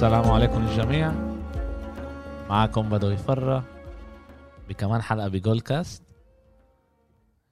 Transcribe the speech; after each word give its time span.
السلام 0.00 0.30
عليكم 0.30 0.66
الجميع. 0.66 1.12
معكم 2.48 2.88
بدو 2.88 3.10
يفرة 3.10 3.64
بكمان 4.68 5.02
حلقة 5.02 5.28
بجول 5.28 5.60
كاست 5.60 6.02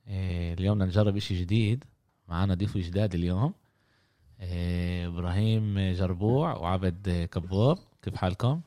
إيه، 0.06 0.54
اليوم 0.54 0.74
بدنا 0.78 0.88
نجرب 0.88 1.16
إشي 1.16 1.40
جديد. 1.40 1.84
معنا 2.28 2.54
ضيف 2.54 2.78
جداد 2.78 3.14
اليوم. 3.14 3.54
إيه، 4.40 5.06
إبراهيم 5.06 5.92
جربوع 5.92 6.56
وعبد 6.56 7.28
كبوب. 7.32 7.78
كيف 8.02 8.16
حالكم؟ 8.16 8.60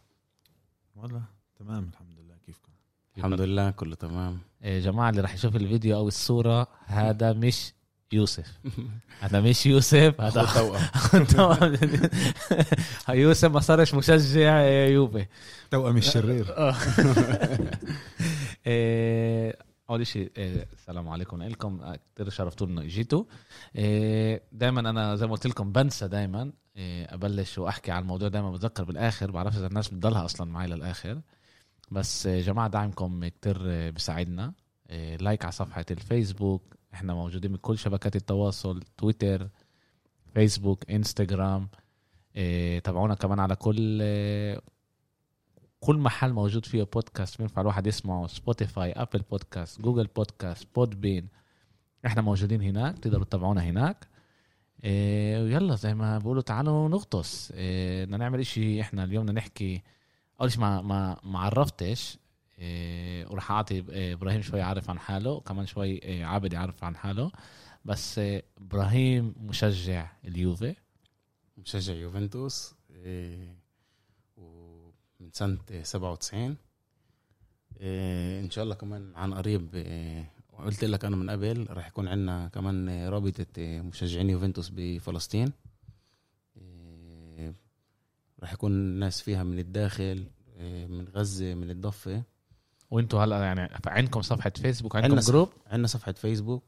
والله 0.95 1.23
تمام 1.59 1.89
الحمد 1.93 2.20
لله. 2.20 2.36
كيفكم؟ 2.45 2.71
الحمد 3.18 3.41
لله 3.41 3.71
كله 3.71 3.95
تمام. 3.95 4.39
إيه، 4.63 4.79
جماعة 4.79 5.09
اللي 5.09 5.21
رح 5.21 5.34
يشوف 5.34 5.55
الفيديو 5.55 5.98
أو 5.98 6.07
الصورة 6.07 6.68
هذا 6.86 7.34
مش 7.34 7.73
يوسف. 8.14 8.60
هذا 9.21 9.42
مش 9.42 9.65
يوسف 9.65 10.21
هذا 10.21 10.46
توأم. 11.24 11.78
يوسف 13.20 13.51
ما 13.51 13.60
صارش 13.60 13.93
مشجع 13.93 14.61
يوفي. 14.86 15.25
توأم 15.71 15.97
الشرير. 15.97 16.46
آه. 16.57 16.75
أول 19.89 20.07
شيء 20.07 20.32
إيه، 20.37 20.68
السلام 20.74 21.10
عليكم. 21.10 21.43
لكم 21.43 21.96
كثير 22.15 22.29
شرفتونا 22.29 22.71
إنه 22.71 22.82
اجيتوا 22.82 23.24
دائما 24.51 24.79
أنا 24.89 25.15
زي 25.15 25.28
ما 25.28 25.32
قلت 25.32 25.48
لكم 25.48 25.71
بنسى 25.71 26.07
دائما 26.07 26.51
أبلش 26.78 27.57
وأحكي 27.57 27.92
عن 27.92 28.01
الموضوع 28.01 28.28
دائما 28.28 28.51
بتذكر 28.51 28.84
بالآخر 28.84 29.32
بعرفش 29.32 29.57
إذا 29.57 29.68
الناس 29.68 29.87
بتضلها 29.87 30.25
أصلا 30.25 30.51
معي 30.51 30.68
للآخر. 30.68 31.21
بس 31.92 32.28
جماعة 32.28 32.67
دعمكم 32.67 33.28
كتير 33.28 33.89
بيساعدنا. 33.92 34.53
like 35.20 35.44
على 35.45 35.52
صفحة 35.52 35.86
الفيسبوك 35.92 36.75
إحنا 36.94 37.13
موجودين 37.13 37.53
بكل 37.53 37.77
شبكات 37.77 38.16
التواصل 38.16 38.83
تويتر 38.97 39.50
فيسبوك 40.34 40.92
انستغرام 40.92 41.70
إيه 42.36 42.80
تابعونا 42.80 43.16
كمان 43.16 43.39
على 43.39 43.56
كل 43.56 44.02
إيه 44.02 44.61
كل 45.80 45.98
محل 45.98 46.33
موجود 46.33 46.66
فيه 46.66 46.83
بودكاست 46.83 47.38
بينفع 47.38 47.61
الواحد 47.61 47.88
يسمعه. 47.88 48.28
Spotify 48.28 48.92
Apple 48.92 49.20
Podcast 49.20 49.81
Google 49.81 50.08
Podcast 50.08 50.67
Podbean 50.76 51.28
إحنا 52.06 52.22
موجودين 52.22 52.61
هناك. 52.61 53.00
تقدروا 53.00 53.26
تتابعونا 53.26 53.61
هناك. 53.61 54.08
إيه 54.83 55.44
ويلا 55.44 55.76
زي 55.76 55.94
ما 55.94 56.17
بقولوا 56.17 56.42
تعالوا 56.42 56.89
نغطس. 56.89 57.52
إيه 57.52 58.05
بدنا 58.05 58.17
نعمل 58.17 58.39
إشي 58.39 58.81
إحنا 58.81 59.03
اليوم 59.03 59.23
بدنا 59.23 59.39
نحكي. 59.39 59.81
أول 60.42 60.52
شيء 60.52 60.61
ما 60.61 60.81
ما 60.81 61.17
ما 61.23 61.39
عرفتش. 61.39 62.17
وراح 63.31 63.52
أعطي 63.52 63.84
إبراهيم 64.14 64.42
شوي 64.42 64.59
يعرف 64.59 64.90
عن 64.90 65.00
حاله 65.00 65.40
كمان 65.40 65.66
شوي 65.66 65.90
إيه 65.90 66.26
عابد 66.26 66.54
يعرف 66.54 66.84
عن 66.84 66.95
حاله. 66.95 67.31
بس 67.86 68.20
إيه 68.20 68.44
إبراهيم 68.58 69.36
مشجع 69.38 70.12
اليوفي. 70.26 70.76
مشجع 71.58 71.94
يوفنتوس 71.94 72.76
إيه 72.92 73.56
ومن 74.38 75.32
سنة 75.34 75.58
97 75.84 76.58
إيه 77.80 78.39
إن 78.39 78.50
شاء 78.50 78.64
الله 78.64 78.76
كمان 78.76 79.16
عن 79.16 79.34
قريب 79.34 79.76
إيه 79.76 80.32
وقلت 80.54 80.84
لك 80.84 81.06
أنا 81.06 81.16
من 81.16 81.30
قبل 81.30 81.67
راح 81.70 81.88
يكون 81.88 82.08
عندنا 82.08 82.48
كمان 82.48 83.08
رابطة 83.08 83.45
مشجعين 83.59 84.30
يوفنتوس 84.30 84.70
بفلسطين. 84.76 85.52
إيه 86.58 87.54
راح 88.39 88.54
يكون 88.54 88.72
الناس 88.72 89.22
فيها 89.22 89.44
من 89.44 89.59
الداخل 89.59 90.28
إيه 90.58 90.86
من 90.88 91.08
غزة 91.08 91.54
من 91.54 91.70
الضفة. 91.70 92.23
وانتوا 92.92 93.23
هلا 93.23 93.44
يعني 93.44 93.70
عندكم 93.86 94.22
صفحة 94.22 94.50
فيسبوك 94.50 94.95
عندكم 94.95 95.20
جروب 95.20 95.50
عندنا 95.67 95.88
صفحة 95.88 96.11
فيسبوك. 96.11 96.64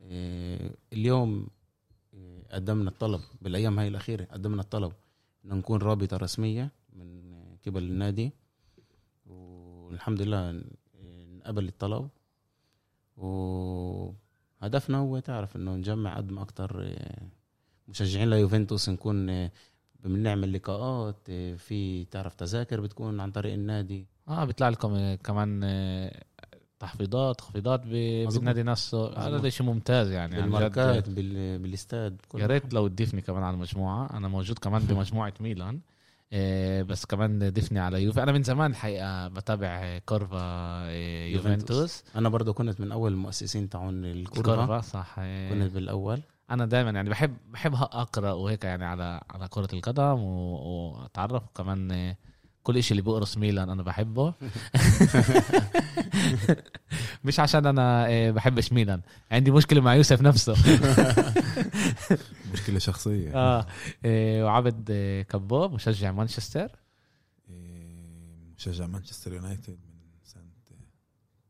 إيه 0.00 0.70
اليوم 0.92 1.46
إيه 2.14 2.48
قدمنا 2.52 2.90
الطلب 2.90 3.20
بالأيام 3.42 3.78
هاي 3.78 3.88
الأخيرة 3.88 4.24
قدمنا 4.24 4.62
الطلب 4.62 4.92
إنه 5.44 5.54
نكون 5.54 5.82
رابطة 5.82 6.16
رسمية 6.16 6.70
من 6.92 7.32
قبل 7.66 7.82
النادي. 7.82 8.32
والحمد 9.26 10.22
لله 10.22 10.62
نقبل 11.38 11.68
الطلب. 11.68 12.08
وهدفنا 13.16 14.98
هو 14.98 15.18
تعرف 15.18 15.56
إنه 15.56 15.74
نجمع 15.74 16.16
قد 16.16 16.30
ما 16.32 16.42
أكتر 16.42 16.94
مشجعين 17.88 18.30
ليوفنتوس 18.30 18.88
نكون 18.88 19.48
بنعمل 20.04 20.52
لقاءات 20.52 21.30
في 21.56 22.04
تعرف 22.04 22.34
تذاكر 22.34 22.80
بتكون 22.80 23.20
عن 23.20 23.30
طريق 23.30 23.52
النادي. 23.52 24.06
آه 24.28 24.44
بيطلع 24.44 24.68
لكم 24.68 25.14
كمان 25.14 25.64
تحفيضات 26.78 27.38
تخفيضات 27.38 27.80
بالنادي 27.86 28.62
نفسه. 28.62 29.18
هذا 29.18 29.48
شيء 29.48 29.66
ممتاز 29.66 30.10
يعني 30.10 30.36
بالماركات 30.36 31.10
بال... 31.10 31.58
بالاستاد 31.58 32.20
يا 32.34 32.46
ريت 32.46 32.74
لو 32.74 32.88
تضيفني 32.88 33.20
كمان 33.20 33.42
على 33.42 33.54
المجموعة. 33.54 34.16
أنا 34.16 34.28
موجود 34.28 34.58
كمان 34.58 34.82
بمجموعة 34.88 35.34
ميلان. 35.40 35.80
إيه 36.32 36.82
بس 36.82 37.04
كمان 37.04 37.50
ضيفني 37.50 37.78
على 37.78 38.02
يوفي 38.02 38.22
أنا 38.22 38.32
من 38.32 38.42
زمان 38.42 38.70
الحقيقة 38.70 39.28
بتابع 39.28 39.98
curva 39.98 40.38
إيه 40.88 41.34
يوفنتوس. 41.34 42.04
أنا 42.16 42.28
برضه 42.28 42.52
كنت 42.52 42.80
من 42.80 42.92
أول 42.92 43.12
المؤسسين 43.12 43.68
تاعون 43.68 44.04
ال 44.04 44.11
curva. 44.11 44.54
curva 44.56 44.80
صح. 44.80 45.18
إيه 45.18 45.50
كنت 45.50 45.72
بالأول. 45.72 46.20
أنا 46.50 46.66
دائما 46.66 46.90
يعني 46.90 47.10
بحب 47.10 47.36
بحب 47.50 47.74
أقرأ 47.74 48.32
وهيك 48.32 48.64
يعني 48.64 48.84
على 48.84 49.20
على 49.30 49.48
كرة 49.48 49.68
القدم 49.72 50.22
وأتعرف. 50.22 51.42
كمان 51.54 52.14
كل 52.68 52.76
إشي 52.76 52.90
اللي 52.90 53.02
بقرص 53.02 53.36
ميلان 53.36 53.70
أنا 53.70 53.82
بحبه. 53.82 54.34
مش 57.24 57.40
عشان 57.40 57.66
أنا 57.66 58.30
بحبش 58.30 58.72
ميلان. 58.72 59.02
عندي 59.30 59.50
مشكلة 59.50 59.80
مع 59.80 59.94
يوسف 59.94 60.22
نفسه. 60.22 60.52
مشكلة 62.52 62.78
شخصية. 62.78 63.34
آه. 63.34 63.66
وعبد 64.44 64.92
كبوب 65.28 65.72
مشجع 65.72 66.12
مانشستر. 66.12 66.76
مشجع 68.58 68.86
مانشستر 68.86 69.32
يونايتد 69.32 69.78
من 69.84 70.00
سنة 70.24 70.50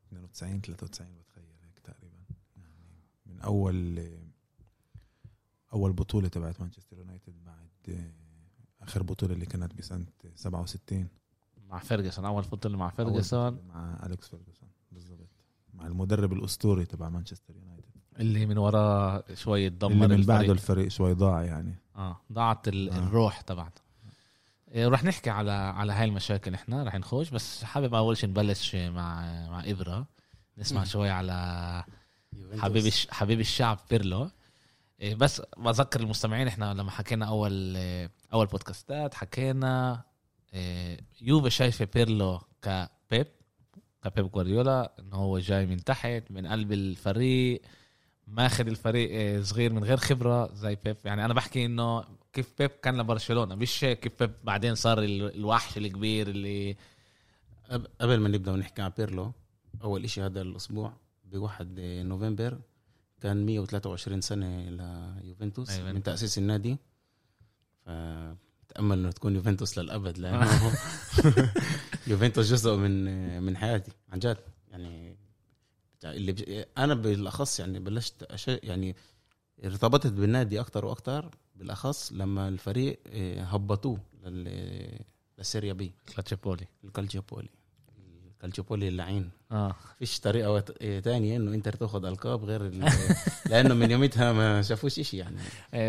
92 0.08 0.60
93 0.60 1.08
بتخيل 1.18 1.44
هيك 1.64 1.78
تقريبا. 1.78 2.16
يعني 2.56 3.04
من 3.26 3.40
أول 3.40 4.08
أول 5.72 5.92
بطولة 5.92 6.28
تبعت 6.28 6.60
مانشستر 6.60 6.98
يونايتد 6.98 7.34
بعد 7.44 7.68
آخر 8.88 9.02
بطولة 9.02 9.34
اللي 9.34 9.46
كانت 9.46 9.74
بسنة 9.74 10.06
67 10.34 11.08
مع 11.68 11.78
فيرجسون 11.78 12.24
أول 12.24 12.42
بطوله 12.42 12.78
مع 12.78 12.90
فيرجسون. 12.90 13.58
مع 13.68 14.06
أليكس 14.06 14.28
فيرجسون 14.28 14.68
بالضبط. 14.92 15.28
مع 15.74 15.86
المدرب 15.86 16.32
الأسطوري 16.32 16.84
تبع 16.84 17.08
مانشستر 17.08 17.54
يونايتد. 17.56 17.84
اللي 18.18 18.46
من 18.46 18.58
وراه 18.58 19.24
شوي 19.34 19.70
تدمر 19.70 20.04
اللي 20.04 20.16
من 20.16 20.22
بعده 20.22 20.52
الفريق 20.52 20.88
شوي 20.88 21.14
ضاع 21.14 21.42
يعني. 21.42 21.74
آه 21.96 22.20
ضاعت 22.32 22.68
ال... 22.68 22.90
آه. 22.90 22.98
الروح 22.98 23.40
تبعته. 23.40 23.82
إيه 24.70 24.88
رح 24.88 25.04
نحكي 25.04 25.30
على 25.30 25.50
على 25.50 25.92
هاي 25.92 26.04
المشاكل 26.04 26.54
إحنا 26.54 26.84
رح 26.84 26.94
نخش 26.94 27.30
بس 27.30 27.64
حابب 27.64 27.94
أول 27.94 28.16
شيء 28.16 28.28
نبلش 28.28 28.74
مع 28.76 29.22
مع 29.48 29.62
إبرة. 29.64 30.06
نسمع 30.58 30.84
شوي 30.84 31.10
على 31.10 31.84
حبيب 32.58 32.92
حبيب 33.10 33.40
الشعب 33.40 33.78
بيرلو. 33.90 34.30
بس 35.16 35.42
بذكر 35.58 36.00
المستمعين 36.00 36.46
إحنا 36.46 36.74
لما 36.74 36.90
حكينا 36.90 37.26
أول 37.26 37.76
أول 38.32 38.46
بودكاستات 38.46 39.14
حكينا 39.14 40.02
يوفي 41.20 41.50
شايفة 41.50 41.88
بيرلو 41.94 42.40
كبيب 42.62 43.26
كبيب 44.04 44.30
جوارديولا 44.30 44.92
إنه 44.98 45.16
هو 45.16 45.38
جاي 45.38 45.66
من 45.66 45.84
تحت 45.84 46.22
من 46.30 46.46
قلب 46.46 46.72
الفريق 46.72 47.62
ماخذ 48.26 48.66
الفريق 48.66 49.42
صغير 49.42 49.72
من 49.72 49.84
غير 49.84 49.96
خبرة 49.96 50.54
زي 50.54 50.78
بيب 50.84 50.96
يعني 51.04 51.24
أنا 51.24 51.34
بحكي 51.34 51.64
إنه 51.64 52.04
كيف 52.32 52.54
بيب 52.58 52.70
كان 52.70 53.00
لبرشلونة 53.00 53.54
مش 53.54 53.80
كيف 53.80 54.12
بيب 54.22 54.32
بعدين 54.44 54.74
صار 54.74 54.98
الوحش 55.02 55.78
الكبير 55.78 56.28
اللي 56.28 56.76
قبل 58.00 58.20
ما 58.20 58.28
نبدأ 58.28 58.52
ونحكي 58.52 58.82
عن 58.82 58.92
بيرلو 58.96 59.32
أول 59.82 60.04
إشي 60.04 60.22
هذا 60.22 60.40
الأسبوع 60.40 60.92
بواحد 61.24 61.80
نوفمبر 61.80 62.58
كان 63.20 63.46
123 63.46 64.20
سنة 64.20 64.70
ليوفنتوس 65.20 65.70
أيوة. 65.70 65.92
من 65.92 66.02
تأسيس 66.02 66.38
النادي 66.38 66.76
فتامل 67.88 68.98
إنه 68.98 69.10
تكون 69.10 69.34
يوفنتوس 69.34 69.78
للأبد 69.78 70.18
لأنه 70.18 70.72
يوفنتوس 72.06 72.50
جزء 72.50 72.76
من 72.76 73.42
من 73.42 73.56
حياتي 73.56 73.92
عن 74.12 74.18
جد. 74.18 74.36
يعني 74.70 75.16
اللي 76.04 76.32
بج... 76.32 76.64
أنا 76.78 76.94
بالأخص 76.94 77.60
يعني 77.60 77.78
بلشت 77.78 78.22
أش... 78.22 78.48
يعني 78.48 78.96
ارتبطت 79.64 80.12
بالنادي 80.12 80.60
أكتر 80.60 80.84
وأكتر 80.84 81.30
بالأخص 81.56 82.12
لما 82.12 82.48
الفريق 82.48 83.00
هبطوه 83.38 83.98
لل... 84.24 85.04
لل 85.38 85.48
Serie 85.48 85.72
B. 85.72 85.92
ال 86.08 86.14
Calciopoli 86.14 86.66
ال 86.84 86.90
Calciopoli 86.90 87.48
ال 88.38 88.43
Calciopoli 88.43 88.88
اللعين 88.88 89.30
آه. 89.52 89.74
فيش 89.98 90.20
طريقة 90.20 90.52
وت... 90.52 90.82
تانية 90.82 91.36
إنه 91.36 91.54
انتر 91.54 91.72
تاخذ 91.72 92.04
ألقاب 92.04 92.44
غير. 92.44 92.70
لأنه 93.50 93.74
من 93.74 93.90
يومتها 93.90 94.32
ما 94.32 94.62
شافوش 94.62 95.00
شيء 95.00 95.20
يعني. 95.20 95.36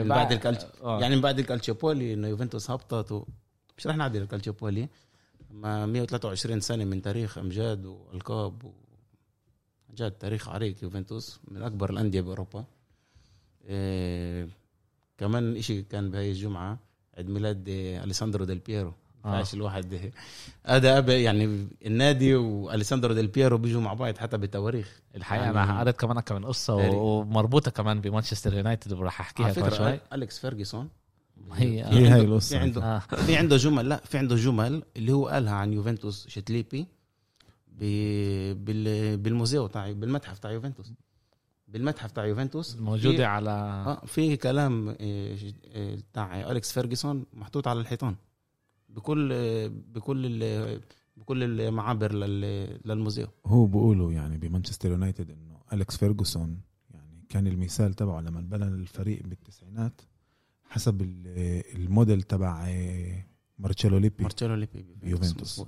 من 0.04 0.10
بعد 0.10 0.32
ال 0.32 0.35
Calcio... 0.35 0.66
آه. 0.84 1.02
يعني 1.02 1.16
من 1.16 1.22
بعد 1.22 1.40
ال 1.40 1.47
Calciopoli 1.47 2.14
إنه 2.14 2.28
يوفنتوس 2.28 2.72
هبطت 2.72 3.12
و... 3.12 3.26
مش 3.78 3.88
رح 3.88 3.96
نعدي 3.96 4.18
ال 4.18 4.24
Calciopoli 4.24 4.88
ما 5.52 5.86
123 5.86 6.60
سنة 6.60 6.86
من 6.86 7.02
تاريخ 7.02 7.38
أمجاد 7.38 7.86
وألقاب 7.86 8.64
و... 8.66 8.72
جاد 9.96 10.12
تاريخ 10.12 10.50
عريق 10.50 10.84
يوفنتوس 10.84 11.40
من 11.48 11.64
أكبر 11.64 11.90
الأندية 11.90 12.22
بأوروبا. 12.22 12.66
إيه 13.66 14.50
كمان 15.18 15.56
إشي 15.56 15.82
كان 15.82 16.12
بهاي 16.12 16.32
الجمعة 16.32 16.80
عيد 17.18 17.30
ميلاد 17.30 17.64
أليساندرو 17.70 18.46
ديل 18.46 18.60
بييرو 18.60 18.94
ما 19.26 19.32
ينفعش 19.38 19.54
الواحد 19.54 20.12
هذا 20.66 21.18
يعني 21.18 21.68
النادي 21.86 22.36
وأليساندرو 22.36 23.14
ديل 23.14 23.28
بيرو 23.28 23.58
بيجوا 23.58 23.82
مع 23.82 23.94
بعض 23.94 24.18
حتى 24.18 24.38
بالتواريخ 24.38 25.02
الحقيقة 25.16 25.44
يعني- 25.46 25.64
أنا 25.64 25.80
قريت 25.80 25.98
كمان 26.00 26.20
كم 26.20 26.36
من 26.36 26.46
قصة 26.46 26.74
هاري. 26.74 26.90
ومربوطة 26.96 27.72
كمان 27.72 28.02
بمانشستر 28.02 28.54
يونايتد 28.54 28.94
وراح 28.94 29.22
أحكيها 29.22 29.54
كمان 29.54 29.72
شوي 29.72 30.00
أليكس 30.14 30.40
فيرجسون 30.40 30.90
هي 31.54 31.84
هي 31.84 32.08
هاي 32.08 32.08
عنده- 32.12 32.22
القصة. 32.22 32.50
في 32.58 32.64
عنده 32.64 32.84
آه. 32.84 33.00
في 33.00 33.36
عنده 33.36 33.58
جمل 33.58 33.90
لا 33.90 33.98
في 34.06 34.18
عنده 34.18 34.36
جمل 34.36 34.84
اللي 34.98 35.12
هو 35.12 35.28
قالها 35.28 35.54
عن 35.54 35.74
يوفنتوس 35.74 36.28
شتليبي 36.28 36.86
بال 39.16 39.31
museo 39.31 39.68
تاع 39.68 39.92
بالمتحف 39.92 40.40
تاع 40.40 40.52
يوفنتوس 40.52 40.92
بالمتحف 41.68 42.12
تاع 42.12 42.26
يوفنتوس 42.26 42.76
موجودة 42.76 43.28
على 43.28 43.52
آه 43.52 44.02
في 44.06 44.38
كلام 44.38 44.90
آه، 44.90 45.38
آه، 45.76 45.96
بتاع 46.12 46.52
أليكس 46.52 46.72
فيرجسون 46.74 47.26
محطوط 47.34 47.68
على 47.68 47.80
الحيطان 47.80 48.16
بكل 48.90 49.30
بكل 49.70 50.26
ال- 50.44 50.82
بكل 51.18 51.44
المعابر 51.62 52.14
لل- 52.14 52.80
لل 52.86 52.98
museo 52.98 53.28
هو 53.46 53.66
بيقولوا 53.66 54.12
يعني 54.14 54.38
بمانشستر 54.38 54.90
يونايتد 54.90 55.32
إنه 55.32 55.60
أليكس 55.74 55.98
فيرجسون 55.98 56.62
يعني 56.94 57.26
كان 57.30 57.48
المثال 57.48 57.94
تبعه 57.94 58.22
لما 58.22 58.42
بنى 58.42 58.64
الفريق 58.64 59.24
بالتسعينات 59.28 60.02
حسب 60.70 61.02
ال- 61.02 61.28
الموديل 61.76 62.22
تبع 62.22 62.66
آه، 62.68 63.26
مارتشيلو 63.60 63.98
ليبي 63.98 64.24
مارتشيلو 64.24 64.56
ليبي 64.56 64.86
بيوفنتوس. 65.02 65.66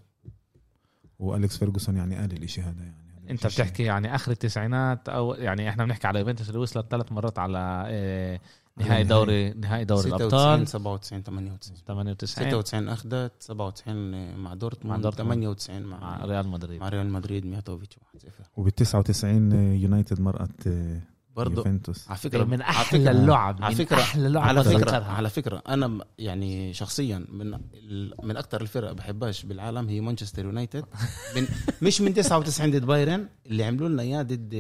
وأليكس 1.20 1.58
فيرجسون 1.58 1.98
يعني 1.98 2.16
قال 2.16 2.32
الاشي 2.34 2.62
هذا 2.62 2.84
يعني 2.84 3.32
أنت. 3.32 3.48
بتحكي 3.48 3.84
يعني 3.84 4.16
آخر 4.16 4.32
التسعينات 4.32 5.10
أو 5.10 5.34
يعني 5.34 5.70
إحنا 5.70 5.86
بنحكي 5.86 6.08
على 6.08 6.20
يوفنتوس 6.20 6.48
اللي 6.50 6.60
وصلت 6.60 6.92
ثلاث 6.92 7.12
مرات 7.12 7.40
على 7.40 7.84
آه، 7.88 8.40
نهائي. 8.78 9.04
دوري 9.04 9.54
نهائي 9.54 9.86
دوري 9.86 10.02
96 10.02 10.18
الأبطال. 10.22 10.68
97 10.68 11.24
98 11.24 11.78
98 11.88 12.28
96 12.50 12.90
أخذت 12.90 13.32
97 13.40 14.36
مع 14.38 14.54
دورتموند 14.54 14.96
مع 14.98 15.02
دورتموند. 15.02 15.34
98 15.44 15.84
مع 15.84 16.00
مع 16.00 16.26
ريال 16.26 16.48
مدريد. 16.48 16.80
مع 16.82 16.90
ريال 16.90 17.10
مدريد 17.10 17.46
مياتوفيتش 17.46 17.96
1-0 17.98 18.28
وبال 18.56 18.76
99 18.76 19.52
يونايتد 19.76 20.20
مرقت 20.22 20.68
آه، 20.68 21.02
برضه 21.36 21.56
يوفنتوس. 21.58 22.08
على 22.10 22.18
فكرة 22.18 22.44
من 22.44 22.62
أحلى 22.62 23.12
اللعب 23.12 23.64
على 23.64 23.76
من 23.76 23.86
فكرة- 23.86 23.94
أحلى 23.94 24.30
لعب 24.30 24.44
على 24.44 24.64
فكرة 24.64 24.78
بتذكرها. 24.78 25.12
على 25.12 25.30
فكرة. 25.30 25.64
أنا 25.68 25.88
م- 25.88 26.02
يعني 26.20 26.74
شخصيا 26.74 27.26
من 27.32 27.54
ال- 27.74 28.14
من 28.24 28.38
أكثر 28.38 28.62
الفرق 28.62 28.92
بحبهاش 28.92 29.46
بالعالم 29.46 29.90
هي 29.90 30.02
مانشستر 30.02 30.46
يونايتد. 30.46 30.86
من 31.36 31.48
مش 31.82 32.02
من 32.02 32.14
99 32.14 32.72
ضد 32.72 32.86
بايرن 32.86 33.28
اللي 33.46 33.64
عملوا 33.64 33.90
لنا 33.90 34.02
إياه 34.02 34.22
ضد 34.22 34.54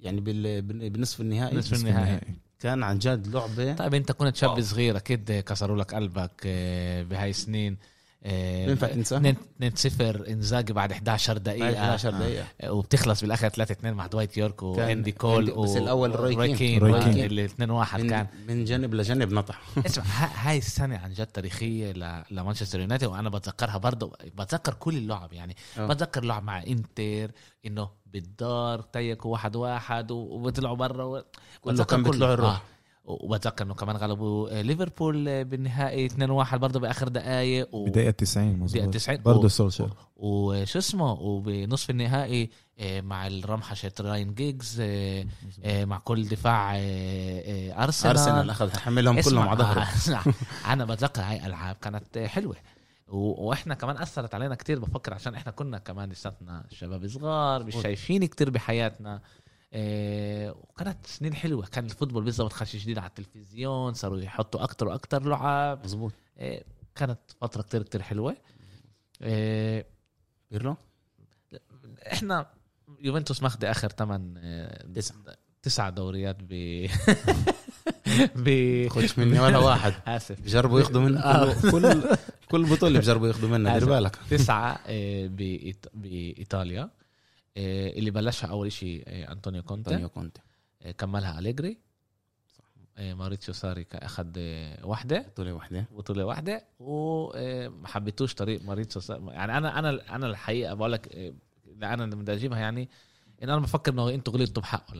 يعني 0.00 0.20
بال- 0.20 0.62
بال- 0.62 0.90
بالنصف 0.90 1.20
النهائي. 1.20 1.56
نصف 1.58 1.74
النهائي. 1.86 2.20
كان 2.62 2.82
عن 2.82 2.98
جد 2.98 3.26
لعبة 3.26 3.74
طيب 3.74 3.94
أنت 3.94 4.12
كنت 4.12 4.36
شاب. 4.36 4.60
صغير 4.60 4.96
أكيد 4.96 5.32
كسروا 5.32 5.76
لك 5.76 5.94
قلبك 5.94 6.30
آه، 6.46 7.02
بهاي 7.02 7.30
السنين 7.30 7.76
آه، 8.24 8.66
بينفع 8.66 8.86
تنسى 8.86 9.16
2 9.16 9.76
0 9.76 10.28
إنزاجي 10.28 10.72
بعد 10.72 10.92
11 10.92 11.32
بعد 11.34 11.42
دقيقة 11.42 11.78
11 11.84 12.10
دقيقه 12.10 12.72
وبتخلص 12.72 13.20
بالآخر 13.20 13.48
3 13.48 13.72
2 13.72 13.94
مع 13.94 14.06
دوايت 14.06 14.36
يورك 14.36 14.62
واندي 14.62 15.12
كول 15.12 15.50
عندي- 15.50 15.62
بس 15.62 15.76
الأول 15.76 16.16
روي 16.16 16.34
كين. 16.56 17.24
اللي 17.24 17.44
2 17.44 17.70
1 17.70 18.00
من, 18.00 18.10
كان 18.10 18.26
من 18.48 18.64
جانب 18.64 18.94
لجانب 18.94 19.32
نطح 19.32 19.60
اسمع 19.86 20.04
ها- 20.04 20.48
هاي 20.50 20.58
السنة 20.58 20.98
عن 20.98 21.12
جد 21.12 21.26
تاريخية 21.26 21.92
ل- 21.92 22.24
لمانشستر 22.30 22.80
يونايتد 22.80 23.04
وأنا 23.06 23.28
بتذكرها 23.28 23.76
برضه 23.78 24.12
بتذكر 24.38 24.74
كل 24.74 24.96
اللعب 24.96 25.32
يعني 25.32 25.56
آه. 25.78 25.86
بتذكر 25.86 26.24
لعب 26.24 26.42
مع 26.44 26.62
إنتر 26.62 27.30
إنه 27.66 27.88
بالدار 28.06 28.80
تيكوا 28.80 29.32
واحد 29.32 29.56
واحد 29.56 30.10
و- 30.10 30.16
وبيطلعوا 30.16 30.76
برا 30.76 31.04
و... 31.04 31.22
كله 31.60 31.84
كان 31.84 32.02
بيطلعوا 32.02 32.34
الروح. 32.34 32.50
آه. 32.54 32.60
وبتذكر 33.04 33.64
انه 33.64 33.74
كمان 33.74 33.96
غلبوا 33.96 34.58
آه، 34.58 34.62
ليفربول 34.62 35.28
آه، 35.28 35.42
بالنهائي 35.42 36.06
2 36.06 36.30
1 36.30 36.60
برضه 36.60 36.80
بآخر 36.80 37.08
دقائق 37.08 37.74
و... 37.74 37.84
بداية 37.84 38.10
90 38.10 38.46
دقيقة 38.52 38.64
مظبوط 38.64 38.94
90 38.94 39.18
برضه 39.22 39.44
و- 39.44 39.48
سولشر 39.48 39.90
وشو 40.16 40.78
اسمه؟ 40.78 41.12
وبنصف 41.12 41.90
النهائي 41.90 42.50
آه، 42.78 43.00
مع 43.00 43.26
الرمحة 43.26 43.76
راين 44.00 44.34
جيجز 44.34 44.82
مع 45.64 45.98
كل 45.98 46.24
دفاع 46.28 46.76
أرسنال. 46.76 48.16
أرسنال 48.18 48.50
اخذ 48.50 48.78
حملهم 48.78 49.20
كلهم 49.20 49.48
على 49.48 49.58
ظهره. 49.58 50.24
أنا 50.66 50.84
بتذكر 50.84 51.22
هاي 51.22 51.46
ألعاب 51.46 51.76
كانت 51.82 52.18
حلوة. 52.18 52.56
و- 53.08 53.48
وإحنا 53.48 53.74
كمان 53.74 53.96
أثرت 53.96 54.34
علينا 54.34 54.54
كتير 54.54 54.78
بفكر 54.78 55.14
عشان 55.14 55.34
إحنا 55.34 55.52
كنا 55.52 55.78
كمان 55.78 56.08
لساتنا 56.10 56.64
شباب 56.70 57.08
صغار 57.08 57.64
مش 57.64 57.74
شايفين 57.82 58.24
كتير 58.24 58.50
بحياتنا. 58.50 59.20
وكانت 59.74 61.06
سنين 61.06 61.34
حلوة. 61.34 61.66
كان 61.66 61.84
الفوتبول 61.84 62.24
بالضبط 62.24 62.52
خش 62.52 62.76
جديد 62.76 62.98
على 62.98 63.08
التلفزيون 63.08 63.94
صاروا 63.94 64.20
يحطوا 64.20 64.62
أكتر 64.64 64.88
وأكتر 64.88 65.22
لعب. 65.28 65.84
مزبوط 65.84 66.12
إيه 66.38 66.64
كانت 66.94 67.18
فترة 67.40 67.62
كتير 67.62 67.82
كتير 67.82 68.02
حلوة. 68.02 68.36
بيرلو 70.50 70.76
إحنا 72.12 72.46
يوفنتوس 73.00 73.42
ماخذه 73.42 73.70
آخر 73.70 73.88
ثمان 73.88 74.34
تسعة. 74.94 75.16
تسع 75.62 75.88
دوريات 75.88 76.36
ب 76.40 76.52
ب 78.36 78.88
خدش 78.88 79.18
مني 79.18 79.40
ولا 79.40 79.58
واحد. 79.58 79.94
آسف. 80.06 80.40
بجربوا 80.40 80.80
ياخذوا 80.80 81.02
من 81.02 81.16
آه. 81.16 81.54
كل 81.70 82.02
كل 82.50 82.64
بطولة 82.64 82.98
بجربوا 82.98 83.28
ياخذوا 83.28 83.50
منها 83.50 83.78
دير 83.78 83.88
بالك. 83.88 84.16
تسعة 84.30 84.80
آه، 84.86 85.26
آه، 85.26 86.88
اللي 87.56 88.10
بلشها 88.10 88.46
أول 88.46 88.72
شيء 88.72 89.02
آه، 89.06 89.32
أنطونيو 89.32 89.62
كونتي. 89.62 89.90
أنطونيو 89.90 90.08
كونتي. 90.08 90.40
آه، 90.82 90.90
كملها 90.90 91.38
أليجري. 91.38 91.78
آه، 92.98 93.14
ماريتشيو 93.14 93.54
ساري 93.54 93.86
آه، 93.94 94.86
واحدة. 94.86 95.18
بطولة 95.18 95.52
واحدة. 95.52 95.86
بطولة 95.90 96.24
واحدة. 96.24 96.64
وما 96.80 97.88
حبيتوش 97.88 98.34
طريقة 98.34 98.62
ماريتشيو 98.62 99.02
ساري 99.02 99.26
يعني 99.26 99.58
أنا 99.58 99.78
أنا 99.78 100.14
أنا 100.16 100.26
الحقيقة 100.26 100.74
بقول 100.74 100.92
لك 100.92 101.14
آه، 101.14 101.32
أنا 101.82 102.04
اللي 102.04 102.16
بدي 102.16 102.32
أجيبها 102.32 102.58
يعني 102.58 102.88
إن 103.42 103.50
أنا 103.50 103.60
بفكر 103.60 103.92
إنه 103.92 104.10
أنتوا 104.10 104.32
غلطتوا 104.32 104.62
بحقه 104.62 104.94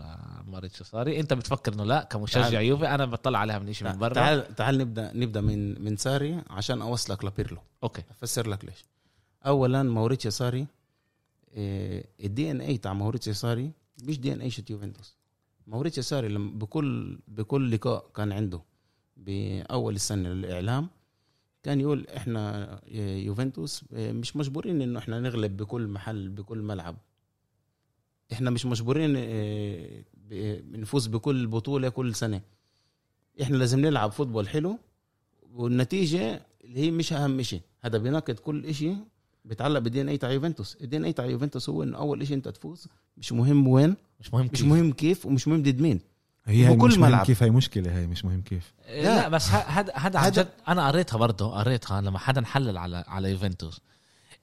لماريتشيو 0.47 0.87
ساري. 0.87 1.21
أنت 1.21 1.33
بتفكر 1.33 1.73
إنه 1.75 1.85
لا 1.85 2.03
كمشجع 2.05 2.43
تعال. 2.51 2.55
يوفي. 2.55 2.89
أنا 2.89 3.07
بطلع 3.07 3.39
عليها 3.39 3.59
من 3.59 3.73
شيء 3.73 3.89
من 3.89 3.99
برا. 3.99 4.15
تعال 4.15 4.55
تعال 4.55 4.79
نبدأ 4.79 5.13
نبدأ 5.15 5.41
من 5.41 5.85
من 5.85 5.97
ساري 5.97 6.43
عشان 6.51 6.83
أوصلك 6.83 7.25
لبيرلو. 7.25 7.59
أوكي. 7.83 8.03
أفسر 8.11 8.49
لك 8.49 8.65
ليش. 8.65 8.85
اولا 9.47 9.83
موريتشيو 9.83 10.31
ساري 10.31 10.67
ال 11.55 12.51
DNA 12.51 12.79
تاع 12.79 12.93
موريتشيو 12.93 13.35
ساري 13.35 13.71
مش 14.05 14.21
DNA 14.21 14.51
شت 14.51 14.71
يوفنتوس. 14.71 15.17
موريتشيو 15.67 16.03
ساري 16.03 16.29
لما 16.29 16.51
بكل 16.59 17.19
بكل 17.29 17.71
لقاء 17.71 18.11
كان 18.15 18.33
عنده 18.33 18.61
بأول 19.17 19.95
السنة 19.95 20.29
للإعلام 20.29 20.89
كان 21.63 21.81
يقول 21.81 22.07
إحنا 22.17 22.81
إيه، 22.87 23.27
يوفنتوس 23.27 23.85
إيه، 23.93 24.13
مش 24.13 24.37
مجبورين 24.37 24.83
إنه 24.83 24.99
إحنا 24.99 25.21
نغلب 25.21 25.57
بكل 25.57 25.87
محل 25.89 26.29
بكل 26.29 26.59
ملعب. 26.59 26.97
إحنا 28.33 28.51
مش 28.51 28.67
مجبورين 28.67 29.13
نفوز 30.81 31.07
بكل 31.07 31.47
بطولة 31.47 31.89
كل 31.89 32.15
سنة. 32.15 32.43
إحنا 33.43 33.57
لازم 33.57 33.81
نلعب 33.81 34.13
football 34.13 34.49
حلو 34.49 34.79
والنتيجة 35.53 36.47
اللي 36.65 36.81
هي 36.81 36.91
مش 36.91 37.13
أهم 37.13 37.43
شيء 37.43 37.61
هذا 37.81 37.99
بيناقض 37.99 38.35
كل 38.35 38.75
شيء 38.75 38.97
بيتعلق 39.45 39.79
بال 39.79 40.01
DNA 40.01 40.19
تاع 40.19 40.31
يوفنتوس 40.31 40.77
ال 40.81 40.97
DNA 40.97 41.13
تاع 41.13 41.25
يوفنتوس 41.25 41.69
هو 41.69 41.83
إنه 41.83 41.99
أول 41.99 42.27
شيء 42.27 42.37
أنت 42.37 42.49
تفوز 42.49 42.89
مش 43.17 43.33
مهم 43.33 43.69
وين 43.69 43.97
مش 44.21 44.35
مهم 44.35 44.45
مش 44.53 44.61
كيف. 44.61 44.65
مهم 44.65 44.93
كيف 44.93 45.27
ومش 45.27 45.49
مهم 45.49 45.63
ضد 45.63 45.81
مين 45.81 46.01
هي 46.45 46.67
هي 46.69 46.77
بكل 46.77 46.87
مش 46.87 46.99
مهم 46.99 47.11
ملعب. 47.11 47.27
كيف 47.27 47.43
هي 47.43 47.51
مشكلة 47.51 47.99
هي 47.99 48.07
مش 48.07 48.25
مهم 48.25 48.43
كيف 48.43 48.73
لا, 48.89 49.03
لا 49.03 49.29
بس 49.29 49.49
هذا 49.51 49.93
هذا 49.95 50.19
عن 50.19 50.31
جد 50.31 50.49
أنا 50.69 50.89
قريتها 50.89 51.19
برضه 51.19 51.59
قريتها 51.59 52.01
لما 52.01 52.19
حدا 52.19 52.41
نحلل 52.41 52.79
على 52.79 53.05
على 53.09 53.31
يوفنتوس 53.31 53.81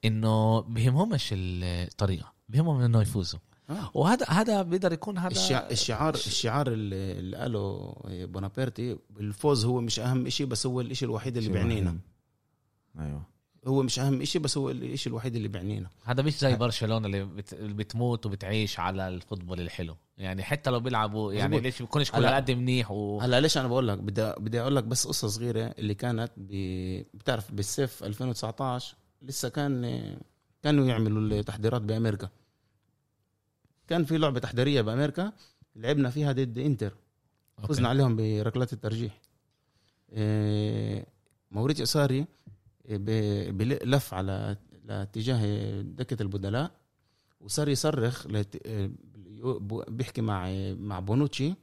إنه 0.06 0.62
بهمهمش 0.62 1.29
الطريقة 1.34 2.34
بهمهم 2.50 2.82
إنه 2.82 3.01
يفوزوا 3.01 3.39
آه. 3.70 3.91
وهذا 3.94 4.25
هذا 4.29 4.62
بيقدر 4.62 4.94
يكون 4.94 5.18
هذا 5.18 5.32
الشع... 5.32 5.68
الشعار 5.72 6.13
الشعار 6.13 6.68
اللي 6.68 7.12
اللي 7.12 7.38
قاله 7.38 7.96
بونابرتي 8.06 8.98
الفوز 9.20 9.65
هو 9.65 9.82
مش 9.82 10.00
أهم 10.00 10.29
شيء 10.29 10.46
بس 10.46 10.65
هو 10.65 10.82
الشيء 10.82 11.08
الوحيد 11.08 11.38
اللي 11.38 11.50
بيعنينا. 11.50 11.98
أيوه 13.00 13.38
هو 13.68 13.84
مش 13.84 14.00
أهم 14.00 14.24
شيء 14.25 14.42
بس 14.42 14.58
هو 14.58 14.70
الشيء 14.70 15.12
الوحيد 15.12 15.36
اللي 15.36 15.48
بيعنينا. 15.48 15.89
هذا 16.04 16.24
مش 16.24 16.39
زي 16.39 16.56
برشلونة 16.56 17.06
اللي 17.06 17.25
بت... 17.25 17.56
بتموت 17.56 18.25
وبتعيش 18.25 18.80
على 18.80 19.08
الفوتبول 19.08 19.62
الحلو. 19.62 19.96
يعني 20.18 20.44
حتى 20.44 20.70
لو 20.70 20.80
بيلعبوا 20.80 21.34
يعني 21.34 21.48
مظبوط. 21.48 21.63
ليش 21.63 21.82
بيكونش 21.82 22.12
كل 22.12 22.28
قد 22.28 22.51
منيح 22.51 22.92
و... 22.92 23.20
هلا 23.20 23.39
ليش 23.39 23.58
أنا 23.58 23.68
بقول 23.68 23.88
لك؟ 23.88 23.98
بدي 23.98 24.34
بدي 24.38 24.62
أقول 24.62 24.75
لك 24.75 24.84
بس 24.84 25.08
قصة 25.08 25.28
صغيرة 25.28 25.75
اللي 25.80 25.94
كانت 25.94 26.32
ب... 26.38 26.51
بتعرف 27.13 27.51
بالصيف 27.51 28.04
2019 28.04 28.96
لسه 29.22 29.50
كان 29.50 30.04
كانوا 30.63 30.86
يعملوا 30.86 31.39
التحضيرات 31.39 31.82
بامريكا 31.82 32.30
كان 33.88 34.06
في 34.06 34.18
لعبة 34.18 34.39
تحضيرية 34.39 34.82
بامريكا 34.82 35.34
لعبنا 35.75 36.10
فيها 36.10 36.32
ضد 36.32 36.58
إنتر. 36.58 36.94
فزنا 37.70 37.89
عليهم 37.89 38.16
بركلات 38.16 38.74
الترجيح. 38.74 39.22
إيه، 40.13 41.06
موريتسيو 41.51 41.86
ساري 41.86 42.25
إيه، 42.89 42.98
ب- 42.98 43.58
بل- 43.58 43.79
لف 43.91 44.13
على 44.13 44.58
لاتجاه 44.86 45.81
دكة 45.81 46.22
البدلاء 46.24 46.72
وصار 47.41 47.69
يصرخ 47.69 48.27
لت- 48.27 48.62
بيحكي 49.89 50.22
مع 50.22 50.50
مع 50.74 51.00
بونوتشي 51.00 51.53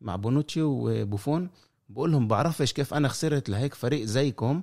مع 0.00 0.16
بونوتشي 0.16 0.62
وبوفون 0.62 1.50
بقول 1.88 2.12
لهم 2.12 2.28
بعرفش 2.28 2.72
كيف 2.72 2.94
أنا 2.94 3.08
خسرت 3.08 3.48
لهيك 3.48 3.74
فريق 3.74 4.04
زيكم 4.04 4.62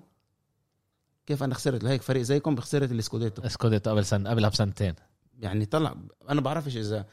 كيف 1.25 1.43
أنا 1.43 1.53
خسرت 1.55 1.83
لهيك 1.83 2.01
فريق 2.01 2.21
زيكم 2.21 2.55
خسرت 2.55 2.91
السكوديتو 2.91 3.47
سكوديتو 3.47 3.89
قبل 3.91 4.05
سنه 4.05 4.29
قبلها 4.29 4.49
بسنتين 4.49 4.93
يعني 5.39 5.65
طلع 5.65 5.95
أنا 6.29 6.41
بعرفش 6.41 6.77
إذا 6.77 7.05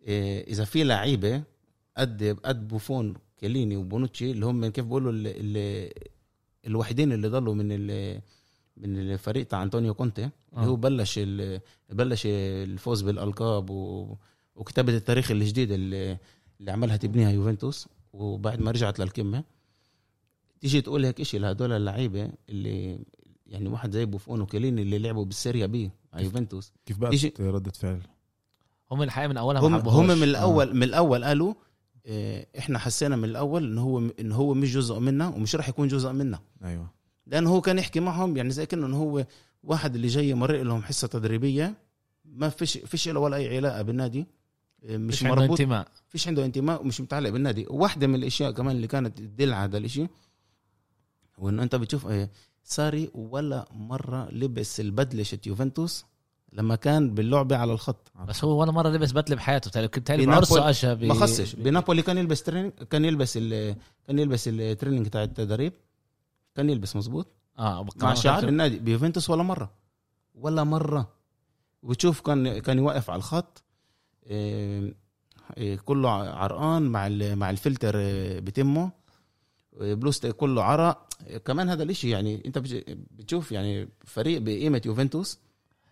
إيه، 0.00 0.46
إذا 0.52 0.64
في 0.64 0.84
لعيبة 0.84 1.42
قد 1.98 2.38
قد 2.44 2.68
بوفون 2.68 3.14
كييليني 3.38 3.76
وبونوتشي 3.76 4.30
اللي 4.30 4.46
هم 4.46 4.66
كيف 4.66 4.84
بيقولوا 4.84 5.12
ال- 5.12 5.26
ال- 5.26 5.92
الوحيدين 6.66 7.12
اللي 7.12 7.28
ضلوا 7.28 7.54
من 7.54 7.66
ال- 7.70 8.20
من 8.76 8.98
الفريق 8.98 9.46
تاع 9.46 9.62
أنطونيو 9.62 9.94
كونتي 9.94 10.22
اللي 10.22 10.32
آه. 10.56 10.60
هو 10.68 10.76
بلش 10.76 11.14
ال- 11.18 11.60
بلش 11.90 12.22
الفوز 12.26 13.02
بالألقاب 13.02 13.70
و- 13.70 14.16
وكتابة 14.56 14.96
التاريخ 14.96 15.30
الجديد 15.30 15.70
اللي, 15.72 16.18
اللي 16.60 16.70
عملها 16.72 16.96
تبنيها 16.96 17.30
يوفنتوس 17.30 17.88
وبعد 18.12 18.60
ما 18.60 18.70
رجعت 18.70 18.98
للقمه 18.98 19.44
تيجي 20.60 20.80
تقول 20.80 21.04
هيك 21.04 21.22
شيء 21.22 21.40
لهدول 21.40 21.72
اللعيبة 21.72 22.30
اللي 22.48 22.98
يعني 23.46 23.68
واحد 23.68 23.90
زي 23.92 24.04
بوفون 24.04 24.40
وكيليني 24.40 24.82
اللي 24.82 24.98
لعبوا 24.98 25.24
بالسيريا 25.24 25.66
بي 25.66 25.90
مع 26.12 26.20
يوفنتوس 26.20 26.72
كيف 26.86 26.98
بقى 26.98 27.10
ردة 27.40 27.70
فعل 27.70 28.00
هم 28.90 29.02
الحقيقة 29.02 29.28
من 29.28 29.36
أولها 29.36 29.60
هم 29.60 29.74
هم. 29.74 30.06
من 30.06 30.22
الأول 30.22 30.74
من 30.76 30.82
الأول 30.82 31.24
قالوا 31.24 31.50
آه، 31.50 31.56
إحنا 32.58 32.78
حسينا 32.78 33.16
من 33.16 33.24
الأول 33.24 33.64
إن 33.64 33.78
هو 33.78 33.98
إن 34.20 34.32
هو 34.32 34.54
مش 34.54 34.72
جزء 34.74 34.98
منا 34.98 35.28
ومش 35.28 35.56
راح 35.56 35.68
يكون 35.68 35.88
جزء 35.88 36.12
منا. 36.12 36.38
أيوه. 36.64 36.90
لأنه 37.26 37.50
هو 37.50 37.60
كان 37.60 37.78
يحكي 37.78 38.00
معهم 38.00 38.36
يعني 38.36 38.50
زي 38.50 38.66
كأنه 38.66 38.96
هو 38.96 39.26
واحد 39.62 39.94
اللي 39.94 40.06
جاي 40.08 40.34
مرق 40.34 40.62
لهم 40.62 40.82
حصة 40.82 41.08
تدريبية 41.08 41.74
ما 42.24 42.48
فيش 42.48 42.78
فيش 42.78 43.08
له 43.08 43.20
ولا 43.20 43.36
أي 43.36 43.56
علاقة 43.56 43.82
بالنادي 43.82 44.26
آه، 44.84 44.96
مش, 44.96 45.14
مش 45.14 45.24
عنده 45.24 45.40
مربوط. 45.42 45.60
انتماء. 45.60 45.88
فيش 46.08 46.28
عنده 46.28 46.44
انتماء 46.44 46.80
ومش 46.82 47.00
متعلق 47.00 47.30
بالنادي. 47.30 47.66
واحدة 47.70 48.06
من 48.06 48.14
الأشياء 48.14 48.50
كمان 48.50 48.76
اللي 48.76 48.86
كانت 48.86 49.18
تدل 49.18 49.52
على 49.52 49.64
هذا 49.70 49.78
الإشي 49.78 50.06
هو 51.38 51.48
انه 51.48 51.62
أنت 51.62 51.74
بتشوف 51.76 52.06
آه، 52.06 52.28
ساري 52.64 53.10
ولا 53.14 53.68
مرة 53.72 54.30
لبس 54.30 54.80
البدلة 54.80 55.22
شت 55.22 55.46
يوفنتوس 55.46 56.04
لما 56.54 56.74
كان 56.76 57.14
باللعبة 57.14 57.56
على 57.56 57.72
الخط. 57.72 58.12
بس 58.28 58.44
هو 58.44 58.60
ولا 58.60 58.72
مرة 58.72 58.88
لبس 58.88 59.12
بدلة 59.12 59.36
بحياته 59.36 59.70
تالي 59.70 59.88
كنت 59.88 60.06
تالي 60.06 60.26
بنابولي- 60.26 60.30
بعرسه 60.60 60.68
اجى 60.68 60.94
ب- 60.94 61.04
ما 61.04 61.14
خصش. 61.14 61.54
بنابولي 61.54 62.02
كان 62.02 62.18
يلبس 62.18 62.42
training 62.42 62.72
كان 62.72 63.04
يلبس 63.04 63.36
ال... 63.36 63.76
كان 64.06 64.18
يلبس 64.18 64.48
ال 64.48 64.54
training 64.54 65.06
تاع 65.08 65.22
التدريب. 65.22 65.72
كان 66.56 66.70
يلبس 66.70 66.96
مزبوط 66.96 67.26
آه 67.58 67.86
مع 68.02 68.14
شعار 68.14 68.48
النادي. 68.48 68.78
بيوفنتوس 68.78 69.30
ولا 69.30 69.42
مرة. 69.42 69.70
ولا 70.34 70.64
مرة. 70.64 71.08
وتشوف 71.82 72.20
كان 72.20 72.58
كان 72.58 72.78
يوقف 72.78 73.10
على 73.10 73.18
الخط. 73.18 73.62
إيه، 74.26 74.94
إيه، 75.56 75.76
كله 75.76 76.10
عرقان 76.10 76.82
مع 76.82 77.06
ال- 77.06 77.36
مع 77.36 77.50
الفلتر 77.50 77.98
إيه، 77.98 78.40
بتمه. 78.40 78.90
بلوست 79.80 80.26
كله 80.26 80.62
عرق. 80.64 81.08
كمان 81.44 81.68
هذا 81.68 81.82
الإشي 81.82 82.10
يعني 82.10 82.42
أنت 82.46 82.58
بتشوف 83.10 83.52
يعني 83.52 83.88
فريق 84.04 84.40
بقيمة 84.40 84.82
يوفنتوس. 84.86 85.38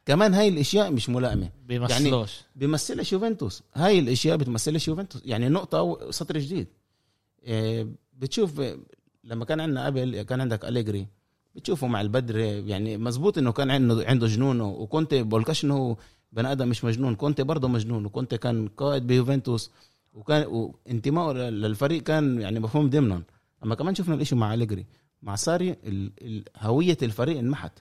كمان 0.07 0.35
هاي 0.35 0.49
الأشياء 0.49 0.93
مش 0.93 1.09
ملائمة. 1.09 1.51
بيمثلوش. 1.67 2.41
بيمثلش 2.57 3.13
يوفنتوس 3.13 3.63
هاي 3.75 3.99
الأشياء 3.99 4.37
بتمثلش 4.37 4.89
يوفنتوس 4.89 5.23
يعني 5.25 5.49
نقطة 5.49 5.79
أو 5.79 6.11
سطر 6.11 6.39
جديد. 6.39 6.67
إيه، 7.45 7.89
بتشوف 8.19 8.61
إيه، 8.61 8.77
لما 9.25 9.45
كان 9.45 9.61
عندنا 9.61 9.87
قبل 9.87 10.23
كان 10.23 10.41
عندك 10.41 10.65
أليجري 10.65 11.07
بتشوفه 11.55 11.87
مع 11.87 12.01
البدر 12.01 12.39
يعني 12.39 12.97
مزبوط 12.97 13.39
إنه 13.39 13.53
كان 13.53 13.71
عنده 13.71 14.05
عنده 14.07 14.27
جنون 14.27 14.61
وكنت 14.61 15.15
بقولكش 15.15 15.65
انه 15.65 15.97
بني 16.33 16.53
آدم 16.53 16.69
مش 16.69 16.85
مجنون 16.85 17.15
كنت 17.15 17.41
برضه 17.41 17.69
مجنون 17.69 18.07
وكنت 18.07 18.35
كان 18.35 18.69
قائد 18.69 19.07
بيوفنتوس 19.07 19.71
وكان 20.15 20.47
وانتمائه 20.47 21.33
للفريق 21.33 22.03
كان 22.03 22.41
يعني 22.41 22.61
مفهوم 22.61 22.91
ضمنا 22.91 23.23
أما 23.65 23.75
كمان 23.75 23.95
شفنا 23.95 24.15
الإشي 24.15 24.35
مع 24.35 24.55
أليجري. 24.55 24.87
مع 25.23 25.37
ساري 25.37 25.77
هوية 26.57 26.99
الفريق 27.03 27.39
انمحت. 27.39 27.73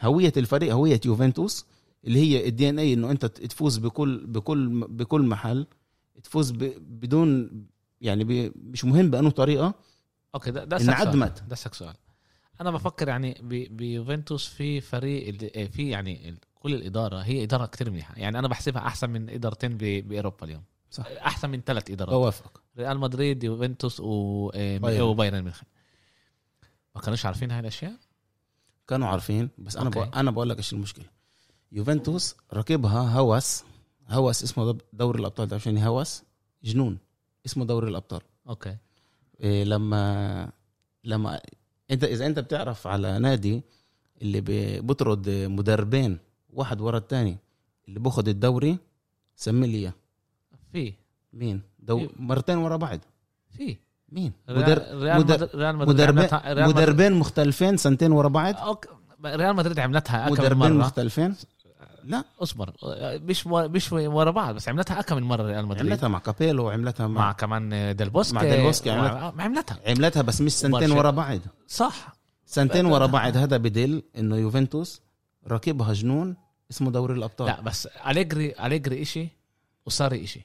هوية 0.00 0.32
الفريق 0.36 0.72
هوية 0.72 1.00
يوفنتوس 1.06 1.66
اللي 2.04 2.18
هي 2.18 2.48
ال 2.48 2.68
DNA 2.68 2.92
إنه 2.94 3.10
أنت 3.10 3.26
تفوز 3.26 3.78
بكل 3.78 4.26
بكل 4.26 4.86
بكل 4.88 5.22
محل 5.22 5.66
تفوز 6.24 6.50
بدون 6.80 7.50
يعني 8.00 8.52
مش 8.56 8.84
مهم 8.84 9.10
بأنه 9.10 9.30
طريقة. 9.30 9.74
okay 10.34 10.50
ده 10.50 10.64
ده. 10.64 10.76
انعدمت 10.76 11.42
ده 11.42 11.54
سؤال. 11.56 11.94
أنا 12.60 12.70
بفكر 12.70 13.08
يعني 13.08 13.38
بيوفنتوس 13.70 14.46
في 14.46 14.80
فريق 14.80 15.34
في 15.70 15.88
يعني 15.90 16.28
ال- 16.28 16.38
كل 16.54 16.74
الإدارة 16.74 17.18
هي 17.18 17.42
إدارة 17.42 17.66
كتير 17.66 17.90
منيحة. 17.90 18.14
يعني 18.16 18.38
أنا 18.38 18.48
بحسبها 18.48 18.86
أحسن 18.86 19.10
من 19.10 19.30
إدارتين 19.30 19.76
ب- 19.76 20.08
بأوروبا 20.08 20.44
اليوم. 20.44 20.62
صح. 20.90 21.06
أحسن 21.06 21.50
من 21.50 21.60
ثلاث 21.60 21.90
إدارات. 21.90 22.14
بوافق 22.14 22.62
ريال 22.78 22.98
مدريد 22.98 23.44
يوفنتوس 23.44 24.00
و- 24.00 24.50
آه، 24.54 24.78
بايرن. 24.78 25.02
وبايرن 25.02 25.42
ميونخ. 25.42 25.62
ما 26.94 27.00
كانوش 27.00 27.26
عارفين 27.26 27.50
هاي 27.50 27.60
الأشياء؟ 27.60 27.92
كانوا 28.88 29.08
عارفين 29.08 29.50
بس 29.58 29.76
أنا 29.76 29.86
okay. 29.86 29.98
بقول 29.98 30.10
أنا 30.14 30.30
بقول 30.30 30.48
لك 30.48 30.58
إيش 30.58 30.72
المشكلة. 30.72 31.04
يوفنتوس 31.72 32.36
ركبها 32.54 33.18
هوس 33.18 33.64
هوس 34.08 34.42
اسمه 34.44 34.78
دوري 34.92 35.20
الأبطال 35.20 35.48
تعرف 35.48 35.66
يعني 35.66 35.86
هوس؟ 35.86 36.22
جنون. 36.64 36.98
اسمه 37.46 37.64
دوري 37.64 37.88
الأبطال. 37.90 38.20
okay. 38.48 38.76
إيه 39.40 39.64
لما 39.64 40.52
لما 41.04 41.40
انت 41.90 42.04
إذا 42.04 42.26
أنت 42.26 42.38
بتعرف 42.38 42.86
على 42.86 43.18
نادي 43.18 43.62
اللي 44.22 44.40
بطرد 44.80 45.28
مدربين 45.28 46.18
واحد 46.50 46.80
ورا 46.80 46.98
الثاني 46.98 47.36
اللي 47.88 48.00
باخذ 48.00 48.28
الدوري 48.28 48.78
سمي 49.36 49.66
لي 49.66 49.78
إياه. 49.78 49.94
في. 50.72 50.94
مين؟ 51.32 51.62
دو. 51.78 52.08
مرتين 52.16 52.58
ورا 52.58 52.76
بعض. 52.76 53.00
في. 53.50 53.76
مين؟ 54.12 54.32
ريال 54.50 54.60
مدر... 54.62 54.82
ريال 55.02 55.18
مدر- 55.18 55.48
ريال 55.54 55.76
مدريد 55.76 55.94
مدربين 55.94 56.18
عملتها- 56.24 56.52
ريال 56.52 56.68
مدربين 56.68 57.12
مختلفين 57.12 57.76
سنتين 57.76 58.12
ورا 58.12 58.28
بعض؟ 58.28 58.56
okay. 58.56 58.88
ريال 59.24 59.56
مدريد 59.56 59.78
عملتها 59.78 60.26
اكم 60.26 60.34
من 60.34 60.38
مدربين 60.40 60.72
مرة. 60.72 60.84
مختلفين؟ 60.86 61.34
لا. 62.04 62.24
أصبر 62.42 62.72
مش 63.22 63.46
و... 63.46 63.68
مش 63.68 63.92
ورا 63.92 64.30
بعض 64.30 64.54
بس 64.54 64.68
عملتها 64.68 65.00
اكم 65.00 65.16
من 65.16 65.22
مرة 65.22 65.42
ريال 65.42 65.66
مدريد. 65.66 65.86
عملتها 65.86 66.08
مع 66.08 66.18
كابيلو 66.18 66.64
وعملتها 66.66 67.06
مع, 67.06 67.20
مع 67.20 67.32
كمان 67.32 67.96
ديل 67.96 68.10
بوسكي. 68.10 68.34
مع 68.34 68.42
ديل 68.42 68.62
بوسكي 68.62 68.90
مع... 68.90 69.08
عملت- 69.08 69.40
عملتها. 69.40 69.78
عملتها 69.86 70.22
بس 70.22 70.40
مش 70.40 70.52
سنتين. 70.52 70.90
ورا 70.92 71.10
بعض. 71.10 71.38
صح. 71.68 72.14
سنتين 72.46 72.86
ورا 72.86 73.06
بعض. 73.06 73.36
هذا 73.36 73.56
بدل 73.56 74.02
إنه 74.18 74.36
يوفنتوس 74.36 75.00
راكبها 75.46 75.92
جنون 75.92 76.36
اسمه 76.70 76.90
دوري 76.90 77.14
الأبطال. 77.14 77.46
لا 77.46 77.60
بس 77.60 77.86
أليجري 77.86 78.54
أليجري 78.64 79.02
إشي 79.02 79.28
وصاري 79.86 80.24
إشي. 80.24 80.40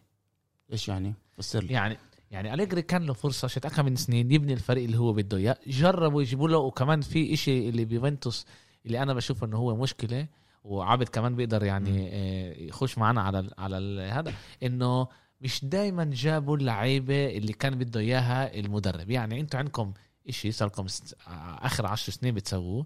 إيش 0.73 0.87
يعني؟ 0.89 1.13
فسر 1.37 1.63
لي. 1.63 1.73
يعني 1.73 1.97
يعني 2.31 2.53
أليجري 2.53 2.81
كان 2.81 3.05
له 3.05 3.13
فرصة 3.13 3.47
شت 3.47 3.65
أكم 3.65 3.85
من 3.85 3.95
سنين 3.95 4.31
يبني 4.31 4.53
الفريق 4.53 4.83
اللي 4.83 4.97
هو 4.97 5.13
بده 5.13 5.37
إياه 5.37 5.57
جربوا 5.67 6.21
يجيبوا 6.21 6.49
له 6.49 6.57
وكمان 6.57 7.01
في 7.01 7.33
إشي 7.33 7.69
اللي 7.69 7.85
بيوفنتوس 7.85 8.45
اللي 8.85 9.03
أنا 9.03 9.13
بشوف 9.13 9.43
إنه 9.43 9.57
هو 9.57 9.75
مشكلة 9.75 10.27
وعبد 10.63 11.07
كمان 11.07 11.35
بيقدر 11.35 11.63
يعني 11.63 12.09
آه، 12.13 12.53
يخش 12.53 12.97
معنا 12.97 13.21
على 13.21 13.39
ال 13.39 13.51
على 13.57 13.77
ال 13.77 14.11
هذا 14.11 14.33
إنه 14.63 15.07
مش 15.41 15.65
دايما 15.65 16.03
جابوا 16.13 16.57
اللعيبة 16.57 17.37
اللي 17.37 17.53
كان 17.53 17.75
بده 17.75 17.99
إياها 17.99 18.59
المدرب. 18.59 19.09
يعني 19.09 19.39
أنتوا 19.39 19.59
عندكم 19.59 19.93
إشي 20.29 20.51
صار 20.51 20.67
لكم 20.67 20.85
آخر 21.61 21.85
عشر 21.85 22.11
سنين 22.11 22.33
بتسووه 22.33 22.85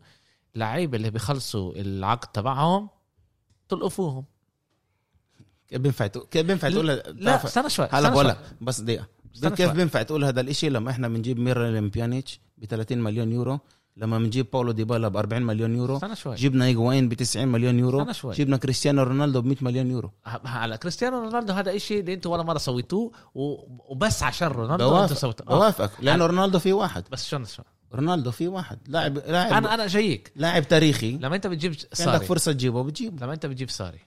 لعيبة 0.56 0.98
اللي 0.98 1.10
بيخلصوا 1.10 1.74
العقد 1.76 2.32
تبعهم 2.32 2.90
تلقفوهم. 3.70 4.26
كيف 5.68 5.82
بينفع 5.82 6.10
بينفع 6.36 6.70
تقول 6.70 6.88
لا 6.88 7.46
استنى 7.46 7.70
شوي 7.70 7.88
هلا 7.92 8.10
بقول. 8.10 8.28
لك 8.28 8.38
بس 8.62 8.80
دقيقة. 8.82 9.21
كيف. 9.56 9.72
بينفع 9.72 10.02
تقول 10.02 10.24
هذا 10.24 10.42
الإشي 10.42 10.70
لما 10.70 10.92
إحنا 10.92 11.08
بنجيب 11.08 11.40
ميراليم 11.40 11.90
بيانيتش 11.90 12.40
ب 12.58 12.66
30 12.66 12.98
مليون 12.98 13.32
يورو 13.32 13.60
لما 13.98 14.18
بنجيب 14.18 14.48
باولو 14.54 14.72
ديبالا 14.72 15.08
ب 15.08 15.18
40 15.18 15.42
مليون 15.42 15.76
يورو 15.76 15.96
استنى 15.96 16.16
شوي. 16.16 16.36
جبنا 16.36 16.66
هيجواين 16.66 17.10
ب 17.10 17.14
90 17.14 17.48
مليون 17.48 17.80
يورو 17.80 18.02
استنى 18.02 18.14
شوي. 18.14 18.34
جبنا 18.34 18.58
كريستيانو 18.58 19.04
رونالدو 19.04 19.42
ب 19.42 19.46
100 19.46 19.58
مليون 19.62 19.92
يورو. 19.92 20.12
هلا 20.26 20.76
كريستيانو 20.76 21.20
رونالدو 21.20 21.54
هذا 21.54 21.76
إشي 21.76 22.00
اللي 22.00 22.14
أنتوا 22.14 22.34
ولا 22.34 22.44
مرة 22.44 22.58
سويتوه 22.58 23.12
وبس 23.36 24.24
عشان 24.24 24.48
رونالدو 24.48 24.90
بوافق 24.90 25.16
سويتوه. 25.16 25.48
آه. 25.50 25.58
بوافقك 25.58 25.92
لأنه 26.04 26.26
رونالدو 26.26 26.60
في 26.60 26.74
واحد. 26.74 27.04
بس 27.12 27.28
شو 27.28 27.44
شو؟ 27.44 27.64
رونالدو 27.94 28.32
في 28.32 28.48
واحد. 28.48 28.80
لاعب 28.88 29.18
لاعب 29.18 29.54
أنا 29.54 29.74
أنا 29.74 29.88
جايك. 29.88 30.32
لاعب 30.36 30.68
تاريخي. 30.68 31.12
لما 31.12 31.36
أنت 31.36 31.48
بتجيب 31.48 31.74
في 31.74 31.86
عندك 31.86 31.96
ساري. 31.96 32.26
فرصة 32.26 32.52
تجيبه 32.52 32.84
بتجيبه. 32.84 33.26
لما 33.26 33.34
أنت 33.34 33.46
بتجيب 33.46 33.70
ساري. 33.70 34.00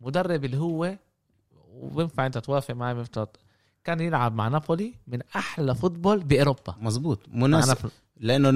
مدرب 0.00 0.44
اللي 0.44 0.56
هو 0.58 0.98
وبينفع 1.72 2.26
أنت 2.26 2.38
توافق 2.38 2.74
معي 2.74 2.94
بينفع 2.94 3.26
كان 3.84 4.00
يلعب 4.00 4.34
مع 4.34 4.48
نابولي 4.48 4.94
من 5.06 5.18
أحلى 5.36 5.74
فوتبول 5.74 6.18
بأوروبا. 6.24 6.74
مزبوط 6.80 7.20
مناسب. 7.28 7.68
نابولي. 7.68 7.92
لأنه. 8.16 8.50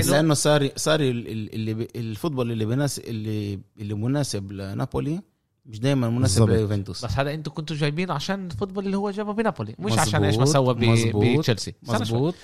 لأنه 0.00 0.34
صار 0.34 0.68
صار 0.76 1.00
ال- 1.00 1.28
ال- 1.28 1.54
اللي 1.54 1.74
ب- 1.74 1.88
الفوتبول 1.96 2.52
اللي 2.52 2.64
بناس 2.64 2.98
اللي 2.98 3.60
اللي 3.78 3.94
مناسب 3.94 4.52
لنابولي 4.52 5.20
مش 5.66 5.78
دايما 5.80 6.10
مناسب. 6.10 6.50
ليوفنتوس. 6.50 7.04
بس 7.04 7.12
هذا 7.12 7.34
أنتوا 7.34 7.52
كنتوا 7.52 7.76
جايبينه 7.76 8.14
عشان 8.14 8.46
الفوتبول 8.46 8.86
اللي 8.86 8.96
هو 8.96 9.10
جابه 9.10 9.32
بنابولي 9.32 9.74
مش 9.78 9.84
مزبوط، 9.92 9.98
عشان 9.98 10.24
إيش 10.24 10.36
ما 10.36 10.44
سوى 10.44 10.74
بتشيلسي. 10.74 11.74
مزبوط 11.82 12.34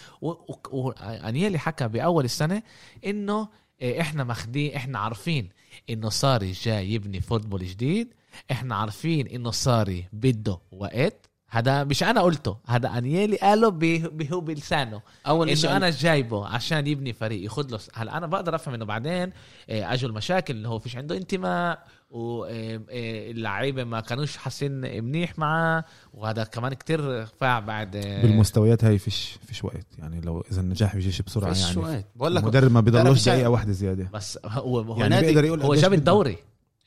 وأنيلي 0.70 1.58
حكى 1.58 1.88
بأول 1.88 2.24
السنة 2.24 2.62
إنه 3.06 3.48
إيه، 3.82 4.00
إحنا 4.00 4.24
ماخدين 4.24 4.74
إحنا 4.74 4.98
عارفين 4.98 5.48
إنه 5.90 6.08
صاري 6.08 6.52
جاي 6.52 6.92
يبني 6.92 7.20
فوتبول 7.20 7.64
جديد. 7.64 8.14
إحنا 8.50 8.74
عارفين 8.76 9.26
إنه 9.26 9.50
صاري 9.50 10.08
بده 10.12 10.58
وقت. 10.72 11.30
هذا 11.54 11.84
مش 11.84 12.02
أنا 12.02 12.20
قلته 12.20 12.56
هذا 12.66 12.88
أنيلي 12.98 13.36
قاله 13.36 13.68
به- 13.68 14.08
به- 14.12 14.28
هو 14.32 14.40
بلسانه. 14.40 15.00
أول 15.26 15.58
شيء 15.58 15.70
انه 15.70 15.76
أنا 15.76 15.90
جايبه 15.90 16.46
عشان 16.46 16.86
يبني 16.86 17.12
فريق 17.12 17.44
ياخذ 17.44 17.70
له 17.70 17.78
هلا 17.94 18.16
أنا 18.16 18.26
بقدر 18.26 18.54
أفهم 18.54 18.74
إنه 18.74 18.84
بعدين 18.84 19.32
آه، 19.70 19.92
أجوا 19.94 20.08
المشاكل 20.10 20.54
اللي 20.54 20.68
هو 20.68 20.78
فيش 20.78 20.96
عنده 20.96 21.16
انتماء 21.16 21.78
واللعيبه 22.10 23.84
ما 23.84 24.00
كانوش 24.00 24.36
حاسين 24.36 25.04
منيح 25.04 25.38
معاه 25.38 25.84
وهذا 26.14 26.44
كمان 26.44 26.74
كتير 26.74 27.26
فاع 27.26 27.60
بعد 27.60 27.96
آه، 27.96 28.22
بالمستويات 28.22 28.84
هاي 28.84 28.98
فيش 28.98 29.38
فيش 29.46 29.64
وقت. 29.64 29.86
يعني 29.98 30.20
لو 30.20 30.44
إذا 30.52 30.60
النجاح 30.60 30.94
بيجيش 30.96 31.22
بسرعة 31.22 31.52
فيش 31.52 31.62
يعني. 31.68 31.76
وقت. 31.80 32.06
بقول 32.16 32.34
لك 32.34 32.42
المدرب 32.42 32.72
ما 32.72 32.80
بيضلوش 32.80 33.28
دقيقة 33.28 33.50
واحدة 33.50 33.72
زيادة. 33.72 34.08
بس 34.12 34.38
هو 34.46 34.80
هو, 34.80 34.96
يعني 35.00 35.14
نادي- 35.14 35.26
بيقدر 35.26 35.44
يقول 35.44 35.62
هو 35.62 35.74
جاب. 35.74 35.92
الدوري. 35.92 36.36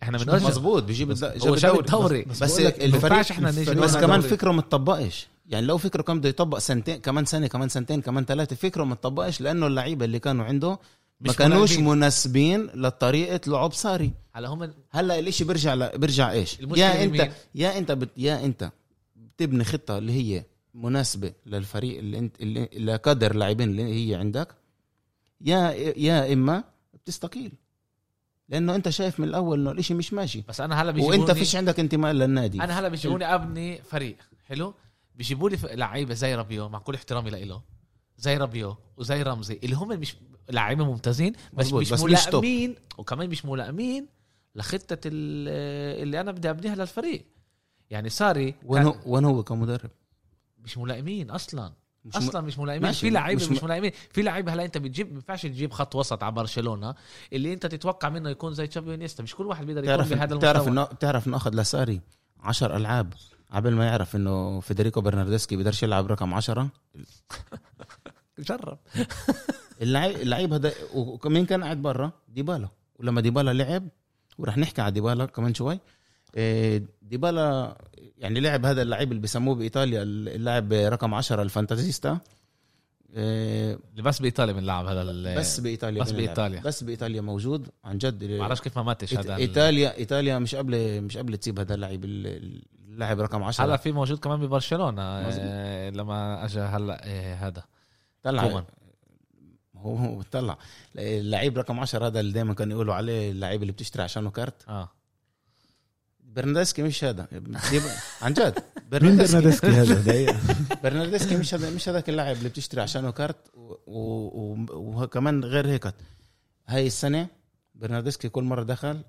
إحنا 0.05 0.17
بنقولش 0.17 0.43
مزبوط 0.43 0.83
بيجيب 0.83 1.11
الدوري. 1.11 2.21
بس, 2.23 2.43
بس 2.43 2.43
بس 2.43 2.59
الفريق 2.59 3.17
إحنا 3.31 3.51
نيجي 3.51 3.71
بس 3.71 3.97
كمان 3.97 4.19
دوري. 4.19 4.31
فكره 4.35 4.51
ما 4.51 4.61
تطبقش. 4.61 5.27
يعني 5.49 5.65
لو 5.65 5.77
فكره 5.77 6.01
كان 6.01 6.19
بده 6.19 6.29
يطبق 6.29 6.57
سنتين 6.57 6.95
كمان 6.97 7.25
سنة 7.25 7.47
كمان 7.47 7.69
سنتين 7.69 8.01
كمان 8.01 8.25
ثلاثة 8.25 8.55
فكره 8.55 8.83
ما 8.83 8.95
تطبقش 8.95 9.41
لأنه 9.41 9.67
اللعيبة 9.67 10.05
اللي 10.05 10.19
كانوا 10.19 10.45
عنده 10.45 10.69
ما 10.69 10.77
مش 11.29 11.35
كانوش. 11.35 11.77
مناسبين. 11.77 12.69
لطريقة 12.75 13.51
لعب 13.51 13.71
صاري. 13.71 14.11
هلا 14.33 14.47
هم 14.47 14.73
هلا 14.91 15.19
الإشي 15.19 15.43
بيرجع 15.43 15.73
ل... 15.73 15.97
بيرجع 15.97 16.31
إيش؟ 16.31 16.59
يا 16.75 17.03
انت 17.03 17.21
مين؟ 17.21 17.31
يا 17.55 17.77
أنت 17.77 17.91
بت... 17.91 18.09
يا 18.17 18.45
أنت 18.45 18.71
بتبني 19.15 19.63
خطة 19.63 19.97
اللي 19.97 20.13
هي 20.13 20.43
مناسبة 20.73 21.33
للفريق 21.45 21.97
اللي 21.97 22.17
انت 22.17 22.41
اللي 22.41 22.69
لقدر 22.79 23.31
اللاعبين 23.31 23.69
اللي 23.69 23.83
هي 24.11 24.15
عندك 24.15 24.47
يا 25.41 25.71
يا 25.97 26.33
إما 26.33 26.63
بتستقيل. 26.93 27.51
لأنه 28.49 28.75
أنت 28.75 28.89
شايف 28.89 29.19
من 29.19 29.27
الأول 29.27 29.59
إنه 29.59 29.71
الإشي 29.71 29.93
مش 29.93 30.13
ماشي. 30.13 30.43
بس 30.49 30.61
أنا 30.61 30.81
هلأ 30.81 30.91
بيجيبوني 30.91 31.17
وأنت 31.19 31.31
فيش 31.31 31.55
عندك 31.55 31.79
انتماء 31.79 32.11
للنادي. 32.13 32.61
أنا 32.63 32.79
هلأ 32.79 32.87
بيجيبوني 32.87 33.35
أبني 33.35 33.81
فريق 33.83 34.17
حلو؟ 34.47 34.73
بيجيبوا 35.15 35.49
لي 35.49 35.57
لعيبة 35.63 36.13
زي 36.13 36.35
رابيو 36.35 36.69
مع 36.69 36.79
كل 36.79 36.95
احترامي 36.95 37.29
لإله. 37.29 37.61
زي 38.17 38.37
رابيو 38.37 38.77
وزي 38.97 39.21
رمزي 39.21 39.59
اللي 39.63 39.75
هم 39.75 39.87
مش 39.99 40.15
لعيبة 40.49 40.85
ممتازين 40.85 41.33
بس 41.53 41.73
مش 41.73 41.91
بس 41.93 42.03
مش. 42.03 42.27
ملائمين. 42.27 42.75
وكمان 42.97 43.29
مش 43.29 43.45
ملائمين 43.45 44.07
لخطة 44.55 44.97
ال- 45.05 46.01
اللي 46.03 46.21
أنا 46.21 46.31
بدي 46.31 46.49
أبنيها 46.49 46.75
للفريق. 46.75 47.25
يعني 47.89 48.09
ساري 48.09 48.55
وين 48.65 48.83
هو 48.83 48.95
وين 49.05 49.25
هو 49.25 49.43
كمدرب؟ 49.43 49.89
مش 50.63 50.77
ملائمين 50.77 51.31
أصلا. 51.31 51.73
مش 52.05 52.15
أصلا 52.15 52.41
مش 52.41 52.59
ملائمين. 52.59 52.91
في 52.91 53.09
لعيبة 53.09 53.43
مش 53.45 53.49
مش, 53.51 53.63
ملائمين. 53.63 53.91
في 54.11 54.21
لعيبه 54.21 54.53
هلا 54.53 54.65
أنت 54.65 54.77
بتجيب 54.77 55.07
ما 55.09 55.15
ينفعش 55.15 55.41
تجيب 55.41 55.71
خط 55.71 55.95
وسط 55.95 56.23
تاع 56.23 56.31
برشلونة 56.31 56.95
اللي 57.33 57.53
أنت 57.53 57.65
تتوقع 57.65 58.09
منه 58.09 58.29
يكون 58.29 58.53
زي 58.53 58.67
تشافي 58.67 58.93
انيستا 58.93 59.23
مش 59.23 59.35
كل 59.35 59.45
واحد 59.45 59.65
بيقدر 59.65 59.83
يكون 59.83 60.05
بهذا 60.05 60.37
تعرف 60.37 60.67
المستوى. 60.67 60.83
انه 60.83 60.83
تعرف 60.99 61.27
إنه 61.27 61.37
أخذ 61.37 61.55
لساري 61.55 62.01
10 62.39 62.77
ألعاب. 62.77 63.13
قبل 63.51 63.73
ما 63.73 63.85
يعرف 63.85 64.15
إنه 64.15 64.59
فيدريكو 64.59 65.01
برناردسكي 65.01 65.55
بيقدرش 65.55 65.83
يلعب 65.83 66.07
رقم 66.07 66.33
10 66.33 66.69
جرب. 68.39 68.77
اللعيب 69.81 70.15
اللعيب 70.17 70.53
هذا 70.53 70.73
ومين 70.93 71.45
كان 71.45 71.63
قاعد 71.63 71.81
برا؟ 71.81 72.11
ديبالا. 72.27 72.69
ولما 72.99 73.21
ديبالا 73.21 73.53
لعب 73.53 73.87
ورح 74.37 74.57
نحكي 74.57 74.81
على 74.81 74.91
ديبالا 74.91 75.25
كمان 75.25 75.53
شوي. 75.53 75.79
ديبالا 77.01 77.77
يعني 78.17 78.39
لعب 78.39 78.65
هذا 78.65 78.81
اللعيب 78.81 79.11
اللي 79.11 79.21
بيسموه 79.21 79.55
بإيطاليا 79.55 80.03
اللاعب 80.03 80.73
رقم 80.73 81.13
10 81.13 81.41
الفانتازيستا 81.41 82.19
إيه، 83.15 83.79
اللي 83.91 84.01
بس 84.03 84.19
بإيطاليا 84.19 84.53
بنلعب 84.53 84.85
هذا 84.85 85.01
ال- 85.01 85.37
بس 85.37 85.59
بإيطاليا 85.59 86.01
بس 86.03 86.11
بنلعب. 86.11 86.25
بإيطاليا. 86.25 86.61
بس 86.61 86.83
بإيطاليا 86.83 87.21
موجود 87.21 87.67
عن 87.83 87.97
جد 87.97 88.23
بعرفش 88.37 88.61
كيف 88.61 88.77
ما 88.77 88.83
ماتش 88.83 89.13
هذا 89.13 89.35
ال- 89.35 89.39
إيطاليا 89.41 89.97
إيطاليا 89.97 90.39
مش 90.39 90.55
قبل 90.55 91.01
مش 91.01 91.17
قبل 91.17 91.37
تسيب 91.37 91.59
هذا 91.59 91.73
اللعيب 91.75 92.05
ال- 92.05 92.61
اللاعب 92.89 93.19
رقم 93.21 93.43
10 93.43 93.65
هلا 93.65 93.77
في 93.77 93.91
موجود 93.91 94.19
كمان 94.19 94.39
ببرشلونة. 94.39 95.01
آه، 95.01 95.89
لما 95.89 96.45
اجى 96.45 96.59
هلا 96.59 97.01
آه، 97.03 97.35
هذا 97.35 97.63
طلع 98.23 98.47
كومان. 98.47 98.63
هو 99.77 99.95
هو 99.95 100.21
طلع 100.31 100.57
اللعيب 100.95 101.57
رقم 101.57 101.79
10 101.79 102.07
هذا 102.07 102.19
اللي 102.19 102.31
دائما 102.33 102.53
كانوا 102.53 102.73
يقولوا 102.73 102.93
عليه 102.93 103.31
اللعيب 103.31 103.61
اللي 103.61 103.73
بتشتري 103.73 104.03
عشانه 104.03 104.29
كارت 104.29 104.69
آه 104.69 104.89
برناردسكي 106.35 106.83
مش 106.83 107.03
هذا. 107.03 107.27
عن 108.21 108.33
جد. 108.33 108.59
مين 109.03 109.17
برناردسكي 109.17 109.67
هذا؟ 109.67 110.39
برناردسكي. 110.83 111.37
مش 111.37 111.53
هذا 111.53 111.69
مش 111.69 111.89
هذاك 111.89 112.09
اللاعب 112.09 112.35
اللي 112.37 112.49
بتشتري 112.49 112.81
عشانه 112.81 113.11
كارت 113.11 113.35
وكمان 113.87 115.43
غير 115.43 115.67
هيك. 115.67 115.93
هاي 116.67 116.87
السنة 116.87 117.27
برناردسكي 117.75 118.29
كل 118.29 118.43
مرة 118.43 118.63
دخل 118.63 119.01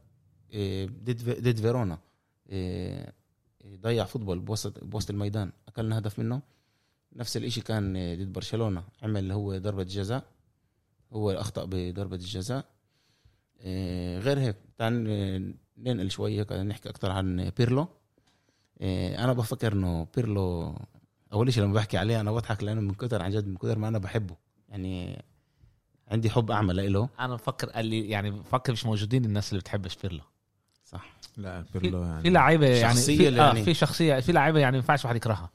إيه، 0.52 0.86
ضد 0.86 1.18
في- 1.18 1.40
ضد 1.40 1.56
فيرونا. 1.60 1.98
إيه، 2.50 3.12
ضيع 3.80 4.04
فوتبول 4.04 4.38
بوسط 4.38 4.84
بوسط 4.84 5.10
الميدان. 5.10 5.52
أكلنا 5.68 5.98
هدف 5.98 6.18
منه. 6.18 6.40
نفس 7.16 7.36
الإشي 7.36 7.60
كان 7.60 7.96
إيه، 7.96 8.16
ضد 8.16 8.32
برشلونة. 8.32 8.82
عمل 9.02 9.20
اللي 9.20 9.34
هو 9.34 9.58
ضربة 9.58 9.82
جزاء. 9.82 10.24
هو 11.12 11.30
أخطأ 11.30 11.64
بضربة 11.64 12.16
الجزاء. 12.16 12.64
إيه، 13.60 14.18
غير 14.18 14.38
هيك. 14.40 14.56
إيه، 14.80 15.54
ننقل 15.78 16.10
شوي 16.10 16.38
هيك 16.40 16.52
نحكي 16.52 16.88
أكثر 16.88 17.10
عن 17.10 17.50
بيرلو. 17.58 17.88
إيه، 18.80 19.24
أنا 19.24 19.32
بفكر 19.32 19.72
إنه 19.72 20.06
بيرلو 20.16 20.74
أول 21.32 21.52
شيء 21.52 21.62
لما 21.64 21.72
بحكي 21.74 21.98
عليه 21.98 22.20
أنا 22.20 22.32
بضحك 22.32 22.62
لأنه 22.62 22.80
من 22.80 22.94
كتر 22.94 23.22
عن 23.22 23.30
جد 23.30 23.46
من 23.48 23.56
كتر 23.56 23.78
ما 23.78 23.88
أنا 23.88 23.98
بحبه. 23.98 24.36
يعني 24.68 25.22
عندي 26.08 26.30
حب 26.30 26.50
أعمى 26.50 26.72
له 26.74 27.08
أنا 27.20 27.34
بفكر 27.34 27.70
قال 27.70 27.86
لي 27.86 28.08
يعني 28.08 28.30
بفكر 28.30 28.72
مش 28.72 28.86
موجودين 28.86 29.24
الناس 29.24 29.48
اللي 29.52 29.60
بتحبش 29.60 29.88
بيرلو 29.88 30.20
صح. 30.84 31.16
لا 31.36 31.64
بيرلو 31.74 32.02
يعني 32.02 32.22
في 32.22 32.30
لعيبة 32.30 32.66
يعني 32.66 32.94
شخصية 32.94 33.16
في, 33.30 33.40
آه 33.40 33.46
يعني- 33.46 33.64
في 33.64 33.74
شخصية 33.74 34.20
في 34.20 34.32
لعيبة 34.32 34.58
يعني 34.60 34.72
ما 34.72 34.76
ينفعش 34.76 35.04
واحد 35.04 35.16
يكرهها. 35.16 35.50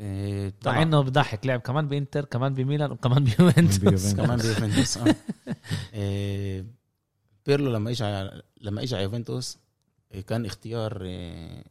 إيه، 0.00 0.44
مع 0.44 0.50
طبعا. 0.62 0.82
إنه 0.82 1.00
بضحك 1.00 1.46
لعب 1.46 1.60
كمان 1.60 1.88
بإنتر 1.88 2.24
كمان 2.24 2.54
بميلان 2.54 2.90
وكمان 2.90 3.24
بيوفنتوس. 3.24 4.14
كمان 4.14 4.38
بيوفنتوس. 4.38 4.96
آه. 4.98 5.14
إيه، 5.94 6.64
بيرلو 7.46 7.72
لما 7.72 7.90
اجى 7.90 8.04
على- 8.04 8.42
لما 8.60 8.82
اجى 8.82 8.94
على 8.94 9.04
يوفنتوس 9.04 9.58
كان 10.26 10.46
اختيار 10.46 11.02
إيه، 11.04 11.64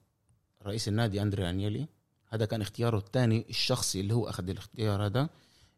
رئيس 0.64 0.88
النادي 0.88 1.22
أندريا 1.22 1.50
أنيلي. 1.50 1.88
هذا 2.28 2.46
كان 2.46 2.62
اختياره 2.62 2.98
الثاني 2.98 3.46
الشخصي 3.50 4.00
اللي 4.00 4.14
هو 4.14 4.30
أخذ 4.30 4.50
الاختيار 4.50 5.06
هذا. 5.06 5.30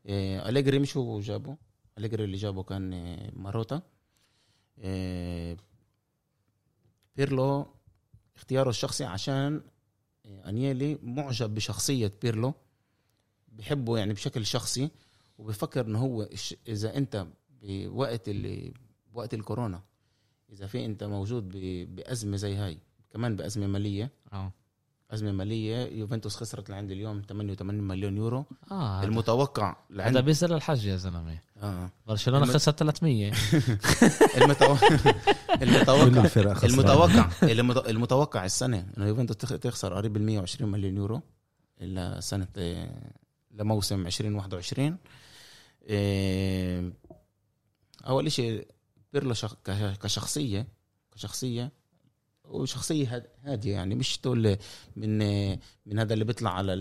إيه، 0.06 0.50
أليجري 0.50 0.80
مش 0.80 0.98
هو 0.98 1.20
جابه 1.20 1.58
أليجري 1.98 2.24
اللي 2.24 2.38
جابه 2.38 2.64
كان 2.64 2.94
إيه، 2.94 3.32
ماروتا. 3.34 3.82
إيه، 4.78 5.58
بيرلو 7.16 7.74
اختياره 8.36 8.70
الشخصي 8.70 9.06
عشان 9.06 9.62
إيه، 10.26 10.50
أنيلي 10.50 11.00
معجب 11.04 11.56
بشخصية 11.56 12.14
بيرلو. 12.22 12.54
بحبه 13.48 13.98
يعني 13.98 14.14
بشكل 14.14 14.46
شخصي. 14.46 14.90
وبفكر 15.38 15.86
إنه 15.86 16.00
هو 16.00 16.30
إذا 16.68 16.98
أنت 16.98 17.28
بوقت 17.64 18.30
اللي 18.30 18.74
بوقت 19.14 19.34
الكورونا 19.34 19.84
إذا 20.54 20.68
في 20.68 20.86
أنت 20.86 21.04
موجود 21.04 21.50
ب- 21.50 21.96
بأزمة 21.96 22.38
زي 22.38 22.56
هاي 22.56 22.78
كمان 23.14 23.36
بأزمة 23.36 23.68
مالية. 23.68 24.12
آه. 24.34 24.52
أزمة 25.12 25.32
مالية 25.32 25.78
يوفنتوس 25.86 26.36
خسرت 26.36 26.70
لعند 26.70 26.92
اليوم 26.92 27.22
88 27.30 27.84
مليون 27.84 28.18
يورو. 28.18 28.46
آه. 28.72 29.00
هذا- 29.00 29.08
المتوقع 29.08 29.70
هذا 29.70 29.78
لعند 29.90 30.18
بينزل 30.18 30.54
الحج 30.54 30.86
يا 30.86 30.96
زلمة. 30.96 31.40
آه. 31.58 31.90
برشلونة 32.08 32.44
الم- 32.44 32.54
خسر 32.54 32.72
300 32.72 33.32
المتو... 34.38 34.76
كل 35.60 35.64
المتوقع. 35.64 36.34
المتوقع 36.64 37.30
المت- 37.44 37.90
المتوقع 37.90 38.46
السنة 38.46 38.88
إنه 38.98 39.06
يوفنتوس 39.08 39.38
تخ- 39.38 39.60
تخسر 39.60 39.94
قريب 39.94 40.18
ال 40.18 40.22
120 40.24 40.72
مليون 40.72 40.98
يورو 40.98 41.22
لسنه 41.82 42.48
لموسم 43.52 44.08
2021 44.08 44.98
آه، 45.90 46.92
أول 48.08 48.32
شيء 48.32 48.68
بيرلو 49.20 49.34
شخ... 49.34 49.56
كش- 49.66 49.98
كشخصية 50.02 50.68
كشخصية 51.16 51.72
وشخصية 52.46 53.16
هاد- 53.16 53.28
هادية 53.44 53.72
يعني 53.74 53.96
مش 53.96 54.18
تقول 54.18 54.58
من 54.96 55.22
آه، 55.22 55.60
من 55.86 56.00
هذا 56.00 56.14
اللي 56.14 56.26
بيطلع 56.26 56.50
على 56.54 56.72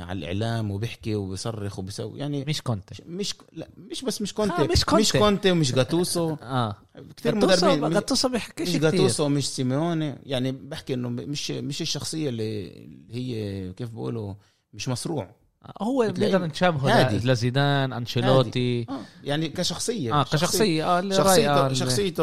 على 0.00 0.18
الإعلام 0.18 0.70
وبيحكي 0.70 1.14
وبيصرخ 1.14 1.78
وبيسوي 1.78 2.18
يعني 2.20 2.44
مش 2.44 2.62
كونتي 2.62 2.94
مش 3.06 3.34
لا 3.52 3.68
مش 3.76 4.02
بس 4.04 4.22
مش 4.22 4.34
كونتي 4.34 4.62
آه، 4.62 4.66
مش 4.66 4.84
كونتي. 4.84 5.02
مش 5.02 5.12
كونتي 5.12 5.50
ومش 5.50 5.72
جاتوسو. 5.72 6.34
آه. 6.42 6.76
كثير 7.16 7.34
مدربين 7.34 7.80
مش- 7.80 7.92
جاتوسو 7.92 8.28
بيحكيش 8.32 8.68
مش 8.68 8.76
جاتوسو 8.76 9.28
مش 9.28 9.48
سيميوني. 9.48 10.18
يعني 10.26 10.52
بحكي 10.52 10.94
إنه 10.94 11.08
مش 11.08 11.50
مش 11.50 11.82
الشخصية 11.82 12.28
اللي 12.28 12.68
اللي 12.84 13.14
هي 13.14 13.72
كيف 13.72 13.90
بقولوا 13.90 14.34
مش 14.74 14.88
مصروع 14.88 15.34
هو 15.82 16.02
هادي. 16.02 17.18
ل- 17.18 17.30
لزيدان 17.32 17.92
أنشيلوتي. 17.92 18.86
آه. 18.88 19.00
يعني 19.24 19.48
كشخصية. 19.48 20.20
آه 20.20 20.22
كشخصية 20.22 20.84
آه 20.96 21.00
اللي 21.00 21.16
رايقة، 21.16 21.24
شخصيته 21.28 21.66
اللي- 21.66 21.74
شخصيته 21.74 22.22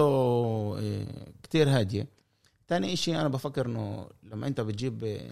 آه، 0.80 1.06
كتير 1.44 1.70
هادية. 1.70 2.08
تاني 2.68 2.94
إشي 2.94 3.16
أنا 3.22 3.28
بفكر 3.28 3.66
إنه 3.66 4.08
لما 4.24 4.48
أنت 4.48 4.62
بتجيب 4.62 5.04
آه، 5.04 5.32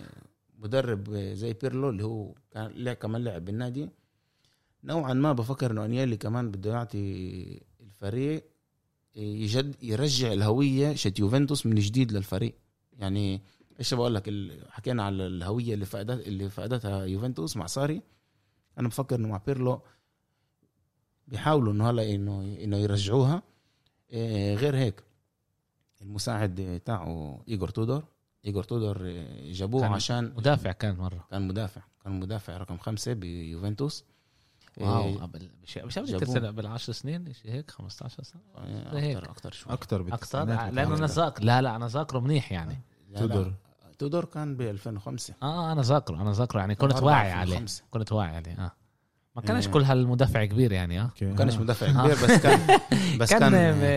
مدرب 0.59 1.13
آه، 1.13 1.33
زي 1.33 1.53
بيرلو 1.53 1.89
اللي 1.89 2.03
هو 2.03 2.33
كان 2.51 2.71
لعب 2.75 2.95
كمان 2.95 3.23
لعب 3.23 3.45
بالنادي 3.45 3.89
نوعا 4.83 5.13
ما 5.13 5.33
بفكر 5.33 5.71
إنه 5.71 5.85
أنيلي 5.85 6.17
كمان 6.17 6.51
بده 6.51 6.71
يعطي 6.71 7.61
الفريق 7.81 8.43
آه، 9.17 9.19
يجد 9.19 9.75
يرجع 9.83 10.33
الهوية 10.33 10.95
شو 10.95 11.19
يوفنتوس 11.19 11.65
من 11.65 11.75
جديد 11.75 12.11
للفريق. 12.11 12.55
يعني 12.99 13.41
إيش 13.79 13.93
بقول 13.93 14.15
لك 14.15 14.33
حكينا 14.69 15.03
على 15.03 15.27
الهوية 15.27 15.73
اللي 15.73 15.85
فقدت 15.85 16.27
اللي 16.27 16.49
فقدتها 16.49 17.05
يوفنتوس 17.05 17.57
مع 17.57 17.67
ساري. 17.67 18.01
أنا 18.79 18.87
بفكر 18.87 19.15
إنه 19.15 19.27
مع 19.27 19.41
بيرلو 19.45 19.81
بيحاولوا 21.27 21.73
إنه 21.73 21.89
هلا 21.89 22.15
إنه 22.15 22.57
إنه 22.63 22.77
يرجعوها. 22.77 23.43
إيه، 24.11 24.55
غير 24.55 24.75
هيك 24.75 25.03
المساعد 26.01 26.81
تاعه 26.85 27.43
ايجور 27.47 27.69
تودور 27.69 28.03
ايجور 28.45 28.63
تودور 28.63 29.05
إيه، 29.05 29.53
جابوه 29.53 29.81
كان 29.81 29.93
عشان 29.93 30.33
مدافع 30.37 30.71
كان 30.71 30.97
مرة. 30.97 31.27
كان 31.31 31.47
مدافع 31.47 31.81
كان 32.03 32.19
مدافع 32.19 32.57
رقم 32.57 32.77
خمسة 32.77 33.13
بيوفنتوس. 33.13 34.03
واو 34.77 35.03
إيه، 35.03 35.17
قبل 35.17 35.49
مش 35.63 35.77
مش 35.77 35.99
قبل 35.99 36.07
كثير 36.07 36.19
جابوه. 36.19 36.35
سنة 36.35 36.47
قبل 36.47 36.65
10 36.65 36.93
سنين 36.93 37.33
شيء 37.33 37.51
هيك 37.51 37.71
15 37.71 38.23
سنة؟ 38.23 38.41
هيك. 38.93 39.17
أكثر 39.17 39.31
أكثر 39.31 39.51
شوي. 39.51 39.73
أكثر 39.73 40.13
أكثر 40.13 40.43
لأنه 40.45 40.97
أنا. 40.97 41.05
ذاكر 41.05 41.43
لا 41.43 41.61
لا 41.61 41.75
أنا 41.75 41.87
ذاكره 41.87 42.19
منيح 42.19 42.51
يعني. 42.51 42.81
تودور. 43.17 43.53
تودور 43.99 44.25
كان 44.25 44.55
ب 44.57 44.61
2005 44.61 45.33
آه 45.43 45.71
أنا 45.71 45.81
ذاكره 45.81 46.21
أنا 46.21 46.31
ذاكره 46.31 46.59
يعني 46.59 46.75
كنت 46.75 47.03
واعي 47.03 47.31
عليه. 47.31 47.65
كنت 47.91 48.11
واعي 48.11 48.35
عليه 48.35 48.51
آه. 48.51 48.71
ما 49.35 49.41
كانش 49.41 49.65
إيه. 49.67 49.73
كل 49.73 49.83
هالمدافع 49.83 50.45
كبير 50.45 50.71
يعني 50.71 51.01
آه. 51.01 51.11
ما 51.21 51.35
كانش 51.35 51.55
آه. 51.55 51.59
مدافع 51.59 51.87
كبير 52.03 52.15
بس 52.15 52.41
كان 52.43 52.79
بس 53.19 53.29
كان- 53.33 53.51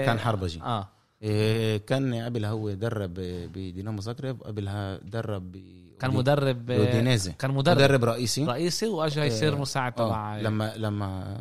كان 0.04 0.18
حربجي 0.18 0.62
آه. 0.62 0.88
إيه، 1.22 1.76
كان 1.76 2.14
قبلها 2.14 2.50
هو 2.50 2.70
درب 2.70 3.14
بدينامو 3.54 4.00
زاغرب 4.00 4.42
قبلها 4.42 4.96
درب 4.98 5.52
ب 5.52 5.56
كان 6.00 6.10
مدرب 6.14 6.66
بودينيزي 6.66 7.32
كان 7.32 7.50
مدرب, 7.50 7.76
مدرب 7.76 8.04
رئيسي. 8.04 8.44
رئيسي 8.44 8.86
واجى 8.86 9.20
يصير 9.20 9.52
آه، 9.56 9.58
مساعد 9.60 10.00
آه 10.00 10.06
تبع 10.08 10.36
لما 10.40 10.76
لما 10.76 11.40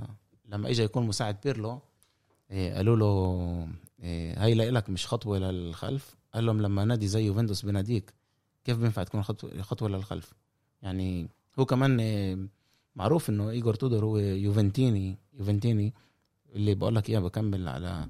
لما 0.50 0.70
اجى 0.70 0.84
يكون 0.84 1.08
مساعد 1.08 1.38
بيرلو 1.44 1.82
إيه، 2.52 2.74
قالوا 2.76 2.96
له 2.96 3.68
إيه، 4.04 4.44
هاي 4.44 4.54
لك 4.56 4.90
مش 4.90 5.08
خطوة 5.08 5.38
للخلف. 5.38 6.16
قال 6.34 6.46
لهم 6.46 6.62
لما 6.62 6.86
نادي 6.86 7.08
زي 7.08 7.26
يوفنتوس 7.26 7.66
بناديك 7.66 8.14
كيف 8.70 8.78
بينفع 8.78 9.04
تكون 9.04 9.24
خطوه 9.62 9.90
للخلف. 9.90 10.34
يعني 10.82 11.30
هو 11.60 11.66
كمان 11.66 12.00
إيه، 12.00 12.38
معروف 12.96 13.30
إنه 13.30 13.50
إيجور 13.50 13.74
تودور 13.74 14.06
هو 14.06 14.18
يوفنتيني 14.18 15.18
يوفنتيني 15.34 15.94
اللي 16.56 16.76
بقول 16.76 16.96
لك 16.96 17.10
إياه 17.10 17.20
بكمل 17.20 17.68
على 17.68 18.08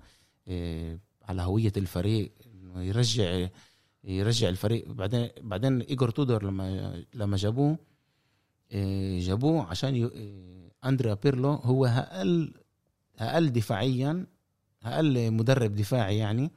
إيه، 0.48 1.00
على 1.24 1.41
هوية 1.41 1.74
الفريق 1.78 2.32
إنه 2.45 2.84
يرجع 2.84 3.48
يرجع 4.04 4.50
الفريق. 4.50 4.91
بعدين 4.91 5.30
بعدين 5.41 5.82
إيجور 5.82 6.10
تودور 6.10 6.43
لما 6.43 7.04
لما 7.13 7.38
جابوه 7.38 7.78
إيه، 8.72 9.19
جابوه 9.19 9.65
عشان 9.65 10.10
أندريا 10.86 11.13
بيرلو 11.13 11.50
هو 11.52 11.86
أقل 11.86 12.54
أقل 13.19 13.50
دفاعيا 13.50 14.26
أقل 14.84 15.32
مدرب 15.32 15.76
دفاعي 15.76 16.17
يعني. 16.17 16.52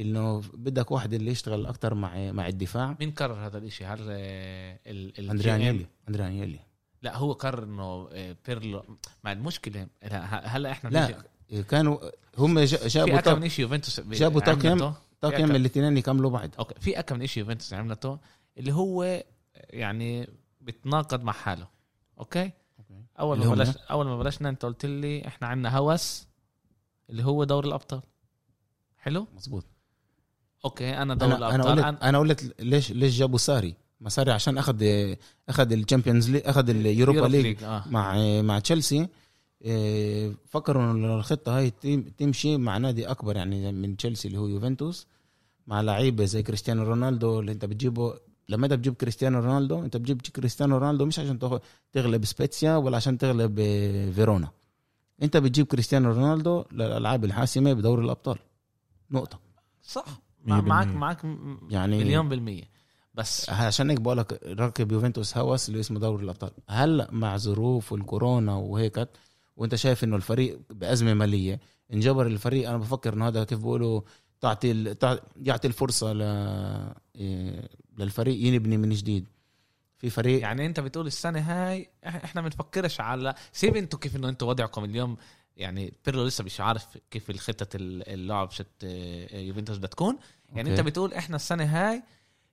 إنه 0.00 0.42
بدك 0.54 0.90
واحد 0.90 1.12
اللي 1.12 1.30
يشتغل 1.30 1.66
أكتر 1.66 1.94
مع 1.94 2.32
مع 2.32 2.48
الدفاع. 2.48 2.96
مين 3.00 3.10
قرر 3.10 3.34
هذا 3.46 3.58
الإشي؟ 3.58 3.84
هل 3.84 4.06
آه، 4.10 4.78
ال 4.86 5.18
ال 5.18 5.30
اندريا 5.30 5.52
GM 5.52 5.60
انيلي 5.60 5.86
اندريا 6.08 6.26
انيلي 6.26 6.58
لا 7.02 7.16
هو 7.16 7.32
قرر 7.32 7.62
إنه 7.64 8.08
آه، 8.12 8.36
بيرلو 8.46 8.84
مع 9.24 9.32
المشكلة 9.32 9.86
لا، 10.02 10.24
هلا 10.56 10.70
إحنا 10.70 10.88
لا، 10.88 11.24
كانوا 11.62 11.98
هم 12.38 12.66
في 12.66 12.88
جابوا 12.88 13.14
اكم 13.18 13.20
طاق- 13.24 13.38
من 13.38 13.48
شيء 13.48 13.62
يوفنتوس 13.64 14.00
جابوا 14.00 14.40
طاقم-. 14.40 14.92
طاقم 15.20 15.50
الاثنين 15.56 15.96
يكملوا 15.96 16.30
بعض 16.30 16.50
أوكي 16.58 16.74
في 16.80 16.98
اكم 16.98 17.18
من 17.18 17.26
شيء 17.26 17.42
يوفنتوس 17.42 17.74
عملته 17.74 18.18
اللي 18.58 18.72
هو 18.72 19.24
يعني 19.54 20.28
بتناقض 20.60 21.22
مع 21.22 21.32
حاله. 21.32 21.68
أوكي؟ 22.18 22.50
أول 23.20 23.36
اللي 23.36 23.48
ما؟ 23.48 23.54
بلش 23.54 23.76
أول 23.76 24.06
ما 24.06 24.18
بلشنا 24.18 24.48
أنت 24.48 24.64
قلت 24.64 24.86
لي 24.86 25.26
إحنا 25.26 25.48
عندنا 25.48 25.76
هوس 25.76 26.26
اللي 27.10 27.24
هو 27.24 27.44
دوري 27.44 27.68
الأبطال. 27.68 28.00
حلو؟ 28.98 29.26
مزبوط 29.36 29.64
أوكي 30.64 30.90
أنا 31.02 31.14
دوري 31.14 31.34
أنا 31.34 31.54
أنا 31.54 31.62
الابطال 31.64 31.84
قلت 31.84 32.02
أنا 32.02 32.18
قلت 32.18 32.54
ليش 32.60 32.92
ليش 32.92 33.18
جابوا 33.18 33.38
ساري؟ 33.38 33.74
ما 34.00 34.08
ساري 34.08 34.30
عشان 34.32 34.58
اخذ 34.58 34.82
أخذ 35.48 35.72
ال 35.72 35.78
Champions 35.78 36.30
League 36.30 36.42
أخذ 36.46 36.68
ال 36.70 36.78
Europa 36.78 37.26
League 37.26 37.64
آه. 37.64 37.84
مع 37.90 38.16
مع 38.42 38.58
تشيلسي. 38.58 39.08
إيه، 39.62 40.32
فكروا 40.48 40.92
انه 40.92 41.14
الخطة 41.16 41.58
هاي 41.58 41.70
تم- 41.70 42.02
تمشي 42.18 42.56
مع 42.56 42.78
نادي 42.78 43.06
أكبر 43.10 43.36
يعني 43.36 43.72
من 43.72 43.96
تشيلسي 43.96 44.28
اللي 44.28 44.38
هو 44.38 44.46
يوفنتوس 44.46 45.06
مع 45.66 45.80
لعيبة 45.80 46.24
زي 46.24 46.42
كريستيانو 46.42 46.82
رونالدو 46.82 47.40
اللي 47.40 47.52
أنت 47.52 47.64
بتجيبه. 47.64 48.14
لما 48.48 48.66
أنت 48.66 48.74
بتجيب 48.74 48.94
كريستيانو 48.94 49.38
رونالدو 49.40 49.84
أنت 49.84 49.96
بتجيب 49.96 50.20
كريستيانو 50.20 50.78
رونالدو 50.78 51.04
مش 51.06 51.18
عشان 51.18 51.38
تغلب 51.92 52.24
سبيتسيا 52.24 52.76
ولا 52.76 52.96
عشان 52.96 53.18
تغلب 53.18 53.58
إيه، 53.58 54.10
فيرونا. 54.10 54.48
أنت 55.22 55.36
بتجيب 55.36 55.66
كريستيانو 55.66 56.12
رونالدو 56.12 56.64
للألعاب 56.72 57.24
الحاسمة 57.24 57.72
بدوري 57.72 58.04
الأبطال. 58.04 58.38
نقطة. 59.10 59.38
صح. 59.82 60.04
معك. 60.44 60.86
معك 60.86 61.24
يعني 61.70 61.98
مليون 61.98 62.28
بالمية. 62.28 62.62
بس. 63.14 63.50
عشان 63.50 63.90
هيك 63.90 64.00
بقول 64.00 64.18
لك 64.18 64.40
ركب 64.46 64.92
يوفنتوس 64.92 65.36
هوس 65.36 65.68
اللي 65.68 65.80
اسمه 65.80 65.98
دوري 66.00 66.24
الأبطال. 66.24 66.50
هلا 66.68 67.08
مع 67.12 67.36
ظروف 67.36 67.94
الكورونا 67.94 68.54
وهيك 68.54 69.08
وانت 69.56 69.74
شايف 69.74 70.04
إنه 70.04 70.16
الفريق 70.16 70.60
بأزمة 70.70 71.14
مالية 71.14 71.60
انجبر 71.92 72.26
الفريق 72.26 72.68
أنا 72.68 72.78
بفكر 72.78 73.14
إنه 73.14 73.28
هذا 73.28 73.44
كيف 73.44 73.58
بيقولوا 73.58 74.00
تعطي 74.40 74.70
ال- 74.70 74.98
تع- 74.98 75.18
يعطي 75.42 75.68
الفرصة 75.68 76.12
ل 76.12 76.22
إيه، 77.16 77.68
للفريق 77.98 78.46
ينبني 78.46 78.76
من 78.76 78.90
جديد. 78.90 79.26
في 79.98 80.10
فريق 80.10 80.40
يعني 80.40 80.66
أنت 80.66 80.80
بتقول 80.80 81.06
السنة 81.06 81.40
هاي 81.40 81.88
إحنا 82.06 82.40
بنفكرش 82.42 83.00
على 83.00 83.34
سيب 83.52 83.76
أنتوا 83.76 83.98
كيف 83.98 84.16
إنه 84.16 84.28
أنتوا 84.28 84.48
وضعكم 84.48 84.84
اليوم. 84.84 85.16
يعني 85.56 85.92
بيرلو 86.04 86.26
لسه 86.26 86.44
مش 86.44 86.60
عارف 86.60 86.98
كيف 87.10 87.30
الخطة 87.30 87.76
ال- 87.76 88.08
اللعب 88.08 88.50
شت 88.50 88.66
آه، 88.84 89.38
يوفنتوس 89.40 89.76
بدها 89.78 89.88
تكون 89.88 90.18
يعني 90.52 90.70
أوكي. 90.70 90.80
انت 90.80 90.88
بتقول 90.88 91.14
إحنا 91.14 91.36
السنة 91.36 91.64
هاي 91.64 92.02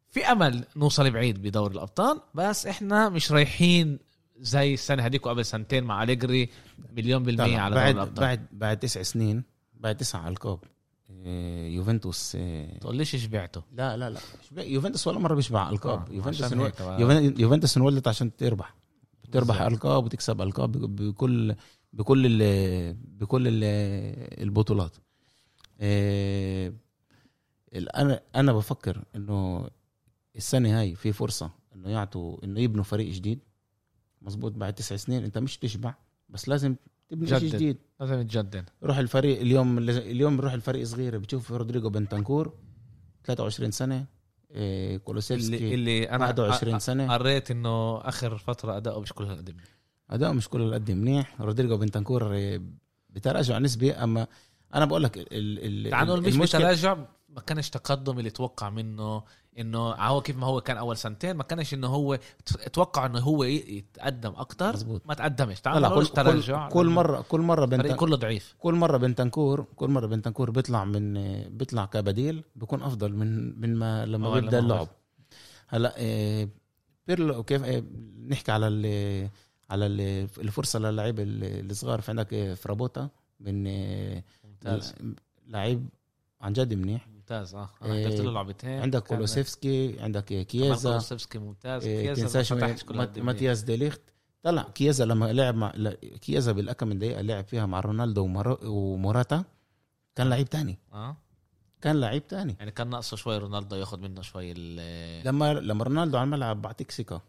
في 0.10 0.26
أمل 0.26 0.64
نوصل 0.76 1.12
بعيد 1.12 1.42
بدوري 1.42 1.74
الأبطال 1.74 2.22
بس 2.36 2.68
إحنا 2.68 3.10
مش 3.10 3.32
رايحين 3.32 4.00
زي 4.40 4.74
السنة 4.74 5.06
هذيك 5.06 5.26
وقبل 5.26 5.46
سنتين 5.46 5.84
مع 5.84 6.04
أليجري 6.04 6.50
مليون 6.98 7.24
بالمية 7.24 7.46
طلع 7.56 7.62
على 7.62 7.76
بعد 7.76 7.94
دوري 7.94 8.04
الأبطال. 8.04 8.24
بعد 8.26 8.46
بعد 8.52 8.80
تسع 8.80 9.02
سنين 9.02 9.44
بعد 9.80 9.98
تسع 9.98 10.28
القاب 10.28 10.60
إيه، 11.10 11.76
يوفنتوس 11.76 12.36
إيه، 12.36 12.80
تقوليش 12.80 13.16
شبعته 13.16 13.62
لا 13.72 13.98
لا 13.98 14.10
لا. 14.10 14.20
يوفنتوس 14.64 15.08
ولا 15.08 15.20
مرة 15.20 15.36
بيشبع 15.36 15.70
القاب 15.70 16.10
آه، 16.12 16.14
يوفنتوس 16.14 16.52
يوفنتوس 17.40 17.78
انولدت 17.78 18.08
عشان 18.08 18.36
تربح. 18.36 18.74
تربح. 19.32 19.62
القاب 19.62 20.06
وتكسب 20.06 20.42
القاب 20.42 20.72
بك- 20.72 20.90
بكل 20.90 21.56
بكل 21.94 22.26
ال 22.42 22.94
بكل 22.94 23.48
ال 23.48 23.64
البطولات. 24.44 24.96
ال- 27.76 27.96
أنا 27.96 28.22
أنا 28.36 28.54
بفكر 28.54 29.04
إنه 29.16 29.68
السنة 30.36 30.80
هاي 30.80 30.96
في 30.96 31.12
فرصة 31.12 31.52
إنه 31.76 31.90
يعطوا 31.90 32.44
إنه 32.44 32.60
يبنوا 32.60 32.84
فريق 32.84 33.12
جديد. 33.14 33.40
مزبوط 34.22 34.52
بعد 34.52 34.74
تسع 34.74 34.96
سنين 34.96 35.24
أنت 35.24 35.38
مش 35.38 35.58
تشبع 35.58 35.94
بس 36.30 36.50
لازم 36.50 36.76
تبني 37.10 37.28
شيء. 37.28 37.50
جديد. 37.50 37.78
لازم 38.00 38.20
يتجدد. 38.20 38.70
روح 38.84 38.98
الفريق 38.98 39.40
اليوم 39.40 39.78
اليوم 39.90 40.38
بروح 40.38 40.54
الفريق 40.54 40.84
صغير 40.84 41.18
بتشوف 41.18 41.52
رودريجو 41.52 41.90
بنتنكور 41.90 42.54
23 43.24 43.72
سنة 43.72 44.06
اللي, 44.52 45.00
كولوسيفسكي 45.00 45.74
اللي 45.74 46.10
أنا 46.10 46.26
21 46.26 46.80
سنة. 46.80 47.14
قريت 47.14 47.52
إنه 47.52 47.98
آخر 47.98 48.38
فترة 48.38 48.78
أداؤه 48.78 49.00
مش 49.02 49.14
كل 49.14 49.24
هالقد 49.24 49.56
أداء 50.12 50.34
مش 50.34 50.50
كله 50.50 50.74
قد 50.74 50.92
منيح. 50.92 51.42
رودريجو 51.42 51.78
بنتنكور 51.78 52.30
آه، 52.36 52.62
بتراجع 53.10 53.58
نسبي. 53.58 53.92
أما 53.92 54.28
أنا 54.76 54.86
بقول 54.86 55.04
لك 55.04 55.18
ال 55.18 55.28
ال 55.32 55.92
تعال 55.92 56.08
نقول 56.08 56.22
مش 56.22 56.38
بتراجع. 56.38 56.98
ما 57.30 57.42
كانش 57.42 57.70
تقدم 57.70 58.20
اللي 58.20 58.30
توقع 58.30 58.70
منه 58.70 59.24
إنه 59.60 59.80
هو 59.80 60.22
كيف 60.22 60.38
ما 60.38 60.48
هو 60.48 60.62
كان 60.62 60.78
أول 60.78 60.98
سنتين 60.98 61.36
ما 61.36 61.44
كانش 61.44 61.74
إنه 61.74 61.88
هو 61.88 62.20
توقع 62.74 63.06
إنه 63.06 63.20
هو 63.20 63.44
يتقدم 63.44 64.34
أكتر. 64.36 64.74
مزبوط. 64.74 65.02
ما 65.08 65.14
تقدمش. 65.14 65.62
تعال 65.62 65.82
لا 65.82 65.90
كل, 65.90 66.08
تراجع. 66.08 66.68
كل, 66.68 66.74
كل 66.74 66.88
مره 66.90 67.26
كل 67.30 67.42
مرة 67.42 67.66
بنت 67.66 67.88
كله 67.88 68.16
ضعيف. 68.16 68.56
كل 68.60 68.74
مرة 68.74 68.98
بنتنكور 68.98 69.66
كل 69.76 69.90
مرة 69.90 70.08
بنتنكور 70.08 70.52
بيطلع 70.52 70.86
من 70.86 71.18
آه، 71.18 71.48
بيطلع 71.48 71.86
كبديل 71.86 72.44
بيكون 72.56 72.82
أفضل 72.84 73.14
من 73.14 73.62
من 73.62 73.76
ما 73.76 74.06
لما 74.06 74.28
أو 74.28 74.34
بيبدأ 74.34 74.60
اللعب. 74.60 74.88
هلأ 75.68 75.94
آه، 75.98 76.48
بيرلو 77.08 77.44
كيف 77.44 77.64
آه، 77.64 77.84
نحكي 78.28 78.52
على 78.52 78.68
على 79.72 79.86
ال- 79.86 80.28
الفرصة 80.38 80.80
للعيبه 80.80 81.24
ال- 81.24 81.72
الصغار. 81.72 82.02
في 82.02 82.12
عندك 82.12 82.34
آه، 82.34 82.54
فرابوتا 82.54 83.10
من 83.40 83.68
آه، 83.68 84.24
ممتاز. 84.44 84.94
لعيب 85.48 85.90
عن 86.42 86.54
جد 86.54 86.74
منيح. 86.74 87.08
ممتاز 87.08 87.56
آه. 87.56 87.70
أنا 87.82 87.94
إيه، 87.94 88.06
حضرت 88.08 88.20
له 88.22 88.32
لعبتين. 88.32 88.82
عندك 88.82 89.04
كولوسيفسكي 89.04 90.00
عندك 90.00 90.24
كييزا. 90.26 90.90
كولوسيفسكي 90.90 91.38
ممتاز. 91.40 91.84
كييزا 91.84 92.56
مات-. 92.92 93.20
ماتياس 93.20 93.62
دي 93.62 93.72
ليخت. 93.72 94.02
طلع 94.44 94.62
كييزا 94.64 95.06
لما 95.06 95.34
لعب 95.34 95.56
مع 95.56 95.72
كييزا 96.22 96.52
بالأكم 96.52 96.88
من 96.88 97.00
دقيقة 97.00 97.22
لعب 97.22 97.44
فيها 97.44 97.66
مع 97.66 97.80
رونالدو 97.80 98.24
وموراتا 98.64 99.44
كان 100.16 100.30
لعيب 100.30 100.50
تاني. 100.50 100.80
آه. 100.94 101.18
كان 101.82 102.00
لعيب 102.00 102.28
تاني. 102.28 102.56
يعني 102.60 102.72
كان 102.72 102.90
ناقصه 102.90 103.18
شوي 103.18 103.38
رونالدو 103.38 103.76
ياخذ 103.76 104.00
منه 104.00 104.22
شوي 104.22 104.54
لما 105.24 105.54
لما 105.54 105.84
رونالدو 105.84 106.18
على 106.18 106.26
الملعب 106.26 106.62
بعطيك 106.62 106.92
ثقة. 106.92 107.22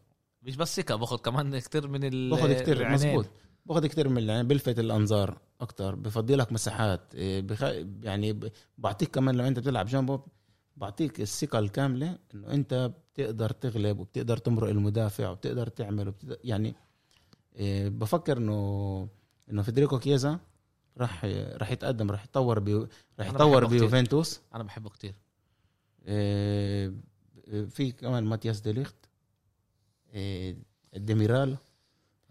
مش 0.42 0.57
بس 0.57 0.76
ثقة 0.81 0.96
باخذ 0.96 1.16
كمان 1.16 1.59
كتير 1.59 1.88
من 1.88 2.05
ال 2.05 2.31
باخذ 2.31 2.52
كتير 2.62 2.76
العناد. 2.76 2.94
مزبوط 3.07 3.26
باخذ 3.66 3.87
كتير 3.87 4.09
من 4.09 4.22
يعني 4.22 4.48
بلفت 4.48 4.78
الأنظار 4.78 5.38
أكتر 5.61 5.94
بفضي 5.94 6.35
لك 6.37 6.52
مساحات 6.52 7.14
إيه، 7.14 7.40
بخ... 7.40 7.62
يعني 8.02 8.33
ب- 8.33 8.52
بعطيك 8.78 9.11
كمان 9.11 9.35
لما 9.35 9.48
أنت 9.48 9.59
بتلعب 9.59 9.87
جنبه 9.87 10.22
بعطيك 10.76 11.20
الثقة 11.20 11.59
الكاملة 11.59 12.18
إنه 12.35 12.50
أنت 12.55 12.90
بتقدر 13.14 13.50
تغلب 13.50 13.98
وبتقدر 13.98 14.37
تمرق 14.37 14.68
المدافع 14.68 15.31
وبتقدر 15.31 15.66
تعمل 15.68 16.09
وبتقدر 16.09 16.37
يعني 16.44 16.74
إيه، 17.57 17.88
بفكر 17.88 18.37
إنه 18.38 19.09
إنه 19.50 19.62
فيدريكو 19.62 19.98
كيزا 19.98 20.38
راح 20.98 21.24
راح 21.55 21.70
يتقدم 21.70 22.11
راح 22.11 22.24
يتطور 22.24 22.59
بي 22.59 22.74
راح 23.18 23.26
يتطور. 23.28 23.64
بيوفنتوس 23.66 24.40
أنا 24.55 24.62
بحبه 24.62 24.90
كتير 24.90 25.14
إيه، 26.07 26.92
في 27.70 27.92
كمان 27.92 28.24
ماتياس 28.24 28.61
ديليخت 28.61 28.94
ديميرال 30.96 31.57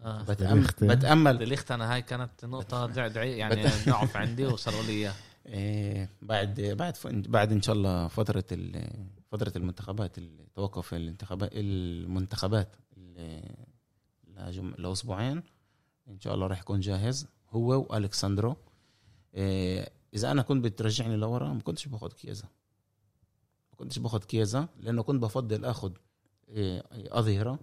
آه. 0.00 0.22
بتأمل 0.22 0.54
ديليخت. 0.60 0.84
بتأمل. 0.84 1.38
دليخت 1.38 1.70
أنا 1.70 1.94
هاي 1.94 2.02
كانت 2.02 2.44
نقطة 2.44 2.86
دع- 2.86 3.08
دعي 3.08 3.38
يعني 3.38 3.62
ضعف 3.88 4.16
عندي 4.16 4.46
وصاروا 4.46 4.82
لي 4.82 4.92
اياه 4.92 5.14
إيه، 5.46 6.10
بعد 6.22 6.60
بعد 6.60 6.96
بعد 7.28 7.52
إن 7.52 7.62
شاء 7.62 7.74
الله 7.76 8.08
فترة 8.08 8.44
ال- 8.52 9.06
فترة 9.30 9.52
المنتخبات 9.56 10.16
توقف 10.54 11.50
المنتخبات 11.52 12.14
المنتخبات 12.14 12.76
ال- 12.96 13.54
لجم- 14.36 14.74
لأسبوعين. 14.78 15.42
إن 16.08 16.20
شاء 16.20 16.34
الله 16.34 16.46
راح 16.46 16.60
يكون 16.60 16.80
جاهز. 16.80 17.26
هو 17.50 17.86
والكساندرو 17.90 18.56
إيه، 19.34 19.88
إذا 20.14 20.30
أنا 20.30 20.42
كنت 20.42 20.64
بترجعني 20.64 21.16
لورا 21.16 21.48
ما 21.52 21.60
كنتش 21.60 21.88
باخذ 21.88 22.12
كيزا. 22.12 22.44
ما 23.70 23.76
كنتش 23.76 23.98
باخذ 23.98 24.24
كيزا 24.24 24.68
لأنه 24.80 25.02
كنت 25.02 25.22
بفضل 25.22 25.64
اخذ 25.64 25.92
إيه، 26.48 26.82
أظهرة. 26.92 27.58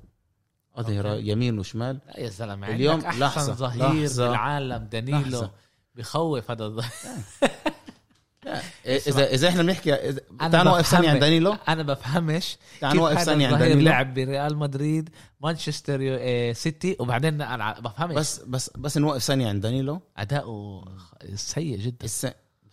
اظهره. 0.80 1.13
يمين 1.15 1.60
وشمال. 1.60 2.00
لا 2.08 2.20
يا 2.20 2.30
زلمة 2.30 2.68
اليوم 2.68 2.94
عندك 2.94 3.06
أحسن 3.06 3.22
لحظة، 3.24 3.54
ظهير 3.54 4.04
لحظة، 4.06 4.28
بالعالم 4.28 4.88
دانيلو 4.92 5.20
لحظة. 5.20 5.52
بخوف 5.96 6.52
هذا 6.52 6.65
الظهير 6.65 6.92
إيه، 8.86 9.02
اذا 9.08 9.26
إذا 9.34 9.50
إحنا 9.50 9.63
بنحكي 9.63 10.13
تعال 10.39 10.65
نوقف 10.65 10.88
ثانية 10.88 11.10
عند 11.10 11.20
دانيلو. 11.20 11.56
أنا 11.68 11.84
بفهمش 11.84 12.58
تعال 12.82 12.98
نوقف 12.98 13.22
ثانية 13.24 13.48
عند 13.48 13.58
دانيلو. 13.58 13.82
لعب 13.82 14.13
بريال 14.13 14.58
مدريد 14.58 15.10
مانشستر 15.42 16.00
آه، 16.02 16.52
سيتي 16.54 16.96
وبعدين 17.00 17.38
بفهمش. 17.82 18.15
بس 18.15 18.39
بس 18.39 18.72
بس 18.78 18.98
نوقف 18.98 19.24
ثانية 19.24 19.48
عند 19.50 19.62
دانيلو. 19.62 20.02
أداؤه 20.18 20.86
سيء 21.36 21.78
جدا. 21.78 22.06
الس... 22.06 22.28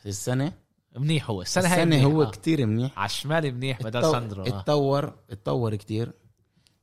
السنة؟ 0.07 0.53
منيح 0.97 1.31
هو 1.31 1.43
السنة 1.43 1.65
هاي 1.65 1.73
السنة 1.83 1.85
منيح. 1.85 2.05
هو. 2.05 2.31
كتير 2.31 2.67
منيح. 2.67 2.99
على 2.99 3.07
الشمال 3.07 3.55
منيح 3.55 3.83
بدل 3.83 4.03
اتطو- 4.03 4.13
ساندرو. 4.13 4.45
اتطور 4.45 5.13
اتطور 5.31 5.75
كتير. 5.75 6.13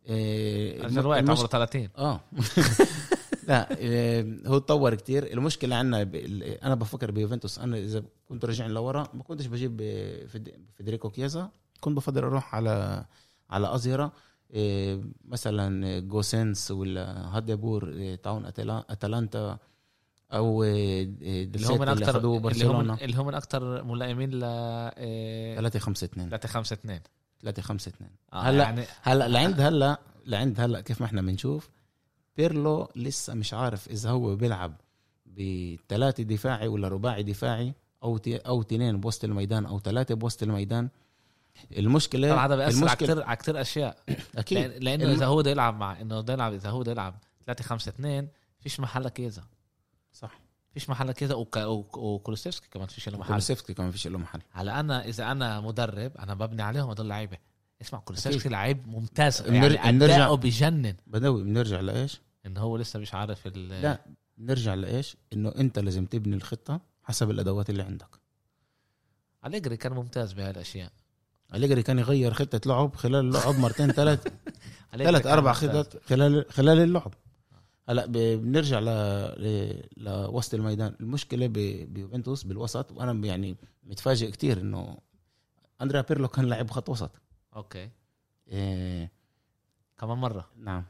إيه 0.10 0.84
رجل 0.84 1.06
وقت 1.06 1.20
المش- 1.20 1.38
عمره 1.40 1.48
30 1.48 1.90
آه. 1.98 2.22
لا 3.48 3.78
إيه 3.78 4.38
هو 4.48 4.58
اتطور 4.58 4.96
كتير. 4.96 5.34
المشكلة 5.34 5.76
عندنا 5.76 6.02
أنا 6.64 6.76
بفكر 6.76 7.12
بيوفنتوس. 7.12 7.60
أنا 7.60 7.78
إذا 7.78 8.04
كنت 8.30 8.46
رجعني 8.46 8.74
لورا 8.74 9.08
ما 9.14 9.24
كنتش 9.24 9.46
بجيب 9.46 9.78
فيد- 10.28 10.54
فيدريكو 10.78 11.10
كيزا 11.10 11.50
كنت 11.82 11.98
بفضل 11.98 12.24
أروح 12.24 12.56
على 12.56 13.06
على 13.50 13.76
أزيرا. 13.76 14.12
إيه 14.54 15.02
مثلا 15.26 16.00
جوسنس 16.00 16.72
ولا 16.72 17.28
هاديبور 17.38 18.16
تاون. 18.24 18.46
أتلانتا 18.90 19.58
أو 20.34 20.64
اللي 20.64 21.48
من 21.80 21.90
اللي 21.90 22.06
أكثر 22.06 22.18
اللي 22.18 22.66
هم 22.66 22.92
اللي 23.02 23.16
هم 23.18 23.28
من 23.28 23.34
أكثر 23.36 23.84
ملائمين 23.84 24.30
ل 24.32 24.42
آه، 24.44 25.56
3 25.56 25.80
5 25.80 26.06
2 26.06 26.30
3 26.30 26.48
5 26.50 26.74
2 26.74 27.00
3 27.44 27.62
5 27.62 27.90
2 27.90 28.10
آه، 28.34 28.42
هلا- 28.42 28.64
يعني 28.64 28.84
هلا 29.02 29.28
لعند 29.28 29.62
هلا 29.62 29.98
لعند 30.26 30.60
هلا 30.60 30.82
كيف 30.82 31.02
ما 31.02 31.08
إحنا 31.08 31.22
بنشوف 31.22 31.70
بيرلو 32.38 32.90
لسه 32.96 33.34
مش 33.34 33.54
عارف 33.54 33.88
إذا 33.90 34.10
هو 34.10 34.36
بيلعب 34.36 34.74
بثلاثة 35.26 36.24
دفاعي 36.24 36.68
ولا 36.68 36.88
رباعي 36.88 37.24
دفاعي 37.24 37.74
أو 38.04 38.20
أو 38.28 38.62
تنين 38.62 39.00
بوسط 39.00 39.24
الميدان 39.24 39.66
أو 39.66 39.80
ثلاثة 39.80 40.16
بوسط 40.16 40.44
الميدان. 40.44 40.90
المشكلة 41.78 42.30
طبعا 42.32 42.46
هذا 42.46 42.56
بيأثر 42.56 42.88
على 42.88 42.96
كثير 42.96 43.24
على 43.24 43.36
كثير 43.38 43.62
أشياء. 43.62 43.98
أكيد. 44.38 44.84
لأنه 44.84 45.04
الم- 45.04 45.14
إذا 45.14 45.26
هو 45.26 45.36
بده 45.38 45.52
يلعب 45.52 45.80
مع 45.80 46.02
إنه 46.02 46.22
بده 46.22 46.34
يلعب 46.34 46.54
إذا 46.54 46.70
هو 46.70 46.80
بده 46.80 46.92
يلعب 46.92 47.16
3 47.46 47.64
5 47.64 47.90
2 47.90 48.28
فيش 48.60 48.80
محل 48.80 49.08
كيزا 49.10 49.44
فيش 50.74 50.90
محل. 50.90 51.14
وك- 51.66 51.98
وكولوسيفسكي 51.98 52.68
كمان 52.72 52.88
فيش 52.88 53.10
له 53.10 53.18
محل 53.18 53.28
كولوسيفسكي 53.28 53.74
كمان 53.74 53.92
فيش 53.92 54.08
له 54.08 54.18
محل 54.18 54.40
هلا 54.52 54.80
أنا 54.80 55.06
إذا 55.08 55.32
أنا 55.32 55.60
مدرب 55.62 56.18
أنا 56.18 56.34
ببني 56.34 56.62
عليهم 56.62 56.90
هدول 56.90 57.10
لعيبة 57.10 57.38
اسمع 57.82 58.00
كولوسيفسكي. 58.00 58.50
لعيب 58.50 58.88
ممتاز 58.88 59.42
يعني 59.42 59.60
بنرجع- 59.60 60.34
بجنن 60.36 60.96
بدوي 61.08 61.44
بنرجع 61.44 61.80
لإيش؟ 61.80 62.22
إنه 62.46 62.62
هو 62.62 62.78
لسه 62.78 63.00
مش 63.00 63.14
عارف 63.14 63.48
ال 63.48 63.70
لا 63.82 64.00
بنرجع 64.38 64.74
لإيش؟ 64.74 65.18
إنه 65.34 65.54
أنت 65.58 65.80
لازم 65.80 66.06
تبني 66.06 66.36
الخطة 66.36 66.82
حسب 67.04 67.30
الأدوات 67.32 67.70
اللي 67.70 67.84
عندك 67.84 68.10
أليجري 69.46 69.78
كان 69.78 69.94
ممتاز 69.94 70.34
بهاي 70.34 70.50
الأشياء 70.50 70.92
أليجري 71.56 71.84
كان 71.84 72.00
يغير 72.00 72.34
خطة 72.34 72.62
لعب 72.66 72.96
خلال 72.96 73.16
اللعب 73.26 73.56
مرتين 73.60 73.92
ثلاث 73.92 74.28
ثلاث 74.98 75.28
أربع. 75.28 75.54
خطط 75.54 76.02
خلال 76.10 76.46
خلال 76.50 76.80
اللعب 76.80 77.14
هلا 77.90 78.06
بنرجع 78.06 78.80
ل... 78.80 78.86
ل... 79.44 79.82
لوسط 79.98 80.54
الميدان. 80.54 80.96
المشكلة 81.00 81.48
ب... 81.48 81.54
بيوفنتوس 81.94 82.44
بالوسط 82.44 82.92
وأنا 82.92 83.28
يعني 83.28 83.56
متفاجئ 83.84 84.32
كتير 84.32 84.62
إنه 84.62 84.98
اندريا 85.82 86.02
بيرلو 86.02 86.28
كان 86.28 86.46
لاعب 86.46 86.70
خط 86.70 86.90
وسط. 86.90 87.12
أوكي. 87.56 87.90
إيه... 88.48 89.12
كمان 89.98 90.18
مرة. 90.18 90.50
نعم. 90.58 90.84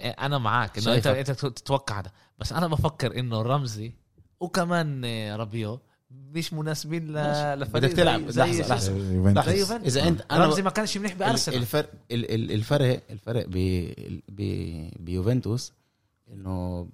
أنا 0.00 0.38
معك 0.38 0.78
إنه 0.78 0.94
انت. 0.94 1.06
أنت 1.06 1.30
تتوقع 1.30 2.00
هذا. 2.00 2.12
بس 2.38 2.52
أنا 2.52 2.66
بفكر 2.66 3.18
إنه 3.18 3.42
رمزي 3.42 3.92
وكمان 4.40 5.04
رابيو 5.34 5.80
مش 6.10 6.52
مناسبين 6.52 7.06
ل... 7.06 7.14
لفريق 7.60 7.84
بدك 7.84 7.96
تلعب. 7.96 8.30
زي 8.30 8.58
يوفنتوس. 9.58 9.96
إذا 9.96 10.08
انت 10.08 10.24
أنا 10.30 10.46
رمزي 10.46 10.62
ما 10.62 10.70
كانش 10.70 10.98
منيح 10.98 11.12
ال- 11.12 11.18
بأرسنال. 11.18 11.58
الفرق 11.58 11.92
ال- 12.10 12.34
ال- 12.34 12.52
الفرق 12.52 13.02
الفرق 13.10 13.46
ب... 13.48 13.52
ب... 14.28 14.42
بيوفنتوس 15.04 15.72
إنه 16.32 16.88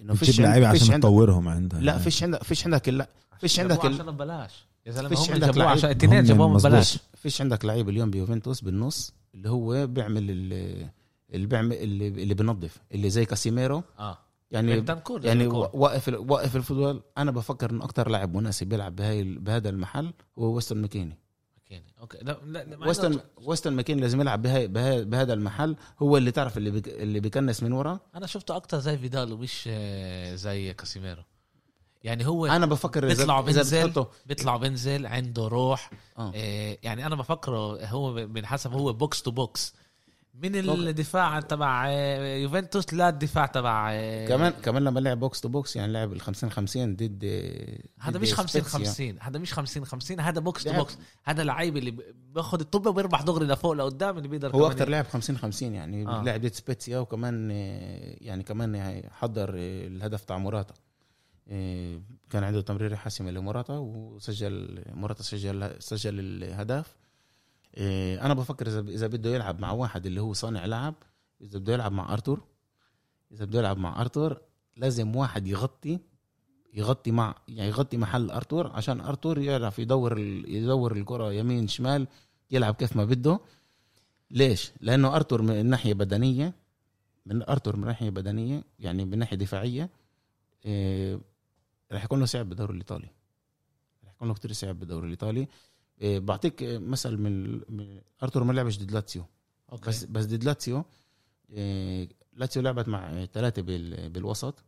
إنه 0.00 0.14
بتجيب 0.14 0.44
لعيبة 0.44 0.72
فيش 0.72 0.82
عشان 0.82 0.94
عندك 0.94 1.02
تطورهم 1.08 1.48
عندها 1.48 1.80
لا 1.80 1.98
فيش 1.98 2.22
عندك 2.22 2.42
فيش 2.42 2.64
عندك 2.64 2.88
لا 2.88 3.08
فيش 3.38 3.60
عندك. 3.60 3.84
عشان 3.84 4.10
ببلاش 4.10 4.66
يا 4.86 4.92
زلمة 4.92 5.08
فيش 5.08 5.30
عندك 5.30 5.46
جابوه. 5.46 5.64
عشان 5.64 5.90
الاثنين 5.90 6.18
هم 6.20 6.24
جابوهم. 6.24 6.56
ببلاش 6.56 6.98
فيش 7.14 7.40
عندك 7.40 7.64
لعيب 7.64 7.88
اليوم 7.88 8.10
بيوفنتوس 8.10 8.60
بالنص 8.60 9.12
اللي 9.34 9.50
هو 9.50 9.86
بيعمل 9.86 10.30
ال- 10.30 10.88
اللي 11.34 11.46
بيعمل 11.46 11.76
اللي, 11.76 12.08
اللي 12.08 12.34
بينظف 12.34 12.78
اللي 12.92 13.10
زي 13.10 13.24
كاسيميرو 13.24 13.82
آه 13.98 14.18
يعني 14.50 14.80
بنتنكور 14.80 15.24
يعني 15.26 15.44
بنتنكور. 15.44 15.70
واقف 15.74 16.08
واقف 16.08 16.56
ال 16.56 16.61
football 16.61 17.02
أنا 17.18 17.30
بفكر 17.30 17.70
انه 17.70 17.84
أكثر 17.84 18.08
لاعب 18.08 18.36
مناسب 18.36 18.66
بيلعب 18.66 18.96
بهاي 18.96 19.24
بهذا 19.24 19.68
المحل 19.68 20.12
هو 20.38 20.44
ويستون 20.54 20.78
ماكيني 20.78 21.18
أوكي 22.00 22.18
أوكي. 22.18 22.24
لا 22.24 22.38
لا 22.46 22.64
لا، 22.64 22.76
ما 22.76 22.86
ويستون 22.86 23.06
عندنا- 23.06 23.24
ويستون 23.36 23.72
ماكيني 23.72 24.00
لازم 24.00 24.20
يلعب 24.20 24.42
بهاي 24.42 24.66
بهاي 24.68 25.04
بهذا 25.04 25.32
المحل 25.32 25.76
هو 26.02 26.16
اللي 26.16 26.30
تعرف 26.30 26.56
اللي 26.56 26.70
بك 26.70 26.88
اللي 26.88 27.20
بيكنس 27.20 27.62
من 27.62 27.72
ورا؟ 27.72 27.98
أنا 28.14 28.26
شفته 28.26 28.56
أكتر 28.56 28.78
زي 28.78 28.98
فيدال 28.98 29.32
ومش 29.32 29.64
آه، 29.68 30.34
زي 30.34 30.74
كاسيميرو. 30.74 31.22
يعني 32.04 32.26
هو 32.26 32.46
أنا 32.46 32.66
بفكر 32.66 33.06
بيطلع. 33.06 33.40
بتحطه. 33.40 34.10
بيطلع 34.26 34.56
بينزل 34.56 35.06
عنده 35.06 35.48
روح. 35.48 35.90
آه. 36.18 36.32
آه، 36.34 36.78
يعني 36.82 37.06
أنا 37.06 37.14
بفكره 37.16 37.84
هو 37.86 38.12
من 38.12 38.46
حسب 38.46 38.72
هو 38.72 38.92
box 38.92 39.22
to 39.22 39.30
box 39.30 39.74
من. 40.34 40.56
الدفاع 40.56 41.40
تبع 41.40 41.86
آه، 41.88 42.36
يوفنتوس 42.36 42.94
للدفاع 42.94 43.46
تبع 43.46 43.90
آه، 43.92 44.28
كمان 44.28 44.52
كمان 44.52 44.84
لما 44.84 45.00
لعب 45.00 45.20
box 45.20 45.40
to 45.40 45.48
box 45.48 45.76
يعني 45.76 45.92
لعب 45.92 46.12
ال 46.12 46.20
50 46.20 46.50
50 46.50 46.96
ضد 46.96 47.24
هذا 48.00 48.18
مش 48.18 48.34
50 48.34 48.62
سبيتسيا. 48.62 49.12
50 49.12 49.16
هذا 49.20 49.38
مش 49.38 49.52
50 49.52 49.84
50 49.84 50.20
هذا 50.20 50.40
box 50.40 50.64
to 50.64 50.72
box 50.72 50.98
هذا 51.24 51.44
لعيب 51.44 51.76
اللي 51.76 51.96
بياخذ 52.34 52.60
الطابة 52.60 52.90
وبيربح 52.90 53.22
دغري 53.22 53.46
لفوق 53.46 53.72
لقدام 53.72 54.18
اللي 54.18 54.28
بيقدر 54.28 54.56
هو 54.56 54.66
أكثر 54.66 54.88
لاعب 54.88 55.04
50 55.04 55.38
50 55.38 55.74
يعني 55.74 56.06
آه. 56.06 56.22
لعب 56.22 56.40
ضد 56.40 56.52
سبيتسيا 56.52 56.98
وكمان 56.98 57.50
آه، 57.50 58.16
يعني 58.20 58.42
كمان 58.42 58.74
يعني 58.74 59.10
حضر 59.10 59.50
الهدف 59.54 60.24
تاع 60.24 60.38
موراتا 60.38 60.74
كان 62.30 62.44
عنده 62.44 62.60
تمريره 62.60 62.96
حاسمه 62.96 63.30
لموراتا 63.30 63.72
وسجل 63.72 64.84
موراتا 64.94 65.22
سجل 65.22 65.76
سجل 65.78 66.20
الهدف 66.20 67.03
آه، 67.74 68.26
أنا 68.26 68.34
بفكر 68.34 68.66
إذا 68.66 68.80
إذا 68.80 69.06
بده 69.06 69.30
يلعب 69.30 69.60
مع 69.60 69.70
واحد 69.72 70.06
اللي 70.06 70.20
هو 70.20 70.32
صانع 70.32 70.64
لعب 70.64 70.94
إذا 71.40 71.58
بده 71.58 71.72
يلعب 71.72 71.92
مع 71.92 72.12
أرتور 72.12 72.42
إذا 73.32 73.44
بده 73.44 73.58
يلعب 73.58 73.78
مع 73.78 74.00
أرتور 74.00 74.40
لازم 74.76 75.16
واحد 75.16 75.46
يغطي 75.46 75.98
يغطي 76.74 77.10
مع 77.10 77.34
يعني 77.48 77.68
يغطي 77.68 77.96
محل 77.96 78.30
أرتور 78.30 78.66
عشان 78.72 79.00
أرتور 79.00 79.38
يعرف 79.38 79.78
يدور 79.78 80.18
يدور 80.18 80.96
الكرة 80.96 81.32
يمين 81.32 81.68
شمال 81.68 82.06
يلعب 82.50 82.74
كيف 82.74 82.96
ما 82.96 83.04
بده. 83.04 83.40
ليش؟ 84.30 84.72
لأنه 84.80 85.16
أرتور 85.16 85.42
من 85.42 85.66
ناحيه 85.66 85.94
بدنية 85.94 86.54
من 87.26 87.42
أرتور 87.42 87.76
من 87.76 87.86
ناحية 87.86 88.10
بدنية 88.10 88.64
يعني 88.78 89.04
من 89.04 89.18
ناحية 89.18 89.36
دفاعية 89.36 89.90
إيه 90.64 91.20
رح 91.92 92.04
يكون 92.04 92.20
له 92.20 92.26
صعب 92.26 92.48
بالدوري 92.48 92.72
الإيطالي. 92.72 93.08
رح 94.04 94.12
يكون 94.12 94.28
له 94.28 94.34
كتير 94.34 94.52
صعب 94.52 94.78
بالدوري 94.78 95.04
الإيطالي. 95.04 95.40
إيه 95.40 95.48
بعطيك 96.02 96.62
إيه، 96.62 96.78
مثل 96.78 97.16
من, 97.16 97.60
أرتور 98.22 98.44
ما 98.44 98.52
لعبش 98.52 98.78
ضد 98.78 98.90
لاتسيو. 98.90 99.24
أوكي. 99.72 99.90
بس 99.90 100.04
بس 100.04 100.24
ضد 100.24 100.44
لاتسيو 100.44 100.84
إيه 101.50 102.08
لاتسيو 102.32 102.62
لعبت 102.62 102.88
مع 102.88 103.24
ثلاثة 103.24 103.62
بال 103.62 104.10
بالوسط. 104.10 104.64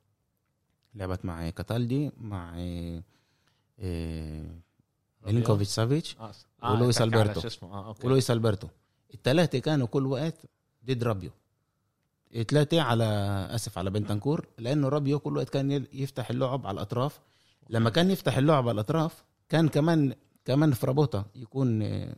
لعبت 0.94 1.24
مع 1.24 1.50
كاتالدي 1.50 2.10
مع 2.20 2.56
إيه 2.58 3.02
ميلينكوفيتش 5.26 5.70
سافيتش 5.70 6.16
آه. 6.62 6.72
ولويس. 6.72 6.98
شو 6.98 7.46
اسمه. 7.46 7.72
آه 7.72 7.86
أوكي. 7.86 8.06
ولويس 8.06 8.30
ألبرتو. 8.30 8.68
الثلاثه 9.14 9.58
كانوا 9.58 9.86
كل 9.86 10.06
وقت 10.06 10.46
ضد 10.86 11.04
رابيو. 11.04 11.30
ثلاثة 12.48 12.80
على 12.80 13.04
آسف 13.50 13.78
على 13.78 13.90
بنتنكور 13.90 14.48
لأنه 14.58 14.88
رابيو 14.88 15.18
كل 15.18 15.36
وقت 15.36 15.48
كان 15.48 15.86
يفتح 15.92 16.30
اللعب 16.30 16.66
على 16.66 16.74
الأطراف. 16.74 17.20
لما 17.70 17.90
كان 17.90 18.10
يفتح 18.10 18.36
اللعب 18.36 18.68
على 18.68 18.74
الأطراف 18.74 19.24
كان 19.48 19.68
كمان 19.68 20.14
كمان 20.46 20.72
فرابوتا 20.72 21.24
يكون 21.34 21.82
آه، 21.82 22.16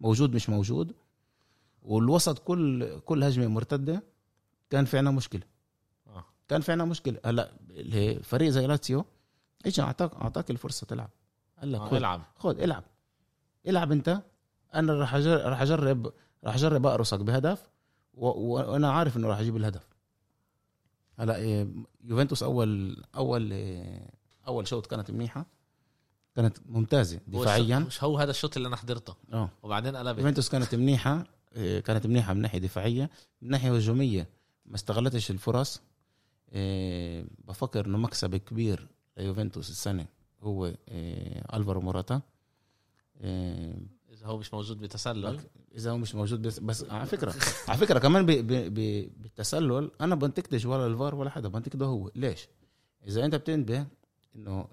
موجود 0.00 0.34
مش 0.34 0.48
موجود. 0.48 0.94
والوسط 1.82 2.38
كل 2.38 2.98
كل 3.00 3.24
هجمة 3.24 3.46
مرتدة 3.46 4.02
كان 4.70 4.84
في 4.84 4.98
عنا 4.98 5.10
مشكلة. 5.10 5.42
آه. 6.06 6.24
كان 6.48 6.60
في 6.60 6.72
عنا 6.72 6.84
مشكلة. 6.84 7.20
هلأ 7.24 7.52
فريق 8.22 8.48
زي 8.50 8.66
لاتسيو 8.66 9.04
اجى 9.66 9.82
أعطاك 9.82 10.14
أعطاك 10.14 10.50
الفرصة 10.50 10.86
تلعب. 10.86 11.10
قال 11.60 11.72
لك 11.72 11.80
آه، 11.80 11.86
خد 11.88 11.94
إلعب. 11.94 12.22
خد 12.36 12.60
إلعب. 12.60 12.84
إلعب 13.66 13.92
أنت. 13.92 14.22
أنا 14.74 14.92
راح 14.92 15.14
راح 15.14 15.62
أجرب 15.62 16.12
راح 16.44 16.54
أجرب 16.54 16.86
اقرصك 16.86 17.20
بهدف 17.20 17.68
وأنا 18.14 18.92
عارف 18.92 19.16
إنه 19.16 19.28
راح 19.28 19.38
أجيب 19.38 19.56
الهدف. 19.56 19.88
هلأ 21.18 21.66
يوفنتوس 22.04 22.42
أول 22.42 23.02
أول 23.16 23.52
أول 24.46 24.68
شوط 24.68 24.86
كانت 24.86 25.10
منيحة. 25.10 25.46
كانت 26.38 26.58
ممتازة 26.66 27.20
دفاعيا. 27.26 27.78
مش 27.78 28.04
هو 28.04 28.18
هذا 28.18 28.30
الشوط 28.30 28.56
اللي 28.56 28.68
أنا 28.68 28.76
حضرته؟ 28.76 29.14
آه. 29.32 29.50
وبعدين 29.62 29.96
قلبت 29.96 30.18
يوفنتوس 30.18 30.48
كانت 30.48 30.74
منيحة 30.74 31.24
إيه، 31.56 31.80
كانت 31.80 32.06
منيحة 32.06 32.34
من 32.34 32.40
ناحية 32.40 32.58
دفاعية 32.58 33.10
من 33.42 33.50
ناحية 33.50 33.76
هجومية 33.76 34.28
ما 34.66 34.74
استغلتش 34.74 35.30
الفرص. 35.30 35.80
إيه، 36.52 37.26
بفكر 37.48 37.86
إنه 37.86 37.98
مكسب 37.98 38.36
كبير 38.36 38.88
ليوفنتوس 39.16 39.70
السنة 39.70 40.06
هو 40.42 40.74
ألفارو 41.54 41.80
موراتا. 41.80 42.20
إذا 43.20 44.26
هو 44.26 44.38
مش 44.38 44.54
موجود 44.54 44.80
بتسلل. 44.80 45.40
إذا 45.76 45.90
هو 45.90 45.98
مش 45.98 46.14
موجود 46.14 46.42
بس 46.42 46.58
بس 46.58 46.84
على 46.90 47.06
فكرة 47.06 47.34
على 47.68 47.78
فكرة 47.78 47.98
كمان 47.98 48.26
ب 48.26 48.30
ب 48.30 48.52
ب 48.52 49.10
بالتسلل 49.22 49.90
أنا 50.00 50.14
بنتقدش 50.14 50.64
ولا 50.64 50.86
الفار 50.86 51.14
ولا 51.14 51.30
حدا 51.30 51.48
بنتقده 51.48 51.86
هو. 51.86 52.10
ليش؟ 52.14 52.48
إذا 53.06 53.24
أنت 53.24 53.34
بتنتبه 53.34 53.86
إنه 54.36 54.68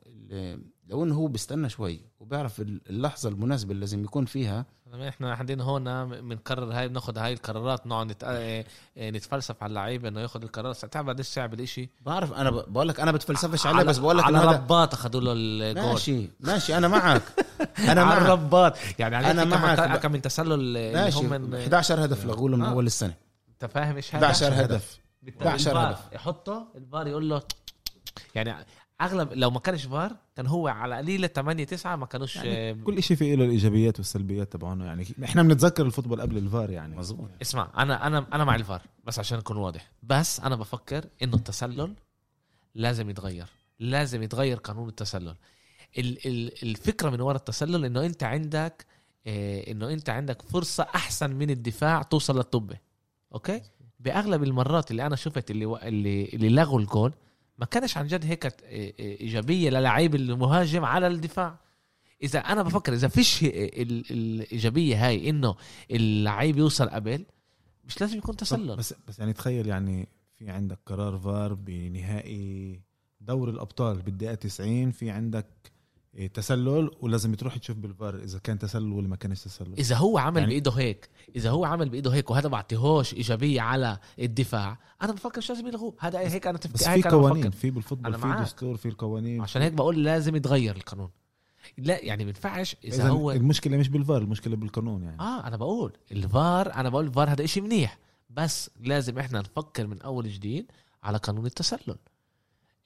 لو 0.87 1.03
إنه 1.03 1.15
هو 1.15 1.27
بيستنى 1.27 1.69
شوي 1.69 2.01
وبيعرف 2.19 2.61
اللحظة 2.61 3.29
المناسبة 3.29 3.71
اللي 3.71 3.79
لازم 3.79 4.03
يكون 4.03 4.25
فيها. 4.25 4.65
إحنا 5.07 5.33
قاعدين 5.33 5.61
هون 5.61 5.83
بنقرر 6.29 6.71
هاي 6.73 6.87
بناخذ 6.87 7.17
هاي 7.17 7.33
القرارات 7.33 7.87
نقعد 7.87 8.07
نت... 8.07 8.23
آه، 8.23 8.65
آه، 8.97 9.09
نتفلسف 9.11 9.63
على 9.63 9.69
اللعيبة 9.69 10.07
إنه 10.07 10.21
ياخذ 10.21 10.41
القرار. 10.43 10.73
تعرف 10.73 11.05
بعديش 11.05 11.25
صعب 11.27 11.53
الإشي 11.53 11.89
بعرف 12.01 12.33
أنا 12.33 12.49
ب- 12.51 12.73
بقول 12.73 12.87
لك 12.87 12.99
أنا 12.99 13.11
بتفلسفش 13.11 13.65
عليه 13.67 13.83
بس 13.83 13.97
بقول 13.97 14.17
لك 14.17 14.23
على 14.23 14.45
رباط 14.45 14.93
أخذوا 14.93 15.21
له 15.21 15.33
الجول. 15.35 15.83
ماشي 15.85 16.29
ماشي 16.39 16.77
أنا 16.77 16.87
معك. 16.87 17.21
أنا 17.79 18.01
على 18.01 18.03
معك. 18.05 18.17
الرباط 18.21 18.73
يعني 18.99 19.43
كم 19.43 19.49
معك. 19.49 19.79
من- 19.79 19.95
كم 19.97 20.11
من 20.11 20.21
تسلل 20.21 20.93
ماشي. 20.93 21.19
هم 21.19 21.29
من 21.41 21.55
11 21.55 22.05
هدف 22.05 22.25
لغوله 22.25 22.57
من 22.57 22.63
آه. 22.65 22.71
أول 22.71 22.85
السنة. 22.85 23.13
أنت 23.49 23.65
فاهم 23.71 23.95
إيش 23.95 24.15
هذا؟ 24.15 24.25
11 24.25 24.61
هدف. 24.65 24.99
بالت- 25.21 25.37
11 25.41 25.69
الفار 25.71 25.89
هدف. 25.91 25.99
يحطه 26.13 26.67
الفار 26.75 27.07
يقول 27.07 27.29
له 27.29 27.41
يعني 28.35 28.65
أغلب 29.01 29.33
لو 29.33 29.49
ما 29.51 29.59
كانش 29.59 29.85
فار 29.85 30.15
كان 30.35 30.47
هو 30.47 30.67
على 30.67 30.95
قليله 30.97 31.27
8 31.27 31.63
9 31.63 31.95
ما 31.95 32.05
كانوش 32.05 32.35
يعني 32.35 32.69
آه، 32.69 32.73
كل 32.73 33.03
شيء 33.03 33.17
في 33.17 33.35
له 33.35 33.45
الإيجابيات 33.45 33.97
والسلبيات 33.99 34.53
تبعونه. 34.53 34.85
يعني 34.85 35.05
إحنا 35.23 35.43
بنتذكر 35.43 35.85
الفوتبول 35.85 36.21
قبل 36.21 36.37
الفار 36.37 36.69
يعني. 36.69 36.95
مظبوط. 36.97 37.29
اسمع 37.41 37.71
أنا 37.77 38.07
أنا 38.07 38.25
أنا 38.33 38.43
مع 38.43 38.55
الفار 38.55 38.81
بس 39.03 39.19
عشان 39.19 39.37
نكون 39.37 39.57
واضح. 39.57 39.91
بس 40.03 40.39
أنا 40.39 40.55
بفكر 40.55 41.05
إنه 41.23 41.35
التسلل 41.35 41.93
لازم 42.75 43.09
يتغير. 43.09 43.45
لازم 43.79 44.23
يتغير 44.23 44.57
قانون 44.57 44.89
التسلل. 44.89 45.35
ال- 45.97 46.27
ال- 46.27 46.63
الفكرة 46.63 47.09
من 47.09 47.21
وراء 47.21 47.35
التسلل 47.37 47.85
إنه 47.85 48.05
أنت 48.05 48.23
عندك 48.23 48.85
آه، 49.27 49.71
إنه 49.71 49.89
أنت 49.93 50.09
عندك 50.09 50.41
فرصة 50.41 50.83
أحسن 50.95 51.31
من 51.35 51.49
الدفاع 51.49 52.01
توصل 52.01 52.35
للطبه 52.37 52.77
أوكي؟ 53.33 53.61
بأغلب 53.99 54.43
المرات 54.43 54.91
اللي 54.91 55.05
أنا 55.05 55.15
شفت 55.15 55.51
اللي 55.51 55.65
اللي 55.87 56.25
اللي 56.25 56.49
لغوا 56.49 56.79
الجول 56.79 57.13
ما 57.57 57.65
كانش 57.65 57.97
عن 57.97 58.07
جد 58.07 58.25
هيك 58.25 58.45
إيجابية 58.99 59.69
للعيب 59.69 60.15
المهاجم 60.15 60.85
على 60.85 61.07
الدفاع. 61.07 61.59
إذا 62.23 62.39
أنا 62.39 62.63
بفكر 62.63 62.93
إذا 62.93 63.07
فيش 63.07 63.43
ال- 63.43 64.11
الإيجابية 64.11 65.07
هاي 65.07 65.29
إنه 65.29 65.55
اللعيب 65.91 66.57
يوصل 66.57 66.89
قبل 66.89 67.25
مش 67.85 68.01
لازم 68.01 68.17
يكون 68.17 68.35
تسلل. 68.35 68.75
بس 68.75 68.93
بس 69.07 69.19
يعني 69.19 69.33
تخيل 69.33 69.67
يعني 69.67 70.07
في 70.37 70.49
عندك 70.49 70.79
قرار 70.85 71.17
فار 71.19 71.53
بنهائي 71.53 72.81
دوري 73.21 73.51
الأبطال 73.51 74.01
بالدقيقة 74.01 74.35
90 74.35 74.91
في 74.91 75.09
عندك 75.09 75.45
تسلل 76.33 76.91
ولازم 77.01 77.35
تروح 77.35 77.57
تشوف 77.57 77.77
بالفار 77.77 78.15
إذا 78.15 78.39
كان 78.39 78.59
تسلل 78.59 78.93
ولا 78.93 79.07
ما 79.07 79.15
كانش 79.15 79.41
تسلل. 79.43 79.73
إذا 79.77 79.95
هو 79.95 80.17
عمل 80.17 80.37
يعني- 80.37 80.51
بإيده 80.51 80.71
هيك 80.71 81.09
إذا 81.35 81.49
هو 81.49 81.65
عمل 81.65 81.89
بإيده 81.89 82.11
هيك 82.13 82.31
وهذا 82.31 82.49
ما 82.49 82.55
اعطيهوش 82.55 83.13
إيجابية 83.13 83.61
على 83.61 83.97
الدفاع 84.19 84.79
أنا 85.01 85.11
بفكر 85.13 85.37
مش 85.37 85.49
لازم 85.49 85.67
يلغوه؟ 85.67 85.93
هذا 85.99 86.19
هيك 86.19 86.47
أنا 86.47 86.57
بس 86.57 86.63
تفكير 86.63 86.87
في 86.87 86.89
هيك 86.89 87.07
أنا 87.07 87.15
قوانين. 87.15 87.51
في 87.51 87.71
بالفوتبول 87.71 88.13
في. 88.13 88.35
دستور 88.41 88.77
في 88.77 88.87
القوانين. 88.87 89.41
عشان 89.41 89.61
هيك 89.61 89.73
بقول 89.73 90.03
لازم 90.03 90.35
يتغير 90.35 90.75
القانون. 90.75 91.09
لا 91.77 91.99
يعني 92.05 92.23
ما 92.23 92.29
ينفعش 92.29 92.75
إذا 92.83 92.95
إذا 92.95 93.09
هو 93.09 93.31
المشكلة 93.31 93.77
مش 93.77 93.89
بالفار 93.89 94.21
المشكلة 94.21 94.55
بالقانون 94.55 95.03
يعني. 95.03 95.19
آه 95.19 95.47
أنا 95.47 95.57
بقول 95.57 95.93
الفار 96.11 96.73
أنا 96.73 96.89
بقول 96.89 97.05
الفار 97.05 97.29
هذا 97.29 97.43
إشي 97.43 97.61
منيح. 97.61 97.97
بس 98.29 98.69
لازم 98.81 99.19
إحنا 99.19 99.39
نفكر 99.39 99.87
من 99.87 100.01
أول 100.01 100.27
جديد 100.29 100.71
على 101.03 101.17
قانون 101.17 101.45
التسلل. 101.45 101.95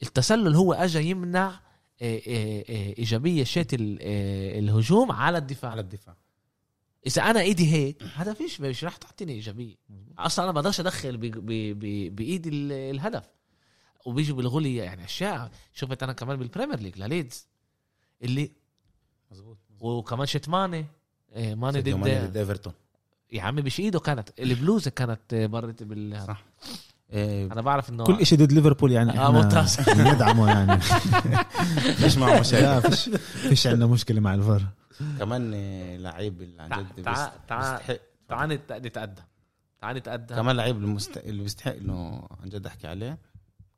التسلل 0.03 0.55
هو 0.55 0.73
اجى 0.73 1.09
يمنع 1.09 1.59
إيجابية 2.01 3.43
شت 3.43 3.73
ال- 3.73 3.97
آه، 4.01 4.59
الهجوم 4.59 5.11
على 5.11 5.37
الدفاع. 5.37 5.71
على 5.71 5.81
الدفاع. 5.81 6.15
إذا 7.07 7.21
أنا 7.21 7.39
إيدي 7.41 7.73
هيك 7.73 8.03
هذا 8.03 8.33
فيش 8.33 8.61
مش 8.61 8.83
راح 8.83 8.95
تعطيني 8.97 9.33
إيجابية. 9.33 9.75
أصلا 10.17 10.45
أنا 10.45 10.51
بقدرش 10.53 10.79
أدخل 10.79 11.17
بإيدي 12.09 12.49
ال- 12.49 12.71
الهدف. 12.71 13.29
وبيجوا 14.05 14.37
بيلغوا 14.37 14.61
لي 14.61 14.75
يعني 14.75 15.05
أشياء. 15.05 15.51
شفت 15.73 16.03
أنا 16.03 16.13
كمان 16.13 16.37
بال 16.37 16.47
Premier 16.47 16.79
League 16.79 16.97
لليدز 16.97 17.47
اللي 18.23 18.51
مظبوط 19.31 19.57
وكمان 19.79 20.25
شت 20.25 20.49
ماني. 20.49 20.85
آه، 21.33 21.55
ماني 21.55 21.81
ضد 21.81 22.37
إيفرتون. 22.37 22.73
يا 23.31 23.41
عمي 23.41 23.61
مش 23.61 23.79
إيده 23.79 23.99
كانت. 23.99 24.29
البلوزة 24.39 24.91
كانت 24.91 25.33
آه، 25.33 25.47
مرت 25.47 25.83
بال 25.83 26.23
صح 26.27 26.45
أنا 27.13 27.61
بعرف 27.61 27.89
إنه 27.89 28.03
كل 28.03 28.25
شيء 28.25 28.39
ضد 28.39 28.51
ليفربول 28.51 28.91
يعني 28.91 29.09
إحنا 29.09 29.29
ممتاز. 29.29 29.77
ندعمه 29.99 30.47
يعني. 30.49 30.81
فيش 32.01 32.17
معه 32.17 32.39
مشاكل. 32.39 32.63
لا 32.63 32.79
فيش 32.79 33.09
فيش 33.49 33.67
عندنا 33.67 33.87
مشكلة 33.87 34.19
مع 34.19 34.33
الفار. 34.33 34.61
كمان 35.19 35.53
إيه، 35.53 35.97
لعيب 35.97 36.41
اللي 36.41 36.61
عن 36.61 36.69
جد 36.69 37.03
تع- 37.03 37.11
بيست- 37.11 37.31
تع- 37.47 37.59
بيستحق. 37.77 37.95
تعال 38.27 38.49
نت- 38.49 38.71
نتقدم 38.71 39.23
تعال 39.81 39.95
نتقدم 39.97 40.35
كمان 40.35 40.55
لعيب 40.55 40.77
المست... 40.77 41.17
اللي 41.17 41.43
بيستحق 41.43 41.75
إنه 41.75 42.27
عن 42.43 42.49
جد 42.49 42.65
أحكي 42.65 42.87
عليه. 42.87 43.17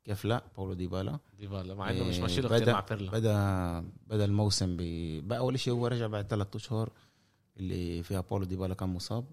كيف 0.04 0.24
لا؟ 0.24 0.42
باولو 0.56 0.72
ديبالا. 0.72 1.18
ديبالا 1.38 1.74
مع 1.74 1.90
إنه 1.90 2.04
مش 2.04 2.14
إيه، 2.16 2.22
ماشي 2.22 2.40
له 2.40 2.72
مع 2.72 2.80
بيرلا 2.80 3.10
بدا 3.10 3.84
بدأ 4.06 4.24
الموسم 4.24 4.76
ب... 4.76 4.82
بقى 5.28 5.38
أول 5.38 5.58
شيء 5.60 5.72
هو 5.72 5.86
رجع 5.86 6.06
بعد 6.06 6.26
ثلاث 6.26 6.56
أشهر 6.56 6.90
اللي 7.56 8.02
فيها 8.02 8.20
باولو 8.20 8.44
ديبالا 8.44 8.74
كان 8.74 8.88
مصاب. 8.88 9.24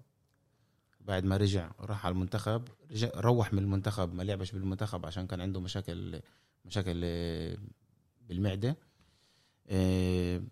بعد 1.10 1.24
ما 1.24 1.36
رجع 1.36 1.70
راح 1.80 2.06
على 2.06 2.12
المنتخب 2.12 2.68
رجع 2.90 3.10
روح 3.16 3.52
من 3.52 3.58
المنتخب 3.58 4.14
ما 4.14 4.22
لعبش 4.22 4.52
بالمنتخب 4.52 5.06
عشان 5.06 5.26
كان 5.26 5.40
عنده 5.40 5.60
مشاكل 5.60 6.20
مشاكل 6.64 7.00
آه، 7.04 7.58
بالمعدة. 8.20 8.76
آه، 9.66 10.42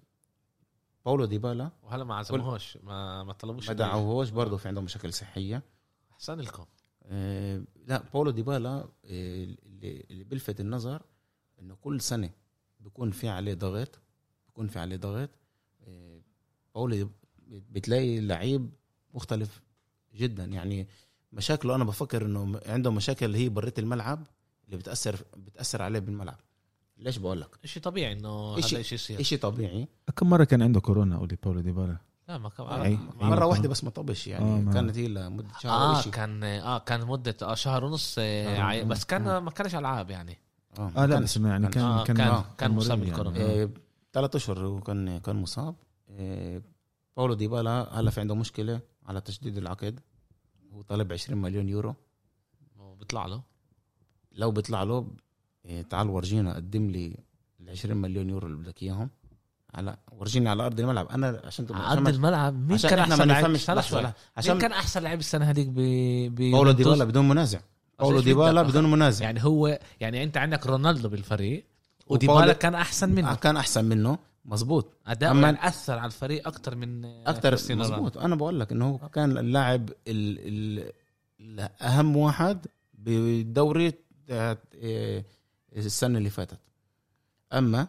باولو 1.04 1.24
ديبالا. 1.24 1.70
وهلا 1.82 2.04
ما 2.04 2.14
عزموهوش 2.14 2.76
ما 2.76 3.24
ما 3.24 3.32
طلبوش 3.32 3.68
ما 3.68 3.74
دعوهوش 3.74 4.30
برضه 4.30 4.56
في 4.56 4.68
عنده 4.68 4.80
مشاكل 4.80 5.12
صحية. 5.12 5.62
أحسن 6.12 6.38
لكم. 6.38 6.64
آه، 7.02 7.62
لا 7.86 8.02
باولو 8.12 8.30
ديبالا 8.30 8.88
اللي 9.04 10.24
بيلفت 10.24 10.60
النظر 10.60 11.02
إنه 11.60 11.74
كل 11.74 12.00
سنة 12.00 12.30
بيكون 12.80 13.10
في 13.10 13.28
عليه 13.28 13.54
ضغط 13.54 13.98
بيكون 14.46 14.68
في 14.68 14.78
عليه 14.78 14.96
ضغط. 14.96 15.30
باولو 16.74 17.10
بتلاقي 17.48 18.20
لعيب 18.20 18.70
مختلف 19.14 19.67
جدا 20.18 20.44
يعني 20.44 20.88
مشاكله 21.32 21.74
أنا 21.74 21.84
بفكر 21.84 22.24
إنه 22.26 22.60
عنده 22.66 22.90
مشاكل 22.90 23.34
هي 23.34 23.48
برات 23.49 23.78
الملعب 23.78 24.26
اللي 24.66 24.76
بتأثر 24.76 25.16
بتأثر 25.36 25.82
عليه 25.82 25.98
بالملعب 25.98 26.38
ليش 26.98 27.16
بقول 27.18 27.40
لك 27.40 27.48
شيء 27.64 27.82
طبيعي 27.82 28.12
إنه 28.12 28.56
إشي- 28.56 28.58
هذا 28.58 28.82
شيء 28.82 28.94
يصير 28.98 29.22
شيء 29.22 29.38
طبيعي 29.38 29.88
كم 30.16 30.30
مرة 30.30 30.44
كان 30.44 30.62
عنده 30.62 30.80
كورونا 30.80 31.18
قولي 31.18 31.36
باولو 31.42 31.60
ديبالا 31.60 31.96
لا 32.28 32.38
ما 32.38 32.48
كان 32.48 32.66
أي. 32.66 32.98
مرة 33.20 33.44
أي. 33.44 33.48
واحدة 33.48 33.68
بس 33.68 33.84
ما 33.84 33.90
طبش 33.90 34.26
يعني 34.26 34.70
آه، 34.70 34.72
كانت 34.72 34.98
هي 34.98 35.08
لمدة 35.08 35.48
شهر 35.60 35.72
آه 35.72 36.00
إشي. 36.00 36.10
كان 36.10 36.44
آه 36.44 36.78
كان 36.78 37.06
مدة 37.06 37.36
آه 37.42 37.54
شهر 37.54 37.84
ونص 37.84 38.14
آه 38.18 38.22
آه، 38.56 38.60
عي- 38.60 38.80
آه، 38.80 38.84
بس 38.84 39.04
كان 39.04 39.28
آه. 39.28 39.40
ما 39.40 39.50
كانش 39.50 39.74
ألعاب 39.74 40.10
يعني 40.10 40.38
آه 40.78 40.92
آه 40.96 41.06
لا 41.06 41.14
كان- 41.14 41.22
بس 41.24 41.36
يعني 41.36 41.68
كان 41.68 41.84
آه، 41.84 42.04
كان 42.04 42.16
كان- 42.16 42.44
كان 42.58 42.70
مريض 42.70 42.82
مصاب 42.84 42.98
يعني. 42.98 43.10
بالكورونا. 43.10 43.40
آه. 43.40 43.50
إيه، 43.50 43.70
ثلاث 44.12 44.36
أشهر 44.36 44.66
هو 44.66 44.80
كان 44.80 45.18
كان 45.18 45.36
مصاب 45.36 45.74
بأولو 47.16 47.34
ديبالا 47.34 48.00
هلا 48.00 48.10
في 48.10 48.20
عنده 48.20 48.34
مشكلة 48.34 48.80
على 49.06 49.20
تجديد 49.20 49.56
العقد 49.56 50.00
هو 50.72 50.82
طالب 50.82 51.12
20 51.12 51.42
مليون 51.42 51.68
يورو. 51.68 51.94
بيطلع 52.98 53.26
له؟ 53.26 53.42
لو 54.32 54.50
بيطلع 54.50 54.82
له 54.82 55.06
إيه، 55.64 55.82
تعال 55.82 56.08
ورجينا 56.08 56.54
قدم 56.54 56.90
لي 56.90 57.16
ال 57.60 57.70
20 57.70 57.96
مليون 57.96 58.30
يورو 58.30 58.46
اللي 58.46 58.58
بدك 58.58 58.82
إياهم. 58.82 59.10
على 59.74 59.96
ورجيني 60.12 60.48
على 60.48 60.66
أرض 60.66 60.80
الملعب. 60.80 61.06
أنا 61.08 61.42
عشان 61.44 61.66
تبقى 61.66 61.90
على 61.90 61.98
أرض 61.98 62.08
الملعب؟ 62.08 62.54
مين 62.54 62.72
عشان 62.72 62.90
كان 62.90 62.98
أحسن 63.30 63.74
لحظة. 63.74 64.12
عشان 64.36 64.52
مين 64.52 64.60
كان 64.60 64.72
أحسن 64.72 65.02
لاعب 65.02 65.18
السنة 65.18 65.44
هذيك 65.44 65.68
ب 65.68 65.80
ب 66.34 66.34
باولو؟ 66.34 66.70
ديبالا 66.70 67.04
بدون 67.04 67.28
منازع. 67.28 67.60
باولو 67.98 68.20
ديبالا؟ 68.20 68.62
بدون 68.62 68.90
منازع. 68.90 69.24
يعني 69.24 69.44
هو 69.44 69.78
يعني 70.00 70.22
أنت 70.24 70.36
عندك 70.36 70.66
رونالدو 70.66 71.08
بالفريق 71.08 71.64
وديبالا 72.06 72.52
كان 72.52 72.74
أحسن 72.74 73.08
منه. 73.08 73.34
كان 73.34 73.56
أحسن 73.56 73.84
منه. 73.84 74.18
مزبوط 74.49 74.92
أداؤه 75.07 75.32
أما- 75.57 75.64
اثر 75.64 75.99
على 75.99 76.07
الفريق 76.07 76.49
أكثر 76.49 76.74
من 76.74 77.05
أكثر 77.05 77.40
كريستيانو 77.42 77.82
رونالدو. 77.82 78.05
مزبوط 78.05 78.22
أنا 78.24 78.34
بقول 78.36 78.61
لك 78.61 78.72
إنه 78.72 78.88
هو 78.88 79.09
كان 79.09 79.38
اللاعب 79.38 79.90
ال 79.90 80.38
ال 80.88 80.92
الأهم 81.40 82.16
واحد 82.16 82.66
بالدوري 82.94 83.92
إيه، 84.30 85.24
السنة 85.76 86.18
اللي 86.18 86.30
فاتت. 86.30 86.59
أما 87.53 87.88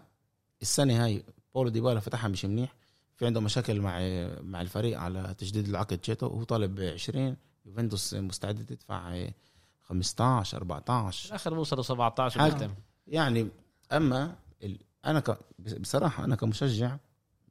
السنة 0.62 1.04
هاي 1.06 1.24
بولو 1.56 1.70
ديبالا 1.70 2.00
فتحها 2.00 2.28
مش 2.28 2.46
منيح. 2.46 2.74
في 3.16 3.26
عنده 3.26 3.42
مشاكل 3.42 3.82
مع 3.82 4.00
مع 4.42 4.62
الفريق 4.62 5.00
على 5.00 5.36
تجديد 5.38 5.68
العقد 5.68 6.02
جيتو 6.02 6.26
وهو 6.28 6.44
طالب 6.44 6.76
ب 6.76 6.80
20 6.80 7.36
يوفنتوس 7.66 8.14
مستعده 8.14 8.64
تدفع 8.64 9.14
إيه، 9.14 9.34
15 9.82 10.58
14 10.58 11.36
اخر 11.36 11.54
وصلوا 11.58 11.84
17 11.84 12.40
حاجة. 12.40 12.52
وبيختم 12.54 12.74
يعني 13.08 13.48
أما 13.92 14.36
ال... 14.64 14.78
أنا 15.06 15.20
ك... 15.20 15.38
بصراحة 15.80 16.26
أنا 16.26 16.36
كمشجع 16.36 16.98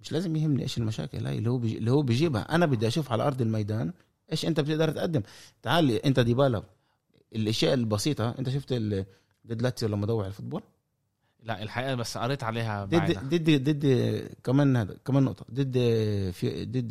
مش 0.01 0.13
لازم 0.13 0.37
يهمني 0.37 0.63
إيش 0.63 0.79
المشاكل 0.79 1.27
هاي 1.27 1.39
اللي 1.39 1.51
هو 1.51 1.59
بيجي... 1.59 1.79
اللي 1.79 1.91
هو 1.91 2.03
بيجيبها. 2.03 2.55
أنا 2.55 2.67
بدي 2.67 2.89
أشوف 2.89 3.13
على 3.13 3.23
أرض 3.23 3.41
الميدان 3.41 3.93
إيش 4.33 4.47
أنت 4.47 4.61
بتقدر 4.61 4.91
تقدم. 4.91 5.23
تعال 5.63 5.91
أنت 5.91 6.21
ديبالا 6.21 6.63
الأشياء 7.35 7.75
البسيطة 7.75 8.35
أنت 8.39 8.49
شفت 8.51 8.73
ال... 8.73 9.05
ضد 9.47 9.63
لاتسيو 9.63 9.89
لما 9.89 10.07
ضوع 10.07 10.27
ال 10.27 10.31
football؟ 10.31 10.63
لا 11.43 11.63
الحقيقة 11.63 11.95
بس 11.95 12.19
قريت 12.19 12.45
عليها 12.45 12.85
ضد. 12.85 13.19
ضد 13.35 13.71
ضد 13.71 13.87
كمان 14.45 14.77
هذا 14.77 14.97
كمان 15.05 15.23
نقطة. 15.23 15.47
ضد 15.53 15.73
في 16.33 16.65
ضد 16.65 16.91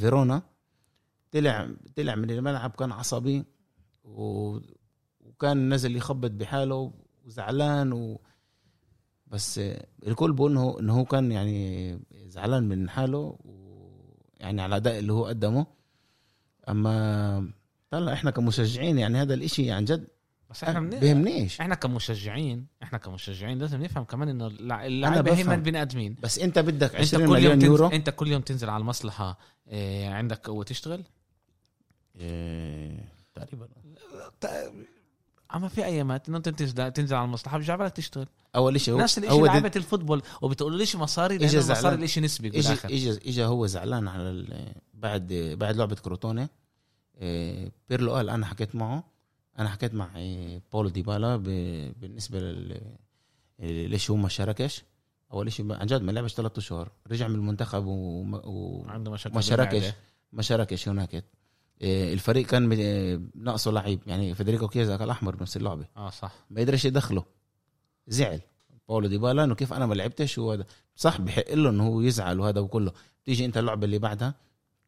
فيرونا. 0.00 0.42
طلع 1.32 1.70
طلع 1.96 2.14
من 2.14 2.30
الملعب 2.30 2.70
كان 2.70 2.92
عصبي 2.92 3.44
و... 4.04 4.58
وكان 5.20 5.74
نزل 5.74 5.96
يخبط 5.96 6.30
بحاله 6.30 6.92
وزعلان 7.24 7.92
و... 7.92 8.20
بس 9.26 9.60
الكل 10.06 10.32
بيقول 10.32 10.50
إنه 10.50 10.76
إنه 10.80 10.98
هو 10.98 11.04
كان 11.04 11.32
يعني 11.32 11.98
زعلان 12.26 12.68
من 12.68 12.90
حاله 12.90 13.38
ويعني 13.44 14.62
على 14.62 14.68
الاداء 14.76 14.98
اللي 14.98 15.12
هو 15.12 15.26
قدمه. 15.26 15.66
أما 16.68 17.50
طلع 17.90 18.12
إحنا 18.12 18.30
كمشجعين 18.30 18.98
يعني 18.98 19.18
هذا 19.22 19.34
الإشي 19.34 19.70
عن 19.70 19.84
جد 19.84 20.06
بس 20.50 20.64
إحنا 20.64 20.80
من... 20.80 20.90
بيهمنيش 20.90 21.60
إحنا 21.60 21.74
كمشجعين 21.74 22.66
إحنا 22.82 22.98
كمشجعين. 22.98 23.58
لازم 23.58 23.82
نفهم 23.82 24.04
كمان 24.04 24.28
إنه 24.28 24.46
اللع- 24.48 24.86
اللعيبة. 24.86 25.42
هم 25.42 25.62
بني 25.62 25.82
آدمين. 25.82 26.16
بس 26.22 26.38
أنت 26.38 26.58
بدك 26.58 26.94
أنت 26.94 27.14
20 27.14 27.22
كل 27.26 27.30
يوم 27.32 27.32
مليون 27.40 27.54
تنزل 27.54 27.66
يورو. 27.66 27.86
أنت 27.86 28.10
كل 28.10 28.28
يوم 28.28 28.42
تنزل 28.42 28.68
على 28.70 28.80
المصلحة 28.80 29.38
إيه 29.68 30.08
عندك 30.08 30.46
قوة 30.46 30.64
تشتغل؟ 30.64 31.02
إيه، 32.20 33.04
تقريبا. 33.34 33.68
أما 35.54 35.68
في 35.68 35.84
ايامات 35.84 36.28
إنه 36.28 36.36
أنت 36.38 36.48
تنزل 36.48 36.90
تنزل 36.92 37.16
على 37.16 37.24
المصلحة 37.24 37.58
بيرجع 37.58 37.76
بالك 37.76 37.92
تشتغل. 37.92 38.26
أول 38.56 38.80
شيء 38.80 38.94
هو 38.94 38.98
نفس 38.98 39.18
الشيء 39.18 39.32
هو 39.32 39.46
لعيبه 39.46 39.70
ال 39.76 39.81
football. 39.81 40.22
وبتقولوا 40.42 40.78
ليش 40.78 40.96
مصاري؟ 40.96 41.38
لأن 41.38 41.48
إجا 41.48 41.58
المصاري 41.58 41.80
زعلان. 41.80 41.98
الإشي 41.98 42.20
نسبي 42.20 42.50
بالآخر. 42.50 42.88
اجى 42.88 43.10
اجى 43.10 43.44
هو 43.44 43.66
زعلان 43.66 44.08
على 44.08 44.22
ال- 44.30 44.72
بعد 44.94 45.32
بعد 45.58 45.76
لعبة 45.76 45.94
كروتونة. 45.94 46.48
إيه، 47.20 47.72
بيرلو 47.88 48.12
قال 48.14 48.30
أنا 48.30 48.46
حكيت 48.46 48.74
معه. 48.74 49.04
أنا 49.58 49.68
حكيت 49.68 49.94
مع 49.94 50.16
إيه، 50.16 50.62
بولو 50.72 50.88
ديبالا 50.88 51.36
ب- 51.36 51.92
بالنسبة 52.00 52.40
لل 52.40 52.80
ليش 53.90 54.10
هو 54.10 54.16
ما 54.16 54.28
شاركش. 54.28 54.82
أول 55.32 55.52
شيء 55.52 55.72
عن 55.72 55.86
جد 55.86 56.02
ما 56.02 56.12
لعبش 56.12 56.34
ثلاثة 56.34 56.58
أشهر. 56.58 56.88
رجع 57.10 57.28
من 57.28 57.34
المنتخب 57.34 57.84
وما 57.86 58.38
و- 58.46 58.84
عنده 58.88 59.10
مشاكل 59.10 59.34
ما 59.34 59.40
شاركش. 59.40 59.84
ما 60.32 60.42
شاركش 60.42 60.88
هناك. 60.88 61.24
الفريق 61.82 62.46
كان 62.46 62.72
إيه، 62.72 63.20
ناقصه 63.34 63.70
لعيب. 63.70 64.00
يعني 64.06 64.34
فيديريكو 64.34 64.64
كييزا 64.64 64.96
كان 64.96 65.04
أحمر 65.04 65.36
بنفس 65.36 65.56
اللعبة. 65.56 65.86
آه 65.96 66.10
صح. 66.10 66.34
ما 66.50 66.60
يقدرش 66.60 66.84
يدخله. 66.84 67.24
زعل. 68.08 68.40
باولو 68.88 69.08
ديبالا 69.08 69.44
إنه 69.44 69.54
كيف 69.54 69.72
أنا 69.72 69.86
ما 69.86 69.94
لعبتش 69.94 70.38
وهذا 70.38 70.66
صح 70.96 71.20
بحق 71.20 71.52
له 71.54 71.70
إنه 71.70 71.86
هو 71.86 72.00
يزعل 72.00 72.40
وهذا 72.40 72.60
وكله. 72.60 72.92
تيجي 73.24 73.44
أنت 73.44 73.58
اللعبة 73.58 73.84
اللي 73.84 73.98
بعدها 73.98 74.34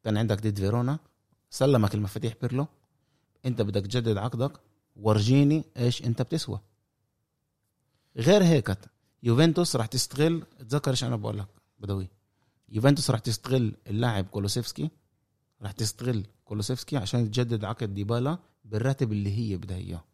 كان 0.05 0.17
عندك 0.17 0.41
ضد 0.41 0.59
فيرونا 0.59 0.99
سلمك 1.51 1.95
المفاتيح 1.95 2.35
بيرلو. 2.43 2.67
أنت 3.47 3.63
بدك 3.63 3.83
تجدد 3.83 4.17
عقدك. 4.17 4.53
ورجيني 4.97 5.65
إيش 5.77 6.03
أنت 6.03 6.23
بتسوى. 6.23 6.61
غير 8.17 8.45
هيك 8.45 8.79
يوفنتوس 9.23 9.77
راح 9.77 9.87
تستغل 9.87 10.43
تذكر 10.59 10.91
إيش 10.91 11.05
أنا 11.05 11.17
بقول 11.17 11.39
لك 11.39 11.49
بدوي. 11.81 12.09
يوفنتوس 12.69 13.11
راح 13.11 13.21
تستغل 13.21 13.75
اللاعب 13.87 14.27
كولوسيفسكي. 14.27 14.91
راح 15.63 15.73
تستغل 15.73 16.27
كولوسيفسكي 16.45 16.97
عشان 16.97 17.31
تجدد 17.31 17.65
عقد 17.65 17.95
ديبالا 17.95 18.39
بالراتب 18.65 19.13
اللي 19.13 19.39
هي 19.39 19.57
بدها 19.57 19.77
إياه 19.77 20.05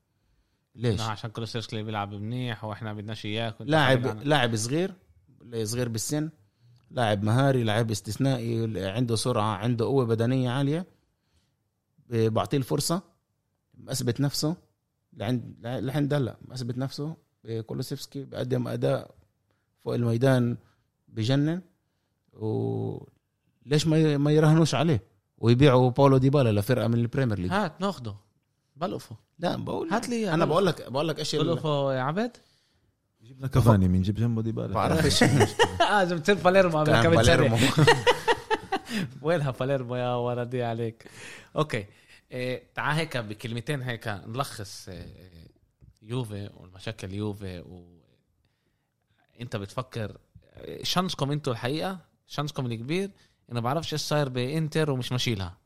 ليش؟ 0.74 1.00
عشان 1.00 1.30
كولوسيفسكي 1.30 1.82
بيلعب 1.82 2.14
منيح 2.14 2.64
وإحنا 2.64 2.92
بدناش 2.92 3.26
اياه 3.26 3.54
لاعب. 3.60 4.06
لاعب 4.06 4.56
صغير 4.56 4.94
صغير 5.62 5.88
بالسن 5.88 6.30
لاعب 6.90 7.22
مهاري 7.22 7.64
لاعب 7.64 7.90
استثنائي 7.90 8.80
عنده 8.90 9.16
سرعة 9.16 9.54
عنده 9.56 9.84
قوة 9.84 10.04
بدنية 10.04 10.50
عالية 10.50 10.86
بعطيه 12.10 12.58
الفرصة 12.58 13.02
اثبت 13.88 14.20
نفسه 14.20 14.56
لعند 15.12 15.66
لحد 15.66 16.14
هلا 16.14 16.36
اثبت 16.52 16.78
نفسه 16.78 17.16
كولوسيفسكي 17.66 18.24
بقدم 18.24 18.68
أداء 18.68 19.14
فوق 19.84 19.94
الميدان 19.94 20.56
بجنن 21.08 21.62
وليش 22.32 23.86
ما 23.86 24.16
ما 24.16 24.32
يراهنوش 24.32 24.74
عليه 24.74 25.02
ويبيعوا 25.44 25.90
باولو 25.90 26.18
ديبالا 26.18 26.60
لفرقة 26.60 26.88
من 26.88 26.94
ال 26.94 27.00
Premier 27.00 27.38
League. 27.38 27.52
هات 27.52 27.80
ناخده. 27.80 28.14
بلقفه. 28.76 29.16
لا 29.38 29.56
بقول 29.56 29.88
هات 29.92 30.08
لي 30.08 30.34
أنا. 30.34 30.44
بقول 30.44 30.66
لك 30.66 30.90
بقول 30.90 31.08
لك 31.08 31.18
إيش 31.18 31.36
بلقفه 31.36 31.94
يا 31.94 32.00
عبد؟ 32.00 32.36
جبنا 33.22 33.46
كافاني 33.46 33.88
من 33.88 34.02
جيب 34.02 34.14
جنبه 34.14 34.42
ديبالا. 34.42 34.74
بعرفش 34.74 35.22
آه 35.22 35.28
لازم 35.80 36.18
تصير 36.18 36.34
باليرمو 36.34 36.78
قبل 36.78 37.02
كم 37.02 37.10
باليرمو. 37.10 37.56
سنه 37.56 37.86
وينها 39.22 39.50
باليرمو 39.50 39.96
يا 39.96 40.14
ولدي 40.14 40.62
عليك؟ 40.62 41.10
أوكي. 41.56 41.86
إيه 42.32 42.62
تعال 42.74 42.96
هيك 42.96 43.16
بكلمتين 43.16 43.82
هيك 43.82 44.08
نلخص 44.08 44.88
إيه 44.88 45.06
يوفي 46.02 46.50
والمشاكل 46.56 47.12
يوفي 47.12 47.60
و 47.60 47.82
إنت 49.40 49.56
بتفكر 49.56 50.16
chance 50.82 51.18
كم 51.18 51.30
أنتوا 51.30 51.52
الحقيقة؟ 51.52 51.98
chance 52.26 52.56
كم 52.56 52.66
الكبير؟ 52.66 53.10
أنا 53.52 53.60
بعرفش 53.60 53.92
إيش 53.92 54.00
صاير 54.00 54.28
بإنتر 54.28 54.90
ومش 54.90 55.12
ماشيلها 55.12 55.56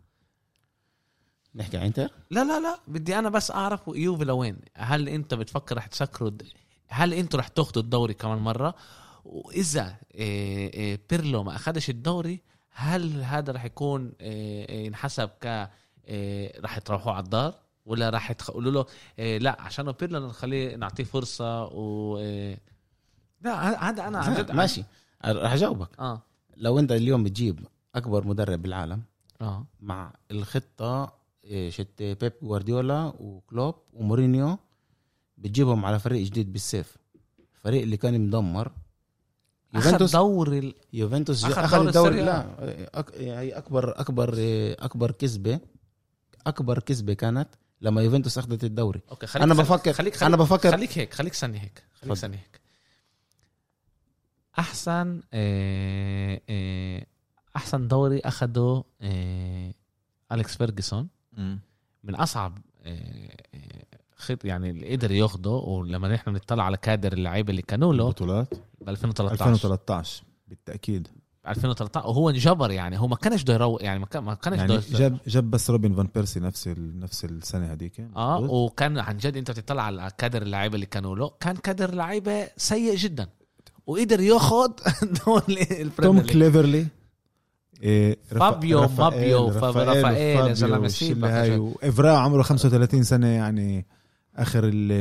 نحكي 1.54 1.78
عن 1.78 1.86
انتر؟ 1.86 2.10
لا 2.30 2.44
لا 2.44 2.60
لا 2.60 2.78
بدي 2.88 3.18
أنا 3.18 3.28
بس 3.28 3.50
اعرف 3.50 3.80
يوفي 3.88 4.24
لوين. 4.24 4.58
هل 4.76 5.08
انت 5.08 5.34
بتفكر 5.34 5.76
رح 5.76 5.86
تسكروا 5.86 6.30
هل 6.88 7.14
أنتوا 7.14 7.40
رح 7.40 7.48
تاخذوا 7.48 7.82
الدوري 7.82 8.14
كمان 8.14 8.38
مرة؟ 8.38 8.74
وإذا 9.24 9.96
إيه، 10.14 10.74
إيه، 10.74 11.00
بيرلو 11.10 11.42
ما 11.42 11.56
اخذش 11.56 11.90
الدوري 11.90 12.40
هل 12.70 13.22
هذا 13.22 13.52
رح 13.52 13.64
يكون 13.64 14.12
إيه، 14.20 14.68
إيه، 14.68 14.86
ينحسب 14.86 15.28
ك 15.28 15.70
رح 16.60 16.78
تروحوا 16.78 17.12
على 17.12 17.24
الدار؟ 17.24 17.54
ولا 17.86 18.10
رح 18.10 18.32
تقولوا 18.32 18.72
له 18.72 18.86
إيه، 19.18 19.38
لا 19.38 19.60
عشان 19.60 19.92
بيرلو 19.92 20.28
نخليه 20.28 20.76
نعطيه 20.76 21.04
فرصة 21.04 21.64
و 21.64 22.18
إيه، 22.18 22.60
لا 23.40 23.88
هذا 23.90 24.08
أنا 24.08 24.18
عن 24.18 24.34
جد 24.34 24.52
ماشي. 24.52 24.84
رح 25.24 25.52
أجاوبك. 25.52 25.88
آه. 25.98 26.22
لو 26.58 26.78
انت 26.78 26.92
اليوم 26.92 27.24
بتجيب 27.24 27.66
اكبر 27.94 28.26
مدرب 28.26 28.62
بالعالم 28.62 29.02
آه. 29.40 29.66
مع 29.80 30.12
الخطة 30.30 31.12
إيه، 31.44 31.70
شت 31.70 32.02
بيب 32.02 32.32
جوارديولا 32.42 33.12
وكلوب 33.20 33.74
ومورينيو 33.94 34.58
بتجيبهم 35.38 35.84
على 35.84 35.98
فريق 35.98 36.22
جديد 36.26 36.52
بالسيف. 36.52 36.96
الفريق 37.56 37.82
اللي 37.82 37.96
كان 37.96 38.20
مدمر. 38.26 38.72
أخذ 39.74 39.86
يوفنتوس 39.86 40.12
دوري 40.12 40.74
يوفنتوس 40.92 41.44
أخذ 41.44 41.62
أخذ 41.62 41.76
دوري 41.76 41.88
الدوري 41.88 42.20
السريع. 42.20 42.24
لا 42.24 43.00
أك... 43.00 43.14
هي 43.14 43.50
اكبر 43.52 44.00
اكبر 44.00 44.34
إيه، 44.34 44.76
أكبر 44.84 45.10
كذبة 45.10 45.60
أكبر 46.46 46.78
كذبة 46.78 47.12
كانت 47.14 47.48
لما 47.80 48.02
يوفنتوس 48.02 48.38
أخذت 48.38 48.64
الدوري. 48.64 49.00
أوكي 49.10 49.26
خليك 49.26 49.42
أنا 49.42 49.54
خليك- 49.54 49.66
بفكر 49.66 49.92
خليك 49.92 50.14
خليك 50.16 50.22
أنا 50.22 50.36
بفكر 50.36 50.72
خليك 50.72 50.98
هيك 50.98 51.14
خليك 51.14 51.34
ثانية 51.34 51.58
هيك 51.60 51.82
خليك. 52.02 52.14
ثانية 52.14 52.36
هيك. 52.38 52.60
أحسن 54.58 55.20
آه، 55.32 56.40
آه، 56.50 57.06
أحسن 57.56 57.88
دوري 57.88 58.20
أخده 58.20 58.84
آه، 59.00 59.74
أليكس 60.32 60.56
فيرجسون. 60.56 61.08
من 62.04 62.14
أصعب 62.14 62.58
squad 64.16 64.44
يعني 64.44 64.70
اللي 64.70 64.92
قدر 64.96 65.10
ياخده 65.10 65.50
ولما 65.50 66.08
نحن 66.08 66.32
بنطلع 66.32 66.64
على 66.64 66.76
كادر 66.76 67.12
اللعيبة 67.12 67.50
اللي 67.50 67.62
كانوا 67.62 67.94
له 67.94 68.06
البطولات؟ 68.06 68.54
ب 68.80 68.88
2013 68.88 69.32
2013 69.32 70.22
بالتأكيد. 70.48 71.08
2013 71.48 72.06
وهو 72.08 72.30
انجبر 72.30 72.70
يعني 72.70 72.98
هو 72.98 73.06
ما 73.06 73.16
كانش 73.16 73.42
بده 73.42 73.54
يروق 73.54 73.82
يعني 73.82 73.98
ما 73.98 74.06
كان 74.06 74.24
ما 74.24 74.34
كانش 74.34 74.58
يعني 74.58 74.76
جاب 74.76 75.18
جاب 75.26 75.50
بس 75.50 75.70
روبن 75.70 75.94
فان 75.94 76.08
بيرسي 76.14 76.40
نفس. 76.40 76.68
نفس 76.78 77.24
السنة 77.24 77.72
هذيك. 77.72 78.00
آه 78.16 78.38
وكان 78.40 78.98
عن 78.98 79.16
جد 79.16 79.36
أنت 79.36 79.50
بتطلع 79.50 79.82
على 79.82 80.10
كادر 80.18 80.42
اللعيبة 80.42 80.74
اللي 80.74 80.86
كانوا 80.86 81.16
له 81.16 81.30
كان 81.40 81.56
كادر 81.56 81.94
لعيبة 81.94 82.48
سيء 82.56 82.96
جدا. 82.96 83.28
وقدر 83.88 84.20
ياخد 84.20 84.80
دوري 85.26 85.64
توم 86.02 86.20
كليفرلي. 86.20 86.86
إيه، 87.82 88.18
فابيو، 88.30 88.80
فابيو، 88.98 89.48
رفائيل 89.48 89.88
رفائيل، 89.88 90.36
يا 90.48 90.54
سيبك 90.54 90.54
زلمة. 90.54 90.88
وإفرا 91.58 92.10
عمره 92.16 92.42
35 92.42 93.02
سنة 93.02 93.26
يعني 93.26 93.86
آخر 94.36 94.64
ال- 94.64 94.92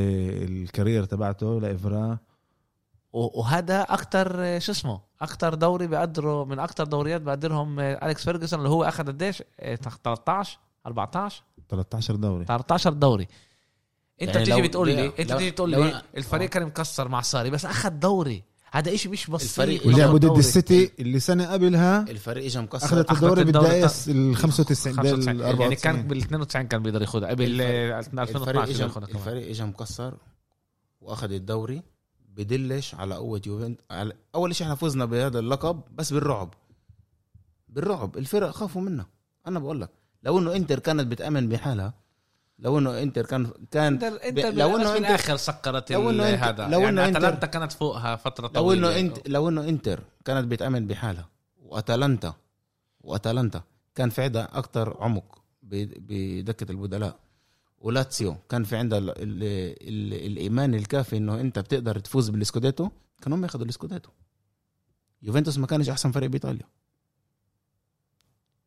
ال 0.63 0.69
career 0.69 1.03
تبعته 1.05 1.61
لإفرا 1.61 2.17
و- 3.13 3.39
وهذا 3.39 3.81
أكتر 3.81 4.59
شو 4.59 4.71
اسمه 4.71 4.99
أكتر 5.21 5.53
دوري 5.53 5.87
بيقدروا 5.87 6.45
من 6.45 6.59
أكتر 6.59 6.83
دوريات 6.83 7.21
بقدرهم 7.21 7.79
أليكس 7.79 8.23
فيرجسون 8.23 8.59
اللي 8.59 8.69
هو 8.69 8.83
أخذ 8.83 9.07
قديش؟ 9.07 9.43
إيه، 9.59 9.75
13 9.75 10.57
14 10.87 11.43
13 11.69 12.15
دوري. 12.15 12.45
13 12.45 12.93
دوري. 12.93 13.27
أنت 14.21 14.29
يعني 14.35 14.41
بتيجي 14.41 14.61
بتقول 14.67 14.87
لي 14.87 15.05
أنت 15.19 15.33
بتيجي 15.33 15.51
تقول 15.51 15.71
لو 15.71 15.83
لي 15.83 16.01
الفريق 16.17 16.49
كان 16.49 16.65
مكسر 16.65 17.07
مع 17.07 17.21
ساري 17.21 17.49
بس 17.49 17.65
أخذ 17.65 17.89
دوري. 17.89 18.43
هذا 18.71 18.93
إشي 18.93 19.09
مش 19.09 19.27
بسيط. 19.29 19.49
الفريق- 19.59 19.87
ولعبوا 19.87 20.17
ضد. 20.19 20.37
السيتي 20.37 20.91
اللي 20.99 21.19
سنة 21.19 21.51
قبلها 21.53 22.01
الفريق 22.01 22.45
اجى 22.45 22.59
مكسر. 22.61 22.85
أخذت 22.85 23.09
أخذت 23.09 23.23
الدوري 23.23 23.43
بتاع- 23.43 23.61
ال 24.07 24.35
95 24.35 24.95
بال 24.95 25.03
95 25.11 25.39
يعني 25.39 25.75
كان 25.75 25.95
94 25.95 26.01
بال 26.07 26.17
92 26.17 26.67
كان 26.67 26.83
بيقدر 26.83 27.01
ياخذها 27.01 27.31
الفريق 27.31 27.97
2012 27.97 28.63
اجى 28.63 28.67
بيقدر 28.73 28.83
ياخذها 28.83 29.05
كمان 29.07 29.17
الفريق 29.21 29.49
اجى 29.49 29.63
مكسر 29.63 30.17
وأخذ 31.01 31.31
الدوري 31.31 31.81
بدلش 32.35 32.95
على 32.95 33.15
قوه 33.15 33.41
يوفنت 33.47 33.79
على 33.91 34.13
أول 34.35 34.55
شيء 34.55 34.65
إحنا 34.67 34.75
فزنا 34.75 35.05
بهذا 35.05 35.39
اللقب 35.39 35.81
بس 35.95 36.13
بالرعب. 36.13 36.53
بالرعب. 37.69 38.17
الفرق 38.17 38.49
خافوا 38.51 38.81
منا 38.81 39.05
أنا 39.47 39.59
بقول 39.59 39.81
لك 39.81 39.89
لو 40.23 40.39
إنه 40.39 40.55
إنتر 40.55 40.79
كانت 40.79 41.07
بتأمن 41.07 41.49
بحالها 41.49 41.93
لو 42.59 42.77
إنه 42.79 43.01
إنتر 43.03 43.25
كان 43.25 43.51
كان 43.71 43.93
انتر 43.93 44.07
إنتر 44.27 44.49
لو 44.53 44.69
لو 44.69 44.75
إنه 44.77 44.93
إنتر- 44.93 44.97
بالاخر 44.97 45.35
سكرت 45.37 45.91
لو 45.91 46.11
إنت- 46.11 46.21
هذا. 46.43 46.67
لو 46.67 46.79
لو 46.81 46.87
إنه 46.89 47.01
يعني 47.01 47.17
أتلانتا 47.17 47.47
كانت 47.47 47.71
فوقها 47.71 48.15
فترة 48.15 48.47
لو 48.47 48.53
طويلة. 48.53 48.89
انه 48.89 48.99
انت 48.99 49.29
لو 49.29 49.49
إنه 49.49 49.69
إنتر 49.69 50.03
كانت 50.25 50.47
بتأمن 50.47 50.87
بحالها. 50.87 51.29
واتلانتا 51.61 52.33
وأتلانتا 53.01 53.61
كان 53.95 54.09
في 54.09 54.21
عندها 54.21 54.49
أكثر 54.57 54.97
عمق 55.03 55.41
بدكة 55.63 56.71
البدلاء. 56.71 57.19
ولاتسيو 57.79 58.35
كان 58.49 58.63
في 58.63 58.75
عندها 58.75 58.99
ال 58.99 59.09
ال 59.09 59.43
ال 59.87 60.13
الإيمان 60.31 60.75
الكافي 60.75 61.17
إنه 61.17 61.41
إنت 61.41 61.59
بتقدر 61.59 61.99
تفوز 61.99 62.29
بال 62.29 62.41
scudetto 62.41 62.89
كانوا 63.21 63.37
هم 63.37 63.43
ياخذوا 63.43 63.65
ال 63.65 63.70
scudetto 63.70 64.09
يوفنتوس 65.21 65.57
ما 65.57 65.67
كانش 65.67 65.89
أحسن 65.89 66.11
فريق 66.11 66.29
بإيطاليا. 66.29 66.65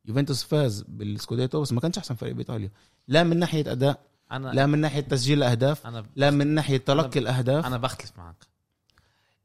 يوفنتوس 0.05 0.43
فاز 0.45 0.85
بال 0.89 1.03
scudetto 1.03 1.61
بس 1.61 1.73
ما 1.73 1.81
كانش 1.81 1.99
أحسن 1.99 2.15
فريق 2.15 2.35
بإيطاليا. 2.35 2.71
لا 3.09 3.23
من 3.23 3.39
ناحية 3.39 3.73
أداء 3.73 4.01
أنا 4.33 4.49
لا 4.49 4.67
من 4.67 4.79
ناحية 4.79 5.01
تسجيل 5.01 5.39
الأهداف 5.39 5.87
أنا 5.87 6.05
لا 6.17 6.31
من 6.31 6.47
ناحية 6.47 6.77
تلقي 6.77 7.21
الأهداف. 7.21 7.67
أنا 7.67 7.77
بختلف 7.77 8.13
معك 8.19 8.47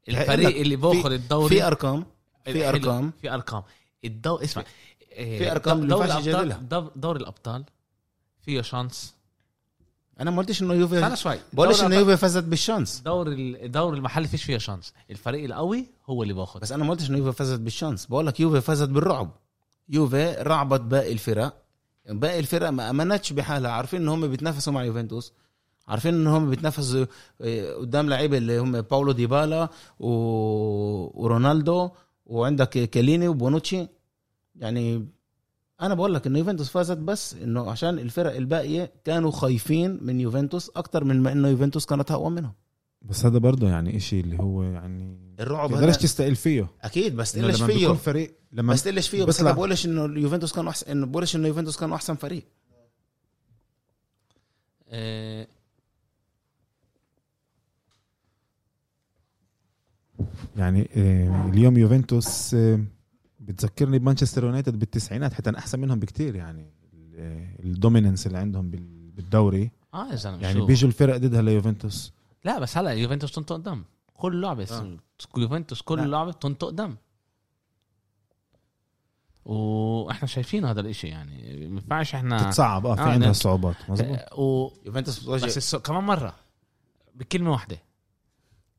الفريق 0.08 0.60
اللي 0.60 0.76
باخذ 0.76 1.12
الدوري 1.12 1.48
في 1.56 1.66
أرقام 1.66 2.06
في 2.44 2.52
حلو. 2.52 2.68
أرقام. 2.68 3.12
في 3.20 3.30
أرقام. 3.34 3.62
الدو 4.04 4.36
اسمع 4.36 4.64
في 5.16 5.52
أرقام 5.52 5.82
اللي 5.82 5.88
دوري 5.94 6.04
الأبطال 6.42 6.90
دوري 6.96 7.20
الأبطال 7.20 7.64
فيه 8.40 8.60
chance. 8.60 9.14
أنا 10.20 10.30
ما 10.30 10.38
قلتش 10.38 10.62
إنه 10.62 10.74
يوفي 10.74 10.98
استنى 10.98 11.16
شوي. 11.16 11.38
بقولش 11.52 11.82
إنه 11.82 11.96
يوفي 11.96 12.16
فازت 12.16 12.44
بال 12.44 12.56
chance. 12.56 13.00
دوري 13.00 13.34
ال- 13.34 13.64
الدوري 13.64 13.96
المحلي 13.96 14.28
فيش 14.28 14.44
فيه 14.44 14.58
chance. 14.58 14.92
الفريق 15.10 15.44
القوي 15.44 15.86
هو 16.06 16.22
اللي 16.22 16.34
باخذ 16.34 16.60
بس 16.60 16.72
أنا 16.72 16.84
ما 16.84 16.90
قلتش 16.90 17.10
إنه 17.10 17.18
يوفي 17.18 17.38
فازت 17.38 17.60
بال 17.60 17.70
chance. 17.70 18.06
بقول 18.06 18.26
لك 18.26 18.40
يوفي 18.40 18.60
فازت 18.60 18.88
بالرعب. 18.88 19.30
يوفي 19.88 20.36
رعبت 20.40 20.80
باقي 20.80 21.12
الفرق. 21.12 21.62
باقي 22.08 22.38
الفرق 22.38 22.68
ما 22.68 22.90
أمنتش 22.90 23.32
بحالها. 23.32 23.70
عارفين 23.70 24.02
إن 24.02 24.08
هم 24.08 24.28
بيتنافسوا 24.28 24.72
مع 24.72 24.84
يوفنتوس. 24.84 25.32
عارفين 25.88 26.14
إن 26.14 26.26
هم 26.26 26.50
بيتنافسوا 26.50 27.06
آه، 27.40 27.74
قدام 27.74 28.08
لعيبة 28.08 28.38
اللي 28.38 28.58
هم 28.58 28.80
باولو 28.80 29.12
ديبالا 29.12 29.68
و... 30.00 30.08
ورونالدو 31.22 31.90
وعندك 32.26 32.68
كيليني 32.68 33.28
وبونوتشي. 33.28 33.86
يعني 34.56 35.08
أنا 35.80 35.94
بقول 35.94 36.14
لك 36.14 36.26
انه 36.26 36.38
يوفنتوس 36.38 36.70
فازت 36.70 36.96
بس 36.98 37.34
إنه 37.34 37.70
عشان 37.70 37.98
الفرق 37.98 38.36
الباقية 38.36 38.92
كانوا 39.04 39.30
خايفين 39.30 39.98
من 40.02 40.20
يوفنتوس 40.20 40.70
أكتر 40.76 41.04
من 41.04 41.22
ما 41.22 41.32
إنه 41.32 41.48
يوفنتوس 41.48 41.86
كانت 41.86 42.10
أقوى 42.10 42.30
منهم. 42.30 42.52
بس 43.02 43.26
هذا 43.26 43.38
برضه 43.38 43.68
يعني 43.68 43.96
إشي 43.96 44.20
اللي 44.20 44.38
هو 44.38 44.62
يعني 44.62 45.25
الرعب 45.40 45.70
تقدرش 45.70 45.88
هذا. 45.94 46.02
تستقل 46.02 46.36
فيه. 46.36 46.66
أكيد 46.82 47.16
بس 47.16 47.32
تقلش 47.32 47.58
لما 47.62 47.66
فيه. 47.72 47.88
فريق 47.92 48.34
لما 48.52 48.72
بس 48.72 48.82
تقلش 48.84 49.08
فيه. 49.08 49.24
بس 49.24 49.40
أنا 49.40 49.52
بقولش 49.52 49.86
إنه 49.86 50.04
اليوفنتوس 50.04 50.52
كانوا 50.52 50.70
احسن 50.70 50.90
إنه 50.90 51.06
بقولش 51.06 51.36
إنه 51.36 51.48
يوفنتوس 51.48 51.76
كانوا 51.76 51.96
أحسن 51.96 52.14
فريق. 52.14 52.44
آه، 54.88 55.46
يعني 60.56 60.88
آه، 60.96 61.48
اليوم 61.48 61.76
يوفنتوس 61.78 62.54
آه، 62.54 62.80
بتذكرني 63.40 63.98
بمانشستر 63.98 64.44
يونايتد 64.44 64.78
بالتسعينات 64.78 65.32
حتى 65.34 65.50
أنا 65.50 65.58
أحسن 65.58 65.80
منهم 65.80 65.98
بكتير 66.00 66.34
يعني. 66.34 66.66
ال- 66.94 67.46
ال 67.64 67.70
dominance 67.70 68.26
اللي 68.26 68.38
عندهم 68.38 68.70
بال- 68.70 69.10
بالدوري. 69.16 69.70
آه 69.94 70.10
يا 70.10 70.16
زلمة 70.16 70.42
يعني؟ 70.42 70.66
بيجوا 70.66 70.88
الفرق 70.88 71.16
ضدها 71.16 71.42
ليوفنتوس. 71.42 72.12
لا 72.44 72.58
بس 72.58 72.76
هلا 72.78 72.90
يوفنتوس 72.90 73.32
تنطق 73.32 73.56
دم. 73.56 73.82
كل 74.16 74.40
لعبة 74.40 74.66
آه. 74.70 74.96
يوفنتوس 75.36 75.82
كل 75.82 75.98
لا. 75.98 76.06
لعبة 76.06 76.32
تنطق 76.32 76.68
دم 76.68 76.96
وإحنا 79.44 80.28
شايفين 80.28 80.64
هذا 80.64 80.80
الإشي 80.80 81.08
يعني 81.08 81.66
ما 81.68 81.80
ينفعش 81.80 82.14
إحنا 82.14 82.42
تتصعب 82.42 82.86
آه 82.86 82.94
في 82.94 83.00
آه، 83.00 83.04
عندها 83.04 83.18
نعم. 83.18 83.32
صعوبات 83.32 83.76
مظبوط 83.88 84.18
آه، 84.18 84.40
و... 84.40 84.72
يوفنتوس 84.86 85.28
بس 85.28 85.56
السو... 85.56 85.78
كمان 85.78 86.04
مرة 86.04 86.34
بكلمة 87.14 87.50
واحدة 87.52 87.78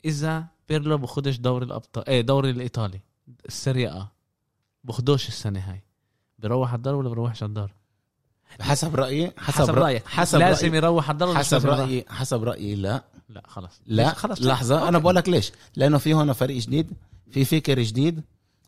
إذا 0.06 0.46
بيرلو 0.70 0.98
بخدش 0.98 1.38
دوري 1.38 1.66
الأبطال 1.66 2.10
إيه 2.10 2.22
دوري 2.22 2.50
الإيطالي 2.50 3.00
ال 3.46 3.53
Serie 3.53 3.92
A 3.92 4.12
بخدوش 4.84 5.28
السنة 5.28 5.60
هاي 5.60 5.84
بروح 6.40 6.70
على 6.70 6.78
الدار 6.78 6.96
ولا 6.96 7.10
بروحش 7.10 7.44
على 7.44 7.50
الدار 7.50 7.74
حسب 8.62 8.96
رأيي 8.96 9.32
حسب, 9.38 9.62
حسب 9.62 9.76
رأيك 9.76 10.08
حسب 10.08 10.40
لازم 10.40 10.68
رأيي 10.68 10.78
يروح 10.78 11.10
على 11.10 11.14
الدار 11.14 11.36
حسب؟ 11.36 11.66
رايي 11.66 12.06
حسب 12.10 12.44
رأيي 12.44 12.76
لا 12.76 13.04
لا 13.30 13.44
خلص 13.48 13.82
لا 13.88 14.10
خلص 14.14 14.42
لحظة 14.42 14.76
أنا 14.78 14.86
okay. 14.88 15.00
بقول 15.00 15.16
لك 15.16 15.30
ليش؟ 15.30 15.52
لأنه 15.76 15.98
في 15.98 16.14
هون 16.14 16.34
فريق 16.34 16.58
جديد 16.62 16.92
في 17.32 17.46
فكر 17.46 17.80
جديد 17.82 18.22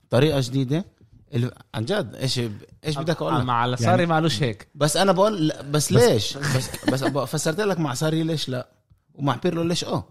طريقة 0.09 0.39
جديدة. 0.39 0.85
ال- 1.33 1.51
عن 1.75 1.85
جد 1.85 2.15
إيش 2.15 2.39
إيش 2.85 2.97
بدك 2.97 3.21
أقول 3.21 3.35
لك 3.39 3.43
مع 3.45 3.65
الساري 3.65 3.89
يعني- 3.89 4.05
معلوش 4.05 4.43
هيك. 4.43 4.67
بس 4.75 4.97
أنا 4.97 5.11
بقول 5.11 5.47
لا، 5.47 5.61
بس 5.61 5.91
ليش؟ 5.91 6.37
بس 6.37 6.69
بس 6.91 7.03
أبقى 7.03 7.27
فسرت 7.27 7.59
لك 7.59 7.79
مع 7.79 7.93
ساري 7.93 8.23
ليش 8.23 8.49
لا؟ 8.49 8.67
ومع 9.15 9.35
بيرلو 9.35 9.63
ليش 9.63 9.83
آه 9.83 10.03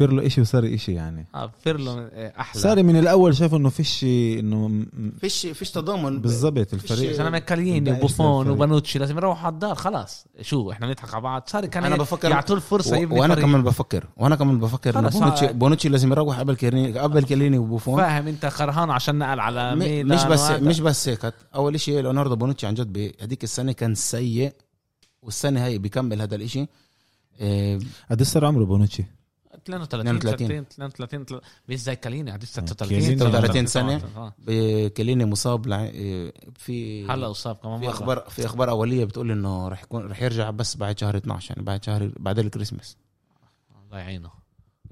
بيرلو 0.00 0.26
إشي 0.26 0.40
وساري 0.40 0.74
إشي 0.74 0.92
يعني. 0.92 1.26
آه 1.34 1.52
بيرلو 1.64 1.90
آه، 1.98 2.32
أحلى. 2.40 2.62
ساري 2.62 2.82
من 2.82 2.96
الأول 2.96 3.36
شايف 3.36 3.54
إنه 3.54 3.68
فيش 3.68 4.04
إنه 4.04 4.68
م- 4.68 5.12
فيش 5.20 5.46
فيش 5.46 5.70
تضامن. 5.70 6.20
بالضبط 6.20 6.74
الفريق 6.74 7.12
زلمه 7.12 7.38
كيليني 7.38 7.80
بدأ 7.80 7.96
وبوفون. 7.98 8.50
وبونوتشي 8.50 8.98
لازم 8.98 9.16
يروحوا 9.16 9.46
على 9.46 9.52
الدار 9.54 9.74
خلاص. 9.74 10.24
شو 10.40 10.70
إحنا 10.72 10.86
بنضحك 10.86 11.14
على 11.14 11.22
بعض. 11.22 11.42
ساري 11.46 11.68
كان 11.68 11.84
أنا 11.84 11.94
أنا 11.94 12.02
بفكر- 12.02 12.30
يعطوه 12.30 12.56
الفرصة 12.56 12.96
و- 12.96 13.00
يبني 13.02 13.20
لنا 13.20 13.34
فريق. 13.34 13.46
كمان 13.46 13.62
بفكر 13.62 14.06
وأنا 14.16 14.36
كمان 14.36 14.58
بفكر 14.60 14.98
إنه 14.98 15.08
بونوتشي 15.08 15.48
آه. 15.48 15.52
بونوتشي 15.52 15.88
لازم 15.88 16.12
يروح 16.12 16.38
قبل 16.38 16.54
كيليني 16.56 16.98
قبل 16.98 17.22
كيليني 17.24 17.58
وبوفون. 17.58 17.96
فاهم 18.02 18.28
أنت 18.28 18.46
حردان 18.46 18.90
عشان 18.90 19.18
نقل 19.18 19.40
على 19.40 19.74
م- 19.74 19.78
ميلان 19.78 20.16
مش 20.18 20.24
بس 20.24 20.40
وهذا. 20.40 20.60
مش 20.68 20.80
بس 20.80 21.08
هيك. 21.08 21.34
أول 21.54 21.80
شيء 21.80 22.00
ليوناردو 22.00 22.36
بونوتشي 22.36 22.66
عن 22.66 22.74
جد 22.74 22.92
بهذيك 22.92 23.44
السنة 23.44 23.72
كان 23.72 23.94
سيء 23.94 24.52
والسنة 25.22 25.64
هاي 25.64 25.78
بيكمل 25.78 26.20
هذا 26.20 26.34
الإشي. 26.36 26.66
إيه، 27.40 27.78
قد 28.10 28.22
صار 28.22 28.44
عمره 28.44 28.64
بونوتشي؟ 28.64 29.04
32 29.64 30.16
32. 30.16 30.58
32 30.72 31.24
33 31.24 31.40
مش 31.68 31.76
زي 31.82 31.96
كاليني 31.96 32.30
عاد 32.30 32.44
كاليني 32.44 33.06
36 33.16 33.18
36 33.18 33.66
سنة. 33.66 34.02
آه. 34.16 34.88
كيليني 34.88 35.24
مصاب 35.24 35.66
لع- 35.66 35.90
في 36.56 37.06
هلا 37.08 37.30
اصاب 37.30 37.56
كمان 37.56 37.80
في. 37.80 37.88
أخبار 37.88 38.24
في 38.28 38.46
أخبار 38.46 38.70
أولية 38.70 39.04
بتقول 39.04 39.30
إنه 39.30 39.68
رح 39.68 39.82
يكون 39.82 40.06
رح 40.06 40.22
يرجع 40.22 40.50
بس 40.50 40.76
بعد 40.76 40.98
شهر 40.98 41.16
12 41.16 41.50
يعني 41.54 41.64
بعد 41.66 41.84
شهر 41.84 42.10
بعد 42.18 42.38
الكريسماس 42.38 42.96
الله 43.86 43.98
يعينه 43.98 44.30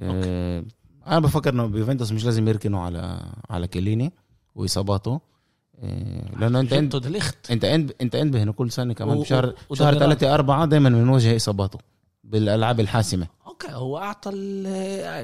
إيه، 0.03 0.65
أنا 1.07 1.19
بفكر 1.21 1.53
إنه 1.53 1.67
بيوفنتوس 1.67 2.13
مش 2.13 2.25
لازم 2.25 2.49
يركنوا 2.49 2.81
على 2.81 3.21
على 3.51 3.67
كيليني 3.67 4.13
وإصاباته 4.55 5.21
إيه، 5.83 6.23
لأنه 6.39 6.61
أنت 6.61 6.73
انت 6.73 6.95
أنت 7.51 7.65
انت 7.65 7.93
أنت 8.01 8.15
انتبه 8.15 8.43
انه 8.43 8.53
كل 8.53 8.71
سنة 8.71 8.95
كمان 8.95 9.17
و- 9.17 9.21
بشهر 9.21 9.55
شهر 9.75 9.95
ودميرات. 9.95 9.99
3 10.19 10.35
4 10.35 10.65
دائما 10.65 10.89
بنواجه 10.89 11.37
إصاباته 11.37 11.79
بالألعاب 12.25 12.81
الحاسمة 12.81 13.27
okay 13.63 13.75
هو 13.75 13.99
أعطى 13.99 14.31
ال 14.35 14.67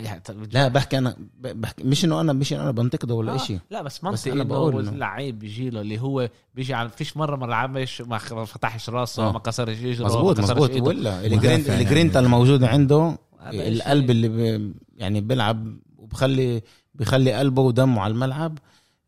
يعني 0.04 0.22
لا 0.52 0.68
بحكي 0.68 0.98
أنا 0.98 1.16
بحكي 1.40 1.84
مش 1.84 2.04
إنه 2.04 2.20
أنا 2.20 2.32
مش 2.32 2.52
إنه 2.52 2.62
أنا 2.62 2.70
بنتقده 2.70 3.14
ولا 3.14 3.32
آه، 3.34 3.36
شيء 3.36 3.58
لا 3.70 3.82
بس 3.82 3.98
بس 3.98 4.04
منطقي 4.04 4.32
أنا 4.32 4.42
إنه 4.42 4.50
بقول 4.50 4.86
إنه- 4.86 4.88
اللعيب 4.88 5.38
بيجي 5.38 5.70
له 5.70 5.80
اللي 5.80 6.00
هو 6.00 6.28
بيجي 6.54 6.74
على 6.74 6.88
فيش 6.88 7.16
مرة 7.16 7.36
ما 7.36 7.46
لعبش 7.46 8.00
ما 8.02 8.18
خ- 8.18 8.42
فتحش 8.44 8.90
راسه 8.90 9.22
آه. 9.28 9.32
ما 9.32 9.38
كسرش 9.38 9.78
اجره 9.78 10.04
مزبوط 10.06 10.40
ما 10.40 10.44
كسرش 10.46 10.58
مزبوط. 10.70 10.88
ولا 10.88 11.10
مدافع 11.18 11.26
الجرين 11.34 11.64
يعني. 11.66 11.82
الجرينتا 11.82 12.20
الموجوده 12.20 12.68
عنده 12.68 13.18
القلب 13.52 14.10
اللي 14.10 14.28
ب... 14.58 14.72
يعني 14.96 15.20
بيلعب 15.20 15.76
وبخلي 15.98 16.62
بخلي 16.94 17.32
قلبه 17.32 17.62
ودمه 17.62 18.00
على 18.02 18.10
الملعب 18.12 18.58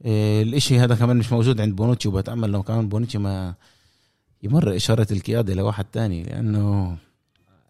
إيه، 0.05 0.43
الإشي 0.43 0.79
هذا 0.79 0.95
كمان 0.95 1.17
مش 1.17 1.33
موجود 1.33 1.61
عند 1.61 1.77
بونوتشي 1.77 2.09
وبتأمل 2.09 2.51
لو 2.51 2.63
كمان 2.63 2.89
بونوتشي 2.89 3.19
ما 3.19 3.55
يمر 4.43 4.77
إشارة 4.77 5.07
القيادة 5.11 5.55
لواحد 5.55 5.85
تاني 5.85 6.23
لأنه 6.23 6.97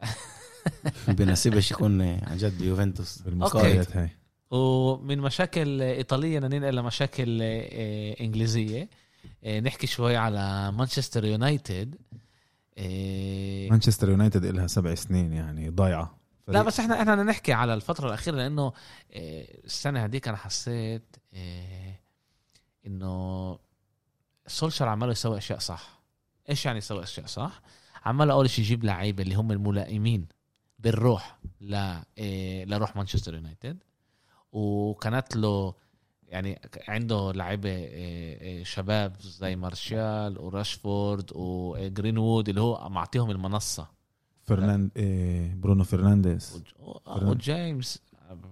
بنسيبش 1.09 1.71
يكون 1.71 2.03
عن 2.03 2.37
جد 2.37 2.59
بيوفنتوس 2.59 3.19
بالمستويات 3.19 3.97
هاي. 3.97 4.11
ومن 4.51 5.19
مشاكل 5.19 5.83
إيطالية 5.83 6.39
ننقل 6.39 6.77
لمشاكل 6.77 7.39
آه، 7.43 8.17
إنجليزية. 8.21 8.89
آه، 9.45 9.61
نحكي 9.61 9.87
شوي 9.87 10.17
على 10.17 10.73
مانشستر 10.73 11.25
يونايتد. 11.25 11.95
آه، 12.79 13.69
مانشستر 13.69 14.11
يونايتد 14.11 14.45
إلها 14.45 14.67
سبع 14.67 14.95
سنين 14.95 15.33
يعني 15.33 15.69
ضايعة. 15.69 16.19
لا 16.49 16.63
بس 16.63 16.81
إحنا 16.81 17.01
إحنا 17.01 17.15
بدنا 17.15 17.31
نحكي 17.31 17.53
على 17.53 17.75
الفترة 17.75 18.09
الأخيرة 18.09 18.37
لأنه 18.37 18.73
السنة 19.65 20.05
هذيك 20.05 20.29
أنا 20.29 20.37
حسيت 20.37 21.17
إنه 22.87 23.59
سولشر 24.47 24.89
عماله 24.89 25.13
يسوي 25.13 25.39
أشياء 25.39 25.59
صح. 25.59 26.01
إيش 26.51 26.67
يعني 26.67 26.79
يسوي 26.79 27.03
أشياء 27.03 27.27
صح؟ 27.27 27.63
عماله 28.05 28.33
أول 28.33 28.51
شيء 28.51 28.65
يجيب 28.65 28.85
لعيبة 28.85 29.23
اللي 29.23 29.35
هم 29.35 29.53
الملائمين. 29.53 30.27
بالروح 30.79 31.39
ل 31.61 31.75
آه، 31.75 32.65
لروح 32.65 32.97
مانشستر 32.97 33.35
يونايتد. 33.35 33.79
وكانت 34.53 35.37
له 35.37 35.75
يعني 36.29 36.61
عنده 36.89 37.33
لعيبة 37.33 37.71
آه، 37.71 38.61
آه، 38.61 38.63
شباب 38.63 39.17
زي 39.21 39.57
مارشال 39.57 40.39
وراشفورد 40.39 41.31
وجرينوود 41.35 42.49
اللي 42.49 42.61
هو 42.61 42.89
معطيهم 42.89 43.31
المنصة. 43.31 43.89
فرناند 44.47 44.91
برونو 45.61 45.85
فرنانديز. 45.85 46.63
وج- 46.79 46.99
فرناند. 47.07 47.31
وجيمس 47.31 48.03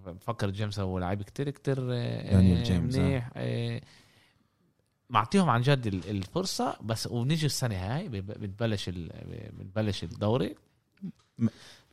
بفكر 0.06 0.50
جيمس 0.50 0.78
هو 0.80 0.98
لعيب 0.98 1.22
كتير 1.22 1.50
كتير 1.50 1.76
دانيال 1.88 2.62
جيمس، 2.62 2.94
منيح 2.96 3.30
معطيهم 5.10 5.50
عن 5.50 5.60
جد 5.60 5.86
ال- 5.86 6.10
الفرصة. 6.10 6.76
بس 6.82 7.06
ونيجي 7.06 7.46
السنة 7.46 7.74
هاي 7.74 8.08
بتبلش 8.08 8.88
بتبلش 8.88 10.04
الدوري. 10.04 10.54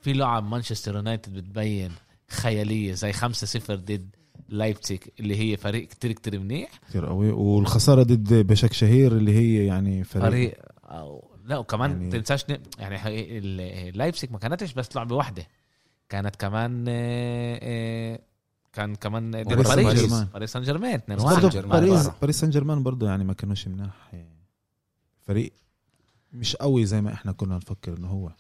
في 0.01 0.13
لعب 0.13 0.43
مانشستر 0.49 0.95
يونايتد 0.95 1.33
بتبين 1.33 1.91
خيالية 2.29 2.93
زي 2.93 3.13
5-0 3.13 3.71
ضد 3.71 4.09
لايبتسيك 4.49 5.13
اللي 5.19 5.35
هي 5.39 5.57
فريق 5.57 5.87
كتير 5.87 6.11
كتير 6.11 6.39
منيح. 6.39 6.69
كثير 6.89 7.05
قوي. 7.05 7.31
والخسارة 7.31 8.03
ضد 8.03 8.33
باشاك 8.33 8.73
شهير 8.73 9.11
اللي 9.11 9.35
هي 9.35 9.65
يعني 9.65 10.03
فريق, 10.03 10.25
فريق 10.29 10.57
أو 10.83 11.27
لا 11.45 11.57
وكمان 11.57 11.91
يعني- 11.91 12.09
تنساش 12.11 12.45
ن- 12.49 12.57
يعني 12.79 13.39
لايبتسيك 13.91 14.31
ما 14.31 14.39
كانتش 14.39 14.73
بس 14.73 14.95
لعبة 14.95 15.15
واحدة 15.15 15.47
كانت 16.09 16.35
كمان 16.35 16.85
آه، 16.89 17.59
آه، 17.61 18.19
كان 18.73 18.95
كمان 18.95 19.31
باريس 19.31 19.67
سان 19.67 20.25
باريس 20.33 20.51
سان 20.51 20.61
جيرمان 20.63 20.93
2 20.93 21.17
بس 21.19 21.23
1 21.25 21.35
برضه 21.35 21.49
جيرمان 21.49 21.85
باريس. 21.85 22.07
باريس 22.21 22.39
سان 22.39 22.49
جيرمان 22.49 22.83
برضه 22.83 23.07
يعني 23.07 23.23
ما 23.23 23.33
كانوش 23.33 23.67
مناح 23.67 24.11
فريق 25.21 25.53
مش 26.33 26.55
قوي 26.55 26.85
زي 26.85 27.01
ما 27.01 27.13
إحنا 27.13 27.31
كنا 27.31 27.57
نفكر 27.57 27.97
إنه 27.97 28.07
هو. 28.07 28.31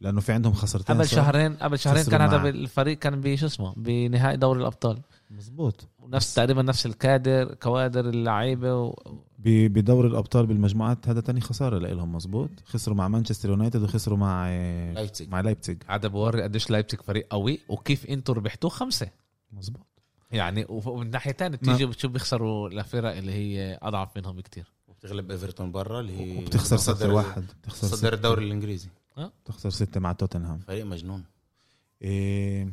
لأنه 0.00 0.20
في 0.20 0.32
عندهم 0.32 0.52
خسرتين 0.52 0.96
قبل؟ 0.96 1.08
شهرين 1.08 1.54
قبل 1.54 1.78
شهرين 1.78 2.04
كان 2.04 2.20
هذا 2.20 2.48
الفريق 2.48 2.98
كان 2.98 3.20
بشو 3.20 3.46
اسمه؟ 3.46 3.74
بنهائي 3.76 4.36
دوري 4.36 4.60
الأبطال. 4.60 4.98
مزبوط 5.30 5.88
ونفس 5.98 6.34
تقريبا 6.34 6.62
نفس 6.62 6.86
الكادر 6.86 7.54
كوادر 7.54 8.08
اللعيبة 8.08 8.74
و... 8.80 8.94
ب- 9.38 9.72
بدور 9.72 10.06
الأبطال 10.06 10.46
بالمجموعات 10.46 11.08
هذا 11.08 11.20
تاني 11.20 11.40
خسارة 11.40 11.78
لهم 11.78 12.12
مزبوط 12.14 12.50
خسروا 12.64 12.96
مع 12.96 13.08
مانشستر 13.08 13.48
يونايتد 13.48 13.82
وخسروا 13.82 14.18
مع 14.18 14.46
آه، 14.48 14.92
لايبزيج. 14.92 15.28
مع 15.28 15.40
لايبزيج. 15.40 15.82
هذا 15.86 16.08
بوري 16.08 16.42
قديش 16.42 16.70
لايبتسيك 16.70 17.02
فريق 17.02 17.26
قوي 17.30 17.60
وكيف 17.68 18.06
إنتوا 18.06 18.34
ربحتوه؟ 18.34 18.70
خمسة. 18.70 19.08
مزبوط 19.52 19.86
يعني 20.32 20.66
ومن 20.68 21.10
ناحية 21.10 21.32
ثانية 21.32 21.56
تيجي 21.56 21.86
بتشوف 21.86 22.10
بيخسروا 22.12 22.68
لفرق 22.68 23.16
اللي 23.16 23.32
هي 23.32 23.78
أضعف 23.82 24.16
منهم 24.16 24.36
بكتير. 24.36 24.72
وبتغلب 24.88 25.30
إيفرتون 25.30 25.72
برا 25.72 26.00
اللي 26.00 26.20
هي 26.20 26.38
وبتخسر 26.38 26.76
6 26.76 27.12
واحد. 27.14 27.44
بتخسر 27.62 27.96
ستة 27.96 28.08
الدوري 28.14 28.44
الإنجليزي. 28.44 28.88
بتخسر 29.18 29.70
6 29.70 30.00
مع 30.00 30.12
توتنهام. 30.12 30.58
فريق 30.58 30.84
مجنون. 30.86 31.24
إيه 32.02 32.72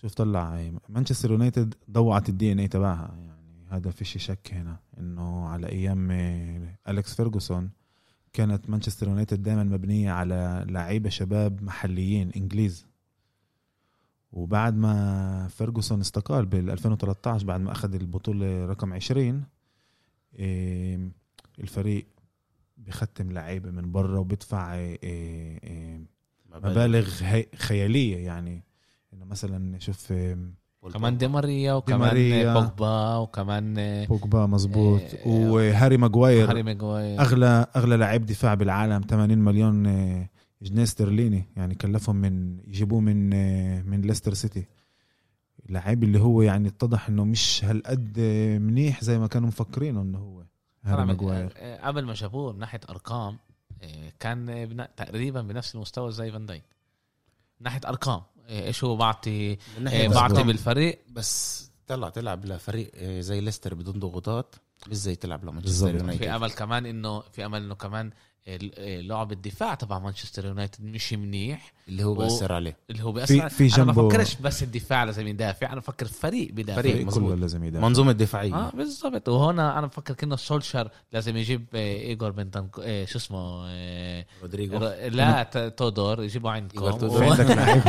شوف 0.00 0.14
طلع 0.14 0.56
إيه، 0.56 0.72
مانشستر 0.88 1.30
يونايتد 1.30 1.74
ضوعت 1.90 2.28
ال 2.28 2.52
DNA 2.52 2.68
تبعها. 2.68 3.14
يعني 3.26 3.66
هذا 3.68 3.90
فيش 3.90 4.18
شك 4.18 4.50
هنا 4.52 4.76
إنه 4.98 5.46
على 5.46 5.68
أيام 5.68 6.10
إيه، 6.10 6.78
أليكس 6.88 7.14
فيرجسون 7.14 7.70
كانت 8.32 8.70
مانشستر 8.70 9.08
يونايتد 9.08 9.42
دائما 9.42 9.64
مبنية 9.64 10.10
على 10.10 10.64
لعيبة 10.68 11.08
شباب 11.08 11.62
محليين 11.62 12.30
إنجليز. 12.36 12.86
وبعد 14.32 14.76
ما 14.76 15.48
فيرجسون 15.48 16.00
استقال 16.00 16.46
بال 16.46 16.70
2013 16.70 17.46
بعد 17.46 17.60
ما 17.60 17.72
أخذ 17.72 17.94
البطولة 17.94 18.66
رقم 18.66 18.92
20 18.92 19.44
إيه، 20.34 21.10
الفريق 21.58 22.06
بختم 22.86 23.32
لعيبة 23.32 23.70
من 23.70 23.92
برا 23.92 24.18
وبيدفع 24.18 24.74
إيه، 24.74 24.98
إيه، 25.02 26.00
مبالغ. 26.54 27.08
هي- 27.22 27.46
خيالية 27.56 28.16
يعني. 28.16 28.64
إنه 29.14 29.24
مثلا 29.24 29.78
شوف 29.78 30.12
آم، 30.12 30.54
كمان 30.92 31.18
دي 31.18 31.28
ماريا 31.28 31.72
وكمان 31.72 32.00
ماريا. 32.00 32.54
بوجبا 32.54 33.16
وكمان 33.16 33.74
آه، 33.78 34.06
بوجبا 34.06 34.46
مزبوط 34.46 35.00
إيه، 35.00 35.26
وهاري 35.50 35.96
ماجواير 35.96 36.50
هاري 36.50 36.62
ماجواير 36.62 37.20
أغلى 37.20 37.66
أغلى 37.76 37.96
لاعب 37.96 38.26
دفاع 38.26 38.54
بالعالم 38.54 39.00
80 39.02 39.38
مليون 39.38 39.86
آه، 39.86 40.28
جنيه 40.62 40.82
استرليني 40.82 41.44
يعني 41.56 41.74
كلفهم 41.74 42.16
من 42.16 42.58
يجيبوه 42.68 43.00
من 43.00 43.30
آه، 43.34 43.82
من 43.82 44.00
ليستر 44.00 44.34
سيتي. 44.34 44.66
اللاعب 45.68 46.02
اللي 46.04 46.20
هو 46.20 46.42
يعني 46.42 46.68
اتضح 46.68 47.08
إنه 47.08 47.24
مش 47.24 47.64
هالقد 47.64 48.16
آه، 48.18 48.58
منيح 48.58 49.04
زي 49.04 49.18
ما 49.18 49.26
كانوا 49.26 49.48
مفكرينه 49.48 50.02
إنه 50.02 50.18
هو. 50.18 50.44
هاري 50.82 51.04
ماجواير 51.04 51.52
آه، 51.56 51.76
آه، 51.76 51.86
قبل 51.86 52.04
ما 52.04 52.14
جابوه 52.14 52.52
من 52.52 52.58
ناحية 52.58 52.80
أرقام 52.90 53.38
آه، 53.82 54.12
كان 54.20 54.88
تقريبا 54.96 55.42
بنفس 55.42 55.74
المستوى 55.74 56.12
زي 56.12 56.32
فان 56.32 56.46
دايك 56.46 56.64
من 57.60 57.64
ناحية 57.64 57.80
أرقام 57.86 58.22
إيش 58.48 58.84
هو 58.84 58.96
بعطي 58.96 59.58
بعطي. 60.08 60.42
بالفريق 60.42 61.04
بس 61.10 61.70
طلع 61.86 62.08
تلعب 62.08 62.44
لفريق 62.44 63.04
زي 63.04 63.40
ليستر 63.40 63.74
بدون 63.74 63.98
ضغوطات 64.00 64.54
مش 64.88 64.96
زي 64.96 65.16
تلعب 65.16 65.44
لمانشستر 65.44 65.68
بالظبط. 65.68 65.90
في 65.90 65.98
يونايتد 65.98 66.24
أمل 66.24 66.50
كمان 66.50 66.86
انه 66.86 67.20
في 67.20 67.46
أمل 67.46 67.62
إنه 67.62 67.74
كمان 67.74 68.10
لعب 68.48 69.32
الدفاع 69.32 69.74
تبع 69.74 69.98
مانشستر 69.98 70.44
يونايتد 70.46 70.84
مش 70.84 71.12
منيح. 71.12 71.72
اللي 71.88 72.04
هو 72.04 72.14
بيأثر 72.14 72.52
عليه. 72.52 72.76
اللي 72.90 73.02
هو 73.04 73.12
بيأثر 73.12 73.48
في 73.48 73.68
في 73.68 73.76
أنا 73.76 73.84
ما 73.84 73.92
جنبه 73.92 74.08
بفكرش 74.08 74.34
بس 74.36 74.62
الدفاع 74.62 75.04
لازم 75.04 75.26
يدافع 75.26 75.72
أنا 75.72 75.80
بفكر 75.80 76.06
فريق 76.06 76.52
بدافع 76.52 76.82
فريق. 76.82 77.10
كله 77.10 77.34
لازم 77.34 77.64
يدافع. 77.64 77.86
منظومة 77.88 78.12
دفاعية. 78.12 78.54
آه 78.54 78.70
بالضبط. 78.70 79.28
وهون 79.28 79.58
أنا 79.58 79.86
بفكر 79.86 80.14
كأنه 80.14 80.36
سولشر 80.36 80.90
لازم 81.12 81.36
يجيب 81.36 81.64
آه، 81.74 81.96
ايجور 82.00 82.30
بنتن 82.30 82.68
آه، 82.82 83.04
شو 83.04 83.18
اسمه 83.18 83.64
آه، 83.66 84.26
رودريجو. 84.42 84.76
ر- 84.76 85.08
لا 85.08 85.42
تودور 85.76 86.22
يجيبوا 86.24 86.50
عندكم. 86.50 86.84
إيجور 86.84 86.98
تودور. 87.00 87.18
في 87.18 87.24
و- 87.24 87.32
عندك 87.32 87.56
لعيب 87.56 87.82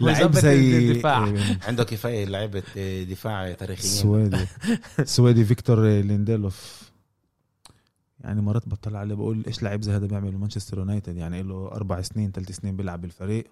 لعيب 0.00 0.32
زي 0.32 0.78
الدفاع. 0.90 1.32
عنده 1.66 1.84
كفاية 1.84 2.24
لعيبة 2.24 2.62
آه، 2.76 3.02
دفاع 3.02 3.52
تاريخيين. 3.52 3.92
السويدي 3.92 4.46
السويدي 4.98 5.44
فيكتور 5.44 5.82
لينديلوف 5.86 6.85
يعني 8.26 8.40
مرات 8.40 8.68
بطلع 8.68 8.98
عليه 8.98 9.14
بقول 9.14 9.44
إيش 9.46 9.62
لعيب 9.62 9.82
زي 9.82 9.92
هذا 9.92 10.06
بيعمل 10.06 10.38
مانشستر 10.38 10.78
يونايتد؟ 10.78 11.16
يعني 11.16 11.42
له 11.42 11.68
أربع 11.68 12.02
سنين 12.02 12.30
ثلاث 12.30 12.50
سنين 12.50 12.76
بيلعب 12.76 13.00
بالفريق. 13.00 13.46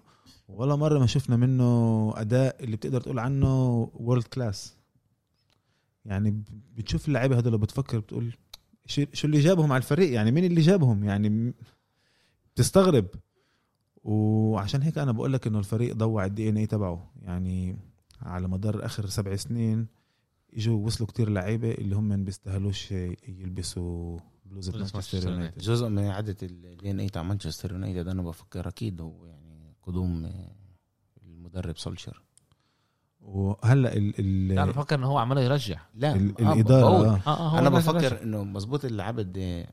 ولا 0.47 0.75
مرة 0.75 0.99
ما 0.99 1.05
شفنا 1.05 1.35
منه 1.35 2.13
أداء 2.17 2.63
اللي 2.63 2.75
بتقدر 2.75 3.01
تقول 3.01 3.19
عنه 3.19 3.73
world 3.93 4.23
class 4.23 4.75
يعني 6.05 6.43
بتشوف 6.77 7.07
اللعيبة 7.07 7.39
هذول 7.39 7.57
بتفكر 7.57 7.99
بتقول 7.99 8.35
شو 8.85 9.27
اللي 9.27 9.39
جابهم 9.39 9.71
على 9.71 9.81
الفريق؟ 9.81 10.13
يعني 10.13 10.31
مين 10.31 10.43
اللي 10.45 10.61
جابهم؟ 10.61 11.03
يعني 11.03 11.53
بتستغرب. 12.55 13.05
وعشان 14.03 14.81
هيك 14.81 14.97
أنا 14.97 15.11
بقول 15.11 15.33
لك 15.33 15.47
إنه 15.47 15.59
الفريق 15.59 15.95
ضوع 15.95 16.25
ال 16.25 16.49
DNA 16.49 16.67
تبعه. 16.67 17.11
يعني 17.21 17.77
على 18.21 18.47
مدار 18.47 18.85
آخر 18.85 19.05
سبع 19.05 19.35
سنين 19.35 19.87
إجوا 20.53 20.85
وصلوا 20.85 21.09
كتير 21.09 21.29
لعيبة 21.29 21.71
اللي 21.71 21.95
هم 21.95 22.03
ما 22.03 22.15
بيستاهلوش 22.15 22.91
يلبسوا 23.27 24.19
بلوزة 24.61 24.71
مانشستر 24.93 25.29
يونايتد 25.31 25.57
جزء 25.61 25.87
من 25.87 26.03
عادة 26.05 26.37
ال 26.43 26.91
DNA 26.91 27.09
تاع 27.09 27.23
مانشستر 27.23 27.71
يونايتد 27.71 28.07
أنا 28.07 28.21
بفكر 28.21 28.67
أكيد 28.67 29.01
هو 29.01 29.25
يعني 29.25 29.75
قدوم 29.83 30.25
آه، 30.25 30.55
المدرب 31.25 31.77
سولشر 31.77 32.21
وهلا 33.21 33.93
ال 33.97 34.13
ال 34.19 34.51
أنا 34.59 34.65
بفكر 34.71 34.95
إنه 34.95 35.07
هو 35.07 35.17
عماله 35.17 35.41
يرجع 35.41 35.79
لا 35.95 36.15
ال- 36.15 36.41
آه، 36.45 36.53
الإدارة. 36.53 37.21
آه. 37.27 37.49
هو 37.49 37.57
أنا. 37.57 37.69
بفكر 37.69 38.23
إنه 38.23 38.43
مزبوط 38.43 38.85
اللي 38.85 39.03
عبد 39.03 39.37
آه، 39.37 39.67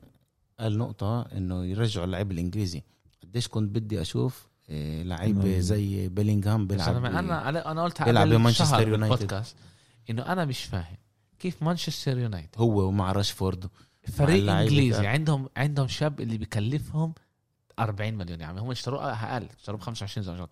قال 0.59 0.77
نقطة 0.77 1.21
إنه 1.21 1.65
يرجعوا 1.65 2.05
اللعيب 2.05 2.31
الإنجليزي 2.31 2.83
قديش 3.23 3.47
كنت 3.47 3.75
بدي 3.75 4.01
أشوف 4.01 4.47
آه، 4.69 5.03
لعيب 5.03 5.45
زي 5.47 6.09
بيلينغهام 6.09 6.67
بيلعب 6.67 6.95
أنا 7.05 7.19
أنا 7.49 7.71
أنا 7.71 7.83
قلت 7.83 8.01
بيلعب 8.03 8.27
قبل 8.27 8.37
بمانشستر 8.37 8.87
يونايتد. 8.87 9.43
إنه 10.09 10.21
أنا 10.21 10.45
مش 10.45 10.63
فاهم 10.63 10.97
كيف 11.39 11.63
مانشستر 11.63 12.17
يونايتد 12.17 12.49
هو 12.57 12.87
ومع 12.87 13.11
راشفورد 13.11 13.65
فريق 14.11 14.51
إنجليزي 14.51 15.01
ده. 15.01 15.09
عندهم 15.09 15.49
عندهم 15.57 15.87
شاب 15.87 16.21
اللي 16.21 16.37
بكلفهم 16.37 17.13
40 17.79 18.13
مليون 18.13 18.41
يعني 18.41 18.59
هم 18.59 18.71
اشتروه 18.71 19.13
أقل 19.13 19.47
اشتروه 19.59 19.77
ب 19.77 19.81
25 19.81 20.23
زي 20.25 20.31
ما. 20.31 20.47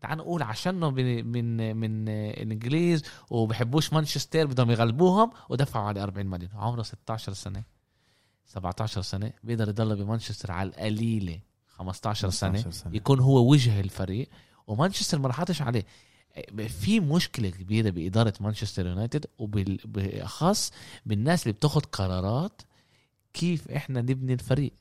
تعال 0.00 0.18
نقول 0.18 0.42
عشانه 0.42 0.90
من 0.90 1.26
من 1.26 1.76
من 1.76 2.08
الإنجليز 2.08 3.02
وبحبوش 3.30 3.92
مانشستر 3.92 4.46
بدهم 4.46 4.70
يغلبوهم 4.70 5.30
ودفعوا 5.48 5.86
عليه 5.86 6.02
40 6.02 6.26
مليون 6.26 6.50
عمره 6.54 6.82
16 6.82 7.32
سنة 7.32 7.62
17 8.46 9.02
سنة 9.02 9.32
بيقدر 9.44 9.68
يضل 9.68 9.96
بمانشستر 9.96 10.52
على 10.52 10.68
القليلة 10.68 11.40
15 11.68 12.30
سنة 12.30 12.50
15 12.52 12.70
سنة. 12.70 12.96
يكون 12.96 13.20
هو 13.20 13.50
وجه 13.50 13.80
الفريق 13.80 14.28
ومانشستر 14.66 15.18
ما 15.18 15.28
راحتش 15.28 15.62
عليه 15.62 15.86
في 16.68 17.00
مشكلة 17.00 17.50
كبيرة 17.50 17.90
بإدارة 17.90 18.34
مانشستر 18.40 18.86
يونايتد 18.86 19.26
وبالاخص 19.38 20.72
بالناس 21.06 21.42
اللي 21.42 21.52
بتاخد 21.52 21.86
قرارات 21.86 22.62
كيف 23.34 23.70
إحنا 23.70 24.00
نبني 24.00 24.32
الفريق. 24.32 24.72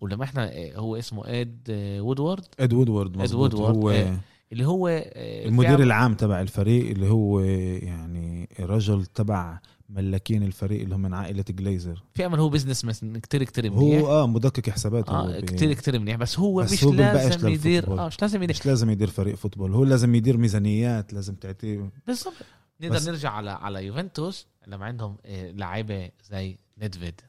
ولما 0.00 0.24
إحنا 0.24 0.52
هو 0.76 0.96
اسمه 0.96 1.22
إد 1.26 1.68
وودورد؟ 2.00 2.44
إد 2.60 2.72
وودورد 2.72 3.16
مظبوط. 3.16 3.54
وودورد، 3.54 3.76
هو 3.76 3.90
إيه. 3.90 4.20
اللي 4.52 4.66
هو 4.66 4.88
آه، 4.88 5.48
المدير 5.48 5.82
العام 5.82 6.14
تبع 6.14 6.40
الفريق 6.40 6.90
اللي 6.90 7.08
هو 7.08 7.40
يعني 7.40 8.48
رجل 8.60 9.06
تبع 9.06 9.60
ملاكين 9.88 10.42
الفريق 10.42 10.80
اللي 10.82 10.94
هم 10.94 11.00
من 11.02 11.14
عائلة 11.14 11.44
جليزر. 11.50 12.02
في 12.14 12.26
امل 12.26 12.40
هو 12.40 12.48
businessman 12.48 13.20
كتير 13.20 13.44
كتير 13.44 13.70
منيح. 13.70 14.00
هو 14.00 14.06
آه 14.08 14.26
مدقق 14.26 14.70
حسابات 14.70 15.10
هو 15.10 15.28
آه 15.28 15.40
كتير 15.40 15.72
كتير 15.72 15.98
منيح. 15.98 16.16
بس 16.16 16.38
هو 16.38 16.62
بس 16.62 16.72
مش 16.72 16.84
هو 16.84 16.92
لازم 16.92 17.48
يدير. 17.48 18.00
آه 18.00 18.06
مش 18.06 18.22
لازم 18.22 18.42
يدير 18.42 18.56
مش 18.56 18.66
لازم 18.66 18.90
يدير 18.90 19.10
فريق 19.10 19.34
football. 19.34 19.74
هو 19.74 19.84
لازم 19.84 20.14
يدير 20.14 20.36
ميزانيات 20.36 21.12
لازم 21.12 21.34
تعطيه 21.34 21.90
بالضبط 22.06 22.34
نقدر 22.80 23.10
نرجع 23.10 23.30
على 23.30 23.50
على 23.50 23.86
يوفنتوس 23.86 24.46
لما 24.66 24.84
عندهم 24.84 25.16
آه، 25.26 25.50
لعيبة 25.50 26.10
زي 26.30 26.58
نيدفيد. 26.82 27.20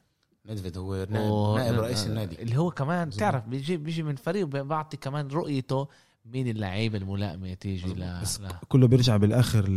نيدفيد 0.46 0.78
هو 0.78 0.92
و- 0.92 1.04
نائب, 1.10 1.56
نائب 1.56 1.80
رئيس 1.80 2.06
النادي. 2.06 2.42
اللي 2.42 2.56
هو 2.58 2.70
كمان. 2.70 3.10
تعرف 3.10 3.44
بيجي 3.48 3.76
بيجي 3.76 4.02
من 4.02 4.16
فريق 4.16 4.44
وبيعطي 4.44 4.96
كمان 4.96 5.28
رؤيته 5.28 5.88
مين 6.24 6.48
اللعيبه 6.48 6.98
الملائمه 6.98 7.54
تيجي 7.54 7.94
ل... 7.94 8.20
بس 8.22 8.40
ل... 8.40 8.48
كله 8.68 8.86
بيرجع 8.88 9.16
بالآخر 9.16 9.68
ل... 9.68 9.76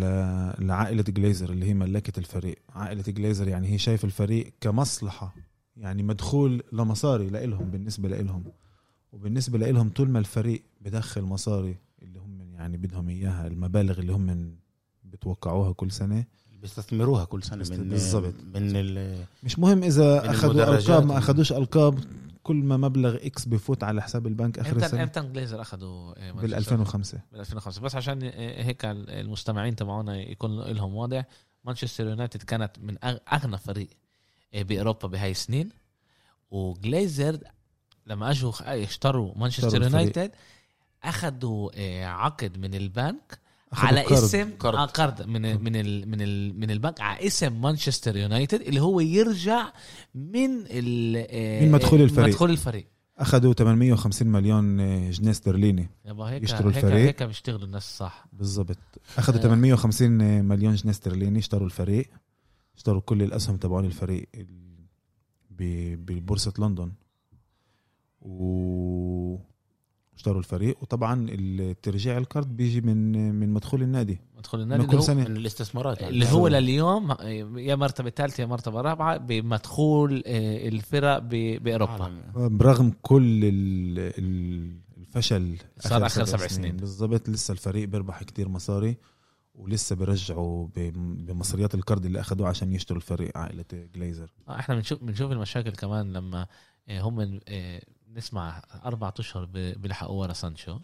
لعائلة 0.68 1.04
جليزر 1.04 1.50
اللي 1.50 1.66
هي 1.66 1.74
ملكة 1.74 2.20
الفريق. 2.20 2.58
عائلة 2.70 3.04
جليزر 3.08 3.48
يعني 3.48 3.68
هي 3.74 3.78
شايف 3.78 4.06
الفريق 4.06 4.54
كمصلحة 4.62 5.36
يعني 5.78 6.04
مدخول 6.04 6.64
لمصاري 6.74 7.30
لإلهم 7.30 7.66
بالنسبة 7.72 8.10
لإلهم. 8.10 8.44
وبالنسبة 9.12 9.58
لإلهم 9.60 9.90
طول 9.90 10.10
ما 10.10 10.20
الفريق 10.20 10.64
بدخل 10.82 11.22
مصاري 11.22 11.76
اللي 12.02 12.20
هم 12.20 12.42
يعني 12.54 12.78
بدهم 12.78 13.10
إياها 13.10 13.48
المبالغ 13.48 14.00
اللي 14.00 14.14
هم 14.14 14.56
بتوقعوها 15.04 15.74
كل 15.74 15.92
سنة 15.92 16.26
بيستثمروها 16.64 17.26
كل 17.26 17.44
سنة 17.44 17.66
من 17.78 17.90
بالظبط. 17.90 18.34
من 18.54 18.76
ال- 18.76 19.26
مش 19.44 19.60
مهم 19.60 19.84
إذا 19.84 20.32
أخذوا 20.32 20.76
ألقاب 20.78 21.06
ما 21.06 21.18
أخذوش 21.18 21.52
ألقاب 21.52 22.00
كل 22.44 22.56
ما 22.56 22.78
مبلغ 22.78 23.16
X 23.16 23.46
بفوت 23.46 23.84
على 23.84 24.02
حساب 24.02 24.28
البنك 24.28 24.60
آخر 24.60 24.72
إمتى 24.72 24.86
السنة 24.86 25.04
إمتى 25.04 25.20
جليزر 25.22 25.62
اخذوا 25.62 26.14
بال 26.14 26.36
مانشستر؟ 26.36 26.58
2005 26.58 27.20
بال 27.32 27.40
2005 27.40 27.82
بس 27.82 27.96
عشان 27.96 28.20
آه، 28.24 28.64
هيك 28.64 28.86
المستمعين 28.86 29.76
تبعونا 29.76 30.18
يكون 30.22 30.60
لهم 30.62 30.96
واضح 30.96 31.26
مانشستر 31.66 32.08
يونايتد 32.08 32.44
كانت 32.44 32.72
من 32.82 32.96
أغ- 32.98 33.34
أغنى 33.34 33.58
فريق 33.58 33.88
آه، 34.54 34.62
بأوروبا 34.62 35.08
بهاي 35.08 35.32
السنين 35.32 35.70
وجليزر 36.52 37.38
لما 38.08 38.32
أجوا 38.32 38.52
خ- 38.52 38.62
اشتروا 38.62 39.34
مانشستر. 39.38 39.82
يونايتد 39.84 40.32
أخذوا 41.04 41.70
عقد 42.06 42.58
من 42.58 42.74
البنك 42.76 43.40
على 43.74 44.02
قرض. 44.02 44.24
اسم 44.24 44.50
قرض. 44.60 44.76
آه، 44.76 44.86
قرض 44.86 45.22
من 45.28 45.64
من 45.64 45.76
ال 45.76 46.10
من 46.10 46.22
ال 46.22 46.60
من 46.60 46.72
البنك 46.72 47.02
على 47.02 47.28
اسم 47.28 47.62
مانشستر 47.62 48.18
يونايتد 48.18 48.62
اللي 48.62 48.80
هو 48.82 49.00
يرجع 49.00 49.72
من 50.16 50.50
ال 50.70 51.16
آه، 51.30 51.66
من 51.66 51.72
مدخول 51.72 52.00
آه، 52.00 52.04
الفريق. 52.04 52.28
مدخول 52.28 52.50
الفريق 52.50 52.88
أخذوا 53.18 53.54
850 53.54 54.28
مليون 54.28 54.78
جنيه 55.12 55.32
استرليني 55.32 55.90
يابا 56.06 56.24
هيك 56.26 56.44
يشتروا 56.44 56.72
هيك 56.72 56.78
الفريق. 56.84 57.06
هيك 57.06 57.24
بيشتغلوا 57.24 57.66
الناس 57.66 57.98
صح 57.98 58.26
بالضبط 58.34 58.78
أخذوا 59.18 59.40
آه. 59.40 59.44
850 59.44 60.12
مليون 60.46 60.76
جنيه 60.76 60.92
استرليني 60.92 61.40
اشتروا 61.40 61.66
الفريق 61.66 62.10
اشتروا 62.78 63.02
كل 63.02 63.22
الأسهم 63.24 63.58
تبعون 63.58 63.86
الفريق 63.86 64.30
ببورصة 65.50 66.54
لندن 66.60 66.92
و 68.22 69.38
اشتروا 70.16 70.40
الفريق. 70.40 70.78
وطبعا 70.82 71.28
الترجيع 71.30 72.18
القرض 72.18 72.48
بيجي 72.48 72.82
من 72.82 73.32
من 73.36 73.50
مدخول 73.54 73.82
النادي. 73.82 74.20
مدخول 74.38 74.62
النادي 74.62 74.84
اللي 74.84 74.98
كل 74.98 75.04
سنة. 75.04 75.30
من 75.30 75.38
الاستثمارات 75.38 76.02
يعني. 76.02 76.14
اللي 76.14 76.28
هو 76.32 76.48
لليوم 76.48 77.12
يا 77.58 77.76
مرتبة 77.76 78.10
ثالثة 78.10 78.42
يا 78.42 78.46
مرتبة 78.48 78.82
رابعة 78.82 79.18
بمدخول 79.18 80.24
آه، 80.26 80.68
الفرق 80.68 81.18
ب- 81.18 81.64
بأوروبا. 81.64 82.12
برغم 82.36 82.94
كل 83.02 83.46
ال- 83.46 84.14
ال- 84.20 84.78
الفشل 84.98 85.58
صار 85.80 86.06
آخر 86.06 86.26
سبع 86.26 86.48
سنين. 86.48 86.78
بالضبط. 86.78 87.30
لسه 87.30 87.52
الفريق 87.52 87.88
بيربح 87.88 88.24
كتير 88.24 88.50
مصاري 88.50 88.98
ولسه 89.56 89.96
بيرجعوا 89.96 90.68
ب- 90.76 91.26
بمصريات 91.26 91.76
القرض 91.76 92.06
اللي 92.06 92.20
اخذوه 92.20 92.48
عشان 92.48 92.74
يشتروا 92.74 92.98
الفريق 92.98 93.38
عائلة 93.38 93.66
جليزر. 93.96 94.34
آه، 94.48 94.60
إحنا 94.60 94.76
بنشوف 94.76 95.04
بنشوف 95.04 95.32
المشاكل 95.32 95.72
كمان 95.72 96.14
لما 96.14 96.48
آه، 96.90 97.02
هم 97.02 97.40
نسمع 98.16 98.62
أربع 98.86 99.14
أشهر 99.20 99.46
بيلحقوا 99.54 100.22
ورا 100.22 100.34
سانشو 100.34 100.80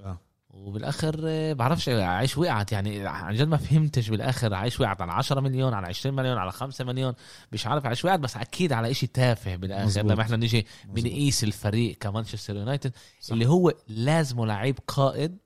آه 0.00 0.18
وبالآخر 0.50 1.20
آه، 1.24 1.52
بعرفش 1.52 1.88
عايش 1.88 2.38
وقعت 2.38 2.72
يعني 2.72 3.06
عن 3.06 3.34
جد 3.34 3.48
ما 3.48 3.56
فهمتش 3.56 4.08
بالآخر 4.08 4.54
عايش 4.54 4.80
وقعت 4.80 5.00
على 5.00 5.12
10 5.12 5.40
مليون 5.40 5.74
على 5.74 5.86
20 5.86 6.16
مليون 6.16 6.38
على 6.38 6.52
5 6.52 6.84
مليون 6.84 7.14
مش 7.52 7.66
عارف 7.66 7.86
عايش 7.86 8.04
وقعت 8.04 8.20
بس 8.20 8.36
أكيد 8.36 8.72
على 8.72 8.90
إشي 8.90 9.06
تافه 9.06 9.56
بالآخر 9.56 9.86
مزبوط. 9.86 10.12
لما 10.12 10.22
إحنا 10.22 10.36
نيجي. 10.36 10.66
بنقيس 10.88 11.44
الفريق 11.44 11.96
كمانشستر 11.98 12.56
يونايتد. 12.56 12.92
اللي 13.32 13.46
هو 13.46 13.72
لازمه 13.88 14.46
لعيب 14.46 14.78
قائد 14.86 15.38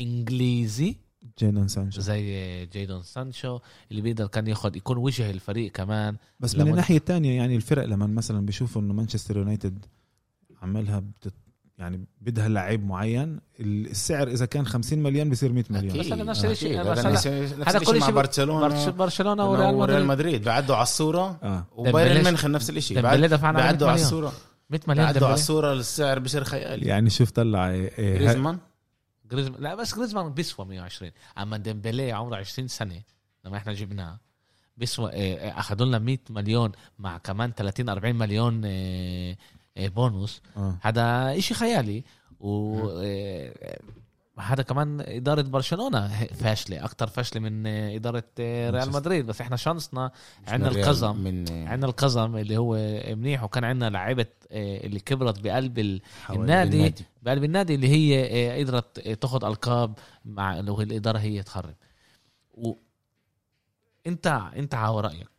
إنجليزي 0.00 0.96
جيدون 1.38 1.68
سانشو 1.68 2.00
زي 2.00 2.66
جيدون 2.66 3.02
سانشو 3.02 3.58
اللي 3.90 4.02
بيقدر 4.02 4.26
كان 4.26 4.46
ياخد 4.46 4.76
يكون 4.76 4.96
وجه 4.98 5.30
الفريق 5.30 5.72
كمان 5.72 6.16
بس 6.40 6.56
من 6.56 6.68
الناحية 6.68 6.96
الثانية 6.96 7.36
يعني 7.36 7.56
الفرق 7.56 7.84
لما 7.84 8.06
مثلا 8.06 8.46
بيشوفوا 8.46 8.82
إنه 8.82 8.94
مانشستر 8.94 9.36
يونايتد 9.36 9.86
عملها 10.62 10.98
bid 11.00 11.34
يعني 11.78 12.06
بدها 12.20 12.48
لعيب 12.48 12.86
معين. 12.86 13.40
السعر 13.60 14.28
إذا 14.28 14.46
كان 14.46 14.66
50 14.66 14.98
مليون 15.02 15.30
بصير 15.30 15.52
100 15.52 15.64
مليون. 15.70 15.98
بس 15.98 16.06
هذا 16.12 16.24
نفس 16.24 16.44
آه. 16.44 16.50
الشيء. 16.50 16.80
هذا 16.80 17.78
كل 17.78 17.98
مع 17.98 18.06
شيء 18.06 18.14
برشلونة. 18.14 18.68
برش- 18.68 18.88
برشلونة 18.88 19.50
وريال 19.50 19.74
وريال 19.74 20.06
مدريد. 20.06 20.28
مدريد. 20.28 20.44
بعدوا 20.44 20.74
على 20.76 20.82
الصورة. 20.82 21.38
آه. 21.42 21.66
وبايرن 21.72 22.22
ميونخ 22.24 22.44
نفس 22.46 22.70
الشيء 22.70 23.00
بعدوا 23.00 23.38
على 23.38 23.76
100 23.76 23.94
الصورة. 23.94 24.32
100 24.70 24.80
مليون 24.88 25.06
بعدوا 25.06 25.26
على. 25.26 25.34
الصورة 25.34 25.72
السعر 25.72 26.18
بصير 26.18 26.44
خيالي. 26.44 26.86
يعني 26.86 27.10
شوف 27.10 27.30
طلع 27.30 27.70
إيه، 27.70 27.98
إيه، 27.98 28.18
جريزمان؟ 28.18 28.58
جريزمان 29.30 29.62
لا 29.62 29.74
بس 29.74 29.94
جريزمان 29.94 30.34
بيسوى 30.34 30.66
120 30.66 31.10
أما 31.38 31.56
ديمبلي 31.56 32.12
عمره 32.12 32.36
20 32.36 32.68
سنة 32.68 33.02
لما 33.44 33.56
إحنا 33.56 33.72
جبناه 33.72 34.18
بيسوى 34.76 35.10
آه، 35.12 35.14
آه، 35.48 35.58
أخذوا 35.60 35.86
لنا 35.86 35.98
100 35.98 36.18
مليون 36.30 36.72
مع 36.98 37.18
كمان 37.18 37.52
30 37.52 37.88
40 37.88 38.16
مليون 38.16 38.62
آه، 38.64 38.68
آه، 39.32 39.36
بونص 39.76 40.42
آه. 40.56 40.76
هذا 40.82 41.38
إشي 41.38 41.54
خيالي. 41.54 42.04
و 42.40 42.78
آه، 43.02 43.78
هذا 44.38 44.62
كمان 44.62 45.00
إدارة 45.00 45.42
برشلونة 45.42 46.08
فاشلة 46.26 46.84
أكتر 46.84 47.06
فاشلة 47.06 47.40
من 47.40 47.66
آه، 47.66 47.96
إدارة 47.96 48.24
آه، 48.40 48.70
ريال. 48.70 48.92
مدريد. 48.92 49.26
بس 49.26 49.40
إحنا 49.40 49.56
شانسنا 49.56 50.10
عندنا 50.48 50.70
القزم. 50.70 51.16
من 51.16 51.48
عندنا 51.68 51.90
القزم 51.90 52.36
اللي 52.36 52.56
هو 52.56 52.74
منيح. 53.16 53.42
وكان 53.44 53.64
عندنا 53.64 53.90
لعيبة 53.90 54.26
آه، 54.52 54.86
اللي 54.86 55.00
كبرت 55.00 55.40
بقلب 55.40 55.78
ال- 55.78 56.02
حوالي 56.22 56.40
النادي. 56.42 56.94
بقلب 57.22 57.44
النادي 57.44 57.74
اللي 57.74 57.88
هي 57.88 58.24
آه، 58.52 58.58
قدرت 58.58 58.98
آه، 58.98 59.14
تاخد 59.14 59.44
ألقاب 59.44 59.98
مع 60.24 60.60
لو 60.60 60.80
الإدارة 60.80 61.18
هي 61.18 61.42
تخرب. 61.42 61.74
و 62.54 62.72
انت 64.06 64.26
انت 64.56 64.74
على 64.74 65.00
رأيك. 65.00 65.33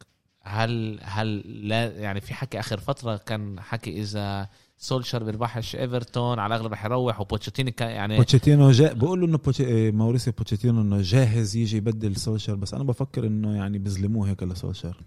هل 0.47 0.99
هل 1.03 1.37
لا 1.67 1.91
يعني 1.91 2.21
في 2.21 2.33
حكي 2.33 2.59
آخر 2.59 2.79
فترة 2.79 3.17
كان 3.17 3.59
حكي 3.59 4.01
إذا 4.01 4.49
سولشر 4.77 5.23
بيربحش 5.23 5.75
إيفرتون 5.75 6.39
على 6.39 6.55
الأغلب 6.55 6.73
رح 6.73 6.85
يروح 6.85 7.21
وبوتشيتينو 7.21 7.71
كان 7.71 7.89
يعني 7.89 8.17
بوتشيتينو 8.17 8.71
جا 8.71 8.93
بقولوا 8.93 9.27
إنه 9.27 9.37
بوتش... 9.37 9.61
إيه، 9.61 9.91
ماوريسيو 9.91 10.33
بوتشيتينو 10.37 10.81
إنه 10.81 11.01
جاهز 11.01 11.55
يجي 11.55 11.77
يبدل 11.77 12.15
سولشر 12.15 12.55
بس 12.55 12.73
أنا 12.73 12.83
بفكر 12.83 13.27
إنه 13.27 13.55
يعني 13.55 13.77
بيظلموه 13.77 14.29
هيك 14.29 14.43
لسولشر. 14.43 15.03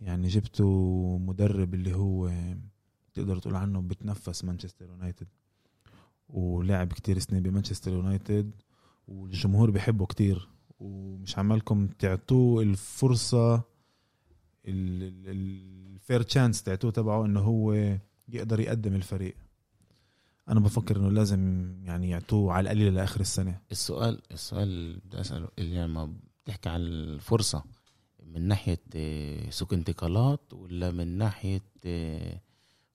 يعني 0.00 0.28
جبتوا 0.28 1.18
مدرب 1.18 1.74
اللي 1.74 1.94
هو 1.94 2.30
تقدر 3.14 3.38
تقول 3.38 3.54
عنه 3.54 3.80
بتنفس 3.80 4.44
مانشستر 4.44 4.86
يونايتد 4.86 5.26
ولعب 6.28 6.92
كتير 6.92 7.18
سنين 7.18 7.42
بمانشستر 7.42 7.92
يونايتد 7.92 8.50
والجمهور 9.08 9.70
بيحبه 9.70 10.06
كتير 10.06 10.48
ومش 10.80 11.38
عمالكم 11.38 11.86
تعطوه 11.86 12.62
الفرصة 12.62 13.73
الفير 14.66 16.22
تشانس 16.22 16.62
تعطوه 16.62 16.90
تبعه 16.90 17.24
انه 17.24 17.40
هو 17.40 17.72
يقدر 18.28 18.60
يقدم 18.60 18.94
الفريق. 18.94 19.34
أنا 20.48 20.60
بفكر 20.60 20.96
إنه 20.96 21.10
لازم 21.10 21.72
يعني 21.84 22.10
يعطوه 22.10 22.52
على 22.52 22.64
القليل 22.64 22.94
لآخر 22.94 23.20
السنة. 23.20 23.60
السؤال 23.72 24.22
السؤال 24.32 24.62
اللي 24.62 25.00
بدي 25.04 25.20
أسأله. 25.20 25.48
اللي 25.58 25.84
لما 25.84 26.12
بتحكي 26.44 26.68
عن 26.68 26.80
الفرصة 26.80 27.64
من 28.34 28.48
ناحية 28.48 28.80
آه، 28.96 29.50
سوق 29.50 29.72
انتقالات 29.72 30.40
ولا 30.52 30.90
من 30.90 31.18
ناحية 31.18 31.62
آه، 31.84 32.40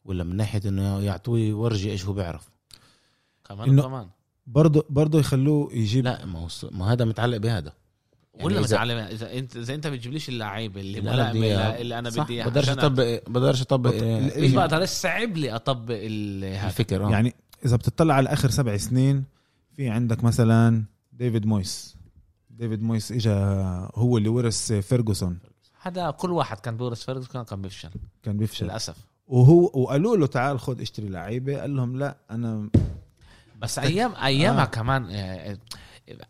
ولا 0.05 0.24
من 0.24 0.36
ناحية 0.36 0.61
إنه 0.65 1.01
يعطوه 1.01 1.39
يورجي 1.39 1.91
إيش 1.91 2.05
هو 2.05 2.13
بيعرف؟ 2.13 2.49
كمان 3.45 3.82
كمان 3.82 4.09
برضه 4.47 4.86
برضه 4.89 5.20
يخلوه 5.20 5.74
يجيب 5.74 6.05
لا 6.05 6.26
ما 6.26 6.39
هو 6.39 6.47
ما 6.72 6.93
هذا 6.93 7.05
متعلق 7.05 7.38
بهذا. 7.38 7.74
ولا 8.45 8.55
يعني 8.55 8.67
إذا- 8.67 8.71
متعلم 8.71 8.97
إذا 8.97 9.33
انت 9.37 9.55
إذا 9.55 9.73
أنت 9.75 9.87
بتجيبليش 9.87 10.29
اللعيبه 10.29 10.81
اللي 10.81 10.99
اللي 10.99 11.11
أنا 11.13 11.29
بدي. 11.31 11.81
اللي 11.81 11.99
أنا 11.99 12.09
بدي 12.09 12.43
بقدرش 12.43 12.69
اطبق 12.69 13.21
بقدرش 13.27 13.61
أطبق 13.61 13.93
آه، 14.03 14.19
مش 14.25 14.31
ال- 14.33 14.55
بقدر 14.55 14.85
صعب 14.85 15.37
لي 15.37 15.55
أطبق 15.55 15.97
الفكر 16.01 17.07
آه. 17.07 17.11
يعني 17.11 17.35
إذا 17.65 17.75
بتطلع 17.75 18.13
على 18.13 18.29
آخر 18.29 18.49
سبع 18.49 18.77
سنين 18.77 19.23
في 19.75 19.89
عندك 19.89 20.23
مثلا 20.23 20.83
ديفيد 21.13 21.45
مويس. 21.45 21.95
ديفيد 22.49 22.81
مويس 22.83 23.11
اجى 23.11 23.29
هو 23.95 24.17
اللي 24.17 24.29
ورث 24.29 24.71
فيرجسون 24.73 25.39
هذا 25.81 26.11
كل 26.11 26.31
واحد 26.31 26.59
كان 26.59 26.77
بورث 26.78 27.03
فيرجسون 27.03 27.43
كان 27.43 27.61
بيفشل. 27.61 27.89
كان 28.23 28.37
بيفشل. 28.37 28.65
للأسف. 28.65 28.95
وهو 29.27 29.71
وقالوا 29.73 30.17
له 30.17 30.27
تعال 30.27 30.59
خد 30.59 30.81
اشتري 30.81 31.09
لعيبة. 31.09 31.61
قال 31.61 31.75
لهم 31.75 31.97
لا 31.99 32.17
أنا 32.31 32.69
بس 33.61 33.79
أيام 33.79 34.11
أيامها 34.23 34.59
آه. 34.61 34.63
آه. 34.63 34.65
كمان 34.65 35.07
آه، 35.11 35.57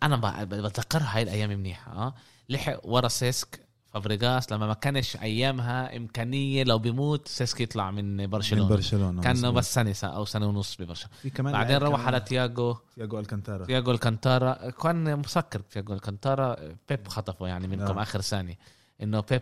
أنا 0.03 0.43
بتذكرها 0.43 1.15
هاي 1.15 1.23
الأيام 1.23 1.49
منيحة 1.49 1.91
آه. 1.91 2.13
لحق 2.49 2.79
ورا 2.83 3.07
سيسك 3.07 3.59
فابريغاس 3.93 4.51
لما 4.51 4.67
ما 4.67 4.73
كانش 4.73 5.15
أيامها 5.17 5.97
إمكانية 5.97 6.63
لو 6.63 6.79
بيموت 6.79 7.27
سيسك 7.27 7.61
يطلع 7.61 7.91
من 7.91 8.17
من 8.17 8.27
برشلونة 8.27 8.69
برشلونه 8.69 9.21
كان 9.21 9.33
مظبوط. 9.35 9.53
بس 9.53 9.73
سنة 9.73 9.95
أو 10.03 10.25
سنة 10.25 10.47
ونص 10.47 10.75
ببرشلونة. 10.81 11.15
في 11.21 11.29
كمان 11.29 11.53
بعدين 11.53 11.77
روح. 11.77 12.05
على 12.07 12.19
تياجو 12.19 12.75
تياجو 12.95 13.19
ألكانتارا. 13.19 13.65
تياجو 13.65 13.91
ألكانتارا. 13.91 14.69
كان 14.69 15.19
مسكر 15.19 15.59
تياجو 15.59 15.93
ألكانتارا. 15.93 16.55
بيب 16.89 17.07
خطفه 17.07 17.47
يعني 17.47 17.67
منكم 17.67 17.97
آه. 17.97 18.01
آخر 18.01 18.21
ثانية. 18.21 18.57
إنه 19.03 19.19
بيب 19.31 19.41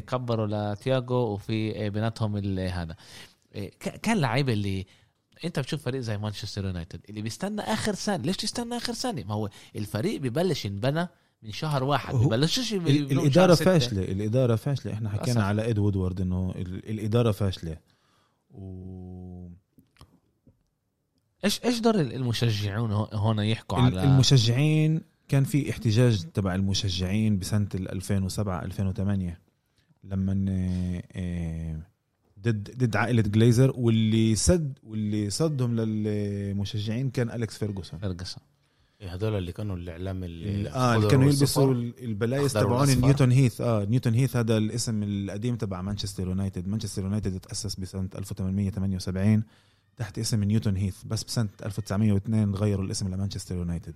كبروا 0.00 0.46
لتياجو 0.74 1.14
وفي 1.14 1.90
بيناتهم 1.90 2.36
هذا. 2.58 2.96
ك- 3.54 4.00
كان 4.02 4.18
لعيبه 4.18 4.52
اللي 4.52 4.86
انت 5.44 5.58
بتشوف 5.58 5.82
فريق 5.82 6.00
زي 6.00 6.18
مانشستر 6.18 6.64
يونايتد 6.64 7.00
اللي 7.08 7.22
بيستنى 7.22 7.60
آخر 7.60 7.94
سنة 7.94 8.16
ليش 8.16 8.36
تستنى 8.36 8.76
آخر 8.76 8.92
سنة 8.92 9.24
ما 9.24 9.34
هو 9.34 9.48
الفريق 9.76 10.20
بيبلش 10.20 10.64
ينبنى 10.64 11.08
من 11.42 11.52
شهر 11.52 11.84
واحد 11.84 12.14
ببلشش 12.14 12.72
الإدارة. 12.74 13.54
فاشلة 13.54 14.02
الإدارة 14.02 14.56
فاشلة 14.56 14.92
إحنا. 14.92 15.08
حكينا 15.10 15.42
على 15.44 15.70
اد 15.70 15.78
وودورد 15.78 16.20
إنه 16.20 16.52
ال- 16.56 16.90
الإدارة 16.90 17.32
فاشلة 17.32 17.76
و 18.50 19.48
إيش 21.44 21.60
إيش 21.64 21.78
دور 21.80 21.94
المشجعون 22.00 22.92
هو- 22.92 23.08
هون 23.12 23.38
يحكوا 23.38 23.78
على 23.78 24.02
المشجعين 24.04 25.00
كان 25.28 25.44
في 25.44 25.70
احتجاج 25.70 26.24
تبع 26.34 26.54
المشجعين 26.54 27.38
بسنة 27.38 27.68
ال 27.74 27.92
2007 27.92 28.62
2008 28.64 29.40
لما 30.04 30.32
ضد 32.42 32.70
ضد 32.78 32.96
عائلة 32.96 33.22
جليزر 33.22 33.72
واللي 33.76 34.34
سد 34.34 34.78
واللي 34.82 35.30
صدهم 35.30 35.76
للمشجعين 35.80 37.10
كان 37.10 37.30
أليكس 37.30 37.58
فيرجسون 37.58 38.00
فيرجسون 38.00 38.42
إيه 39.00 39.12
هدول 39.12 39.38
اللي 39.38 39.52
كانوا 39.52 39.76
الإعلام 39.76 40.24
اللي 40.24 40.68
آه 40.70 40.96
اللي 40.96 41.08
كانوا 41.08 41.24
يلبسوا 41.24 41.72
ال- 41.74 42.04
البلايز 42.04 42.52
تبعون. 42.52 42.88
نيوتن 42.88 43.30
هيث. 43.30 43.60
آه 43.60 43.84
نيوتن 43.84 44.14
هيث 44.14 44.36
هذا 44.36 44.56
الاسم 44.56 45.02
القديم 45.02 45.56
تبع 45.56 45.82
مانشستر 45.82 46.28
يونايتد. 46.28 46.68
مانشستر 46.68 47.02
يونايتد 47.02 47.40
تأسس 47.40 47.74
بسنة 47.80 48.08
1878 48.16 49.42
تحت 49.96 50.18
اسم 50.18 50.44
نيوتن 50.44 50.76
هيث 50.76 50.96
بس 51.04 51.24
بسنة 51.24 51.48
1902 51.64 52.54
غيروا 52.54 52.84
الاسم 52.84 53.08
لمانشستر 53.14 53.54
يونايتد. 53.56 53.94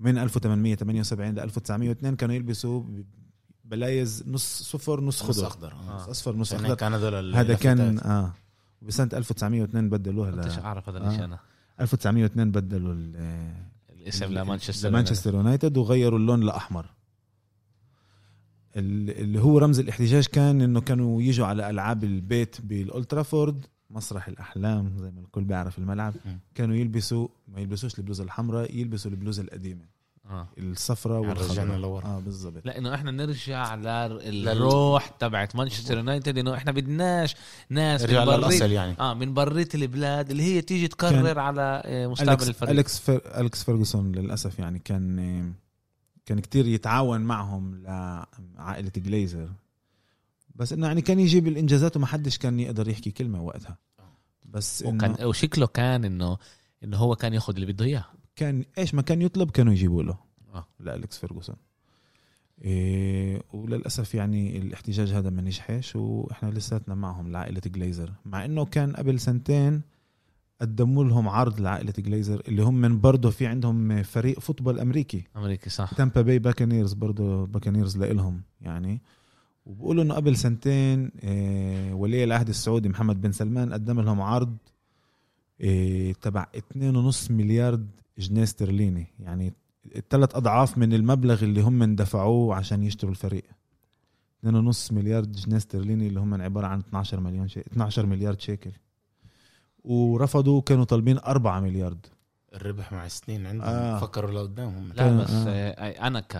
من 0.00 0.18
1878 0.18 1.34
ل 1.34 1.38
1902 1.40 2.16
كانوا 2.16 2.34
يلبسوا 2.34 2.82
بلايز 3.76 4.24
نص 4.28 4.62
صفر 4.62 5.00
نص 5.00 5.22
نص 5.22 5.36
خضر. 5.38 5.46
أخضر. 5.46 5.74
نص 5.74 5.88
آه. 5.88 6.10
أصفر 6.10 6.36
نص 6.36 6.52
عشان 6.52 6.64
أخضر. 6.64 6.76
كان 6.76 6.94
هدول 6.94 7.34
هذا 7.34 7.54
كان. 7.54 7.98
آه. 7.98 8.32
وبسنة 8.82 9.08
1902 9.12 9.88
بدلوها 9.90 10.30
كنتش 10.30 10.58
ل 10.58 10.60
أعرف 10.60 10.88
هذا 10.88 10.98
آه. 10.98 11.08
الشيء 11.08 11.24
أنا؟ 11.24 11.38
1902 11.80 12.50
بدلوا 12.50 12.92
ال- 12.92 13.16
الاسم 13.90 14.32
لمانشستر 14.32 14.88
لمانشستر 14.88 15.34
يونايتد 15.34 15.76
وغيروا 15.76 16.18
اللون 16.18 16.40
لأحمر. 16.40 16.86
ال- 18.76 19.10
اللي 19.20 19.40
هو 19.40 19.58
رمز 19.58 19.78
الاحتجاج 19.78 20.26
كان 20.26 20.60
إنه 20.60 20.80
كانوا 20.80 21.22
يجوا 21.22 21.46
على 21.46 21.70
ألعاب 21.70 22.04
البيت 22.04 22.60
بالأولد 22.60 23.13
ترافورد 23.13 23.66
مسرح 23.90 24.28
الأحلام 24.28 24.98
زي 24.98 25.10
ما 25.10 25.20
الكل 25.20 25.44
بيعرف 25.44 25.78
الملعب. 25.78 26.14
كانوا 26.54 26.76
يلبسوا 26.76 27.28
ما 27.48 27.60
يلبسوش 27.60 27.98
البلوزة 27.98 28.24
الحمراء 28.24 28.76
يلبسوا 28.76 29.10
البلوزة 29.10 29.42
القديمة. 29.42 29.84
آه. 30.30 30.48
الصفراء 30.58 31.22
يعني 31.22 31.32
رجعنا 31.34 31.48
والخضراء 31.48 31.78
لورا. 31.78 32.04
آه 32.04 32.18
بالضبط. 32.20 32.66
لأنه 32.66 32.94
إحنا 32.94 33.10
نرجع 33.10 33.74
للروح 33.74 35.08
تبعت 35.08 35.56
مانشستر 35.56 35.96
يونايتد 35.96 36.38
إنه 36.38 36.54
إحنا 36.54 36.72
بدناش 36.72 37.36
ناس 37.68 38.02
من 38.02 38.24
بريت، 38.24 38.28
للأصل 38.28 38.70
يعني. 38.70 38.96
آه 39.00 39.14
من 39.14 39.34
بريت 39.34 39.74
البلاد 39.74 40.30
اللي 40.30 40.42
هي 40.42 40.62
تيجي 40.62 40.88
تقرر 40.88 41.38
على 41.38 41.82
آه، 41.84 42.06
مستقبل 42.06 42.30
أليكس 42.30 42.48
الفريق. 42.48 42.70
أليكس, 42.70 42.98
فر... 42.98 43.20
أليكس 43.40 43.64
فيرجسون 43.64 44.12
للأسف 44.12 44.58
يعني 44.58 44.78
كان 44.78 45.52
كان 46.26 46.40
كتير 46.40 46.66
يتعاون 46.66 47.20
معهم 47.20 47.82
لعائلة 47.82 48.92
جليزر. 48.96 49.48
بس 50.54 50.72
إنه 50.72 50.86
يعني 50.86 51.00
كان 51.00 51.20
يجيب 51.20 51.48
الإنجازات 51.48 51.96
وما 51.96 52.06
حدش 52.06 52.38
كان 52.38 52.60
يقدر 52.60 52.88
يحكي 52.88 53.10
كلمة 53.10 53.42
وقتها. 53.42 53.78
بس 54.44 54.82
إنه 54.82 54.94
وكان 54.96 55.26
وشكله 55.26 55.66
كان 55.66 56.04
انه 56.04 56.38
إنه 56.84 56.96
هو 56.96 57.16
كان 57.16 57.34
ياخذ 57.34 57.54
اللي 57.54 57.72
بده 57.72 57.84
إياه. 57.84 58.04
كان 58.36 58.64
إيش 58.78 58.94
ما 58.94 59.02
كان 59.02 59.22
يطلب 59.22 59.50
كانوا 59.50 59.72
يجيبوا 59.72 60.02
له. 60.02 60.18
آه. 60.54 60.66
لأليكس 60.80 61.18
فيرجسون 61.18 61.56
إيه 62.64 63.42
وللأسف 63.52 64.14
يعني 64.14 64.58
الاحتجاج 64.58 65.12
هذا 65.12 65.30
ما 65.30 65.42
نجحش 65.42 65.96
وإحنا 65.96 66.50
لساتنا 66.50 66.94
معهم 66.94 67.32
لعائلة 67.32 67.60
جليزر. 67.66 68.12
مع 68.24 68.44
إنه 68.44 68.64
كان 68.64 68.92
قبل 68.92 69.20
سنتين 69.20 69.82
قدموا 70.60 71.04
لهم 71.04 71.28
عرض 71.28 71.60
لعائلة 71.60 71.92
جليزر 71.98 72.42
اللي 72.48 72.62
هم 72.62 72.74
من 72.74 73.00
برضه 73.00 73.30
في 73.30 73.46
عندهم 73.46 74.02
فريق 74.02 74.40
football 74.40 74.80
أمريكي. 74.80 75.24
أمريكي 75.36 75.70
صح. 75.70 75.94
تامبا 75.94 76.22
باي 76.22 76.38
باكانيرز 76.38 76.92
برضه 76.92 77.46
باكانيرز 77.46 77.98
لإلهم 77.98 78.42
يعني. 78.60 79.00
وبقولوا 79.66 80.04
إنه 80.04 80.14
قبل 80.14 80.36
سنتين 80.36 81.10
إيه 81.22 81.92
ولي 81.94 82.24
العهد 82.24 82.48
السعودي 82.48 82.88
محمد 82.88 83.20
بن 83.20 83.32
سلمان 83.32 83.72
قدم 83.72 84.00
لهم 84.00 84.20
عرض 84.20 84.56
إيه 85.60 86.12
تبع 86.12 86.46
2.5 86.56 87.30
مليار 87.30 87.80
جنيه 88.18 88.42
استرليني 88.42 89.06
يعني 89.20 89.54
ثلاث 90.10 90.34
أضعاف 90.34 90.78
من 90.78 90.92
المبلغ 90.92 91.44
اللي 91.44 91.60
هم 91.60 91.94
دفعوه 91.94 92.54
عشان 92.54 92.82
يشتروا 92.82 93.10
الفريق 93.12 93.44
2.5 94.46 94.92
مليار 94.92 95.24
جنيه 95.24 95.56
استرليني 95.56 96.06
اللي 96.06 96.20
هم 96.20 96.42
عبارة 96.42 96.66
عن 96.66 96.78
12 96.78 97.20
مليون 97.20 97.48
شيء 97.48 97.66
12 97.66 98.06
مليار 98.06 98.38
شيكل 98.38 98.70
ورفضوا 99.84 100.60
كانوا 100.62 100.84
طالبين 100.84 101.18
4 101.18 101.60
مليار 101.60 101.96
الربح 102.54 102.92
مع 102.92 103.06
السنين 103.06 103.46
عندهم 103.46 103.68
آه. 103.68 103.96
آه. 103.96 104.00
فكروا 104.00 104.30
لقدامهم 104.30 104.92
لا 104.92 105.16
بس 105.22 105.30
آه. 105.30 105.48
آه. 105.48 106.06
أنا 106.06 106.20
ك... 106.20 106.32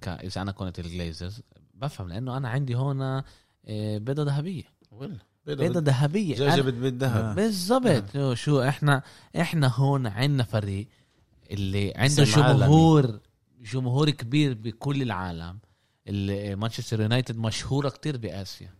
ك 0.00 0.08
إذا 0.08 0.42
أنا 0.42 0.52
كنت 0.52 0.78
الجليزرز 0.78 1.40
بفهم 1.74 2.08
لأنه 2.08 2.36
أنا 2.36 2.48
عندي 2.48 2.74
هون 2.74 3.02
آه، 3.02 3.98
بيضة 3.98 4.22
ذهبية 4.22 4.62
ولا 4.90 5.18
بيضة 5.46 5.80
ذهبية 5.80 6.36
بالذهب 6.62 7.24
آه. 7.24 7.34
بالضبط 7.34 8.12
شو- 8.12 8.34
شو 8.34 8.62
إحنا 8.62 9.02
إحنا 9.40 9.68
هون 9.68 10.06
عندنا 10.06 10.42
فريق 10.44 10.86
اللي 11.50 11.92
عنده 11.96 12.26
عالمي. 12.36 12.60
جمهور 12.64 13.20
جمهور 13.72 14.10
كبير 14.10 14.54
بكل 14.54 15.02
العالم. 15.02 15.58
مانشستر 16.60 17.00
يونايتد 17.00 17.36
مشهورة 17.38 17.88
كتير 17.88 18.16
بآسيا. 18.16 18.70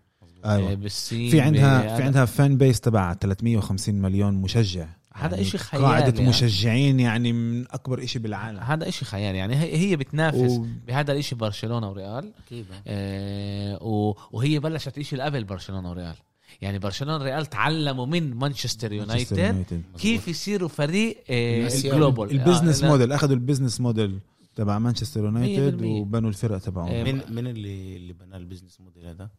أيوه. 0.44 0.70
آه، 0.72 0.74
بالصين 0.74 1.30
في 1.30 1.40
عندها 1.40 1.96
في 1.96 2.02
عندها 2.02 2.24
فان 2.24 2.56
بيس 2.58 2.80
تبع 2.80 3.14
350 3.14 3.94
مليون 3.94 4.34
مشجع. 4.34 4.86
هذا 5.14 5.36
يعني 5.36 5.48
إشي 5.48 5.58
خيالي 5.58 5.86
قاعدة 5.86 6.14
يعني. 6.18 6.28
مشجعين 6.28 7.00
يعني 7.00 7.32
من 7.32 7.64
أكبر 7.70 8.04
إشي 8.04 8.18
بالعالم. 8.18 8.58
هذا 8.60 8.88
إشي 8.88 9.04
خيالي 9.04 9.38
يعني. 9.38 9.56
هي 9.56 9.76
هي 9.76 9.96
بتنافس 9.96 10.50
و... 10.50 10.66
بهذا 10.86 11.12
الإشي 11.12 11.34
برشلونة 11.34 11.90
وريال. 11.90 12.32
أكيد. 12.46 12.66
آه، 12.86 13.82
و- 13.82 14.14
وهي 14.32 14.58
بلشت 14.58 14.98
إشي 14.98 15.20
قبل 15.20 15.44
برشلونة 15.44 15.90
وريال. 15.90 16.14
يعني 16.62 16.78
برشلونة 16.78 17.16
وريال 17.16 17.46
تعلموا 17.46 18.06
من 18.06 18.34
مانشستر 18.34 18.94
مانشستر 19.06 19.38
يونايتد. 19.38 19.82
كيف 19.98 20.28
يصيروا 20.28 20.68
فريق 20.68 21.24
آه، 21.30 21.66
آسيوي. 21.66 21.96
global 21.96 22.30
ال 22.30 22.36
business 22.36 22.82
آه، 22.84 22.88
موديل 22.88 23.12
أخذوا 23.12 23.34
ال 23.34 23.39
business 23.39 23.80
model 23.80 24.18
تبع 24.56 24.78
مانشستر 24.78 25.24
يونايتد 25.24 25.80
100%. 25.80 25.84
وبنوا 25.84 26.28
الفرق 26.28 26.58
تبعهم 26.58 26.88
آه، 26.88 27.02
من 27.04 27.20
من 27.30 27.46
اللي 27.46 27.96
اللي 27.96 28.12
بنى 28.12 28.36
ال 28.36 28.41
business 28.41 28.80
model 28.80 29.06
هذا؟ 29.06 29.30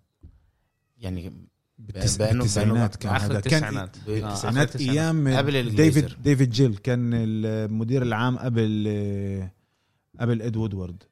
يعني 0.97 1.33
بالتس... 1.79 2.17
بالتسعينات 2.17 2.95
كان 2.95 3.11
هذا 3.15 3.39
كان 3.39 3.63
التسعينات 3.63 3.97
ب- 4.07 4.09
آه، 4.09 4.17
آخر 4.17 4.27
التسعينات 4.29 4.75
التسعينات. 4.75 4.97
أيام 4.97 5.37
قبل. 5.37 5.75
ديفيد 5.75 6.09
ديفيد 6.23 6.49
جيل 6.49 6.75
كان 6.77 7.11
المدير 7.13 8.01
العام 8.01 8.37
قبل 8.37 9.49
قبل 10.19 10.41
اد 10.41 10.55
وودورد 10.55 11.03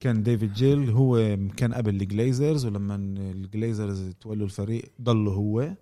كان 0.00 0.22
ديفيد 0.22 0.52
جيل 0.52 0.90
هو 0.90 1.36
كان 1.56 1.74
قبل 1.74 1.94
الجليزرز 1.94 2.66
ولما 2.66 2.94
الجليزرز 2.94 4.14
تولوا 4.20 4.44
الفريق 4.46 4.92
ضلوا 5.02 5.34
هو 5.34 5.74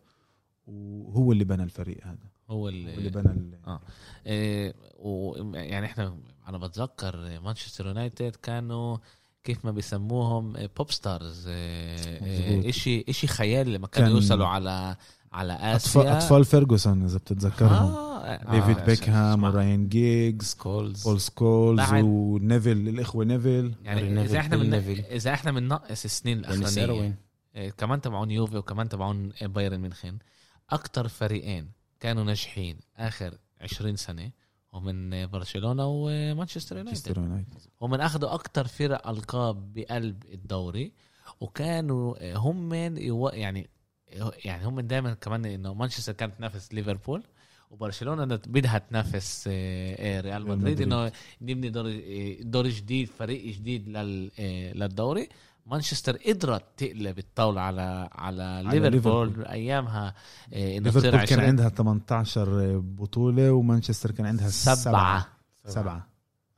وهو 0.67 1.33
اللي 1.33 1.45
بنى 1.45 1.63
الفريق 1.63 2.07
هذا 2.07 2.19
هو 2.51 2.69
اللي 2.69 2.95
اللي 2.95 3.11
بنى 3.11 3.31
ال- 3.33 3.79
آه، 4.27 4.75
و 4.99 5.35
يعني 5.55 5.87
إحنا 5.87 6.19
أنا 6.49 6.59
بتذكر 6.59 7.41
مانشستر 7.41 7.87
يونايتد 7.87 8.37
كانوا 8.37 8.97
كيف 9.45 9.65
ما 9.65 9.71
بيسموهم 9.71 10.53
pop 10.77 10.91
stars 10.91 11.49
مظبوط. 11.49 12.67
اشي 12.67 13.05
إشي 13.09 13.27
خيالي 13.27 13.73
لما 13.73 13.87
كانوا 13.87 14.09
كان 14.09 14.17
يوصلوا 14.17 14.47
على 14.47 14.97
على 15.33 15.53
اطفال 15.53 16.03
آسيا 16.07 16.17
أطفال 16.19 16.45
فيرجسون 16.45 17.05
إذا 17.05 17.19
بتتذكرهم 17.19 17.73
آه 17.73 18.51
ديفيد 18.51 18.79
آه، 18.79 18.85
بيكهام. 18.87 19.45
وراين 19.45 19.89
جيجز 19.89 20.47
سكولز 20.47 21.03
بول 21.09 21.21
سكولز 21.21 21.81
بعد- 21.91 22.05
ونيفل 22.05 22.89
الإخوة 22.89 23.25
نيفل 23.25 23.73
يعني 23.85 24.23
إذا 24.25 24.39
إحنا 24.39 24.57
من. 24.57 24.75
إذا 24.75 25.35
إحنا 25.35 25.53
بننقص 25.53 26.05
السنين 26.05 26.39
الأخرانية. 26.39 27.19
آه، 27.55 27.69
كمان 27.69 28.01
تبعون 28.01 28.31
يوفي 28.31 28.57
وكمان 28.57 28.89
تبعون 28.89 29.33
بايرن 29.43 29.81
ميونخ 29.81 30.07
أكتر 30.71 31.09
فريقين 31.09 31.71
كانوا 32.01 32.25
ناجحين 32.25 32.79
آخر 32.97 33.35
20 33.61 33.97
سنة 33.97 34.31
ومن 34.73 35.27
برشلونة 35.27 35.87
ومانشستر 35.87 36.77
يونايتد 36.77 37.09
مانشستر 37.09 37.23
يونايتد 37.23 37.55
هم 37.83 37.95
أخذوا 37.95 38.35
أكتر 38.35 38.67
فرق 38.67 39.09
ألقاب 39.09 39.73
بقلب 39.73 40.23
الدوري 40.33 40.93
وكانوا 41.41 42.35
هم 42.37 42.75
يو- 42.99 43.29
يعني 43.29 43.71
يعني 44.45 44.67
هم 44.67 44.81
دائما 44.81 45.15
كمان 45.15 45.45
إنه 45.45 45.75
مانشستر 45.75 46.13
كانت 46.13 46.39
تنافس 46.39 46.75
ليفربول 46.75 47.23
وبرشلونة 47.71 48.25
بدها 48.25 48.79
تنافس 48.79 49.45
آه، 49.49 50.19
آه، 50.19 50.21
ريال 50.21 50.49
مدريد. 50.49 50.81
إنه 50.81 51.13
نبني 51.43 51.71
دور 51.71 51.87
آه، 51.87 52.37
دور 52.41 52.69
جديد 52.69 53.09
فريق 53.19 53.55
جديد 53.55 53.89
لل 53.89 54.31
للدوري. 54.79 55.29
مانشستر 55.67 56.17
قدرت 56.17 56.63
تقلب 56.77 57.19
الطاولة 57.19 57.61
على 57.61 58.09
على 58.13 58.63
ليفربول 58.65 58.93
ليفربول. 58.93 59.47
أيامها 59.47 60.15
ليفربول 60.53 61.11
كان 61.11 61.21
20 61.21 61.41
عندها 61.41 61.69
18 61.69 62.79
بطولة 62.79 63.53
ومانشستر 63.53 64.11
كان 64.11 64.27
عندها 64.27 64.49
سبعة. 64.49 64.77
سبعة. 64.77 65.29
سبعة. 65.67 66.07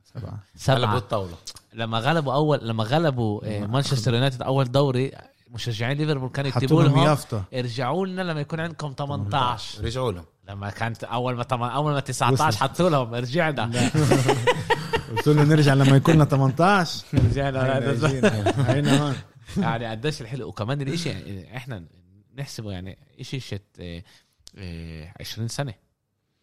سبعة. 0.03 0.39
سبعة. 0.55 0.97
الطاولة. 0.97 1.35
لما 1.73 1.99
غلبوا 1.99 2.33
أول 2.33 2.67
لما 2.67 2.83
غلبوا 2.83 3.67
مانشستر 3.67 4.13
يونايتد 4.13 4.41
أول 4.41 4.71
دوري 4.71 5.11
مشجعين 5.51 5.97
ليفربول 5.97 6.29
كانوا 6.29 6.49
يكتبوا 6.49 6.83
حطوا 6.83 7.05
لهم 7.05 7.41
ارجعوا 7.53 8.07
لنا 8.07 8.21
لما 8.21 8.41
يكون 8.41 8.59
عندكم 8.59 8.93
18 8.97 9.83
رجعوا 9.83 10.11
لهم. 10.11 10.25
لما 10.49 10.69
كانت 10.69 11.03
أول 11.03 11.35
ما 11.35 11.43
طم... 11.43 11.63
أول 11.63 11.93
ما 11.93 11.99
19 11.99 12.57
حطوا 12.57 12.89
لهم 12.89 13.13
رجعنا. 13.15 13.65
قلت 15.11 15.27
له 15.27 15.43
نرجع 15.43 15.73
لما 15.73 15.95
يكون 15.97 16.15
لنا 16.15 16.25
18 16.25 17.05
رجعنا. 17.13 17.79
هينا 18.67 19.03
هون. 19.03 19.15
يعني 19.57 19.85
قديش 19.85 20.21
الحلو. 20.21 20.47
وكمان 20.47 20.81
الإشي 20.81 21.09
يعني 21.09 21.57
إحنا 21.57 21.85
نحسبه 22.37 22.71
يعني 22.71 22.97
إشي 23.19 23.39
شت 23.39 23.63
آه، 23.79 24.03
آه، 24.57 25.13
20 25.19 25.47
سنة. 25.47 25.73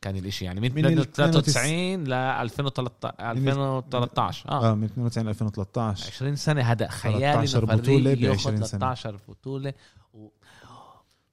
كان 0.00 0.16
الإشي 0.16 0.44
يعني 0.44 0.60
من 0.60 0.74
من 0.74 0.86
ال 0.86 1.12
93 1.12 2.04
ل 2.04 2.12
2013 2.12 3.30
2013 3.32 4.48
آه. 4.48 4.70
آه 4.70 4.74
من 4.74 4.84
92 4.84 5.26
ل 5.26 5.28
2013 5.28 6.06
20 6.06 6.36
سنة 6.36 6.62
هذا 6.62 6.88
خيالي 6.88 7.46
13 7.46 7.58
إنه 7.58 7.66
فريق 7.66 7.80
بطولة 7.80 8.14
ب 8.14 8.20
ياخد 8.20 8.38
20 8.38 8.56
سنة. 8.56 8.66
13 8.94 9.18
بطولة. 9.28 9.74
و... 10.14 10.28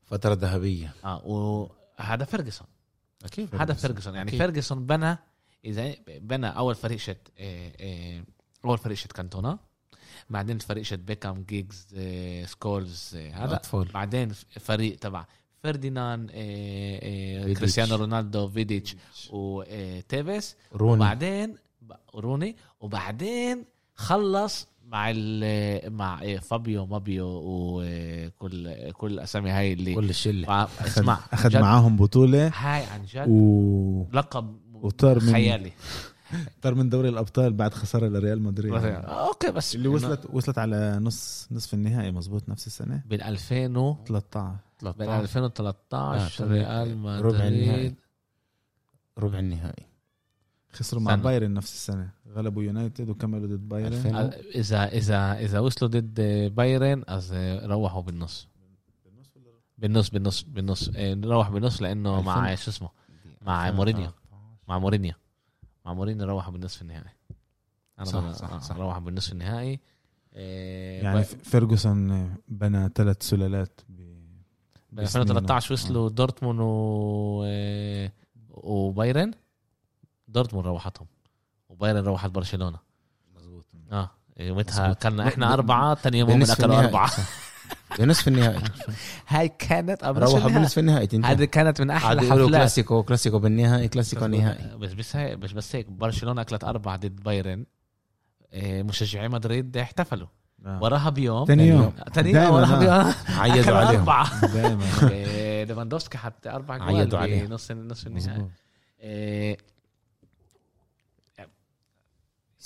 فترة 0.06 0.34
ذهبية. 0.34 0.94
آه 1.06 1.22
وهذا 1.26 2.26
فيرجسون 2.26 2.68
أكيد 3.26 3.56
هذا 3.56 3.74
فيرجسون 3.74 4.16
يعني. 4.16 4.32
فيرجسون 4.32 4.86
بنى 4.86 5.18
إذا 5.66 5.96
بنى 6.08 6.48
أول 6.48 6.76
فريق 6.76 6.98
شت 6.98 7.18
آه، 7.40 7.72
آه، 7.80 8.24
أول 8.66 8.78
فريق 8.78 8.98
شت 8.98 9.12
كانتونا. 9.12 9.60
بعدين 10.30 10.58
فريق 10.58 10.84
شت 10.84 11.00
بيكام 11.00 11.44
جيجز 11.44 11.88
آه، 11.98 12.46
سكولز 12.46 13.16
هذا. 13.16 13.62
بعدين 13.74 14.32
فريق 14.60 15.00
تبع 15.00 15.26
فرديناند. 15.66 16.32
كريستيانو 17.58 17.96
رونالدو 17.96 18.48
فيديتش 18.50 18.96
وتيفيس 19.32 20.56
روني 20.76 20.94
وبعدين 21.02 21.56
روني 22.16 22.56
وبعدين 22.80 23.66
خلص 23.96 24.68
مع 24.88 25.12
ال 25.16 25.94
مع 25.94 26.38
فابيو 26.38 26.86
مابيو 26.86 27.42
وكل 27.46 28.92
كل 28.92 29.12
الاسامي 29.14 29.50
هاي 29.50 29.74
اللي 29.74 29.96
كل 29.96 30.10
الشلة. 30.10 30.48
مع- 30.48 30.68
اسمع 30.86 31.20
أخذ 31.34 31.60
معاهم 31.60 31.96
بطولة. 31.98 32.48
هاي 32.48 32.84
عن 32.84 33.06
جد. 33.14 33.26
و 33.30 34.06
لقب 34.14 34.58
وطار 34.74 35.16
من- 35.24 35.32
خيالي. 35.34 35.72
طار 36.62 36.76
من 36.76 36.90
دوري 36.90 37.10
الأبطال 37.10 37.54
بعد 37.54 37.74
خسارة 37.74 38.08
لريال 38.08 38.42
مدريد. 38.42 38.74
آه، 38.74 39.28
أوكي 39.28 39.52
بس 39.52 39.76
اللي 39.76 39.88
وصلت 39.88 40.28
وصلت 40.34 40.58
على 40.58 41.00
نص 41.00 41.48
نصف 41.52 41.74
النهائي 41.74 42.12
مزبوط 42.12 42.50
نفس 42.50 42.68
السنة؟ 42.68 43.04
بين 43.06 43.22
2000 43.22 43.78
و 43.78 43.98
13 44.06 44.56
بين 44.82 44.92
13 44.92 45.22
2013 45.22 46.46
آه، 46.46 46.48
ريال 46.48 47.26
ربع 47.26 47.48
النهائي. 47.48 47.70
مدريد 47.72 47.96
ربع 49.18 49.40
النهائي. 49.40 49.86
خسروا 50.72 51.02
مع. 51.02 51.16
بايرن 51.16 51.54
نفس 51.54 51.74
السنة. 51.74 52.10
غلبوا 52.34 52.64
يونايتد 52.64 53.10
وكملوا 53.10 53.48
ضد 53.48 53.70
بايرن. 53.70 53.94
2000. 53.94 54.16
اذا 54.56 54.86
اذا 54.86 55.40
إذا 55.40 55.60
وصلوا 55.60 55.92
ضد 55.92 56.22
بايرن 56.56 57.04
از 57.08 57.34
روحوا 57.64 58.02
بالنص. 58.02 58.48
بالنص 59.78 60.10
بالنص 60.10 60.44
بالنص. 60.44 60.90
إيه، 60.90 61.14
نروح 61.14 61.50
بالنص 61.50 61.82
لأنه 61.82 62.22
مع 62.22 62.52
2000. 62.52 62.64
شو 62.64 62.72
اسمه؟ 62.72 62.90
مع 63.42 63.72
مورينيو. 63.72 64.10
مع 64.68 64.80
مورينيو. 64.80 65.14
مع 65.86 65.94
مورينيو 65.94 66.26
روحوا 66.28 66.54
بالنصف 66.54 66.82
النهائي. 66.82 67.10
أنا 68.00 68.06
صح، 68.06 68.32
صح، 68.32 68.54
آه، 68.54 68.60
صح. 68.60 68.76
روحوا 68.76 69.00
بالنصف 69.00 69.32
النهائي. 69.32 69.80
إيه، 70.34 71.04
يعني 71.04 71.24
فيرجسون 71.24 72.36
بنى 72.48 72.90
ثلاث 72.96 73.24
سلالات 73.24 73.82
ب... 73.90 74.16
ب 74.92 75.00
2013 75.00 75.74
وصلوا 75.74 76.10
دورتموند 76.10 76.60
و 76.60 77.44
إيه، 77.46 78.14
وبايرن. 78.50 79.32
دورتموند 80.28 80.68
روحتهم. 80.68 81.08
وبايرن 81.70 82.04
روحت 82.04 82.30
برشلونة. 82.30 82.80
مظبوط. 83.36 83.66
آه 83.92 84.12
يومتها 84.38 84.88
مظبوط. 84.88 85.04
كنا 85.04 85.28
إحنا 85.28 85.54
أربعة 85.54 85.96
ثاني 85.96 86.20
يوم 86.20 86.30
هم 86.30 86.42
أكلوا. 86.42 86.80
أربعة. 86.80 87.12
بنصف 88.00 88.28
النهائي 88.28 88.60
هاي 89.28 89.50
كانت 89.50 90.04
قبل 90.04 90.22
روحوا. 90.22 90.50
بنصف 90.50 90.80
النهائي 90.80 91.08
هذه 91.24 91.44
كانت 91.46 91.82
من 91.82 91.90
أحلى 91.90 92.22
حفلات 92.22 92.50
كلاسيكو 92.50 93.04
كلاسيكو 93.04 93.40
بالنهائي 93.40 93.88
كلاسيكو 93.88 94.26
نهائي 94.26 94.78
بس 94.78 94.94
بس 94.94 95.16
هيك 95.16 95.38
بس 95.38 95.52
بس 95.52 95.76
هيك 95.76 95.90
برشلونة 95.90 96.42
أكلت 96.42 96.64
أربعة 96.64 96.96
ضد 96.98 97.24
بايرن. 97.24 97.66
إيه، 98.54 98.84
مشجعي 98.84 99.28
مدريد 99.28 99.78
احتفلوا. 99.78 100.28
آه. 100.66 100.84
وراها 100.84 101.10
بيوم. 101.10 101.46
تاني 101.46 101.68
يوم. 101.68 101.94
تاني 102.14 102.30
يوم 102.30 102.38
دايماً، 102.40 102.56
وراها 102.56 102.76
آه. 102.76 102.80
بيوم. 102.80 103.14
عيدوا 103.40 103.78
عليهم. 103.78 104.00
أربعة. 104.00 104.46
دائما 104.54 104.84
إيه، 105.12 105.64
ليفاندوفسكي 105.64 106.18
حط 106.18 106.48
أربع 106.48 106.84
عيدوا 106.84 107.04
جوال 107.06 107.22
عليه. 107.22 107.46
بنص 107.46 107.72
نصف 107.72 108.08
النهائي. 108.08 108.48
إيه، 109.00 109.58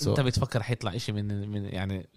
أنت 0.06 0.20
بتفكر 0.20 0.62
حيطلع 0.62 0.94
إشي 0.96 1.12
من 1.12 1.48
من 1.48 1.64
يعني 1.64 2.08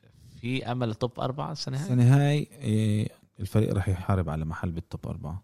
في 0.43 0.71
أمل 0.71 0.95
top 0.95 1.19
أربعة 1.19 1.51
السنة 1.51 1.77
هاي 1.77 1.83
السنة 1.83 2.17
هاي 2.17 2.47
إيه، 2.51 3.09
الفريق 3.39 3.73
راح 3.73 3.89
يحارب 3.89 4.29
على 4.29 4.45
محل 4.45 4.71
بال 4.71 4.86
top 4.86 5.07
أربعة. 5.07 5.43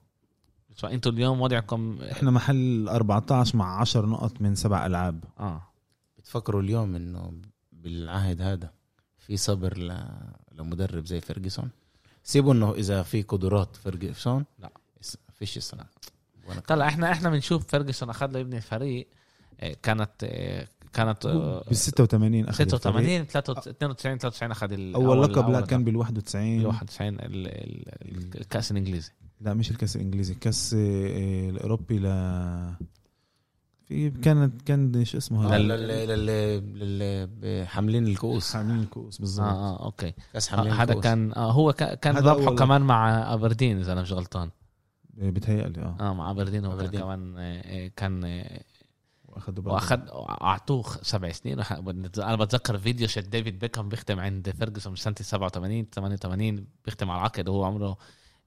فانتوا 0.75 1.11
اليوم 1.11 1.41
وضعكم 1.41 1.99
إحنا 2.11 2.31
محل 2.31 2.89
14 2.89 3.57
مع 3.57 3.79
10 3.79 4.05
نقط 4.05 4.41
من 4.41 4.55
سبع 4.55 4.85
ألعاب. 4.85 5.23
آه. 5.39 5.61
بتفكروا 6.17 6.61
اليوم 6.61 6.95
إنه 6.95 7.41
بالعهد 7.71 8.41
هذا 8.41 8.73
في 9.17 9.37
صبر 9.37 9.77
ل... 9.77 9.97
لمدرب 10.51 11.05
زي 11.05 11.21
فيرجسون 11.21 11.69
سيبوا 12.23 12.53
إنه 12.53 12.73
إذا 12.73 13.03
في 13.03 13.21
قدرات 13.21 13.75
فيرجسون 13.75 14.45
لا. 14.59 14.71
فيش 15.33 15.73
وأنا 16.47 16.59
طلع 16.59 16.87
إحنا 16.87 17.11
إحنا 17.11 17.29
بنشوف 17.29 17.67
فيرجسون 17.67 18.09
أخذ 18.09 18.31
له 18.31 18.39
يبني 18.39 18.57
الفريق 18.57 19.07
إيه، 19.61 19.77
كانت 19.83 20.23
إيه، 20.23 20.67
كانت 20.93 21.25
آه، 21.25 21.63
بال 21.67 21.75
86 21.77 22.45
أخذ 22.49 22.61
الفريق. 22.61 22.81
86 22.81 23.27
93 23.27 24.15
92 24.15 24.51
اخذ 24.51 24.71
ال- 24.71 24.95
أول 24.95 25.21
لقب 25.23 25.49
لا 25.49 25.61
كان 25.61 25.83
بال 25.83 25.95
91 25.95 26.59
ال 26.61 26.65
91 26.65 27.13
ال- 27.13 27.21
ال- 27.25 27.47
ال- 28.11 28.41
الكأس 28.41 28.71
الإنجليزي. 28.71 29.11
لا 29.41 29.53
مش 29.53 29.71
الكأس 29.71 29.95
الإنجليزي 29.95 30.33
الكاس 30.33 30.73
آه، 30.73 31.49
الأوروبي 31.49 31.99
ل 31.99 32.07
في 33.87 34.09
كانت 34.09 34.61
كان 34.61 35.05
شو 35.05 35.17
اسمه 35.17 35.45
آه، 35.45 35.49
هذا 35.49 35.57
لل... 35.57 35.87
لل... 36.07 36.25
لل... 36.79 37.67
حاملين 37.67 38.07
الكؤوس. 38.07 38.53
حاملين 38.53 38.79
الكؤوس 38.79 39.17
بالضبط. 39.17 39.47
آه 39.47 39.51
آه 39.79 39.85
أوكي. 39.85 40.13
كأس 40.33 40.47
حاملين 40.47 40.73
هذا 40.73 40.93
كان 40.93 41.33
آه 41.33 41.51
هو 41.51 41.73
كا- 41.73 41.93
كان 41.95 42.17
ربحه 42.17 42.55
أول- 42.55 42.59
كمان 42.59 42.81
مع 42.81 43.33
ابردين 43.33 43.79
إذا 43.79 43.93
أنا 43.93 44.01
مش 44.01 44.11
غلطان. 44.11 44.49
بتهيألي 45.13 45.81
آه. 45.81 45.95
آه 45.99 46.13
مع 46.13 46.31
ابردين 46.31 46.65
هو 46.65 46.71
كان 46.71 46.79
أبردين. 46.79 47.01
كمان 47.01 47.35
آه، 47.37 47.61
آه، 47.61 47.91
كان 47.95 48.23
آه، 49.39 49.43
واخذوا 49.43 49.63
برضه. 49.63 49.73
واخذ 49.75 49.99
أعطوه 50.41 50.83
سبع 51.01 51.31
سنين. 51.31 51.59
وح- 51.59 51.71
أنا 52.17 52.35
بتذكر 52.35 52.77
فيديو 52.77 53.07
شت 53.07 53.19
ديفيد 53.27 53.59
بيكهام 53.59 53.89
بيختم 53.89 54.19
عند 54.19 54.49
فيرجسون 54.49 54.95
سنة 54.95 55.15
87 55.21 55.89
88 55.89 56.67
بيختم 56.85 57.11
على 57.11 57.19
العقد. 57.19 57.49
وهو 57.49 57.63
عمره 57.63 57.97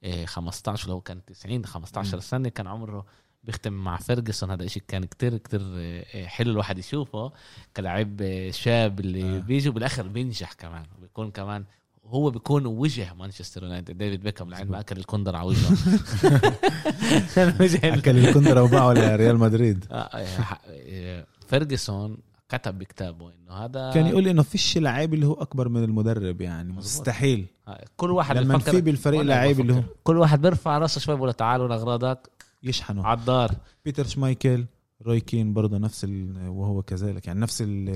آه، 0.05 0.25
15 0.25 0.89
لو 0.89 1.01
كان 1.01 1.25
90 1.25 1.65
15 1.67 2.21
سنة. 2.21 2.49
كان 2.49 2.67
عمره 2.67 3.07
بيختم 3.45 3.73
مع 3.73 3.97
فيرجسون. 3.97 4.51
هذا 4.51 4.65
إشي 4.67 4.81
كان 4.81 5.05
كتير 5.05 5.37
كتير 5.37 5.61
آه، 5.65 6.27
حلو 6.27 6.51
الواحد 6.51 6.79
يشوفه. 6.79 7.33
كلاعب 7.77 8.23
آه، 8.23 8.51
شاب 8.51 9.01
اللي 9.01 9.37
آه. 9.37 9.41
بيجي 9.41 9.69
وبالآخر 9.69 10.09
بينجح 10.09 10.53
كمان. 10.53 10.87
بيكون 11.01 11.31
كمان 11.31 11.65
هو 12.07 12.31
بيكون 12.31 12.67
وجه 12.67 13.15
مانشستر 13.15 13.63
يونايتد. 13.63 13.99
ديفيد 13.99 14.23
بيكهام 14.23 14.51
لعين 14.51 14.69
ما 14.69 14.81
أكل 14.81 14.97
الكندرة 14.97 15.37
على 15.37 15.47
وجهه. 15.49 15.71
وجه 17.61 17.79
أكل 17.99 18.19
الكندرة 18.19 18.63
وباعوا 18.63 18.95
لريال 18.95 19.39
مدريد. 19.39 19.87
آه، 19.91 19.95
آه، 19.95 20.59
آه، 20.67 21.27
فيرجسون 21.47 22.19
كتب 22.49 22.79
بكتابه 22.79 23.33
إنه 23.33 23.53
هذا 23.53 23.91
كان 23.95 24.07
يقول 24.07 24.29
إنه 24.29 24.43
فيش 24.43 24.79
لعيب 24.79 25.15
اللي 25.15 25.27
هو 25.27 25.33
أكبر 25.33 25.69
من 25.69 25.85
المدرب 25.85 26.41
يعني. 26.41 26.73
مستحيل. 26.73 27.47
كل 27.97 28.11
واحد 28.11 28.37
لما 28.37 28.59
في 28.59 28.81
بالفريق 28.81 29.21
لعيب 29.21 29.61
اللي 29.61 29.75
هو. 29.75 29.83
كل 30.05 30.19
واحد 30.19 30.43
بيرفع 30.43 30.79
راسه 30.79 31.01
شوي 31.01 31.17
بقول 31.17 31.33
تعالوا 31.33 31.69
لاغراضك 31.69 32.31
يشحنه. 32.63 33.07
على 33.07 33.21
الدار 33.21 33.55
بيتر 33.85 34.07
شمايكل 34.07 34.65
روي 35.07 35.21
كين 35.21 35.55
برضه 35.55 35.79
نفس 35.79 36.05
ال... 36.05 36.49
وهو 36.49 36.83
كذلك 36.83 37.27
يعني 37.27 37.41
نفس 37.41 37.63
ال 37.67 37.89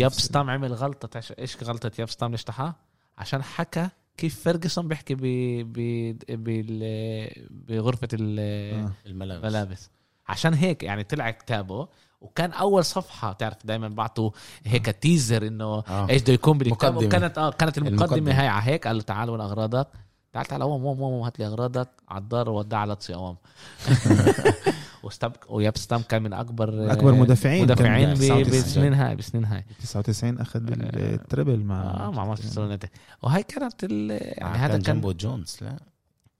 ياب 0.00 0.20
ستام 0.20 0.50
عمل 0.50 0.72
غلطة 0.72 1.08
تعش... 1.08 1.32
إيش 1.32 1.56
غلطة 1.62 1.90
ياب 1.98 2.11
ستام 2.11 2.30
ليش 2.30 2.44
تحا 2.44 2.74
عشان 3.18 3.42
حكى 3.42 3.88
كيف 4.16 4.40
فيرجسون 4.40 4.88
بيحكي 4.88 5.14
ب... 5.14 5.20
ب... 5.72 6.16
بال... 6.28 7.30
بغرفة 7.50 8.08
آه. 8.12 8.92
الملابس 9.06 9.44
الملابس 9.44 9.90
عشان 10.28 10.54
هيك 10.54 10.82
يعني 10.82 11.04
طلع 11.04 11.30
كتابه 11.30 11.88
وكان 12.20 12.52
أول 12.52 12.84
صفحة 12.84 13.32
تعرف 13.32 13.66
دائما 13.66 13.88
بعطوا 13.88 14.30
هيك 14.64 14.86
teaser 14.86 15.46
إنه 15.46 15.64
آه. 15.64 16.08
إيش 16.10 16.22
بده 16.22 16.32
يكون 16.32 16.58
بالكتاب. 16.58 16.96
وكانت 16.96 17.38
آه 17.38 17.50
كانت 17.50 17.78
المقدمة, 17.78 18.04
المقدمة. 18.04 18.40
هاي 18.40 18.48
على 18.48 18.70
هيك 18.70 18.86
قال 18.86 18.96
له 18.96 19.02
تعال 19.02 19.30
وين 19.30 19.40
أغراضك 19.40 19.88
تعال 20.32 20.46
تعال 20.46 20.62
قوم 20.62 20.84
قوم 20.84 20.98
قوم 20.98 21.22
هات 21.22 21.38
لي 21.38 21.46
أغراضك 21.46 21.88
على 22.08 22.22
الدار 22.22 22.50
وودع 22.50 22.78
على 22.78 22.96
قوام 23.08 23.36
وستام 25.04 25.32
وياب 25.48 25.75
ستام 25.75 26.02
كان 26.02 26.22
من 26.22 26.32
أكبر 26.32 26.92
أكبر 26.92 27.12
مدافعين 27.14 27.62
مدافعين 27.62 28.04
كان 28.06 28.14
ب- 28.14 28.18
99. 28.18 28.62
بسنين 28.62 28.94
هاي 28.94 29.16
بسنين 29.16 29.44
هاي. 29.44 29.64
99 29.82 30.38
أخذ 30.38 30.60
التربل 30.96 31.60
مع 31.64 31.82
آه 31.82 32.10
مع 32.10 32.24
مانشستر 32.24 32.62
يونايتد. 32.62 32.88
وهي 33.22 33.42
كانت 33.42 33.84
ال- 33.84 34.10
يعني 34.38 34.58
هذا 34.58 34.72
كان 34.72 34.80
جنبه 34.80 35.12
جونز 35.12 35.56
لا؟ 35.60 35.66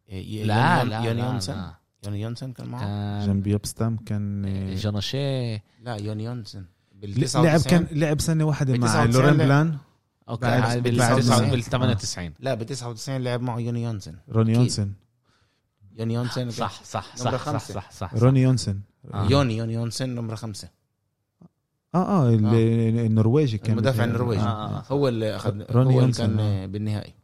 لا 0.08 0.16
يون- 0.18 0.46
لا 0.46 0.84
لا, 0.84 1.24
يونسن 1.26 1.52
لا. 1.54 1.74
يون 2.06 2.14
يونسن 2.14 2.52
كان 2.52 2.66
معه؟ 2.68 3.26
جنب 3.26 3.46
يوبستام 3.46 3.96
كان 3.96 4.42
جوناشي 4.76 5.54
لا 5.54 5.96
يون 6.00 6.20
يونسن 6.20 6.64
بال 6.94 7.10
لعب 7.10 7.24
99 7.24 7.86
كان 7.86 7.98
لعب 7.98 8.20
سنة 8.20 8.44
واحدة 8.44 8.78
مع 8.78 8.86
99 8.86 9.12
لورين. 9.22 9.36
بلان. 9.38 9.76
أوكي 10.28 10.80
بال 10.80 10.98
بعد- 10.98 11.18
99 11.20 11.44
آه. 11.48 11.50
بال 11.50 11.62
98 11.62 12.32
لا 12.40 12.54
ب 12.54 12.62
99 12.62 13.20
لعب 13.22 13.40
معه 13.42 13.58
يون 13.58 13.76
يونسن 13.76 14.14
روني. 14.28 14.52
يونسن 14.52 14.92
يون 15.98 16.10
يونسن 16.10 16.50
صح 16.50 16.84
صح 16.84 17.16
صح 17.16 17.30
صح 17.30 17.36
خمسة. 17.36 17.74
صح 17.74 17.90
صح. 17.90 18.14
روني 18.14 18.42
يونسن. 18.42 18.80
آه. 19.14 19.26
يوني 19.30 19.56
يون 19.56 19.70
يونسن 19.70 20.08
نمرة 20.14 20.34
خمسة. 20.34 20.68
آه 21.94 21.98
آه 21.98 22.28
ال- 22.28 22.98
النرويجي 23.06 23.58
كان 23.58 23.72
المدافع. 23.72 24.04
النرويجي. 24.04 24.42
آه، 24.42 24.78
آه. 24.78 24.84
هو 24.90 25.08
اللي 25.08 25.36
اخذ 25.36 25.50
روني 25.50 25.66
هو 25.86 25.90
اللي 25.90 26.02
يونسن، 26.02 26.26
كان 26.26 26.40
آه. 26.40 26.66
بالنهائي. 26.66 27.14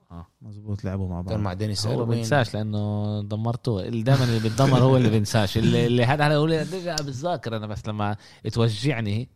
مزبوط 0.43 0.85
لعبوا 0.85 1.09
مع 1.09 1.21
بعض. 1.21 1.29
كان 1.31 1.41
مع 1.41 1.53
دينيس 1.53 1.87
هو. 1.87 2.05
بينساش 2.05 2.55
لأنه 2.55 3.23
دمرته 3.23 3.89
دائما 3.89 4.25
اللي 4.25 4.41
بيتدمر 4.41 4.79
هو 4.79 4.97
اللي 4.97 5.11
بينساش. 5.11 5.59
اللي, 5.59 5.87
اللي 5.87 6.05
هذا 6.05 6.27
أنا 6.27 6.37
أقول 6.37 6.65
بالذاكرة 6.65 7.57
أنا 7.57 7.67
بس 7.67 7.87
لما 7.87 8.17
توجعني 8.53 9.29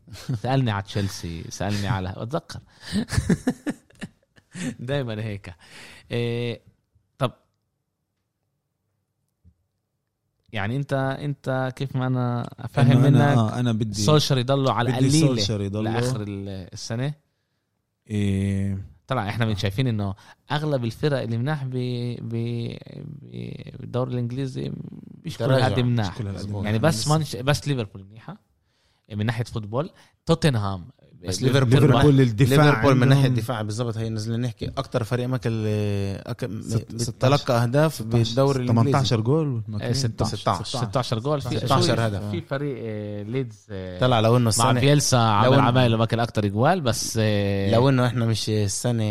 سألني 0.42 0.70
على 0.70 0.82
تشيلسي 0.82 1.44
سألني 1.50 1.88
على 1.88 2.14
بتذكر 2.20 2.58
دائما 4.78 5.22
هيك. 5.24 5.54
إيه 6.10 6.60
يعني 10.54 10.76
انت 10.76 10.92
انت 11.20 11.72
كيف 11.76 11.96
ما 11.96 12.06
أنا 12.06 12.50
افهم 12.58 12.86
منك 12.88 13.06
أنا 13.06 13.34
آه 13.34 13.60
أنا 13.60 13.72
بدي 13.72 14.00
سولشر 14.02 14.38
يضلوا 14.38 14.72
على 14.72 14.90
القليلة 14.90 15.16
لآخر 15.90 16.20
ال- 16.22 16.48
السنة 16.72 17.14
إيه 18.10 18.78
طلع 19.06 19.28
إحنا 19.28 19.54
شايفين 19.54 19.86
إنه 19.86 20.14
أغلب 20.52 20.84
الفرق 20.84 21.20
اللي 21.20 21.38
مناح 21.38 21.64
ب 21.64 21.70
بالدوري 23.22 24.12
الإنجليزي 24.12 24.72
مش 25.24 25.38
كل 25.38 25.44
مناح 25.48 25.64
هالقد 25.64 25.78
مظبوط. 26.34 26.64
يعني 26.64 26.78
بس. 26.78 27.08
منش 27.08 27.36
بس 27.36 27.68
ليفربول 27.68 28.04
منيحة 28.04 28.36
من 29.12 29.26
ناحية 29.26 29.44
football 29.44 29.90
توتنهام 30.26 30.84
بس 31.28 31.42
ليفربول 31.42 31.70
ليفربول 31.82 32.20
الدفاع 32.20 32.64
ليفربول 32.66 32.94
من 32.96 33.08
ناحية 33.08 33.26
الدفاع 33.26 33.62
بالضبط. 33.62 33.96
هي 33.96 34.08
نزلنا 34.08 34.36
نحكي 34.36 34.66
أكثر 34.78 35.04
فريق 35.04 35.26
ماكل 35.28 35.64
أك... 35.66 36.50
ست- 36.60 37.00
16. 37.00 37.12
تلقى 37.20 37.62
أهداف 37.62 38.02
بالدوري 38.02 38.62
الإنجليزي. 38.62 38.90
18 38.92 39.20
جول؟ 39.20 39.62
آه، 39.82 39.92
16 39.92 40.36
16. 40.36 40.64
16 40.64 41.18
جول 41.18 41.40
في 41.40 41.56
16 41.58 41.96
شو- 41.96 42.02
هدف. 42.02 42.30
في 42.30 42.40
فريق 42.40 42.76
آه، 42.82 43.22
ليدز 43.22 43.66
آه، 43.70 43.98
طلع 43.98 44.20
لو 44.20 44.36
إنه 44.36 44.42
مع 44.44 44.48
السنة 44.48 44.80
بيلسا 44.80 45.16
عمل 45.16 45.60
عمايله 45.60 45.96
ماكل 45.96 46.20
أكتر 46.20 46.46
جوال 46.46 46.80
بس 46.80 47.18
آه، 47.22 47.70
لو 47.70 47.88
إنه 47.88 48.06
إحنا 48.06 48.26
مش 48.26 48.48
السنة 48.50 49.04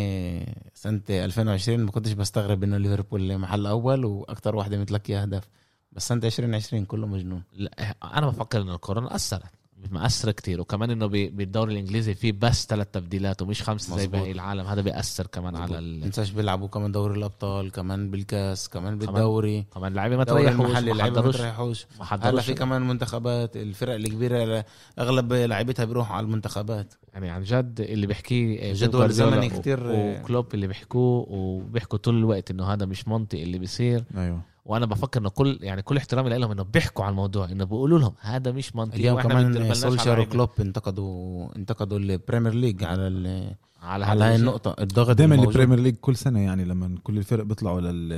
سنة 0.74 1.02
2020 1.10 1.80
ما 1.80 1.92
كنتش 1.92 2.12
بستغرب 2.12 2.64
إنه 2.64 2.78
ليفربول 2.78 3.38
محل 3.38 3.66
أول 3.66 4.06
وأكثر 4.06 4.56
واحدة 4.56 4.78
متلقية 4.78 5.22
أهداف. 5.22 5.44
بس 5.92 6.08
سنة 6.08 6.22
2020 6.26 6.86
كله 6.86 7.08
مجنون. 7.08 7.44
لا 7.54 7.96
أنا 8.14 8.28
بفكر 8.28 8.62
انه 8.62 8.76
الكورونا 8.76 9.16
أثرت. 9.16 9.44
مأثرة 9.92 10.32
كتير. 10.32 10.62
وكمان 10.62 10.92
إنه 10.92 11.08
بالدوري 11.08 11.74
الإنجليزي 11.74 12.14
في 12.14 12.32
بس 12.32 12.66
ثلاث 12.66 12.88
تبديلات 12.94 13.42
ومش 13.42 13.64
خمسة 13.64 13.98
زي. 13.98 14.08
باقي 14.08 14.32
العالم. 14.32 14.66
هذا 14.68 14.82
بيأثر 14.82 15.28
كمان 15.28 15.56
على 15.56 15.80
ال... 15.80 16.02
تنساش 16.02 16.32
بيلعبوا 16.32 16.68
كمان 16.68 16.92
دوري 16.92 17.18
الأبطال 17.18 17.72
كمان 17.72 18.12
بالكاس 18.12 18.70
كمان 18.70 18.98
بالدوري. 18.98 19.66
كمان 19.76 19.92
اللعيبه 19.92 20.18
ما 20.18 20.24
تريحوش 20.24 20.72
ما 20.72 20.80
اللعيبه 20.80 21.16
ما 21.16 21.22
حضروش 21.22 21.38
تريحوش. 21.38 21.86
هلا 22.22 22.42
في 22.42 22.54
كمان 22.54 22.88
منتخبات 22.88 23.58
الفرق 23.58 23.94
الكبيرة 23.94 24.66
أغلب 25.00 25.34
لعيبتها 25.34 25.86
بيروحوا 25.86 26.16
على 26.16 26.26
المنتخبات. 26.26 26.94
يعني 27.14 27.30
عن 27.30 27.44
جد 27.44 27.82
اللي 27.82 28.08
بيحكيه 28.08 28.74
جدول 28.74 29.12
زمني 29.12 29.50
كتير- 29.50 29.84
وكلوب 29.84 30.54
اللي 30.54 30.68
بيحكوه 30.68 31.26
وبيحكوا 31.30 31.98
طول 31.98 32.18
الوقت 32.18 32.52
إنه 32.52 32.66
هذا 32.66 32.86
مش 32.86 33.08
منطقي 33.08 33.44
اللي 33.44 33.58
بيصير. 33.58 34.04
أيوه. 34.18 34.53
وأنا 34.66 34.86
بفكر 34.86 35.20
إنه 35.20 35.30
كل 35.30 35.60
يعني 35.62 35.82
كل 35.82 35.98
احترامي 35.98 36.30
لهم 36.30 36.52
إنه 36.52 36.64
بيحكوا 36.64 37.04
على 37.06 37.12
الموضوع 37.12 37.46
إنه 37.52 37.64
بيقولوا 37.64 38.00
لهم 38.00 38.14
هذا 38.20 38.52
مش 38.52 38.76
منطقي 38.76 38.98
اليوم 39.00 39.22
كمان 39.22 39.74
سولشار. 39.74 40.20
وكلوب 40.20 40.50
انتقدوا 40.60 41.56
انتقدوا 41.56 42.00
البريمير 42.00 42.54
ليج 42.54 42.84
على 42.84 43.08
ال- 43.08 43.56
على 43.82 44.06
على 44.06 44.24
هاي 44.24 44.36
النقطة 44.36 44.76
الضغط 44.84 45.16
دائما 45.18 45.36
الموجود. 45.36 45.56
البريمير 45.56 45.80
ليج 45.80 45.96
كل 45.96 46.16
سنة 46.16 46.40
يعني 46.40 46.66
لما 46.66 46.96
كل 47.04 47.18
الفرق 47.18 47.44
بيطلعوا 47.44 47.82
لل 47.82 48.14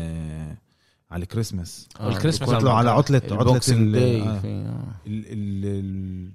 على 1.12 1.24
الكريسماس 1.24 1.88
آه، 2.00 2.08
والكريسماس 2.08 2.50
بيطلعوا 2.50 2.78
على 2.78 2.90
عطله 2.90 3.22
عطله 3.32 3.62
ال- 3.70 3.96
آه. 4.28 4.40
في- 4.40 4.48
آه. 4.48 4.84
ال- 5.08 5.26
ال- 5.26 5.66
ال- 5.66 6.32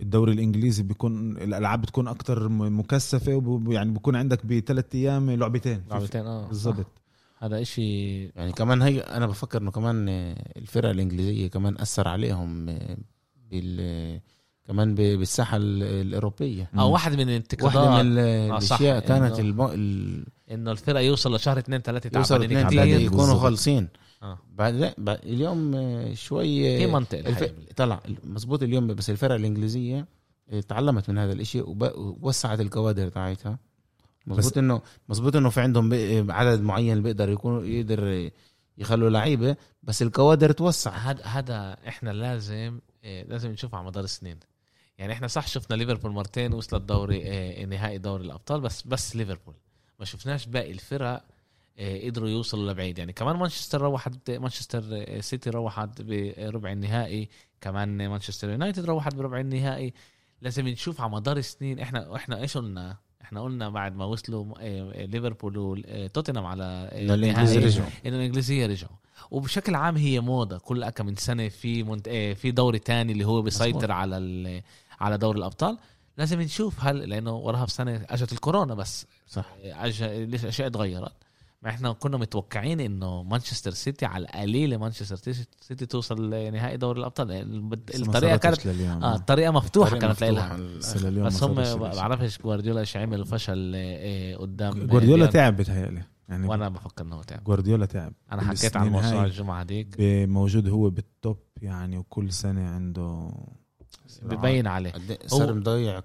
الدوري 0.00 0.32
الإنجليزي 0.32 0.82
بيكون 0.82 1.30
الألعاب 1.36 1.80
بتكون 1.82 2.08
أكتر 2.08 2.48
مكثفة 2.48 3.34
وب- 3.34 3.72
يعني 3.72 3.90
بيكون 3.90 4.16
عندك 4.16 4.46
بثلاث 4.46 4.84
أيام 4.94 5.30
لعبتين 5.30 5.82
لعبتين 5.90 6.26
آه 6.26 6.46
بالضبط 6.48 6.86
هذا 7.38 7.60
إشي 7.62 8.24
يعني 8.24 8.52
كمان 8.52 8.82
هي 8.82 9.00
أنا 9.00 9.26
بفكر 9.26 9.62
إنه 9.62 9.70
كمان 9.70 10.08
الفرق 10.56 10.88
الإنجليزية 10.90 11.48
كمان 11.48 11.78
أثر 11.78 12.08
عليهم 12.08 12.66
بال 13.50 14.20
كمان 14.66 14.94
بالساحة 14.94 15.56
ال- 15.56 15.82
الأوروبية 15.82 16.70
آه 16.78 16.86
واحد 16.86 17.12
من 17.14 17.20
الانتقادات 17.28 17.76
واحدة 17.76 18.02
من 18.02 18.18
آه، 18.18 18.46
الأشياء 18.46 19.00
كانت 19.00 19.36
إنه- 19.36 19.38
الم... 19.38 19.62
ال... 19.62 20.26
إنه 20.50 20.70
الفرقه 20.72 21.00
يوصل 21.00 21.34
لشهر 21.34 21.58
اثنين 21.58 21.80
ثلاثة 21.80 22.18
يوصل 22.18 22.28
تعبانين 22.34 22.56
اثنين 22.56 22.68
كتير 22.68 22.78
ثلاثة 22.80 22.94
كتير. 22.96 23.06
يكونوا 23.06 23.24
بالضبط. 23.26 23.40
خالصين 23.42 23.88
آه. 24.22 24.38
بعد 24.54 24.74
لا 24.74 24.94
بعد 24.98 25.18
اليوم 25.24 25.74
آه، 25.74 26.14
شوي 26.14 26.78
في 26.78 26.86
منطق 26.86 27.18
الف... 27.18 27.52
طلع 27.76 28.00
مزبوط 28.24 28.62
اليوم 28.62 28.86
بس 28.86 29.10
الفرق 29.10 29.34
الإنجليزية 29.34 30.06
آه، 30.50 30.60
تعلمت 30.60 31.10
من 31.10 31.18
هذا 31.18 31.32
الإشي. 31.32 31.60
ووسعت 31.66 32.60
الكوادر 32.60 33.08
تاعتها 33.08 33.58
مزبوط 34.26 34.58
انه 34.58 34.82
مزبوط 35.08 35.36
إنه 35.36 35.50
في 35.50 35.60
عندهم 35.60 35.90
عدد 36.30 36.60
معين 36.60 37.02
بيقدر 37.02 37.28
يكون 37.28 37.66
يقدر 37.66 38.30
يخلوا 38.78 39.10
لعيبة 39.10 39.56
بس 39.82 40.02
الكوادر 40.02 40.52
توسع. 40.52 40.90
هذا 40.90 41.24
هذا 41.24 41.76
إحنا 41.88 42.10
لازم 42.10 42.80
إيه، 43.04 43.24
لازم 43.24 43.50
نشوفه 43.50 43.78
على 43.78 43.86
مدار 43.86 44.04
السنين. 44.04 44.38
يعني 44.98 45.12
إحنا 45.12 45.26
صح 45.26 45.46
شفنا 45.46 45.76
ليفربول 45.76 46.10
مرتين 46.10 46.52
وصلت 46.52 46.82
دوري 46.82 47.16
إيه، 47.16 47.66
نهائي 47.66 47.98
دوري 47.98 48.24
الأبطال 48.24 48.60
بس 48.60 48.82
بس 48.82 49.16
ليفربول. 49.16 49.54
ما 49.98 50.04
شفناش 50.04 50.46
باقي 50.46 50.72
الفرق 50.72 51.24
إيه، 51.78 52.10
قدروا 52.10 52.28
يوصلوا 52.28 52.72
لبعيد. 52.72 52.98
يعني 52.98 53.12
كمان 53.12 53.36
مانشستر 53.36 53.80
روحت 53.80 54.30
مانشستر 54.30 55.04
سيتي 55.20 55.50
روحت 55.50 56.02
بربع 56.02 56.72
النهائي. 56.72 57.28
كمان 57.60 58.08
مانشستر 58.08 58.50
يونايتد 58.50 58.84
روحت 58.84 59.14
بربع 59.14 59.40
النهائي. 59.40 59.92
لازم 60.42 60.68
نشوف 60.68 61.00
على 61.00 61.10
مدار 61.10 61.36
السنين 61.36 61.80
إحنا 61.80 62.16
إحنا 62.16 62.40
إيش 62.40 62.56
قلنا؟ 62.56 62.96
إحنا 63.26 63.42
قلنا 63.42 63.68
بعد 63.68 63.96
ما 63.96 64.04
وصلوا 64.04 64.60
إيه، 64.60 65.06
ليفربول 65.06 65.58
وتوتنهام 65.58 66.46
على 66.46 66.88
إيه، 66.92 67.04
إنه 67.04 67.14
الإنجليزي 67.14 67.58
رجعوا. 67.58 67.88
إنه 68.06 68.16
الإنجليزية 68.16 68.66
رجعوا. 68.66 68.96
وبشكل 69.30 69.74
عام 69.74 69.96
هي 69.96 70.20
موضة. 70.20 70.58
كل 70.58 70.88
كم 70.88 71.06
من 71.06 71.16
سنة 71.16 71.48
في 71.48 71.82
منت... 71.82 72.08
آه، 72.08 72.32
في 72.32 72.50
دوري 72.50 72.78
تاني 72.78 73.12
اللي 73.12 73.24
هو 73.24 73.42
بيسيطر. 73.42 73.92
على 73.92 74.18
ال... 74.18 74.62
على 75.00 75.18
دوري 75.18 75.38
الأبطال. 75.38 75.78
لازم 76.18 76.40
نشوف 76.40 76.84
هل 76.84 76.98
لأنه 76.98 77.36
وراها 77.36 77.64
بسنه 77.64 78.06
اجت 78.10 78.32
الكورونا 78.32 78.74
بس. 78.74 79.06
صح. 79.28 79.46
اجى 79.64 80.26
ليش 80.26 80.44
أشياء 80.44 80.68
تغيرت 80.68 81.12
ما 81.66 81.72
إحنا 81.72 81.92
كنا 81.92 82.16
متوقعين 82.16 82.80
انه 82.80 83.22
مانشستر 83.22 83.70
سيتي 83.70 84.06
على 84.06 84.24
القليله 84.24 84.76
مانشستر 84.76 85.16
سيتي 85.60 85.86
توصل 85.86 86.30
لنهائي 86.30 86.76
دوري 86.76 87.00
الأبطال. 87.00 87.62
ما 87.62 87.74
الطريقة 87.94 88.36
كانت 88.36 88.66
آه 88.66 89.14
الطريقة 89.14 89.50
مفتوحة 89.50 89.98
كانت 89.98 90.24
لها 90.24 90.56
مفتوحة. 90.56 91.10
بس 91.10 91.42
هم 91.42 91.54
ما. 91.54 91.74
بعرفش 91.76 92.38
جوارديولا 92.38 92.80
إيش 92.80 92.96
عمل 92.96 93.26
فشل 93.26 93.72
آه، 93.76 94.36
قدام 94.36 94.86
جوارديولا 94.86 95.24
بيرن. 95.24 95.30
تعب 95.30 95.56
بتهيألي 95.56 96.02
يعني 96.28 96.48
وأنا 96.48 96.68
بفكر 96.68 97.04
إنه 97.04 97.22
تعب. 97.22 97.44
جوارديولا 97.44 97.86
تعب. 97.86 98.12
أنا 98.32 98.42
حكيت 98.42 98.76
عن 98.76 98.88
موضوع 98.88 99.24
الجمعة 99.24 99.62
هذيك 99.62 99.96
موجود 100.28 100.68
هو 100.68 100.90
بالتوب 100.90 101.38
يعني 101.62 101.98
وكل 101.98 102.32
سنة 102.32 102.68
عنده 102.68 103.30
ببين 104.22 104.66
عليه. 104.66 104.90
قد 104.92 105.18
صار 105.26 105.54
مضيع 105.54 106.00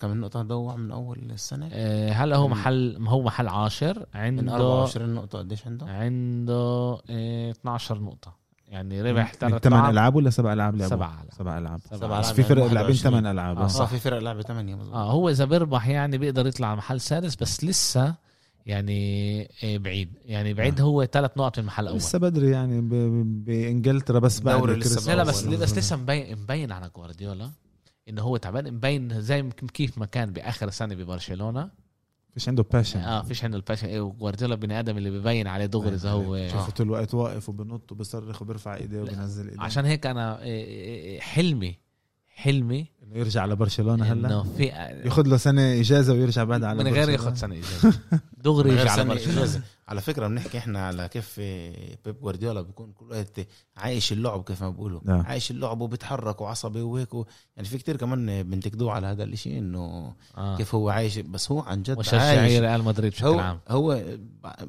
كم 0.00 0.20
نقطة 0.20 0.42
ضوع 0.42 0.76
من 0.76 0.92
أول 0.92 1.18
السنة؟ 1.30 1.68
آه، 1.72 2.10
هلا 2.12 2.36
هو 2.36 2.46
من- 2.48 2.52
محل 2.52 2.96
هو 3.08 3.22
محل 3.22 3.48
عاشر؟ 3.48 3.98
من 4.14 4.20
عنده 4.20 4.52
24 4.54 5.14
نقطة 5.14 5.38
قديش 5.38 5.66
عنده؟ 5.66 5.86
عنده 5.86 6.98
آه، 7.10 7.50
12 7.50 7.98
نقطة. 8.00 8.42
يعني 8.68 9.02
ربح 9.02 9.32
من 9.32 9.38
ثلاث 9.38 9.62
ثمان 9.62 9.90
ألعاب 9.90 10.14
ولا 10.14 10.30
سبع 10.30 10.52
ألعاب 10.52 10.74
لعبوا؟ 10.76 10.96
سبعة 10.96 11.24
سبع 11.38 11.58
ألعاب. 11.58 11.80
سبعة 11.80 11.98
سبعة 11.98 12.18
بس 12.20 12.24
ألعاب 12.26 12.34
في 12.34 12.42
فرق 12.42 12.62
يعني 12.62 12.74
لاعبين 12.74 12.90
21. 12.96 13.20
ثمان 13.20 13.26
ألعاب. 13.26 13.58
آه. 13.58 13.66
صح 13.66 13.86
في 13.88 13.98
فرق 13.98 14.18
8 14.42 14.74
مظبوط. 14.74 14.94
آه 14.94 15.10
هو 15.12 15.28
إذا 15.28 15.44
بيربح 15.44 15.88
يعني 15.88 16.18
بيقدر 16.18 16.46
يطلع 16.46 16.66
على 16.66 16.76
محل 16.76 17.00
سادس 17.00 17.36
بس 17.36 17.64
لسه 17.64 18.14
يعني 18.66 19.42
آه، 19.64 19.76
بعيد. 19.76 20.12
يعني 20.24 20.54
بعيد 20.54 20.80
هو 20.80 21.04
ثلاث 21.04 21.30
نقط 21.36 21.58
من 21.58 21.62
المحل 21.62 21.82
الأول. 21.82 21.98
لسه 21.98 22.18
بدري 22.18 22.50
يعني 22.50 22.80
ب- 22.80 22.88
ب- 22.94 23.44
بإنجلترا 23.44 24.18
بس 24.18 24.40
بعد 24.40 24.70
لسه 24.70 25.12
لا 25.12 25.16
لا 25.16 25.24
بس 25.24 25.44
أول. 25.44 25.56
بس 25.56 25.78
لسه 25.78 25.96
مبين 25.96 26.38
مبين 26.38 26.72
على 26.72 26.90
جوارديولا 26.96 27.50
إنه 28.08 28.22
هو 28.22 28.36
تعبان. 28.36 28.74
مبين 28.74 29.20
زي 29.20 29.42
كيف 29.74 29.98
ما 29.98 30.06
كان 30.06 30.32
بآخر 30.32 30.70
سنه 30.70 30.94
ببرشلونة. 30.94 31.70
فيش 32.34 32.48
عنده 32.48 32.62
passion 32.72 33.00
آه 33.00 33.22
فيش 33.22 33.44
عنده 33.44 33.56
ال 33.56 33.60
passion 33.60 33.86
إيه، 33.86 34.00
وجوارديولا 34.00 34.54
بني 34.54 34.78
آدم 34.78 34.96
اللي 34.96 35.10
ببين 35.10 35.46
عليه 35.46 35.66
دغري 35.66 35.94
إذا 35.94 36.10
هو 36.10 36.48
شوفه 36.48 36.70
طول 36.70 36.86
الوقت 36.86 37.14
واقف 37.14 37.48
وبنط 37.48 37.92
وبصرخ 37.92 38.42
وبيرفع 38.42 38.74
إيديه 38.76 39.00
وبينزل 39.00 39.48
إيديه. 39.48 39.60
عشان 39.62 39.84
هيك 39.84 40.06
أنا 40.06 40.40
حلمي 41.20 41.78
حلمي 42.34 42.86
إنه 43.02 43.18
يرجع 43.18 43.42
على 43.42 43.56
برشلونه 43.56 44.12
إنه 44.12 44.28
هلا 44.28 44.44
في 44.56 44.64
ياخذ 45.04 45.26
له 45.26 45.36
سنة 45.36 45.80
إجازة 45.80 46.12
ويرجع 46.12 46.44
بعد 46.44 46.64
على 46.64 46.84
من 46.84 46.92
غير. 46.92 47.08
ياخذ 47.10 47.34
سنة 47.34 47.54
إجازة. 47.54 47.98
دغري 48.44 48.70
يرجع 48.70 48.90
على 48.92 49.04
برشلونه 49.04 49.38
إجازة. 49.38 49.60
على 49.88 50.00
فكرة 50.00 50.28
بنحكي 50.28 50.58
إحنا 50.58 50.86
على 50.86 51.08
كيف 51.08 51.40
بيب 52.04 52.16
جوارديولا 52.22 52.60
بيكون 52.62 52.92
كل 52.92 53.04
وقت 53.10 53.40
عايش 53.76 54.12
اللعب 54.12 54.44
كيف 54.44 54.62
ما 54.62 54.70
بيقولوا. 54.70 55.00
نعم. 55.04 55.20
عايش 55.26 55.50
اللعب 55.50 55.80
وبيتحرك 55.80 56.40
وعصبي 56.40 56.80
وهيك 56.80 57.14
و... 57.14 57.24
يعني 57.56 57.68
في 57.68 57.78
كتير 57.78 57.96
كمان 57.96 58.42
بنتقدوه 58.42 58.92
على 58.92 59.06
هذا 59.06 59.24
الإشي 59.24 59.58
إنه 59.58 60.12
آه. 60.36 60.56
كيف 60.56 60.74
هو 60.74 60.88
عايش. 60.90 61.18
بس 61.18 61.52
هو 61.52 61.60
عن 61.60 61.82
جد 61.82 61.98
مشجعي 61.98 62.38
عايش. 62.38 62.60
ريال 62.60 62.82
مدريد 62.84 63.12
بشكل 63.12 63.26
هو 63.26 63.38
عام. 63.38 63.58
هو 63.68 64.02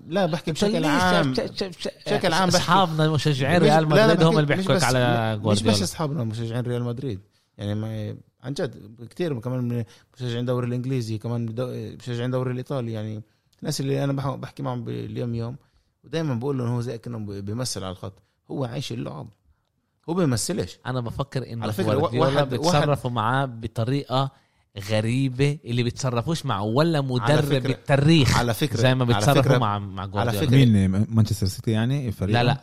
لا 0.08 0.26
بحكي 0.26 0.52
بشكل 0.52 0.86
عام. 0.86 1.32
بشكل 1.34 2.34
عام 2.34 2.50
بحكي- 2.50 2.58
اصحابنا 2.58 3.10
مشجعين 3.10 3.58
مش- 3.62 3.64
ريال 3.68 3.88
مدريد 3.90 4.24
هم 4.24 4.40
اللي 4.40 4.56
بيحكوا 4.56 4.86
على 4.86 5.36
مش 5.38 5.40
بس 5.42 5.44
جوارديولا. 5.64 5.84
أصحابنا 5.84 6.24
مشجعين 6.24 6.64
ريال 6.64 6.84
مدريد. 6.84 7.20
يعني 7.58 7.76
ما 7.76 8.16
عن 8.44 8.54
جد 8.54 8.96
كثير 9.10 9.40
كمان 9.40 9.60
من 9.64 9.84
مشجعين 10.16 10.40
الدوري 10.40 10.68
الإنجليزي 10.68 11.18
كمان 11.18 11.46
مشجعين 12.00 12.26
الدوري 12.26 12.52
الإيطالي 12.52 12.92
يعني 12.92 13.22
الناس 13.60 13.82
اللي 13.82 14.04
أنا 14.04 14.14
بح- 14.14 14.36
بحكي 14.36 14.64
معهم 14.64 14.90
اليوم 14.90 15.36
يوم 15.36 15.56
ودائما 16.04 16.34
بقول 16.36 16.58
له 16.58 16.64
إنه 16.64 16.76
هو 16.76 16.82
زي 16.82 16.98
كانه 16.98 17.42
بيمثل 17.42 17.84
على 17.84 17.92
الخط. 17.92 18.14
هو 18.52 18.66
عايش 18.66 18.92
اللعب. 18.92 19.28
هو 20.10 20.14
بيمثلش. 20.14 20.78
أنا 20.86 21.00
بفكر 21.00 21.54
إنه 21.54 21.64
على 21.64 21.74
فكرة، 21.74 21.94
جوارديولا 21.94 22.28
واحد- 22.36 22.50
بيتصرفوا 22.50 23.12
معاه 23.12 23.46
بطريقة 23.46 24.32
غريبة 24.90 25.58
اللي 25.66 25.84
بيتصرفوش 25.84 26.46
مع 26.46 26.60
ولا 26.62 27.02
مدرب 27.02 27.50
بالتاريخ 27.64 28.38
على 28.38 28.54
فكره 28.54 28.78
زي 28.78 28.96
ما 28.96 29.06
بيتصرفوا 29.06 29.58
مع 29.58 29.80
مع 29.80 30.06
جوارديولا. 30.06 30.50
مين 30.66 31.06
مانشستر 31.16 31.48
سيتي 31.48 31.72
يعني؟ 31.72 32.12
فريق 32.12 32.34
لا 32.34 32.44
لا. 32.44 32.58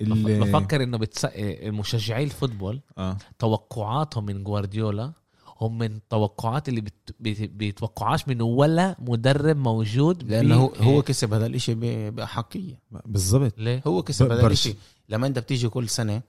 اللي 0.00 0.40
بفكر 0.40 0.82
إنه 0.82 0.98
بتص... 0.98 1.26
مشجعي 1.64 2.24
الفوتبول 2.24 2.80
آه. 2.98 3.16
توقعاتهم 3.38 4.24
من 4.26 4.44
جوارديولا 4.44 5.12
هم 5.60 5.78
من 5.78 5.98
توقعات 6.10 6.68
اللي 6.68 6.80
بت... 6.80 7.14
بت... 7.20 7.40
بيتوقعوهاش 7.50 8.28
من 8.28 8.42
ولا 8.42 8.96
مدرب 8.98 9.56
موجود 9.56 10.30
لأنه 10.30 10.54
هو 10.56 10.66
هو 10.66 11.02
كسب 11.02 11.34
هذا 11.34 11.46
الإشي 11.46 11.74
ب- 11.74 12.14
باحقيه 12.14 12.80
بالضبط. 13.06 13.54
ليه؟ 13.58 13.82
هو 13.86 14.02
كسب 14.02 14.28
ب- 14.28 14.32
هذا 14.32 14.42
برش. 14.42 14.66
الإشي. 14.66 14.78
لما 15.08 15.26
أنت 15.26 15.38
بتيجي 15.38 15.68
كل 15.68 15.88
سنة 15.88 16.22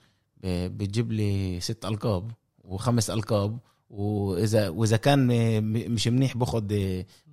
ب- 0.43 0.77
بتجيب 0.77 1.11
لي 1.11 1.59
ست 1.59 1.85
ألقاب 1.85 2.31
وخمس 2.63 3.09
ألقاب 3.09 3.57
واذا 3.89 4.69
وإذا 4.69 4.97
كان 4.97 5.27
م- 5.63 5.91
مش 5.93 6.07
منيح 6.07 6.37
باخد 6.37 6.73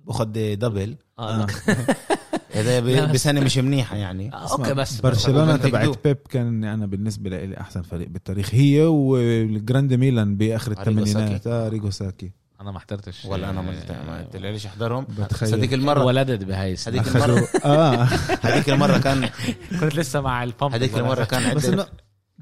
باخد 0.05 0.33
دبل 0.33 0.95
آه. 1.19 1.47
بس- 2.55 3.11
بسنة 3.11 3.41
مش 3.41 3.57
منيحة 3.57 3.95
يعني. 3.97 4.33
آه، 4.33 4.51
okay 4.51 4.73
بس 4.73 5.01
برشلونة 5.01 5.57
تبعت 5.57 5.97
بيب 6.07 6.17
كان 6.29 6.63
أنا 6.63 6.85
بالنسبة 6.85 7.29
لي 7.29 7.57
أحسن 7.59 7.81
فريق 7.81 8.07
بالتاريخ. 8.09 8.49
هي 8.55 8.81
وال 8.81 9.13
grand 9.13 9.93
ميلان 9.93 10.37
بآخر 10.37 10.71
أريجو 10.81 11.01
الثمانينات. 11.03 11.47
أريجو 11.47 11.89
ساكي. 11.89 12.31
أنا 12.61 12.71
ما 12.71 12.79
حضرتش 12.79 13.25
ولا 13.25 13.49
أنا 13.49 13.61
ما 13.61 13.73
آه، 13.89 14.23
طلعليش 14.23 14.65
احضرهم. 14.65 15.07
بس 15.31 15.43
هذيك 15.53 15.73
المرة. 15.73 16.03
ولدت 16.05 16.43
بهاي 16.43 16.75
هذيك 16.87 17.07
المرة. 17.07 17.47
آه. 17.65 18.03
هذيك 18.45 18.69
المرة 18.69 18.97
كان 18.97 19.29
كنت 19.79 19.95
لسه 19.95 20.21
مع 20.21 20.43
البامبرز 20.43 20.73
هذيك 20.73 20.97
المرة 20.97 21.23
كان 21.23 21.55
بس 21.55 21.65
عدة 21.65 21.87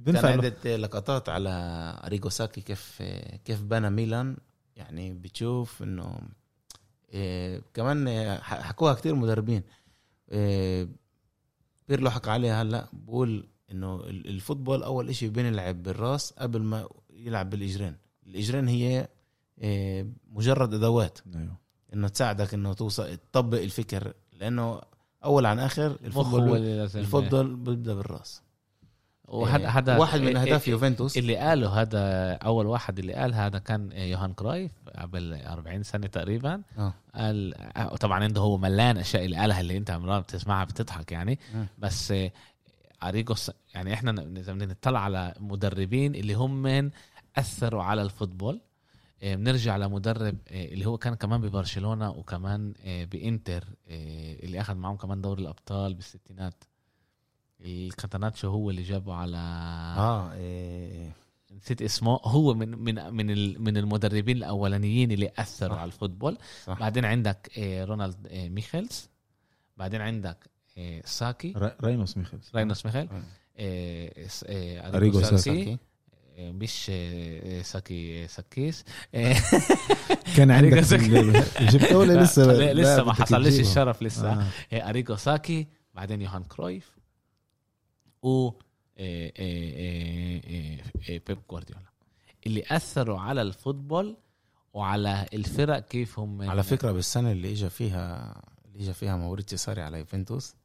إنه 0.08 0.22
كان. 0.22 0.26
عدة 0.40 0.76
لقطات 0.78 1.30
على 1.30 1.50
اريجو 2.06 2.30
ساكي 2.30 2.62
كيف 2.62 3.04
كيف 3.46 3.62
بنى 3.62 3.90
ميلان. 3.90 4.38
يعني 4.76 5.14
بتشوف 5.14 5.84
إنه 5.84 6.20
إيه 7.14 7.62
كمان 7.74 8.10
ح- 8.42 8.62
حكوها 8.62 8.94
كتير 8.94 9.16
مدربين. 9.16 9.56
إيه 9.62 9.87
بيرلو 11.88 12.10
حكى 12.10 12.30
عليها 12.30 12.62
هلأ 12.62 12.88
بقول 12.94 13.48
إنه 13.72 13.96
ال- 13.96 14.28
ال 14.28 14.34
football 14.34 14.84
أول 14.84 15.10
إشي 15.10 15.30
بينلعب 15.30 15.84
بالراس 15.84 16.34
قبل 16.34 16.62
ما 16.62 16.88
يلعب 17.14 17.50
بالإجرين. 17.50 17.96
الإجرين 18.28 18.68
هي 18.68 19.08
إيه 19.62 20.08
مجرد 20.32 20.74
أدوات. 20.74 21.20
أيوه. 21.36 21.58
إنه 21.94 22.08
تساعدك 22.08 22.54
إنه 22.54 22.74
توصل 22.74 23.18
تطبق 23.18 23.58
الفكر. 23.62 24.14
لأنه 24.32 24.82
أول 25.24 25.46
عن 25.46 25.60
آخر 25.60 25.98
ال 26.04 26.08
football 26.08 26.42
ال 26.96 27.03
football 27.03 27.56
بيبدأ 27.56 27.94
بالراس. 27.94 28.42
وهذا 29.28 29.58
إيه، 29.64 29.70
هذا 29.70 29.98
واحد 29.98 30.20
من 30.22 30.28
إيه، 30.38 30.42
أهداف 30.42 30.68
إيه، 30.68 30.72
يوفنتوس. 30.74 31.18
اللي 31.18 31.36
قاله 31.36 31.82
هذا 31.82 32.34
أول 32.34 32.66
واحد 32.66 33.00
اللي 33.00 33.14
قال 33.14 33.34
هذا 33.34 33.60
كان 33.60 33.92
يوهان 33.92 34.34
كرايف 34.34 34.72
قبل 34.96 35.34
40 35.34 35.84
سنة 35.84 36.08
تقريبا. 36.08 36.62
آه. 36.78 36.94
قال 37.16 37.54
آه، 37.78 37.96
طبعا 37.96 38.24
عنده 38.24 38.42
هو 38.42 38.58
ملان 38.58 38.98
أشياء 38.98 39.26
اللي 39.26 39.38
قالها 39.38 39.62
اللي 39.62 39.78
أنت 39.78 39.92
عمران 39.92 40.22
بتسمعها 40.22 40.66
بتضحك 40.66 41.12
يعني. 41.12 41.40
مم. 41.56 41.68
بس 41.78 42.12
آه، 42.12 42.32
اريجوس 43.04 43.52
يعني 43.76 43.94
إحنا 43.94 44.12
بدنا 44.12 44.66
نطلع 44.66 45.00
على 45.00 45.34
مدربين 45.40 46.16
اللي 46.16 46.34
هم 46.34 46.62
من 46.62 46.90
أثروا 47.38 47.84
على 47.84 48.02
ال 48.02 48.09
football 48.09 48.62
آه، 49.24 49.36
بنرجع 49.36 49.78
لمدرب 49.78 50.36
آه، 50.48 50.66
اللي 50.66 50.86
هو 50.86 50.98
كان 50.98 51.14
كمان 51.16 51.42
ببرشلونة 51.42 52.10
وكمان 52.10 52.74
آه، 52.86 53.06
بإنتر 53.06 53.64
آه، 53.90 54.34
اللي 54.44 54.62
أخذ 54.62 54.76
معهم 54.76 54.96
كمان 54.98 55.22
دوري 55.22 55.42
الأبطال 55.42 55.94
بالستينات. 55.94 56.64
الكاتيناتشو 57.62 58.50
هو 58.50 58.70
اللي 58.70 58.84
جابه 58.84 59.14
على 59.14 59.38
آه 59.98 60.34
إيه. 60.34 61.16
نسيت 61.56 61.82
اسمه. 61.82 62.20
هو 62.24 62.54
من 62.54 62.70
من 62.70 63.14
من 63.14 63.62
من 63.62 63.78
المدربين 63.78 64.38
الأولانيين 64.38 65.12
اللي 65.12 65.32
أثروا 65.38 65.76
صح. 65.76 65.82
على 65.82 65.88
ال 65.88 65.93
football. 65.93 66.38
صح. 66.66 66.80
بعدين 66.80 67.06
عندك 67.06 67.52
آه، 67.58 67.86
رونالد 67.86 68.28
آه، 68.28 68.50
ميخيلز. 68.50 69.10
بعدين 69.78 70.02
عندك 70.02 70.38
آه، 70.78 71.02
ساكي. 71.06 71.54
راينوس 71.82 72.18
ميخيلز. 72.18 72.52
راينوس 72.56 72.86
ميخيل. 72.86 73.08
آه. 73.58 74.98
أريجو 74.98 75.22
ساكي. 75.22 75.78
مش 76.40 76.92
ساكي 77.62 78.28
ساكيس. 78.28 78.86
كان 80.38 80.52
عندك 80.52 80.74
جبته 81.62 81.98
ولا 81.98 82.24
لسه؟ 82.24 82.74
لسه 82.74 83.04
ما 83.04 83.14
حصلش. 83.14 83.60
الشرف 83.60 84.04
لسه. 84.04 84.32
آه، 84.74 84.90
اريجو 84.90 85.16
ساكي 85.16 85.68
بعدين 85.94 86.22
يوهان 86.22 86.44
كرويف. 86.44 86.98
و 88.24 88.48
آه، 88.48 88.52
آه، 89.00 89.32
آه، 89.38 90.42
آه، 90.48 91.14
آه، 91.16 91.22
بيب 91.28 91.38
جوارديولا 91.50 91.82
اللي 92.46 92.64
أثروا 92.68 93.20
على 93.20 93.42
ال 93.42 93.50
football 93.50 94.18
وعلى 94.74 95.26
الفرق 95.34 95.80
كيف 95.80 96.20
هم 96.20 96.42
على 96.50 96.64
فكرة 96.64 96.92
بالسنة 96.92 97.32
اللي 97.32 97.52
اجى 97.52 97.70
فيها 97.70 98.34
اللي 98.66 98.84
اجى 98.84 98.94
فيها 98.94 99.16
موريتسيو 99.16 99.58
ساري 99.58 99.82
على 99.82 100.00
يوفنتوس 100.00 100.56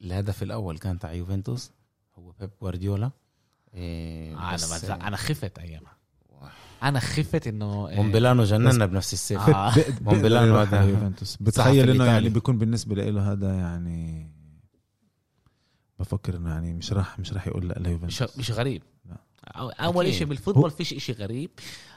الهدف 0.00 0.42
الأول 0.42 0.78
كان 0.78 0.98
تاع 0.98 1.12
يوفنتوس 1.12 1.70
هو 2.18 2.32
بيب 2.40 2.50
جوارديولا 2.62 3.10
إيه 3.74 4.38
أنا 4.38 4.54
بس- 4.54 4.78
بتز... 4.78 4.90
أنا 4.90 5.16
خفت 5.16 5.58
أيامها. 5.58 5.92
أنا 6.82 7.00
خفت 7.00 7.46
إنه 7.46 7.88
آه، 7.90 7.94
مونبيلانو 7.96 8.44
جننا 8.44 8.86
بنفس 8.86 9.12
السيف. 9.12 9.40
آه. 9.40 9.74
على 10.76 10.90
يوفنتوس. 10.90 11.36
بتخيل 11.40 11.90
إنه 11.90 12.04
يعني. 12.04 12.28
بيكون 12.28 12.58
بالنسبة 12.58 12.94
له 12.94 13.32
هذا 13.32 13.54
يعني 13.54 14.32
بفكر 16.02 16.36
إنه 16.36 16.50
يعني 16.50 16.74
مش 16.74 16.92
راح 16.92 17.18
مش 17.18 17.32
راح 17.32 17.46
يقول 17.46 17.68
لا 17.68 17.74
ليوفنتوس 17.74 18.38
مش 18.38 18.50
غريب 18.50 18.82
لا. 19.10 19.16
أول. 19.84 20.14
شيء 20.14 20.26
بال 20.26 20.35
football 20.35 20.70
فيش 20.70 20.92
إشي 20.92 21.12
غريب 21.12 21.50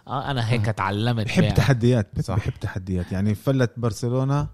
آه 0.08 0.32
أنا 0.32 0.50
هيك 0.50 0.68
آه. 0.68 0.72
تعلمت 0.72 1.26
بحب 1.26 1.44
بقى. 1.44 1.52
تحديات 1.52 2.22
صح. 2.22 2.36
بحب 2.36 2.54
تحديات 2.62 3.12
يعني 3.12 3.36
فلت 3.36 3.72
برشلونة 3.78 4.48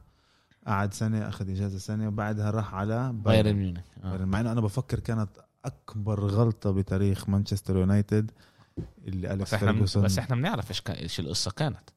قعد 0.68 0.94
سنة 0.94 1.30
أخذ 1.30 1.49
إجازة 1.49 1.78
سنة 1.78 2.07
وبعدها 2.07 2.52
راح 2.52 2.73
على 2.76 3.11
بايرن 3.14 3.53
ميونخ 3.53 3.82
آه. 4.03 4.18
مع 4.26 4.40
إنه 4.40 4.52
أنا 4.52 4.61
بفكر 4.61 4.99
كانت 4.99 5.30
أكبر 5.65 6.26
غلطة 6.26 6.72
بتاريخ 6.72 7.30
مانشستر 7.30 7.78
يونايتد 7.78 8.32
اللي 9.07 9.34
اليكس 9.34 9.41
بس 9.49 9.53
إحنا 9.53 9.72
بس 10.02 10.18
إحنا 10.18 10.36
بنعرف 10.36 10.69
إيش 10.69 10.82
كان- 10.82 10.95
إيش 10.95 11.19
القصة 11.19 11.52
كانت 11.52 11.90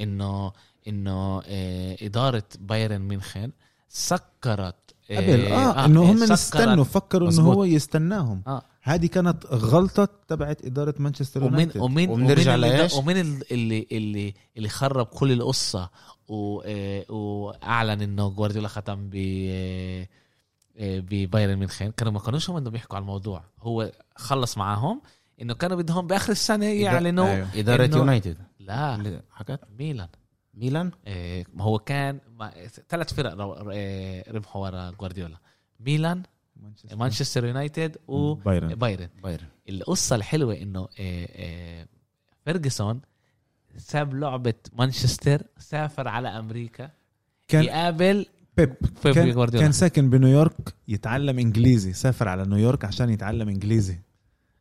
انه 0.00 0.52
إنه 0.88 1.42
آه 1.46 1.96
إدارة 2.02 2.44
بايرن 2.60 3.00
ميونخن 3.00 3.52
سكرت 3.88 4.81
قبل. 5.10 5.46
آه, 5.46 5.84
انه 5.84 6.02
هم 6.12 6.16
سكرت- 6.16 6.30
استنوا 6.32 6.84
فكروا 6.84 7.30
إنه. 7.30 7.42
هو 7.42 7.64
يستناهم. 7.64 8.42
آه. 8.46 8.62
هذه 8.82 9.06
كانت 9.06 9.46
غلطة 9.46 10.08
تبعت 10.28 10.64
إدارة 10.64 10.94
مانشستر 10.98 11.40
ومان 11.44 11.50
يونايتد. 11.52 11.80
ومن 11.80 12.08
وبنرجع 12.10 12.54
ومن 12.54 12.64
اللي, 12.64 12.76
لإيش؟ 12.78 12.94
ومن 12.94 13.20
ال- 13.20 13.52
اللي 13.52 13.86
اللي 13.92 14.34
اللي 14.56 14.68
خرب 14.68 15.06
كل 15.06 15.32
القصة. 15.32 15.90
آه، 16.30 17.04
وأعلن 17.12 18.02
إنه 18.02 18.28
جوارديولا 18.28 18.68
ختم 18.68 19.08
ب 19.08 19.14
آه، 19.50 20.08
آه، 20.78 21.00
ببايرن 21.00 21.56
ميونخ 21.56 21.82
كانوا 21.82 22.12
ما 22.12 22.18
كانوش 22.18 22.50
هم 22.50 22.60
بدهم 22.60 22.74
يحكوا 22.74 22.96
على 22.96 23.02
الموضوع. 23.02 23.44
هو 23.60 23.92
خلص 24.16 24.58
معاهم 24.58 25.00
إنه 25.42 25.54
كانوا 25.54 25.76
بدهم 25.76 26.06
بآخر 26.06 26.32
السنة 26.32 26.66
يعلنوا 26.66 27.26
أيوه. 27.28 27.48
إدارة 27.56 27.86
إنه- 27.90 27.96
يونايتد. 27.96 28.36
لا. 28.60 29.20
حكت؟ 29.32 29.60
ميلان. 29.78 30.08
ميلان؟ 30.54 30.90
آه، 31.06 31.44
ما 31.54 31.64
هو 31.64 31.78
كان 31.78 32.18
ثلاث 32.88 33.14
فرق 33.14 33.34
ربحوا 34.34 34.62
ورا 34.62 34.90
جوارديولا. 34.90 35.36
ميلان 35.80 36.22
مانشستر. 36.96 37.44
يونايتد 37.44 37.96
بايرن. 38.08 38.72
وبايرن 38.72 39.08
بايرن. 39.22 39.46
القصة 39.68 40.16
الحلوة 40.16 40.54
إنه 40.54 40.80
آه، 40.80 41.28
آه، 41.30 41.86
فيرجسون 42.44 43.00
ساب 43.76 44.14
لعبة 44.14 44.54
مانشستر 44.72 45.42
سافر 45.58 46.08
على 46.08 46.28
أمريكا 46.28 46.90
كان 47.48 47.64
يقابل 47.64 48.26
بيب 48.56 48.74
بيب 49.04 49.14
كان. 49.14 49.48
كان 49.48 49.72
ساكن 49.72 50.10
بنيويورك 50.10 50.74
يتعلم 50.88 51.38
إنجليزي 51.38 51.92
سافر 51.92 52.28
على 52.28 52.44
نيويورك 52.44 52.84
عشان 52.84 53.10
يتعلم 53.10 53.48
إنجليزي. 53.48 53.98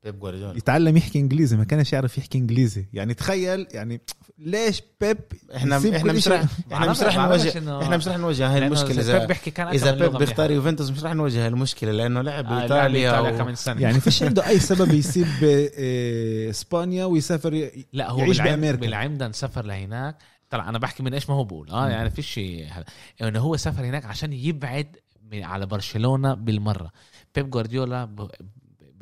بيب 0.04 0.20
جوارديولا. 0.20 0.58
يتعلم 0.58 0.98
يحكي 0.98 1.20
انجليزي 1.20 1.58
ما 1.58 1.64
كانش 1.64 1.94
يعرف 1.94 2.18
يحكي 2.18 2.38
انجليزي. 2.38 2.86
يعني 2.94 3.14
تخيل 3.14 3.68
يعني 3.72 4.02
ليش 4.40 4.82
بيب 5.02 5.18
إحنا 5.56 5.78
إحنا 5.98 6.14
مش؟ 6.14 6.28
رح 6.28 6.46
إحنا 6.74 6.92
مش 6.92 7.02
رح 7.04 7.16
نواجه 7.18 7.82
إحنا 7.84 7.98
مش 7.98 8.08
رح 8.08 8.18
نواجه 8.18 8.48
هاي 8.48 8.58
المشكلة. 8.66 8.90
بيب 8.90 9.00
اذا 9.00 9.26
بيحكي 9.26 9.52
كان 9.52 9.68
إذا 9.68 9.92
بيب 9.92 10.02
لغة 10.04 10.18
بيختار. 10.18 10.52
يوفنتوس 10.52 10.90
مش 10.90 11.04
رح 11.04 11.14
نواجه 11.14 11.42
هاي 11.42 11.48
المشكلة 11.48 11.92
لأنه 11.92 12.22
لعب 12.22 12.46
آه، 12.46 13.22
و... 13.22 13.38
كمان 13.38 13.56
سنة. 13.56 13.82
يعني 13.82 14.00
فيش 14.00 14.24
عنده 14.24 14.48
أي 14.48 14.60
سبب 14.60 14.94
يسيب 15.00 15.28
آه، 15.44 16.50
إسبانيا 16.50 17.06
ويسافر 17.06 17.54
ي- 17.54 17.86
لا 17.94 18.12
هو 18.12 18.20
يعيش 18.20 18.38
بالعم 18.42 18.56
بأمريكا. 18.62 18.82
بالعمدن 18.82 19.32
سافر 19.32 19.66
لهناك. 19.66 20.18
طلع 20.50 20.70
أنا 20.70 20.80
بحكي 20.80 21.04
من 21.04 21.14
إيش 21.14 21.30
ما 21.30 21.36
هو 21.36 21.44
بقول. 21.44 21.70
آه 21.70 21.90
يعني 21.90 22.10
فيش 22.10 22.28
شيء 22.28 22.68
هذا. 22.72 22.86
إنه 23.30 23.40
هو 23.40 23.58
سافر 23.58 23.86
هناك 23.86 24.06
عشان 24.06 24.34
يبعد 24.34 24.96
من 25.32 25.44
على 25.44 25.66
برشلونة 25.66 26.34
بالمرة. 26.34 26.92
بيب 27.36 27.50
جوارديولا 27.50 28.06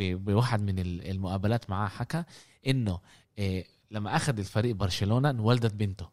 بواحد 0.01 0.61
من 0.61 0.79
ال- 0.79 1.09
المقابلات 1.09 1.69
معاه 1.69 1.87
حكى 1.87 2.23
إنه 2.67 2.99
إيه 3.37 3.65
لما 3.91 4.15
أخذ 4.15 4.37
الفريق 4.39 4.75
برشلونة 4.75 5.29
انولدت 5.29 5.73
بنته. 5.73 6.09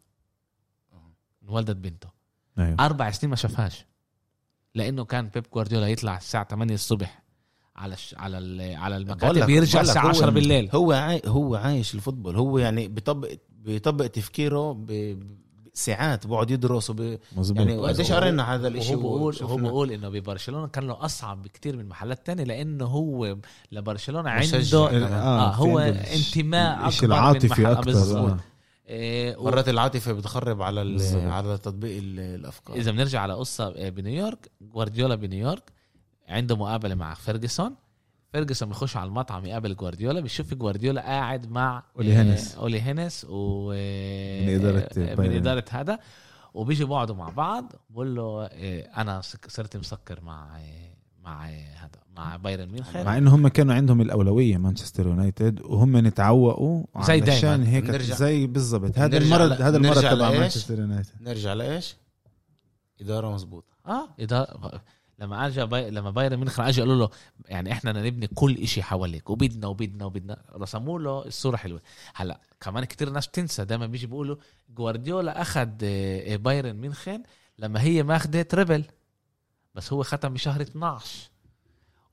انولدت 1.43 1.75
بنته. 1.77 2.09
أيوه. 2.59 2.75
أربع 2.85 3.11
سنين 3.11 3.29
ما 3.29 3.35
شافهاش. 3.35 3.85
لأنه 4.75 5.05
كان 5.05 5.27
بيب 5.27 5.45
جوارديولا 5.53 5.87
يطلع 5.87 6.17
الساعة 6.17 6.47
8 6.47 6.73
الصبح 6.73 7.23
على 7.75 7.93
الش... 7.93 8.15
على 8.17 8.37
ال... 8.37 8.75
على 8.75 8.97
المكاتب 8.97 9.45
بيرجع 9.45 9.81
الساعة 9.81 10.05
هو- 10.05 10.09
10 10.09 10.29
بالليل. 10.29 10.69
هو 10.73 10.91
عاي... 10.91 11.21
هو 11.25 11.55
عايش 11.55 11.95
الفوتبول. 11.95 12.35
هو 12.35 12.57
يعني 12.57 12.87
بيطبق 12.87 13.29
بيطبق 13.49 14.07
تفكيره 14.07 14.73
ب... 14.73 14.85
ساعات 15.77 16.27
بقعد 16.27 16.51
يدرس 16.51 16.89
وب... 16.89 17.17
مظبوط 17.35 17.59
يعني 17.67 17.77
قديش 17.77 18.11
قرينا 18.11 18.55
هذا 18.55 18.67
الإشي 18.67 18.95
وهو 18.95 19.17
بقول 19.17 19.35
هو. 19.41 19.57
بقول 19.57 19.91
إنه 19.91 20.09
ببرشلونة 20.09 20.67
كان 20.67 20.87
له 20.87 21.05
أصعب 21.05 21.41
بكتير 21.41 21.77
من 21.77 21.85
محلات 21.89 22.25
تانية 22.25 22.43
لأنه 22.43 22.85
هو 22.85 23.37
لبرشلونة. 23.71 24.29
عنده 24.29 24.57
آه، 24.57 25.07
آه 25.07 25.53
هو 25.53 25.77
في 25.77 25.83
عنده 25.85 26.13
انتماء 26.15 26.87
الشيء 26.87 27.03
أكبر 27.03 27.15
العاطفي 27.15 27.61
من 27.61 27.67
أكثر. 27.67 28.17
آه. 28.19 28.37
إيه 28.87 29.37
و- 29.37 29.43
مرات 29.43 29.69
العاطفة 29.69 30.13
بتخرب 30.13 30.61
على. 30.61 30.97
على 31.13 31.57
تطبيق 31.57 31.97
ال... 31.97 32.19
الأفكار 32.19 32.75
إذا 32.75 32.91
بنرجع 32.91 33.21
على 33.21 33.33
قصة 33.33 33.73
آه، 33.77 33.89
بنيويورك 33.89 34.51
جوارديولا 34.61 35.15
بنيويورك 35.15 35.63
عنده 36.29 36.55
مقابلة 36.55 36.95
مع 36.95 37.13
فيرجسون 37.13 37.75
فيرجسون 38.31 38.69
بيخش 38.69 38.97
على 38.97 39.07
المطعم 39.07 39.45
يقابل 39.45 39.75
جوارديولا 39.75 40.19
بيشوف 40.19 40.53
جوارديولا 40.53 41.01
قاعد 41.01 41.51
مع 41.51 41.83
أولي 41.95 42.13
آه، 42.13 42.21
هونيس. 42.23 42.55
أولي 42.55 42.81
هونيس 42.81 43.25
و 43.29 43.69
من 44.43 44.49
إدارة 44.55 44.89
آه، 44.97 45.15
من. 45.15 45.31
إدارة 45.35 45.65
هذا 45.69 45.99
وبيجي 46.53 46.85
بيقعدوا 46.85 47.15
مع 47.15 47.29
بعض 47.29 47.71
بقول 47.89 48.15
له 48.15 48.45
آه، 48.51 48.81
أنا 49.01 49.21
صرت 49.47 49.77
مسكر 49.77 50.19
مع 50.23 50.57
آه، 50.59 50.93
مع 51.23 51.49
آه، 51.49 51.73
هذا 51.75 51.99
مع 52.17 52.35
بايرن 52.35 52.69
ميونخ 52.71 52.97
مع 52.97 53.17
إنه 53.17 53.35
هم 53.35 53.47
كانوا 53.47 53.73
عندهم 53.75 54.01
الأولوية 54.01 54.57
مانشستر 54.57 55.07
يونايتد 55.07 55.61
وهم 55.61 55.97
نتعوقوا 55.97 56.85
زي 57.01 57.19
دايماً. 57.19 57.33
علشان 57.35 57.63
هيك 57.63 57.83
بنرجع- 57.83 58.15
زي 58.15 58.47
بالضبط 58.47 58.97
هذا 58.99 59.17
المرض 59.17 59.61
هذا 59.61 59.77
المرض 59.77 60.01
تبع 60.01 60.27
لإيش؟ 60.29 60.39
مانشستر 60.39 60.79
يونايتد 60.79 61.11
نرجع 61.21 61.53
لإيش؟ 61.53 61.95
إدارة 63.01 63.33
مزبوطه 63.33 63.73
آه 63.87 64.07
إذا 64.19 64.47
لما 65.19 65.47
اجى 65.47 65.65
باي... 65.65 65.91
لما 65.91 66.11
بايرن 66.11 66.35
ميونخ 66.37 66.59
اجى 66.59 66.81
قالوا 66.81 66.95
له 66.95 67.09
يعني 67.45 67.71
إحنا 67.71 67.91
بدنا 67.91 68.05
نبني 68.07 68.27
كل 68.27 68.55
إشي 68.57 68.83
حواليك 68.83 69.29
وبدنا 69.29 69.67
وبدنا 69.67 70.05
وبدنا. 70.05 70.37
رسموا 70.53 70.99
له 70.99 71.25
الصورة 71.25 71.55
حلوة. 71.57 71.81
هلأ 72.15 72.39
كمان 72.61 72.85
كتير 72.85 73.09
ناس 73.09 73.27
بتنسى 73.27 73.65
دائما 73.65 73.85
بيجي 73.87 74.07
بيقولوا 74.07 74.35
جوارديولا 74.69 75.41
أخذ 75.41 75.69
آه، 75.83 76.35
بايرن 76.35 76.73
ميونخن 76.75 77.23
لما 77.59 77.81
هي 77.81 78.03
ماخذه 78.03 78.41
treble 78.41 78.83
بس 79.75 79.93
هو 79.93 80.03
ختم 80.03 80.33
بشهر 80.33 80.61
12 80.61 81.29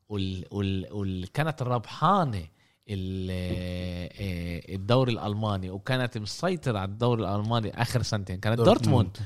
وال... 0.09 0.45
وال... 0.51 0.93
وال... 0.93 1.33
كانت 1.33 1.63
ربحانه 1.63 2.47
ال- 2.89 3.29
آه، 3.31 4.75
الدوري 4.75 5.13
الألماني 5.13 5.71
وكانت 5.71 6.19
مسيطرة 6.19 6.79
على 6.79 6.89
الدوري 6.91 7.23
الألماني 7.23 7.83
آخر 7.83 8.03
سنتين. 8.03 8.41
كانت 8.41 8.61
دورتموند. 8.61 9.17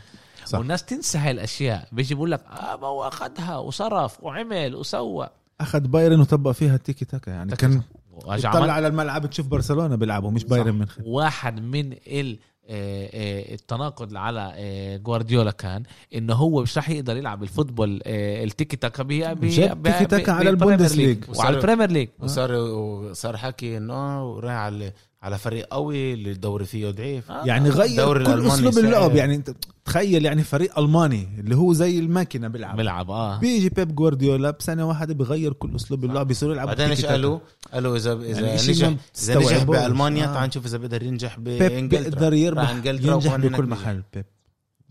صح. 0.49 0.59
والناس 0.59 0.85
تنسى 0.85 1.19
هاي 1.19 1.31
الأشياء 1.31 1.89
بيجي 1.93 2.15
بيقول 2.15 2.31
لك 2.31 2.41
آه 2.47 2.77
ما 2.77 2.87
هو 2.87 3.09
أخذها 3.09 3.57
وصرف 3.57 4.25
وعمل 4.25 4.75
وسوى 4.77 5.29
أخذ 5.61 5.81
بايرن 5.81 6.21
وطبق 6.21 6.51
فيها 6.51 6.75
التيكي 6.75 7.05
تاكا 7.05 7.31
يعني 7.31 7.57
كان 7.57 7.83
وأجا 8.25 8.51
طلع 8.51 8.73
على 8.73 8.87
الملعب 8.87 9.27
تشوف 9.31 9.47
برشلونة 9.47 9.97
بيلعبوا 9.97 10.31
مش 10.31 10.45
بايرن 10.45 10.67
صح. 10.67 10.73
ميونخ 10.75 10.97
واحد 11.05 11.61
من 11.61 11.93
ال 11.93 12.39
آه، 12.71 13.11
آه، 13.13 13.55
التناقض 13.55 14.17
على 14.17 14.53
آه، 14.57 14.97
جوارديولا 14.97 15.51
كان 15.51 15.83
إنه 16.15 16.35
هو 16.35 16.63
مش 16.63 16.77
راح 16.77 16.91
يقدر 16.91 17.17
يلعب 17.17 17.43
ال 17.43 17.49
football 17.49 18.01
التيكي 18.07 18.77
تاكا 18.77 19.03
بي- 19.03 19.35
تيكي 19.35 20.05
تاكا 20.05 20.33
على 20.33 20.51
البوندس 20.51 20.97
ليج. 20.97 21.25
وعلى 21.37 21.57
البريمير 21.57 21.91
ليج 21.91 22.09
وصار 22.19 22.53
وصار 22.53 23.37
حكي 23.37 23.77
إنه 23.77 24.25
وراح 24.31 24.53
على 24.53 24.93
على 25.23 25.39
فريق 25.39 25.67
قوي 25.67 26.15
اللي 26.15 26.31
الدوري 26.31 26.65
فيه 26.65 26.91
ضعيف 26.91 27.31
آه. 27.31 27.45
يعني 27.45 27.69
غير 27.69 28.25
كل 28.25 28.47
أسلوب. 28.47 28.79
اللعب 28.79 29.17
يعني 29.17 29.35
انت 29.35 29.51
تخيل 29.85 30.25
يعني 30.25 30.43
فريق 30.43 30.79
ألماني 30.79 31.29
اللي 31.39 31.57
هو 31.57 31.73
زي 31.73 31.99
الماكينة 31.99 32.49
بيلعب 32.49 32.77
بيلعب 32.77 33.11
آه 33.11 33.39
بيجي 33.39 33.69
بيب 33.69 33.95
جوارديولا 33.95 34.51
بسنة 34.51 34.89
واحدة 34.89 35.15
بغير 35.15 35.53
كل 35.53 35.77
أسلوب 35.77 36.05
اللعب 36.05 36.27
بيصيروا 36.29 36.55
يلعبوا 36.55 36.73
بعدين 36.73 36.91
إيش. 36.91 37.05
قالوا؟ 37.07 37.39
قالوا 37.73 37.97
اذا 37.97 38.13
إذا 38.13 38.41
يعني 38.41 38.55
نجح 38.69 38.95
إذا 39.23 39.39
نجح. 39.39 39.63
بألمانيا 39.63 40.25
آه. 40.31 40.35
تعال 40.35 40.49
نشوف 40.49 40.67
إذا 40.67 40.79
بيقدر 40.79 41.03
ينجح 41.03 41.39
بيب 41.39 41.59
بانجلترا 41.59 42.11
بيقدر 42.11 42.35
يربح 42.35 42.71
إنجلترا 42.71 43.13
ينجح 43.13 43.37
بكل 43.37 43.49
بينجح. 43.49 43.69
محل 43.81 44.03
بيب. 44.15 44.25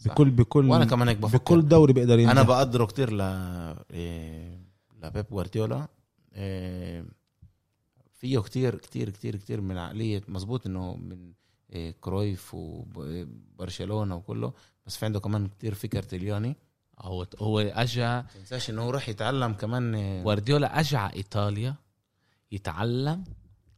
بكل 0.05 0.29
بكل 0.29 0.69
وأنا 0.69 0.85
كمان 0.85 1.07
هيك 1.07 1.17
بفكر 1.17 1.37
بكل 1.37 1.67
دوري 1.67 1.93
بيقدر 1.93 2.19
ينجح 2.19 2.31
أنا 2.31 2.41
بقدره 2.41 2.85
كتير 2.85 3.13
ل 3.13 3.21
إيه، 3.91 4.59
لبيب 5.03 5.25
جوارديولا 5.31 5.87
إيه، 6.35 7.05
فيه 8.17 8.39
كتير 8.39 8.75
كتير 8.75 9.09
كتير 9.09 9.35
كتير 9.35 9.61
من 9.61 9.77
عقلية 9.77 10.21
مزبوط 10.27 10.65
إنه 10.65 10.95
من 10.95 11.31
إيه، 11.73 11.95
كرويف 12.01 12.53
وبرشلونة 12.53 14.15
وكله 14.15 14.53
بس 14.85 14.97
في 14.97 15.05
عنده 15.05 15.19
كمان 15.19 15.47
كتير 15.47 15.73
فكر 15.73 16.03
تلياني. 16.03 16.55
هو 16.99 17.27
هو 17.39 17.59
اجى 17.59 18.23
تنساش 18.35 18.69
إنه 18.69 18.81
هو 18.81 18.89
راح 18.89 19.09
يتعلم 19.09 19.53
كمان 19.53 20.23
جوارديولا 20.23 20.79
اجى 20.79 20.97
على 20.97 21.13
إيطاليا 21.13 21.75
يتعلم 22.51 23.23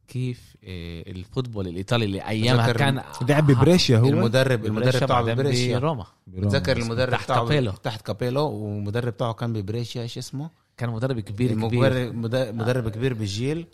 كيف 0.07 0.55
آه، 0.63 1.01
ال 1.11 1.17
football 1.17 1.67
الإيطالي 1.67 2.05
اللي 2.05 2.21
أيامها 2.27 2.71
كان 2.71 3.03
لعب 3.29 3.47
ببريشيا 3.47 3.97
هو. 3.97 4.05
المدرب 4.09 4.65
المدرب 4.65 5.03
بتاعه 5.03 5.23
ببريشيا 5.23 5.79
بروما. 5.79 6.05
بتذكر 6.27 6.77
المدرب 6.77 7.11
تحت 7.11 7.23
بتاعه 7.23 7.47
كابيلو. 7.47 7.71
تحت 7.71 8.01
كابيلو 8.01 8.49
والمدرب 8.51 9.13
بتاعه 9.13 9.33
كان 9.33 9.53
ببريشيا 9.53 10.01
إيش 10.01 10.17
اسمه؟ 10.17 10.49
كان 10.77 10.89
مدرب 10.89 11.19
كبير 11.19 11.53
كبير. 11.53 12.13
مدرب 12.53 12.89
كبير 12.89 13.13
بالجيل. 13.13 13.67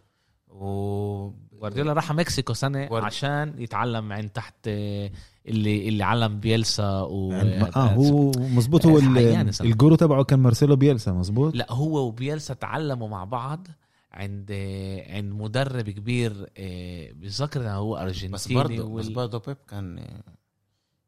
و 0.49 1.30
جوارديولا 1.53 1.93
راح 1.93 2.11
مكسيكو 2.11 2.53
سنة 2.53 2.85
جوارد- 2.85 3.03
عشان 3.05 3.53
يتعلم 3.57 4.13
عند 4.13 4.30
تحت 4.30 4.55
آه، 4.67 5.11
اللي 5.47 5.88
اللي 5.88 6.03
علم 6.03 6.39
بيلسا 6.39 7.01
و 7.01 7.31
يعني 7.31 7.61
آه 7.76 7.93
هو 7.93 8.31
مزبوط 8.38 8.85
هو 8.85 8.99
صراحة. 8.99 9.72
ال 9.72 9.76
guru 9.76 9.95
تبعه 9.95 10.23
كان 10.23 10.39
مارسيلو 10.39 10.76
بيلسا 10.76 11.11
مزبوط 11.11 11.55
لا 11.55 11.72
هو 11.72 12.07
وبيلسا 12.07 12.53
تعلموا 12.53 13.07
مع 13.07 13.23
بعض 13.23 13.67
عند 14.11 14.49
آه، 14.51 15.13
عند 15.15 15.31
مدرب 15.34 15.89
كبير 15.89 16.49
آه، 16.57 17.11
بتذكر 17.11 17.61
إنه 17.61 17.73
هو 17.76 17.95
بس 17.95 18.01
أرجنتيني 18.01 18.55
برضه 18.63 18.95
بس 18.99 19.05
وال... 19.05 19.13
برضه 19.13 19.39
بيب 19.47 19.57
كان 19.69 20.07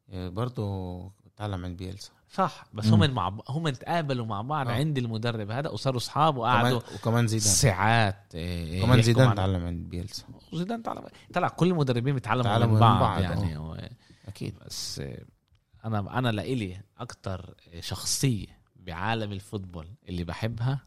آه، 0.10 0.30
برضه 0.30 1.12
تعلم 1.38 1.66
عند 1.66 1.78
بيلسا. 1.78 2.12
صح 2.34 2.66
بس. 2.74 2.86
هم 2.88 3.12
مع 3.14 3.30
ب- 3.30 3.42
هم 3.50 3.70
تقابلوا 3.70 4.26
مع 4.26 4.42
بعض 4.42 4.68
آه. 4.68 4.72
عند 4.72 4.98
المدرب 4.98 5.52
هذا 5.52 5.70
وصاروا 5.70 5.98
اصحاب 5.98 6.38
وقعدوا 6.38 6.82
وكمان 6.96 7.28
زيدان 7.28 7.48
ساعات 7.48 8.24
آه، 8.36 8.82
كمان 8.82 9.02
زيدان 9.02 9.36
تعلم 9.36 9.66
عند 9.66 9.90
بيلسا 9.90 10.24
زيدان 10.54 10.84
تعلم 10.84 11.04
طلع 11.34 11.48
كل 11.48 11.68
المدربين 11.68 12.14
بيتعلموا 12.14 12.44
تعلموا 12.44 12.68
من 12.68 12.74
من 12.74 12.80
بعض, 12.80 13.00
بعض، 13.00 13.22
يعني 13.22 13.58
و... 13.58 13.78
أكيد 14.28 14.54
بس 14.66 15.00
آه، 15.00 15.18
أنا 15.86 16.18
أنا 16.20 16.30
لإلي 16.32 16.82
أكتر 17.00 17.54
شخصية 17.80 18.48
بعالم 18.76 19.32
الفوتبول 19.32 19.88
اللي 20.10 20.24
بحبها 20.24 20.80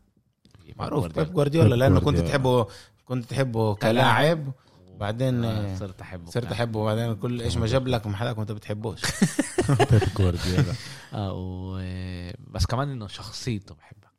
معروف. 0.77 1.07
بيب 1.07 1.33
جوارديولا 1.33 1.75
لأنه 1.75 2.01
كنت. 2.01 2.19
تحبه 2.19 2.67
كنت 3.05 3.25
تحبه 3.25 3.75
كلاعب 3.75 4.53
وبعدين 5.01 5.45
آه، 5.45 5.73
آه، 5.73 5.77
صرت 5.77 6.01
أحبه 6.01 6.31
صرت 6.31 6.53
أحبه. 6.53 6.81
وبعدين 6.81 7.15
كل 7.15 7.43
إيش 7.43 7.57
ما 7.57 7.67
جاب 7.67 7.89
لك 7.89 8.07
محلك 8.07 8.39
وانت 8.39 8.53
بتحبوش. 8.53 9.01
بيب 9.69 10.03
جوارديولا. 10.17 10.75
آه 11.15 11.33
و... 11.33 11.79
بس 12.51 12.67
كمان 12.67 12.91
إنه 12.91 13.07
شخصيته 13.07 13.75
بحبها 13.75 14.11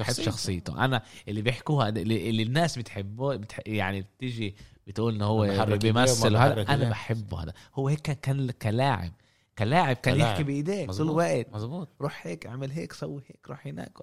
بحب 0.00 0.12
شخصيته؟ 0.12 0.84
أنا 0.84 1.02
اللي 1.28 1.42
بيحكوها 1.42 1.88
اللي, 1.88 2.42
الناس 2.42 2.78
بتحبه 2.78 3.36
بتح... 3.36 3.60
يعني 3.66 4.02
بتيجي 4.02 4.56
بتقول 4.86 5.14
إنه 5.14 5.24
هو 5.24 5.66
بيمثل 5.76 6.36
أنا. 6.36 6.90
بحبه 6.90 7.42
هذا. 7.42 7.52
هو 7.74 7.88
هيك 7.88 8.00
كان 8.00 8.50
كلاعب. 8.50 9.12
كلاعب 9.58 9.96
كان 9.96 10.14
كلاعب. 10.14 10.30
يحكي 10.30 10.44
بايديه 10.44 10.80
طول 10.80 10.88
مظبوط. 10.88 11.10
الوقت. 11.10 11.54
مزبوط 11.54 11.88
روح 12.00 12.26
هيك 12.26 12.46
اعمل 12.46 12.70
هيك 12.70 12.92
سوي 12.92 13.22
هيك 13.26 13.48
روح 13.48 13.66
هناك. 13.66 13.98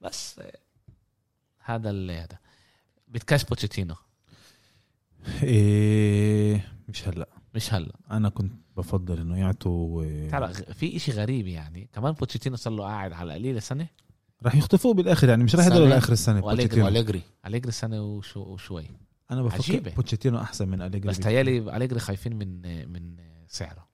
بس 0.00 0.38
آه، 0.38 0.58
هذا 1.64 1.90
اللي 1.90 2.18
هذا. 2.18 2.38
بتكاش 3.08 3.44
بوتشيتينو 3.44 3.94
إيه 5.42 6.72
مش 6.88 7.08
هلأ. 7.08 7.28
مش 7.54 7.74
هلأ. 7.74 7.96
أنا 8.10 8.28
كنت 8.28 8.52
بفضل 8.76 9.20
إنه 9.20 9.38
يعطوا 9.38 10.04
آه، 10.04 10.28
تعرف 10.28 10.60
في 10.62 10.96
إشي 10.96 11.12
غريب 11.12 11.46
يعني. 11.46 11.88
كمان 11.92 12.12
بوتشيتينو 12.12 12.56
صار 12.56 12.72
له 12.72 12.84
قاعد 12.84 13.12
على 13.12 13.32
قليلة 13.32 13.60
سنة. 13.60 13.86
راح 14.42 14.54
يخطفوه 14.54 14.94
بالآخر 14.94 15.28
يعني 15.28 15.44
مش 15.44 15.54
راح 15.54 15.66
يضلوا 15.66 15.88
لآخر 15.88 16.12
السنة. 16.12 16.40
بوتشيتينو. 16.40 16.84
وأليجري. 16.84 17.22
أليجري 17.46 17.72
سنة 17.72 18.02
وشو 18.02 18.40
وشوي. 18.40 18.86
أنا 19.30 19.42
بفكر 19.42 19.62
عجيبة. 19.62 19.90
بوتشيتينو 19.90 20.38
أحسن 20.38 20.68
من 20.68 20.82
أليجري 20.82 21.08
بس 21.08 21.18
تهيالي 21.18 21.76
أليجري 21.76 22.00
خايفين 22.00 22.36
من 22.36 22.88
من 22.92 23.16
سعره. 23.48 23.88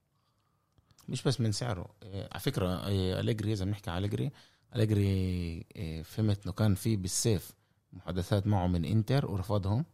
مش 1.09 1.23
بس 1.23 1.41
من 1.41 1.53
سعره. 1.53 1.87
إيه، 2.03 2.29
على 2.33 2.41
فكرة 2.41 2.87
إيه، 2.87 3.21
أليجري 3.21 3.53
إذا 3.53 3.65
بنحكي 3.65 3.91
على 3.91 3.99
أليجري 3.99 4.31
أليجري 4.77 5.03
إيه، 5.03 6.03
فهمت 6.03 6.45
إنه 6.45 6.53
كان 6.53 6.75
في 6.75 6.97
بالصيف 6.97 7.53
محادثات 7.93 8.47
معه 8.47 8.67
من 8.67 8.85
إنتر 8.85 9.31
ورفضهم. 9.31 9.85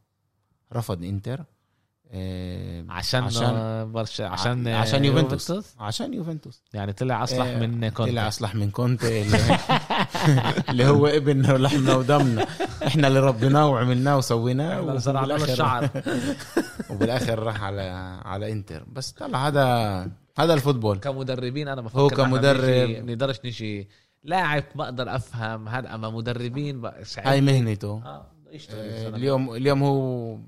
رفض 0.73 1.05
إنتر 1.05 1.45
إيه، 2.13 2.85
عشان 2.89 3.25
عشان- 3.25 3.93
برشا 3.93 4.27
عشان 4.27 4.69
عشان 4.69 5.05
يوفنتوس. 5.05 5.75
عشان 5.81 6.15
يوفنتوس. 6.15 6.63
يعني 6.75 6.93
طلع 6.93 7.23
أصلح 7.25 7.47
آه، 7.47 7.59
من 7.67 7.89
كونتي. 7.89 8.13
طلع 8.13 8.29
أصلح 8.29 8.55
من 8.55 8.71
كونتي 8.71 9.23
اللي, 10.71 10.85
هو 10.91 11.07
ابننا 11.07 11.53
ولحمنا 11.55 11.95
ودمنا. 11.95 12.47
إحنا 12.87 13.09
اللي 13.09 13.21
ربيناه 13.21 13.69
وعملناه 13.69 14.19
وسويناه 14.19 14.97
زرعنا 14.97 15.27
له 15.27 15.45
الشعر 15.45 15.89
وبالآخر 16.91 17.39
راح 17.39 17.63
على 17.65 17.83
على 18.25 18.53
إنتر. 18.53 18.85
بس 18.93 19.11
طلع 19.13 19.49
هذا 19.49 19.65
هذا 20.39 20.55
الفوتبول. 20.55 20.99
كمدربين 20.99 21.69
أنا 21.69 21.81
بفكر 21.81 22.01
هو 22.01 22.09
كمدرب- 22.09 22.61
بنيجي- 22.61 23.01
بنقدرش 23.01 23.37
نجي. 23.45 23.89
لاعب 24.25 24.65
بقدر 24.75 25.17
أفهم. 25.17 25.69
هذا 25.69 25.95
أما 25.95 26.11
مدربين. 26.11 26.83
هاي 27.19 27.41
مهنته. 27.41 28.03
يشتغل 28.53 28.79
آه، 28.81 28.97
السنة 28.97 29.17
اليوم 29.17 29.55
اليوم 29.55 29.83
هو 29.83 30.39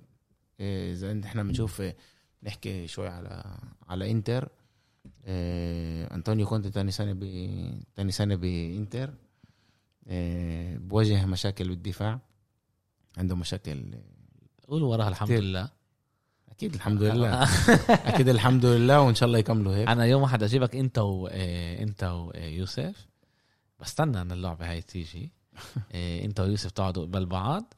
آه، 0.61 0.93
اذا 0.93 1.21
إحنا 1.25 1.43
بنشوف 1.43 1.81
آه، 1.81 1.95
نحكي 2.43 2.87
شوي 2.87 3.09
على 3.09 3.59
على 3.89 4.11
إنتر. 4.11 4.49
آه، 5.25 6.15
أنطونيو 6.15 6.47
كونتي 6.47 6.71
ثاني 6.71 6.91
سنه 6.91 7.13
ب 7.13 7.25
ثاني 7.97 8.13
سنه 8.13 8.35
بانتر 8.35 9.15
بواجه 10.77 11.27
مشاكل 11.27 11.69
بالدفاع. 11.69 12.21
عنده 13.19 13.37
مشاكل 13.37 13.95
قول 14.69 14.83
وراها 14.83 15.09
الحمد 15.09 15.29
كتير. 15.29 15.43
لله. 15.43 15.69
أكيد 16.51 16.75
الحمد 16.75 17.03
لله. 17.03 17.43
أكيد 17.91 18.29
الحمد 18.29 18.67
لله 18.67 19.01
وإن 19.01 19.15
شاء 19.15 19.27
الله 19.27 19.39
يكملوا 19.39 19.77
هيك. 19.77 19.89
أنا 19.89 20.05
يوم 20.05 20.23
واحد 20.23 20.43
أجيبك 20.43 20.77
أنت 20.77 20.99
و 20.99 21.27
أنت 21.27 22.05
ويوسف 22.05 23.07
بستنى 23.81 24.21
ان 24.21 24.33
اللعبة 24.33 24.71
هاي 24.71 24.83
تيجي. 24.83 25.33
أنت 26.27 26.41
ويوسف 26.41 26.71
تقعدوا 26.71 27.03
قبل 27.05 27.27
بعض. 27.27 27.75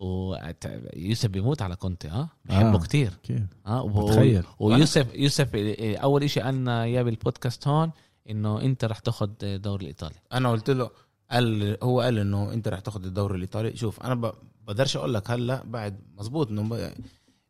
ويوسف 0.00 1.28
بيموت 1.28 1.62
على 1.62 1.76
كونتي 1.76 2.08
آه 2.10 2.28
بحبه 2.44 2.74
آه. 2.74 2.78
كتير. 2.78 3.12
كيف 3.22 3.42
آه 3.66 3.82
و- 3.82 4.06
بتخيل. 4.06 4.42
ويوسف 4.60 5.14
يوسف 5.14 5.48
آه، 5.54 5.96
أول 5.96 6.22
إشي 6.22 6.40
قالنا 6.40 6.82
إياه 6.82 7.02
بالبودكاست 7.02 7.68
هون 7.68 7.90
إنه 8.30 8.60
أنت 8.62 8.84
رح 8.84 8.98
تاخذ 8.98 9.30
الدوري 9.42 9.82
الإيطالي. 9.82 10.14
أنا 10.32 10.50
قلت 10.50 10.70
له 10.70 10.90
قال 11.30 11.76
هو 11.82 12.00
قال 12.00 12.18
إنه 12.18 12.52
أنت 12.52 12.68
رح 12.68 12.80
تاخذ 12.80 13.04
الدوري 13.04 13.36
الإيطالي. 13.36 13.76
شوف 13.76 14.00
أنا 14.02 14.14
ب- 14.14 14.34
بقدرش 14.66 14.96
أقول 14.96 15.14
لك 15.14 15.30
هلأ 15.30 15.62
بعد 15.64 16.00
مزبوط 16.18 16.48
إنه 16.50 16.62
ب- 16.62 16.92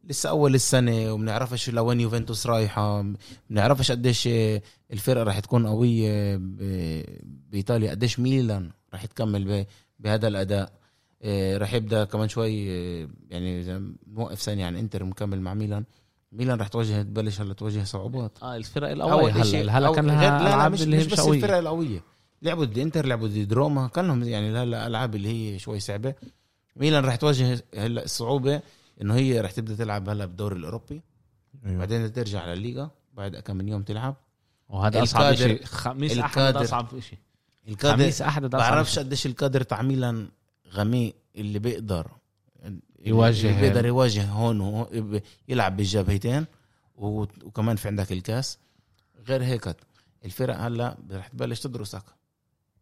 لسه 0.05 0.29
أول 0.31 0.55
السنة 0.55 1.13
وبنعرفش 1.13 1.71
لوين 1.71 2.01
يوفنتوس 2.01 2.47
رايحة 2.47 3.05
بنعرفش 3.51 3.91
قديش 3.93 4.29
الفرقة 4.93 5.23
رح 5.23 5.39
تكون 5.41 5.67
قوية 5.67 6.37
ب- 6.37 7.05
بإيطاليا 7.51 7.91
قديش 7.91 8.21
ميلان 8.21 8.71
رح 8.95 9.05
تكمل 9.07 9.45
ب- 9.45 9.67
بهذا 9.99 10.29
الأداء. 10.29 10.80
إيه، 11.23 11.57
رح 11.57 11.75
يبدأ 11.75 12.05
كمان 12.05 12.29
شوي 12.29 12.51
إيه، 12.51 13.09
يعني 13.31 13.61
إذا 13.61 13.83
نوقف 14.07 14.41
ثانية 14.41 14.67
عن 14.67 14.77
إنتر 14.77 15.05
مكمل 15.05 15.41
مع 15.41 15.55
ميلان. 15.55 15.85
ميلان 16.33 16.61
رح 16.61 16.69
تواجه 16.69 17.03
تبلش 17.03 17.41
هلا 17.41 17.55
تواجه 17.55 17.85
صعوبات. 17.85 18.39
آه 18.43 18.57
الفرق 18.57 18.91
القوية. 18.91 19.13
اول 19.13 19.31
هلا 19.31 19.79
هلا 19.79 19.93
كان 19.93 20.07
لا 20.07 20.13
لا 20.13 20.55
ألعاب 20.55 20.73
مش, 20.73 20.81
مش 20.83 21.07
بس 21.07 21.21
قوية 21.21 21.37
الفرق 21.37 21.57
القوية. 21.57 22.03
لعبوا 22.43 22.65
ضد 22.65 22.79
إنتر 22.79 23.07
لعبوا 23.07 23.29
ضد 23.29 23.53
روما. 23.53 23.89
كان 23.89 24.07
لهم 24.07 24.23
يعني 24.23 24.51
هلا 24.51 24.63
الالعاب 24.63 25.15
اللي 25.15 25.29
هي 25.29 25.59
شوي 25.59 25.81
صعبة. 25.81 26.15
ميلان 26.77 27.05
رح 27.05 27.17
تواجه 27.17 27.63
هلا 27.75 28.05
الصعوبة 28.05 28.63
إنه 29.03 29.15
هي 29.15 29.41
رح 29.41 29.51
تبدأ 29.51 29.75
تلعب 29.75 30.09
هلا 30.09 30.27
بالدوري 30.27 30.57
الأوروبي. 30.57 31.03
أيوة. 31.67 31.79
بعدين 31.79 32.13
ترجع 32.13 32.41
على 32.41 32.53
الليغا 32.53 32.91
بعد 33.15 33.37
كم 33.37 33.57
من 33.57 33.69
يوم 33.69 33.83
تلعب. 33.83 34.17
وهذا 34.69 35.03
أصعب 35.03 35.35
شيء 35.35 35.65
خميس 35.65 36.19
أحد 36.19 36.57
أصعب 36.57 37.01
شيء 37.01 37.19
الكادر 37.69 37.97
خميس 37.97 38.23
أحد 38.23 38.47
بعرفش. 38.47 38.99
قديش 38.99 39.27
الكادر 39.27 39.63
تاع 39.63 39.83
ميلان 39.83 40.29
غميق 40.73 41.15
اللي 41.37 41.59
بيقدر 41.59 42.11
يواجه- 43.05 43.51
اللي 43.51 43.61
بيقدر 43.61 43.87
يواجه 43.87 44.25
هون 44.27 44.87
يلعب 45.49 45.77
بالجبهتين 45.77 46.47
وكمان 46.97 47.77
في 47.77 47.89
عندك 47.89 48.13
الكاس. 48.13 48.59
غير 49.29 49.45
هيك 49.45 49.77
الفرق 50.25 50.57
هلا 50.61 50.97
رح 51.11 51.29
تبلش 51.29 51.61
تدرسك 51.61 52.03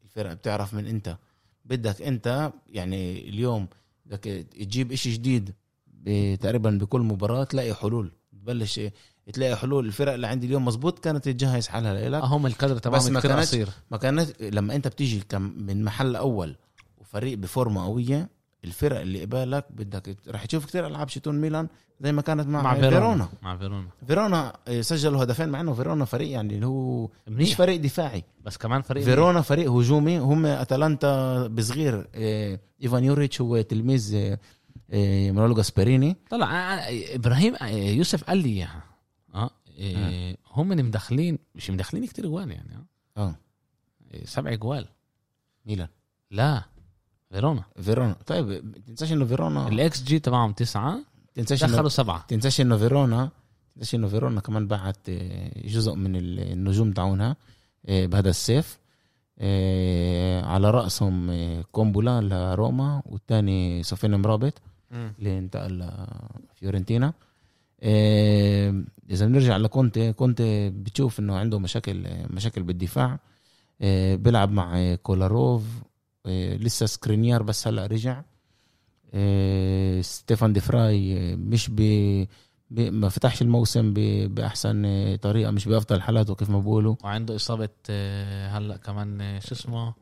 الفرق 0.04 0.32
بتعرف 0.32 0.74
من 0.74 0.86
إنت. 0.86 1.16
بدك 1.64 2.02
إنت 2.02 2.52
يعني 2.70 3.28
اليوم 3.28 3.66
بدك 4.06 4.20
تجيب 4.50 4.92
إشي 4.92 5.12
جديد 5.12 5.54
تقريبا 6.40 6.70
بكل 6.70 7.00
مباراة 7.00 7.44
تلاقي 7.44 7.74
حلول. 7.74 8.12
تبلش 8.32 8.80
تلاقي 9.32 9.56
حلول. 9.56 9.86
الفرق 9.86 10.12
اللي 10.12 10.26
عندي 10.26 10.46
اليوم 10.46 10.64
مزبوط 10.64 10.98
كانت 10.98 11.24
تجهز 11.28 11.66
حالها 11.68 12.08
لك 12.08 12.22
هم 12.24 12.46
الكادر 12.46 12.74
بس 12.74 12.80
تبعهم 12.80 13.12
ما 13.12 13.20
كثير 13.20 13.30
كانتش- 13.30 13.48
قصير 13.48 13.68
ما 13.90 13.96
كانت 13.96 14.42
لما 14.42 14.74
إنت 14.74 14.88
بتيجي 14.88 15.22
من 15.38 15.84
محل 15.84 16.16
أول 16.16 16.56
وفريق 17.08 17.38
بفورمة 17.38 17.84
قوية 17.84 18.28
الفرق 18.64 19.00
اللي 19.00 19.22
قبالك 19.24 19.66
بدك 19.70 20.16
رح 20.28 20.44
تشوف 20.44 20.66
كتير 20.66 20.86
ألعاب 20.86 21.08
شتون 21.08 21.40
ميلان 21.40 21.68
زي 22.00 22.12
ما 22.12 22.22
كانت 22.22 22.46
مع, 22.46 22.62
مع 22.62 22.74
فيرونا. 22.74 22.90
فيرونا. 22.90 23.28
مع 23.42 23.56
فيرونا. 23.56 23.88
فيرونا 24.06 24.56
آه، 24.68 24.80
سجلوا 24.80 25.22
هدفين 25.22 25.48
مع 25.48 25.60
إنه 25.60 25.72
فيرونا 25.74 26.04
فريق 26.04 26.30
يعني 26.30 26.54
اللي 26.54 26.66
هو 26.66 27.04
مش 27.04 27.10
منيح. 27.28 27.56
فريق 27.56 27.80
دفاعي. 27.80 28.24
بس 28.44 28.56
كمان 28.56 28.82
فريق 28.82 29.04
فيرونا 29.04 29.40
فريق 29.40 29.70
هجومي 29.72 30.18
هم 30.18 30.46
أتلانتا 30.46 31.46
بصغير 31.46 32.08
آه، 32.14 32.60
إيفان 32.82 33.04
يوريتش 33.04 33.40
هو 33.40 33.60
تلميذ 33.60 34.14
آه، 34.90 35.30
مانولو 35.30 35.54
جاسبريني. 35.54 36.16
طلع 36.30 36.78
إبراهيم 37.14 37.54
يوسف 37.72 38.24
قال 38.24 38.38
لي 38.38 38.48
إياها. 38.48 38.82
آه 39.34 39.50
هم 40.52 40.72
اللي 40.72 40.82
مدخلين 40.82 41.38
مش 41.54 41.70
مدخلين 41.70 42.06
كتير 42.06 42.26
جوال 42.26 42.50
يعني 42.50 42.86
آه. 43.16 43.34
سبع 44.24 44.54
جوال. 44.54 44.86
ميلان. 45.66 45.88
لا. 46.30 46.62
فيرونا. 47.30 47.62
فيرونا. 47.82 48.16
طيب 48.26 48.74
تنساش 48.86 49.12
إنه 49.12 49.24
فيرونا 49.24 49.68
الاكس 49.68 50.02
جي 50.02 50.18
تبعهم 50.18 50.52
تسعة 50.52 50.98
تنساش 51.34 51.64
انه 51.64 51.72
دخلوا 51.72 51.88
سبعة. 51.88 52.26
تنساش 52.28 52.60
إنه 52.60 52.76
فيرونا 52.76 53.30
تنساش 53.74 53.94
إنه 53.94 54.08
فيرونا 54.08 54.40
كمان 54.40 54.66
بعت 54.66 54.96
آه، 55.08 55.68
جزء 55.68 55.94
من 55.94 56.16
النجوم 56.16 56.92
تاعونها 56.92 57.36
آه، 57.86 58.06
بهذا 58.06 58.30
الصيف 58.30 58.78
آه، 59.38 60.44
على 60.44 60.70
رأسهم 60.70 61.30
آه، 61.30 61.64
كومبولا 61.72 62.20
لروما 62.20 63.02
والثاني 63.06 63.82
سفيان 63.82 64.14
امرابط 64.14 64.52
اللي 64.92 65.38
انتقل 65.38 65.90
لفيورنتينا. 66.52 67.12
إذا 69.10 69.26
بنرجع 69.26 69.56
لكونتي 69.56 70.12
كونتي 70.12 70.70
بتشوف 70.70 71.20
إنه 71.20 71.36
عنده 71.36 71.58
مشاكل 71.58 72.06
مشاكل 72.30 72.62
بالدفاع. 72.62 73.18
بيلعب 74.14 74.50
مع 74.50 74.94
كولاروف 74.94 75.62
لسه 76.56 76.86
سكرينيار 76.86 77.42
بس 77.42 77.68
هلا 77.68 77.86
رجع. 77.86 78.22
آه، 79.14 80.00
ستيفان 80.00 80.52
دي 80.52 80.60
فراي 80.60 81.32
آه، 81.32 81.34
مش 81.36 81.70
ب 81.72 81.80
ما 82.70 83.08
فتحش 83.08 83.42
الموسم 83.42 83.92
ب- 83.94 84.34
بأحسن 84.34 84.82
آه، 84.84 85.16
طريقة 85.16 85.50
مش 85.50 85.68
بأفضل 85.68 86.00
حالاته 86.02 86.34
كيف 86.34 86.50
ما 86.50 86.60
بقولوا 86.60 86.96
وعنده 87.04 87.36
إصابة 87.36 87.68
آه، 87.90 88.48
هلا 88.48 88.76
كمان 88.76 89.20
آه، 89.20 89.38
شو 89.38 89.54
اسمه؟ 89.54 89.94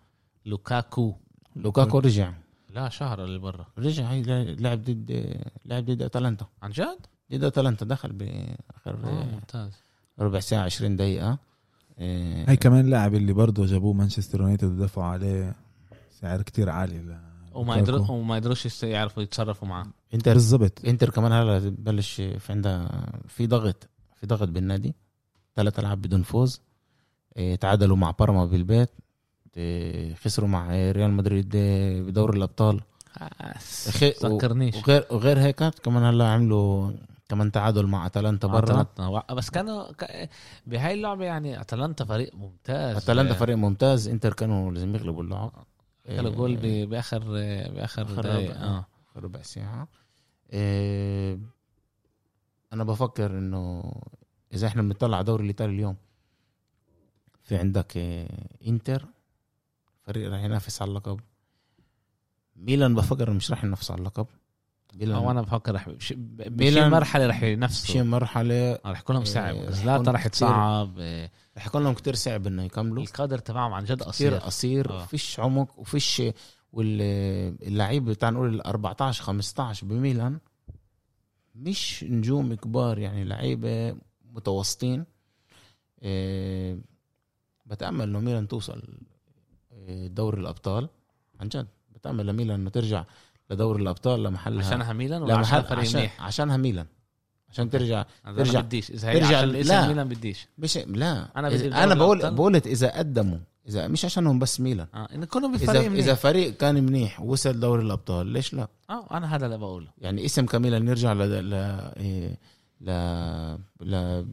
لوكاكو. 0.46 1.14
لوكاكو 1.56 1.98
رجع. 1.98 2.32
لا 2.74 2.88
شهر 2.88 3.24
اللي 3.24 3.38
برا. 3.38 3.66
رجع 3.78 4.04
هي 4.10 4.22
لعب 4.54 4.82
ضد 4.84 5.34
لعب 5.64 5.84
ضد 5.84 6.02
اتلانتا 6.02 6.46
عن 6.62 6.70
جد؟ 6.70 6.98
ضد 7.32 7.44
اتلانتا 7.44 7.84
دخل 7.84 8.12
باخر 8.12 8.98
آه 9.04 9.08
آه. 9.08 9.24
ممتاز. 9.34 9.72
ربع 10.18 10.40
ساعة 10.40 10.62
20 10.64 10.96
دقيقة. 10.96 11.38
آه، 11.98 12.44
هاي 12.50 12.56
كمان 12.56 12.86
لاعب 12.86 13.14
اللي 13.14 13.32
برضه 13.32 13.66
جابوه 13.66 13.92
مانشستر 13.92 14.40
يونايتد 14.40 14.68
ودفعوا 14.80 15.06
عليه. 15.06 15.54
سعر 16.20 16.42
كتير 16.42 16.70
عالي 16.70 16.98
ل- 16.98 17.18
وما 17.54 17.76
يدرو 17.76 18.06
وما 18.14 18.36
يدروش 18.36 18.66
يست- 18.66 18.82
يعرفوا 18.84 19.22
يتصرفوا 19.22 19.68
معاه. 19.68 19.86
انتر. 20.14 20.32
بالضبط. 20.32 20.84
انتر 20.84 21.10
كمان 21.10 21.32
هلا 21.32 21.58
ببلش 21.58 22.14
في 22.14 22.52
عندها 22.52 23.06
في 23.28 23.46
ضغط 23.46 23.88
في 24.16 24.26
ضغط 24.26 24.48
بالنادي. 24.48 24.94
ثلاث 25.56 25.78
العاب 25.78 26.02
بدون 26.02 26.22
فوز. 26.22 26.60
آه، 27.36 27.54
تعادلوا 27.54 27.96
مع 27.96 28.10
بارما 28.10 28.44
بالبيت. 28.46 28.90
آه، 29.56 30.14
خسروا 30.14 30.48
مع 30.48 30.70
ريال 30.70 31.10
مدريد 31.10 31.52
آه، 31.56 32.00
بدوري 32.02 32.38
الأبطال. 32.38 32.80
أخي- 33.20 34.20
تذكرنيش 34.20 34.76
وغير 34.76 35.04
وغير 35.10 35.38
هيك 35.38 35.64
كمان 35.64 36.02
هلا 36.04 36.28
عملوا 36.28 36.92
كمان 37.28 37.52
تعادل 37.52 37.86
مع 37.86 38.06
أتلانتا 38.06 38.48
برا. 38.48 38.58
أتلانتا. 38.80 39.34
بس 39.34 39.50
كانوا 39.50 39.92
ك- 39.92 40.28
بهاي 40.66 40.94
اللعبة 40.94 41.24
يعني 41.24 41.60
أتلانتا 41.60 42.04
فريق 42.04 42.34
ممتاز. 42.34 42.96
أتلانتا 42.96 43.34
فريق 43.34 43.56
ممتاز. 43.56 44.08
إنتر 44.08 44.32
كانوا 44.32 44.72
لازم 44.72 44.94
يغلبوا 44.94 45.22
اللعب. 45.22 45.52
آه، 46.06 46.20
جول 46.36 46.56
ب- 46.56 46.90
بآخر 46.90 47.18
بآخر 47.74 48.10
ربع. 48.10 48.54
آه. 48.54 48.86
ربع 49.16 49.42
ساعة. 49.42 49.88
إيه 50.52 51.38
أنا 52.72 52.84
بفكر 52.84 53.38
إنه 53.38 53.92
إذا 54.54 54.66
إحنا 54.66 54.82
بنطلع 54.82 55.16
على 55.16 55.20
الدوري 55.20 55.42
الإيطالي 55.42 55.72
اليوم 55.74 55.96
في 57.42 57.56
عندك 57.56 57.92
آه، 57.96 58.28
إنتر 58.66 59.06
فريق 60.02 60.30
راح 60.30 60.40
ينافس 60.42 60.82
على 60.82 60.88
اللقب. 60.88 61.20
ميلان 62.56 62.94
بفكر 62.94 63.30
مش 63.30 63.50
راح 63.50 63.64
ينافس 63.64 63.90
على 63.90 63.98
اللقب. 63.98 64.26
ميلان 64.94 65.16
أو 65.16 65.30
أنا 65.30 65.42
بفكر 65.42 65.74
رح 65.74 65.88
بش- 65.88 66.12
ميلان- 66.50 66.90
مرحلة 66.90 67.26
رح 67.26 67.42
ينافسوا. 67.42 68.02
مرحلة 68.02 68.78
رح 68.86 69.00
يكون 69.00 69.16
لهم 69.16 69.24
صعب 69.24 69.54
إيه، 69.54 69.64
رح 69.68 69.70
زلاتا 69.74 70.10
رح 70.10 70.28
كتير. 70.28 70.48
يكون 71.66 71.84
لهم 71.84 71.94
كتير 71.94 72.14
صعب 72.14 72.46
إنه 72.46 72.62
يكملوا. 72.62 73.02
القدر 73.02 73.38
تبعهم 73.38 73.72
عن 73.72 73.84
جد 73.84 74.02
قصير. 74.02 74.34
قصير. 74.34 74.90
آه. 74.90 75.04
فيش 75.04 75.40
عمق 75.40 75.78
وفيش 75.78 76.22
واللعيبه 76.72 78.12
بتاع 78.12 78.30
نقول 78.30 78.54
ال 78.54 78.66
14 78.66 79.22
15 79.24 79.86
بميلان 79.86 80.38
مش 81.54 82.04
نجوم 82.08 82.54
كبار 82.54 82.98
يعني 82.98 83.24
لعيبة 83.24 83.96
متوسطين. 84.32 85.04
إيه، 86.02 86.78
بتأمل 87.66 88.02
إنه 88.08 88.20
ميلان 88.20 88.48
توصل 88.48 88.82
إيه، 89.72 90.06
دوري 90.06 90.40
الأبطال. 90.40 90.88
عن 91.40 91.48
جد 91.48 91.66
بتأمل 91.90 92.26
لميلان 92.26 92.60
إنه 92.60 92.70
ترجع 92.70 93.04
لدوري 93.50 93.82
الأبطال 93.82 94.22
لمحلها. 94.22 94.66
عشانها 94.66 94.92
ميلان 94.92 95.22
ولا 95.22 95.36
عشان 95.36 95.62
فريق 95.62 95.96
منيح؟ 95.96 96.22
عشانها 96.22 96.56
ميلان. 96.56 96.86
عشان 97.56 97.70
ترجع 97.70 98.04
ترجع- 98.24 98.60
بديش. 98.60 98.90
إذا 98.90 99.08
هي 99.10 99.20
ترجع- 99.20 99.36
عشان 99.38 99.48
لا. 99.50 99.88
ميلان 99.88 100.08
بديش. 100.08 100.46
مش 100.58 100.76
لا. 100.78 101.28
أنا 101.36 101.48
بدي 101.48 101.68
أنا 101.74 101.94
بقول. 101.94 102.30
بقولت 102.34 102.66
إذا 102.66 102.98
قدموا. 102.98 103.38
إذا 103.68 103.88
مش 103.88 104.04
عشانهم 104.04 104.38
بس 104.38 104.60
ميلان. 104.60 104.86
آه 104.94 105.08
انه 105.14 105.26
كلهم 105.26 105.52
بفريق 105.56 105.90
منيح. 105.90 106.04
إذا 106.04 106.14
فريق 106.14 106.56
كان 106.56 106.74
منيح 106.84 107.20
وصل 107.20 107.60
دوري 107.60 107.82
الأبطال 107.82 108.26
ليش 108.26 108.54
لا؟ 108.54 108.68
آه 108.90 109.06
أنا 109.16 109.36
هذا 109.36 109.46
اللي 109.46 109.58
بقوله. 109.58 109.88
يعني 109.98 110.24
إسم 110.24 110.46
كميلان 110.46 110.76
يرجع 110.76 111.12
ل 111.12 111.18
ل 111.50 111.54
إيه، 111.54 112.38
ل 112.80 112.90
ل 113.80 114.24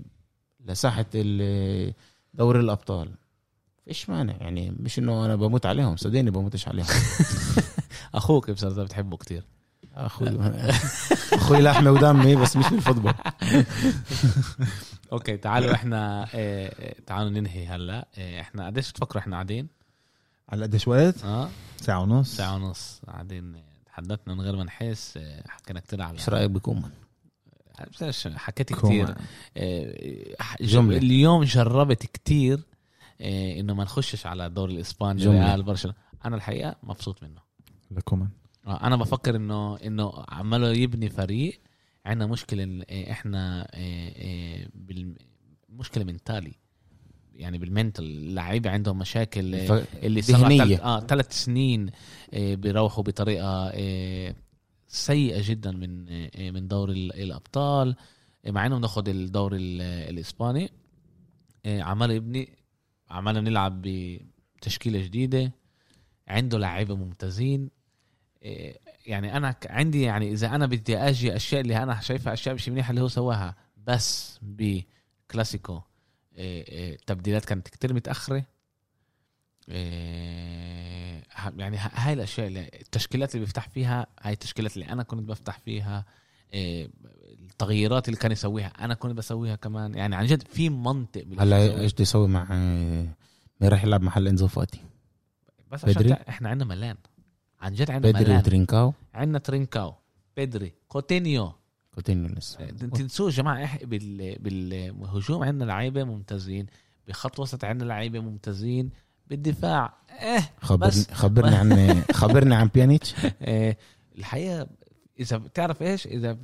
لساحة 0.65 1.05
ال- 1.15 1.93
دوري 2.33 2.59
الأبطال. 2.59 3.09
فيش 3.85 4.09
مانع. 4.09 4.33
يعني 4.39 4.73
مش 4.79 4.99
إنه 4.99 5.25
أنا 5.25 5.35
بموت 5.35 5.65
عليهم. 5.65 5.95
صدقني 5.97 6.31
بموتش 6.31 6.67
عليهم. 6.67 6.85
أخوك 8.15 8.51
بصراحه 8.51 8.83
بتحبه 8.83 9.17
كتير. 9.17 9.43
أخوي. 9.95 10.29
أخوي 11.33 11.61
لحمة 11.61 11.91
ودمي 11.91 12.35
بس 12.35 12.57
مش 12.57 12.69
بال 12.69 12.77
football. 12.77 13.13
okay 15.11 15.37
تعالوا 15.37 15.73
إحنا 15.73 16.27
آه، 16.35 16.95
تعالوا 17.05 17.29
ننهي 17.29 17.67
هلأ. 17.67 18.07
آه، 18.17 18.41
إحنا 18.41 18.65
قديش 18.65 18.91
بتفكروا 18.91 19.21
إحنا 19.21 19.35
قاعدين؟ 19.35 19.67
على 20.49 20.63
قديش 20.63 20.87
وقت؟ 20.87 21.23
آه. 21.23 21.49
ساعة 21.81 22.01
ونص. 22.01 22.37
ساعة 22.37 22.55
ونص. 22.55 23.01
قاعدين 23.07 23.55
آه، 23.55 23.63
تحدثنا 23.85 24.33
من 24.33 24.41
غير 24.41 24.55
ما 24.55 24.63
نحس. 24.63 25.19
حكينا 25.47 25.79
كتير 25.79 26.01
على 26.01 26.13
إيش 26.13 26.29
رأيك 26.29 26.49
بكم 26.51 26.83
بس 28.01 28.27
حكيت. 28.27 28.73
كتير. 28.73 29.15
جملة. 30.61 30.97
اليوم 30.97 31.43
جربت 31.43 32.05
كتير 32.05 32.59
إنه 33.21 33.73
ما 33.73 33.83
نخشش 33.83 34.25
على 34.25 34.45
الدوري 34.45 34.73
الإسباني. 34.75 35.25
ريال 35.25 35.63
برشلونة. 35.63 35.97
أنا 36.25 36.35
الحقيقة 36.35 36.75
مبسوط 36.83 37.23
منه. 37.23 37.41
لكومان. 37.91 38.29
أنا 38.67 38.95
بفكر 38.95 39.35
إنه 39.35 39.77
إنه 39.77 40.13
عماله 40.29 40.67
يبني 40.73 41.09
فريق. 41.09 41.61
عندنا 42.05 42.27
مشكلة 42.27 42.63
إن 42.63 42.81
آه، 42.89 43.11
إحنا 43.11 43.67
آه، 43.73 44.13
آه، 44.15 44.67
بال- 44.75 45.15
مشكلة 45.69 46.03
منتالي 46.03 46.53
يعني 47.33 47.57
بالمنتل 47.57 48.03
اللعيبة 48.03 48.69
عندهم 48.69 48.99
مشاكل 48.99 49.55
آه، 49.55 49.67
اللي 50.03 50.21
صار. 50.21 50.35
تلت 50.37 50.79
آه 50.81 50.99
ثلاث 50.99 51.43
سنين 51.43 51.89
آه، 52.33 52.55
بيروحوا 52.55 53.03
بطريقة 53.03 53.71
آه، 53.73 54.35
سيئة 54.87 55.49
جدا 55.49 55.71
من 55.71 56.05
آه، 56.09 56.51
من 56.51 56.67
دوري 56.67 56.93
ال- 56.93 57.13
الأبطال. 57.23 57.95
آه، 58.45 58.51
مع 58.51 58.65
إنه 58.65 58.77
بناخد 58.77 59.09
الدوري 59.09 59.57
ال- 59.57 59.81
الإسباني. 59.81 60.69
آه، 61.65 61.81
عمال 61.81 62.11
يبني 62.11 62.49
عمالنا 63.09 63.41
نلعب 63.41 63.81
بتشكيلة 63.81 64.99
جديدة. 65.03 65.51
عنده 66.27 66.57
لعيبة 66.57 66.95
ممتازين. 66.95 67.63
آه، 67.63 67.82
يعني 69.05 69.37
أنا 69.37 69.55
عندي 69.65 70.01
يعني 70.01 70.31
إذا 70.31 70.55
أنا 70.55 70.65
بدي 70.65 70.97
أجي 70.97 71.35
أشياء 71.35 71.61
اللي 71.61 71.83
أنا 71.83 71.99
شايفها 72.01 72.33
أشياء 72.33 72.55
مش 72.55 72.69
منيحة 72.69 72.89
اللي 72.89 73.01
هو 73.01 73.07
سواها 73.07 73.55
بس 73.87 74.39
بكلاسيكو. 74.41 75.73
آه، 75.73 75.83
آه، 76.37 76.97
تبديلات 77.07 77.45
كانت 77.45 77.67
كتير 77.67 77.93
متأخرة. 77.93 78.45
يعني 81.57 81.77
هاي 81.77 82.13
الأشياء 82.13 82.47
اللي 82.47 82.69
التشكيلات 82.81 83.35
اللي 83.35 83.45
بفتح 83.45 83.69
فيها 83.69 84.07
هاي 84.21 84.33
التشكيلات 84.33 84.73
اللي 84.75 84.89
أنا 84.89 85.03
كنت 85.03 85.29
بفتح 85.29 85.59
فيها 85.59 86.05
التغييرات 86.53 88.07
اللي 88.07 88.19
كان 88.19 88.31
يسويها 88.31 88.67
أنا 88.67 88.93
كنت 88.93 89.13
بسويها 89.13 89.55
كمان. 89.55 89.95
يعني 89.95 90.15
عن 90.15 90.25
جد 90.25 90.47
في 90.47 90.69
منطق 90.69 91.25
هلا. 91.39 91.81
إيش 91.81 91.93
بده 91.93 92.01
يسوي 92.01 92.27
مع 92.27 92.47
مين 93.61 93.71
راح 93.71 93.83
يلعب 93.83 94.01
محل 94.01 94.27
إنزو 94.27 94.47
فاتي 94.47 94.79
بس 95.71 95.85
عشان 95.85 96.11
إحنا 96.11 96.49
عندنا 96.49 96.75
ملان. 96.75 96.95
عن 97.63 97.73
جد 97.73 97.91
عندنا 97.91 98.11
بدري 98.19 98.37
وترينكاو. 98.37 98.93
عندنا 99.13 99.39
ترينكاو. 99.39 99.93
بدري. 100.37 100.73
كوتينيو. 100.87 101.51
كوتينيو 101.95 102.27
لسه. 102.35 102.65
تنسوش 102.65 103.37
يا 103.37 103.43
جماعة 103.43 103.85
بال... 103.85 104.35
بالهجوم 104.39 105.43
عندنا 105.43 105.65
لعيبة 105.65 106.03
ممتازين 106.03 106.65
بخط 107.07 107.39
وسط 107.39 107.63
عندنا 107.63 107.87
لعيبة 107.87 108.19
ممتازين 108.19 108.89
بالدفاع 109.27 109.93
آه 110.21 110.43
خبرني 110.61 110.89
بس- 110.91 111.11
خبرني 111.11 111.55
عن 111.55 112.01
خبرني 112.21 112.55
عن 112.55 112.67
بيانيتش 112.73 113.15
آه، 113.41 113.77
الحقيقة 114.17 114.67
إذا 115.19 115.37
بتعرف 115.37 115.81
إيش 115.81 116.07
إذا 116.07 116.37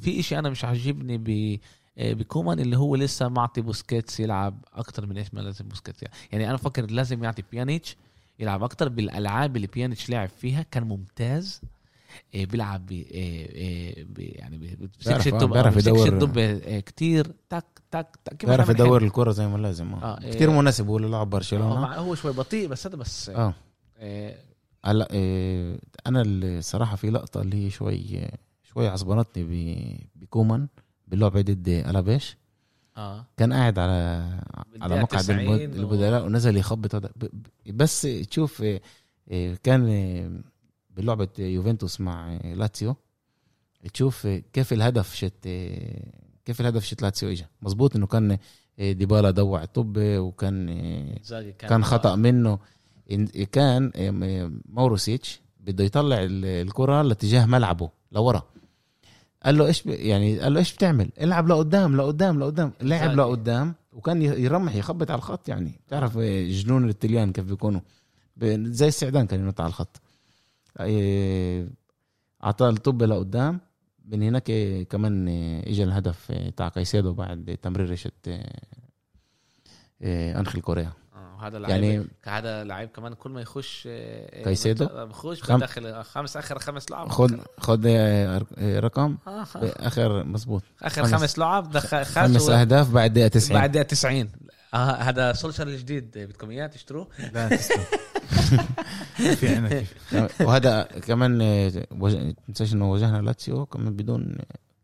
في 0.00 0.20
إشي 0.20 0.38
أنا 0.38 0.50
مش 0.50 0.64
عاجبني 0.64 1.18
ب 1.18 1.58
آه، 1.98 2.12
بكومان 2.12 2.60
اللي 2.60 2.76
هو 2.76 2.96
لسه 2.96 3.28
معطي 3.28 3.60
بوسكيتس 3.60 4.20
يلعب 4.20 4.64
أكتر 4.74 5.06
من 5.06 5.18
إيش 5.18 5.34
ما 5.34 5.40
لازم 5.40 5.68
بوسكيتس. 5.68 6.04
يعني 6.32 6.46
أنا 6.46 6.54
بفكر 6.54 6.90
لازم 6.90 7.24
يعطي 7.24 7.42
بيانيتش 7.52 7.96
يلعب 8.40 8.62
أكتر 8.62 8.88
بالألعاب 8.88 9.56
اللي 9.56 9.66
بيانيتش 9.66 10.10
لعب 10.10 10.28
فيها 10.28 10.62
كان 10.70 10.82
ممتاز 10.84 11.60
آه، 12.34 12.44
بيلعب 12.44 12.86
ب 12.86 12.92
آه، 12.92 13.02
آه، 13.14 14.04
يعني 14.18 14.58
بيعرف- 14.58 15.76
آه، 15.76 15.80
يدور. 15.80 16.08
الدب 16.08 16.38
آه، 16.38 16.80
كتير 16.80 17.26
تك 17.50 17.64
تك 17.90 18.18
تك 18.24 18.46
بيعرف. 18.46 18.68
يدور 18.68 19.02
الكرة 19.02 19.30
زي 19.30 19.46
ما 19.46 19.58
لازم 19.58 19.92
آه، 19.94 20.04
آه. 20.04 20.30
كثير 20.30 20.50
مناسب 20.50 20.86
هو 20.86 20.98
للاعب 20.98 21.26
هو 21.26 21.30
برشلونة 21.30 21.80
مع- 21.80 21.96
هو 21.98 22.14
شوي 22.14 22.32
بطيء 22.32 22.68
بس 22.68 22.86
هذا 22.86 22.96
بس 22.96 23.28
آه 23.28 23.54
آه، 23.98 24.36
هلا 24.84 25.12
إيه 25.12 25.78
أنا 26.06 26.22
الصراحة 26.26 26.96
في 26.96 27.10
لقطة 27.10 27.40
اللي 27.42 27.66
هي 27.66 27.70
شوي 27.70 28.28
شوي 28.62 28.88
عصبنتني 28.88 30.10
بكومان 30.16 30.68
باللعبة 31.08 31.40
ضد 31.40 31.68
الابيش 31.68 32.36
آه. 32.96 33.26
كان 33.36 33.52
قاعد 33.52 33.78
على 33.78 33.92
على 34.80 35.02
مقعد 35.02 35.20
90 35.22 35.40
البد- 35.40 35.78
و- 35.78 35.82
البدلاء 35.82 36.24
ونزل 36.26 36.56
يخبط 36.56 37.12
بس 37.66 38.02
تشوف 38.30 38.62
إيه، 38.62 38.82
إيه، 39.30 39.54
كان 39.62 39.86
إيه، 39.86 40.30
بلعبة 40.90 41.28
يوفنتوس 41.38 42.00
مع 42.00 42.38
لاتسيو. 42.44 42.96
تشوف 43.94 44.26
كيف 44.26 44.72
الهدف 44.72 45.14
شت 45.14 45.48
كيف 46.44 46.60
الهدف 46.60 46.84
شت 46.84 47.02
لاتسيو 47.02 47.30
اجى 47.30 47.46
مزبوط 47.62 47.96
إنه 47.96 48.06
كان 48.06 48.38
ديبالا 48.78 49.30
ضوع 49.30 49.62
الطابة 49.62 50.18
وكان 50.18 50.68
إنزاغي 50.68 51.52
كان 51.52 51.84
خطأ 51.84 52.16
منه. 52.16 52.58
كان 53.52 53.90
ماروسيتش 54.68 55.40
بده 55.60 55.84
يطلع 55.84 56.16
ال- 56.22 56.44
الكرة 56.44 57.02
لاتجاه 57.02 57.46
ملعبه 57.46 57.90
لورا. 58.12 58.42
قال 59.44 59.58
له 59.58 59.66
إيش 59.66 59.82
ب... 59.82 59.88
يعني 59.88 60.38
قال 60.38 60.54
له 60.54 60.58
إيش 60.58 60.74
بتعمل؟ 60.74 61.10
العب 61.20 61.48
لقدام 61.48 61.96
لقدام 61.96 62.40
لقدام 62.40 62.72
لعب. 62.82 63.16
لقدام. 63.16 63.74
وكان 63.92 64.22
يرمح 64.22 64.74
يخبط 64.74 65.10
على 65.10 65.18
الخط 65.18 65.48
يعني. 65.48 65.72
بتعرف 65.86 66.18
إيه، 66.18 66.52
جنون 66.52 66.88
التليان 66.88 67.32
كيف 67.32 67.44
بيكونوا. 67.44 67.80
زي 68.52 68.88
السعدان 68.88 69.26
كان 69.26 69.40
ينط 69.40 69.60
على 69.60 69.68
الخط. 69.68 70.00
إيه، 70.80 71.68
أعطاه 72.44 72.70
الطب 72.70 73.02
لقدام. 73.02 73.60
من 74.04 74.22
هناك 74.22 74.50
إيه، 74.50 74.84
كمان 74.84 75.28
اجى 75.66 75.84
الهدف 75.84 76.32
تاع 76.56 76.68
كايسيدو 76.68 77.12
بعد 77.12 77.58
تمرير 77.62 77.96
إيه، 80.02 80.40
أنخيل 80.40 80.60
كوريا. 80.60 80.84
آه، 80.84 80.99
هذا 81.46 81.58
لعيب 81.58 81.70
يعني 81.84 82.06
هذا 82.24 82.64
لعيب 82.64 82.88
كمان 82.88 83.14
كل 83.14 83.30
ما 83.30 83.40
يخش 83.40 83.84
آه، 83.90 84.42
كايسيدو؟ 84.44 84.84
بت- 84.84 84.92
بخش 84.92 85.42
خم- 85.42 85.56
بدخل 85.58 86.02
خمس 86.02 86.36
آخر 86.36 86.58
خمس 86.58 86.90
لعب. 86.90 87.08
خد 87.08 87.40
خد 87.58 87.86
رقم؟ 88.60 89.16
آه، 89.28 89.46
آخر 89.56 90.24
مزبوط 90.24 90.62
آخر 90.82 91.02
خمس- 91.04 91.14
خمس 91.14 91.38
لعب 91.38 91.70
دخل 91.70 92.04
خمس 92.04 92.32
خمس 92.32 92.48
أهداف 92.48 92.90
بعد 92.90 93.12
دقيقة 93.12 93.28
90 93.28 93.60
بعد 93.60 93.70
دقيقة 93.72 93.86
90 93.86 94.30
آه 94.74 94.76
هذا 94.92 95.32
سولشر 95.32 95.66
الجديد 95.66 96.18
بدكم 96.18 96.50
اياه 96.50 96.66
تشتروه؟ 96.66 97.08
لا 97.34 97.48
تسلم. 97.48 97.84
في 99.40 99.48
عنا 99.56 99.68
كيف 99.68 99.94
وهذا 100.46 100.82
كمان 100.82 101.40
آه، 101.42 101.72
وج- 102.00 102.34
تنساش 102.48 102.72
إنه 102.72 102.92
واجهنا 102.92 103.18
لاتسيو 103.22 103.66
كمان 103.66 103.96
بدون 103.96 104.38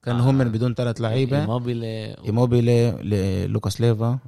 كان 0.07 0.17
آه. 0.17 0.31
هم 0.31 0.45
بدون 0.45 0.75
ثلاث 0.75 1.01
لعيبة. 1.01 1.47
موبيلي 1.47 2.17
إيموبيلي 2.25 2.91
ل- 2.91 3.51
لوكاس 3.53 3.81
ليفا 3.81 4.19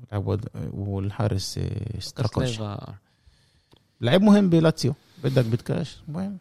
والحارس 0.72 1.58
آه، 1.58 2.00
ستراكوش. 2.00 2.60
لعيب 4.00 4.22
مهم 4.22 4.50
بلاتسيو. 4.50 4.94
بدك 5.24 5.44
بدكاش 5.44 5.96
مهم. 6.08 6.38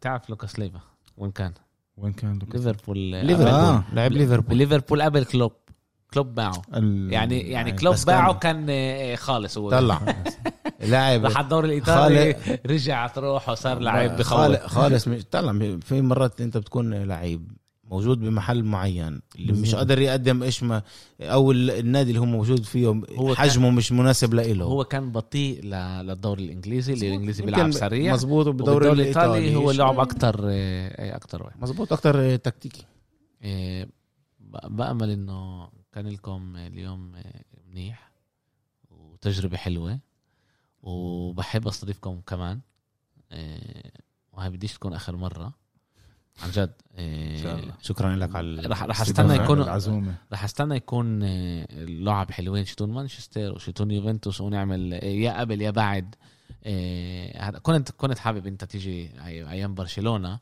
تعرف 0.00 0.30
لوكاس 0.30 0.58
ليفا 0.58 0.80
وين 1.18 1.30
كان؟ 1.30 1.52
وين 1.96 2.12
كان 2.12 2.38
لوكاس؟ 2.38 2.60
ليفربول 2.66 2.98
ليفربول. 2.98 3.48
آه. 3.48 3.84
لعب 3.92 4.12
ليفربول. 4.12 4.56
ليفربول 4.56 5.02
قبل 5.02 5.24
كلوب. 5.24 5.52
كلوب 6.12 6.34
باعه 6.34 6.62
ال- 6.74 7.12
يعني 7.12 7.40
يعني 7.50 7.72
كلوب 7.72 7.94
بس 7.94 8.04
كان- 8.04 8.14
باعه 8.16 8.34
كان 8.34 8.66
آه، 8.70 9.14
خالص 9.14 9.58
هو. 9.58 9.70
طلع. 9.70 10.00
لاعب. 10.80 11.24
راح 11.24 11.38
الدوري 11.40 11.66
الإيطالي 11.68 12.36
رجع 12.66 13.06
تروح 13.06 13.48
وصار 13.48 13.78
لعيب 13.78 14.10
بخوف. 14.10 14.26
خالص 14.26 14.60
خالص. 14.60 15.08
مش 15.08 15.24
طلع. 15.30 15.52
في 15.82 16.00
مرات 16.02 16.40
أنت 16.40 16.56
بتكون 16.56 16.94
لعيب. 16.94 17.50
موجود 17.90 18.18
بمحل 18.20 18.62
معين 18.64 19.20
اللي 19.36 19.52
مش 19.52 19.58
بالظبط. 19.60 19.74
قادر 19.78 19.98
يقدم 19.98 20.42
إيش 20.42 20.62
ما 20.62 20.82
أو 21.20 21.50
ال- 21.52 21.70
النادي 21.70 22.08
اللي 22.10 22.20
هو 22.20 22.24
موجود 22.24 22.64
فيه 22.64 22.88
هو 23.18 23.34
حجمه 23.34 23.70
مش 23.70 23.92
مناسب 23.92 24.34
لإله. 24.34 24.64
هو 24.64 24.84
كان 24.84 25.12
بطيء 25.12 25.64
للدوري 25.64 26.44
الإنجليزي 26.44 26.92
اللي 26.92 27.08
الانجليزي 27.08 27.44
بيلعب 27.44 27.70
سريع. 27.70 28.12
مظبوط 28.12 28.46
وبالدوري 28.46 28.88
بالدوري 28.88 29.02
الإيطالي 29.10 29.56
هو 29.56 29.70
لعب 29.70 29.98
أكتر 30.00 30.40
آه، 30.44 31.16
أكتر 31.16 31.42
واحد. 31.42 31.60
مظبوط 31.62 31.92
أكتر 31.92 32.36
تكتيكي. 32.36 32.86
آه، 33.42 33.88
ب- 34.40 34.76
بأمل 34.76 35.10
إنه 35.10 35.68
كان 35.92 36.08
لكم 36.08 36.56
اليوم 36.56 37.14
آه، 37.16 37.44
منيح 37.70 38.10
وتجربة 38.90 39.56
حلوة. 39.56 39.98
وبحب 40.82 41.68
أستضيفكم 41.68 42.20
كمان 42.26 42.60
آه، 43.32 43.90
وهي 44.32 44.50
بديش 44.50 44.72
تكون 44.74 44.92
آخر 44.92 45.16
مرة. 45.16 45.52
عن 46.42 46.50
جد 46.50 46.72
الله. 46.98 47.74
شكرا 47.82 48.16
لك 48.16 48.36
على 48.36 48.66
رح 48.66 48.82
رح 48.82 49.00
أستنى 49.00 49.34
يكون 49.34 49.60
العزومه 49.62 50.14
رح 50.32 50.44
أستنى 50.44 50.76
يكون 50.76 51.22
آه، 51.22 51.66
اللعب 51.70 52.30
حلوين 52.30 52.64
شتون 52.64 52.90
مانشستر 52.92 53.52
وشتون 53.52 53.90
يوفنتوس 53.90 54.40
ونعمل 54.40 54.94
آه، 54.94 55.04
يا 55.04 55.40
قبل 55.40 55.62
يا 55.62 55.70
بعد 55.70 56.14
هذا 57.36 57.58
كنت 57.58 57.90
كنت 57.90 58.18
حابب 58.18 58.46
إنت 58.46 58.64
تيجي 58.64 59.10
أيام 59.24 59.74
برشلونة 59.74 60.38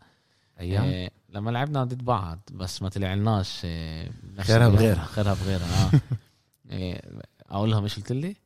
أيام 0.60 0.84
آه، 0.84 1.10
لما 1.28 1.50
لعبنا 1.50 1.84
ضد 1.84 2.04
بعض 2.04 2.40
بس 2.52 2.82
ما 2.82 2.88
طلعناش 2.88 3.62
آه، 3.64 4.10
نفس 4.36 4.50
خيرها. 4.50 4.68
بغيرها. 4.68 5.04
خيرها 5.04 5.34
بغيرها 5.34 5.84
آه 5.84 6.00
آه، 6.70 7.22
أقول 7.50 7.70
لهم 7.70 7.82
إيش 7.82 7.96
قلت 7.96 8.12
لي؟ 8.12 8.36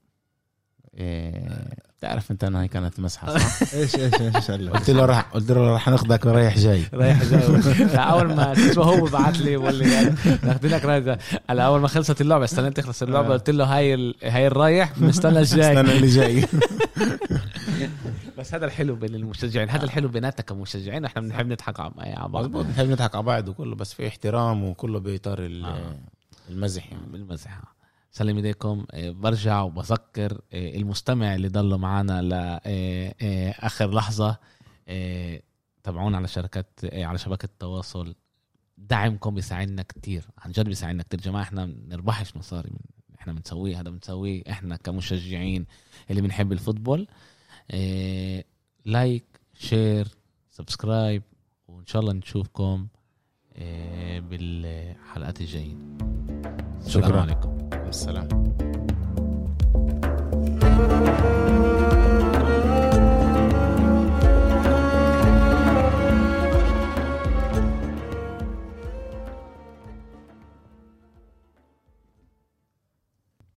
إيه، 0.96 1.48
بتعرف 1.98 2.30
انت 2.30 2.44
انها 2.44 2.62
هي 2.62 2.68
كانت 2.68 3.00
مسحة 3.00 3.38
صح؟ 3.38 3.62
إيش 3.74 3.96
إيش 3.96 4.14
إيش 4.14 4.50
قلت 4.50 4.90
له 4.90 5.04
راح 5.04 5.20
قلت 5.20 5.50
له 5.50 5.72
راح 5.72 5.88
ناخذك 5.88 6.26
رايح 6.26 6.58
جاي. 6.58 6.82
رايح 6.94 7.24
جاي. 7.24 7.96
أول 8.12 8.34
ما 8.34 8.54
تسمع 8.54 8.84
هو 8.84 9.04
بعت 9.04 9.38
لي 9.38 9.56
بقول 9.56 9.74
لي 9.74 10.14
ناخذينك 10.42 10.84
رايح 10.84 11.18
هلا 11.50 11.62
أول 11.62 11.80
ما 11.80 11.88
خلصت 11.88 12.20
اللعبة 12.20 12.44
استنيت 12.44 12.76
تخلص 12.76 13.02
اللعبة 13.02 13.28
آه. 13.28 13.32
قلت 13.32 13.50
له 13.50 13.64
هاي 13.64 13.94
ال... 13.94 14.14
هاي 14.22 14.46
الرايح 14.46 14.98
بنستنى 14.98 15.38
الجاي. 15.38 15.72
استنى 15.80 15.92
اللي 15.96 16.06
جاي. 16.06 16.44
بس 18.38 18.54
هذا 18.54 18.66
الحلو 18.66 18.94
بين 18.94 19.14
المشجعين 19.14 19.70
هذا 19.70 19.84
الحلو 19.84 20.08
بيناتنا 20.08 20.44
كمشجعين 20.44 21.04
إحنا 21.04 21.22
بنحب 21.22 21.46
نضحك 21.46 21.80
على 21.80 21.92
على 21.98 22.28
بعض. 22.28 22.44
مظبوط 22.44 22.66
بنحب 22.66 22.86
نضحك 22.90 23.14
على 23.14 23.24
بعض 23.24 23.48
وكله 23.48 23.74
بس 23.76 23.94
في 23.94 24.08
احترام 24.08 24.64
وكله 24.64 25.00
باطار 25.00 25.40
آه. 25.40 25.96
المزح 26.50 26.92
يعني. 26.92 27.06
بالمزح 27.12 27.75
سلم 28.16 28.36
ايديكم 28.36 28.86
آه، 28.90 29.10
برجع 29.10 29.62
وبذكر 29.62 30.40
آه، 30.52 30.76
المستمع 30.76 31.34
اللي 31.34 31.48
ضلوا 31.48 31.78
معنا 31.78 32.22
لاخر 32.22 33.94
لحظة 33.94 34.38
آه، 34.88 35.42
تابعونا 35.82 36.16
على 36.16 36.28
شركات 36.28 36.80
على 36.92 37.18
شبكة 37.18 37.44
التواصل. 37.46 38.14
دعمكم 38.78 39.34
بيساعدنا 39.34 39.82
كتير 39.82 40.24
عن 40.38 40.50
جد 40.50 40.64
بيساعدنا 40.64 41.02
كتير. 41.02 41.20
جماعة 41.20 41.42
إحنا 41.42 41.66
ما 41.66 41.72
بنربحش 41.72 42.36
مصاري 42.36 42.72
إحنا 43.18 43.32
بنسويه 43.32 43.80
هذا 43.80 43.90
بنسويه. 43.90 44.42
إحنا 44.50 44.76
كمشجعين 44.76 45.66
اللي 46.10 46.20
بنحب 46.22 46.52
ال 46.52 46.59
football 46.59 47.08
like 48.84 49.24
share 49.54 50.08
subscribe 50.50 51.22
وإن 51.68 51.86
شاء 51.86 52.02
الله 52.02 52.12
نشوفكم 52.12 52.86
بالحلقات 54.20 55.40
الجايين 55.40 55.98
شكراً. 56.86 57.20
عليكم. 57.20 57.55
السلام. 57.88 58.28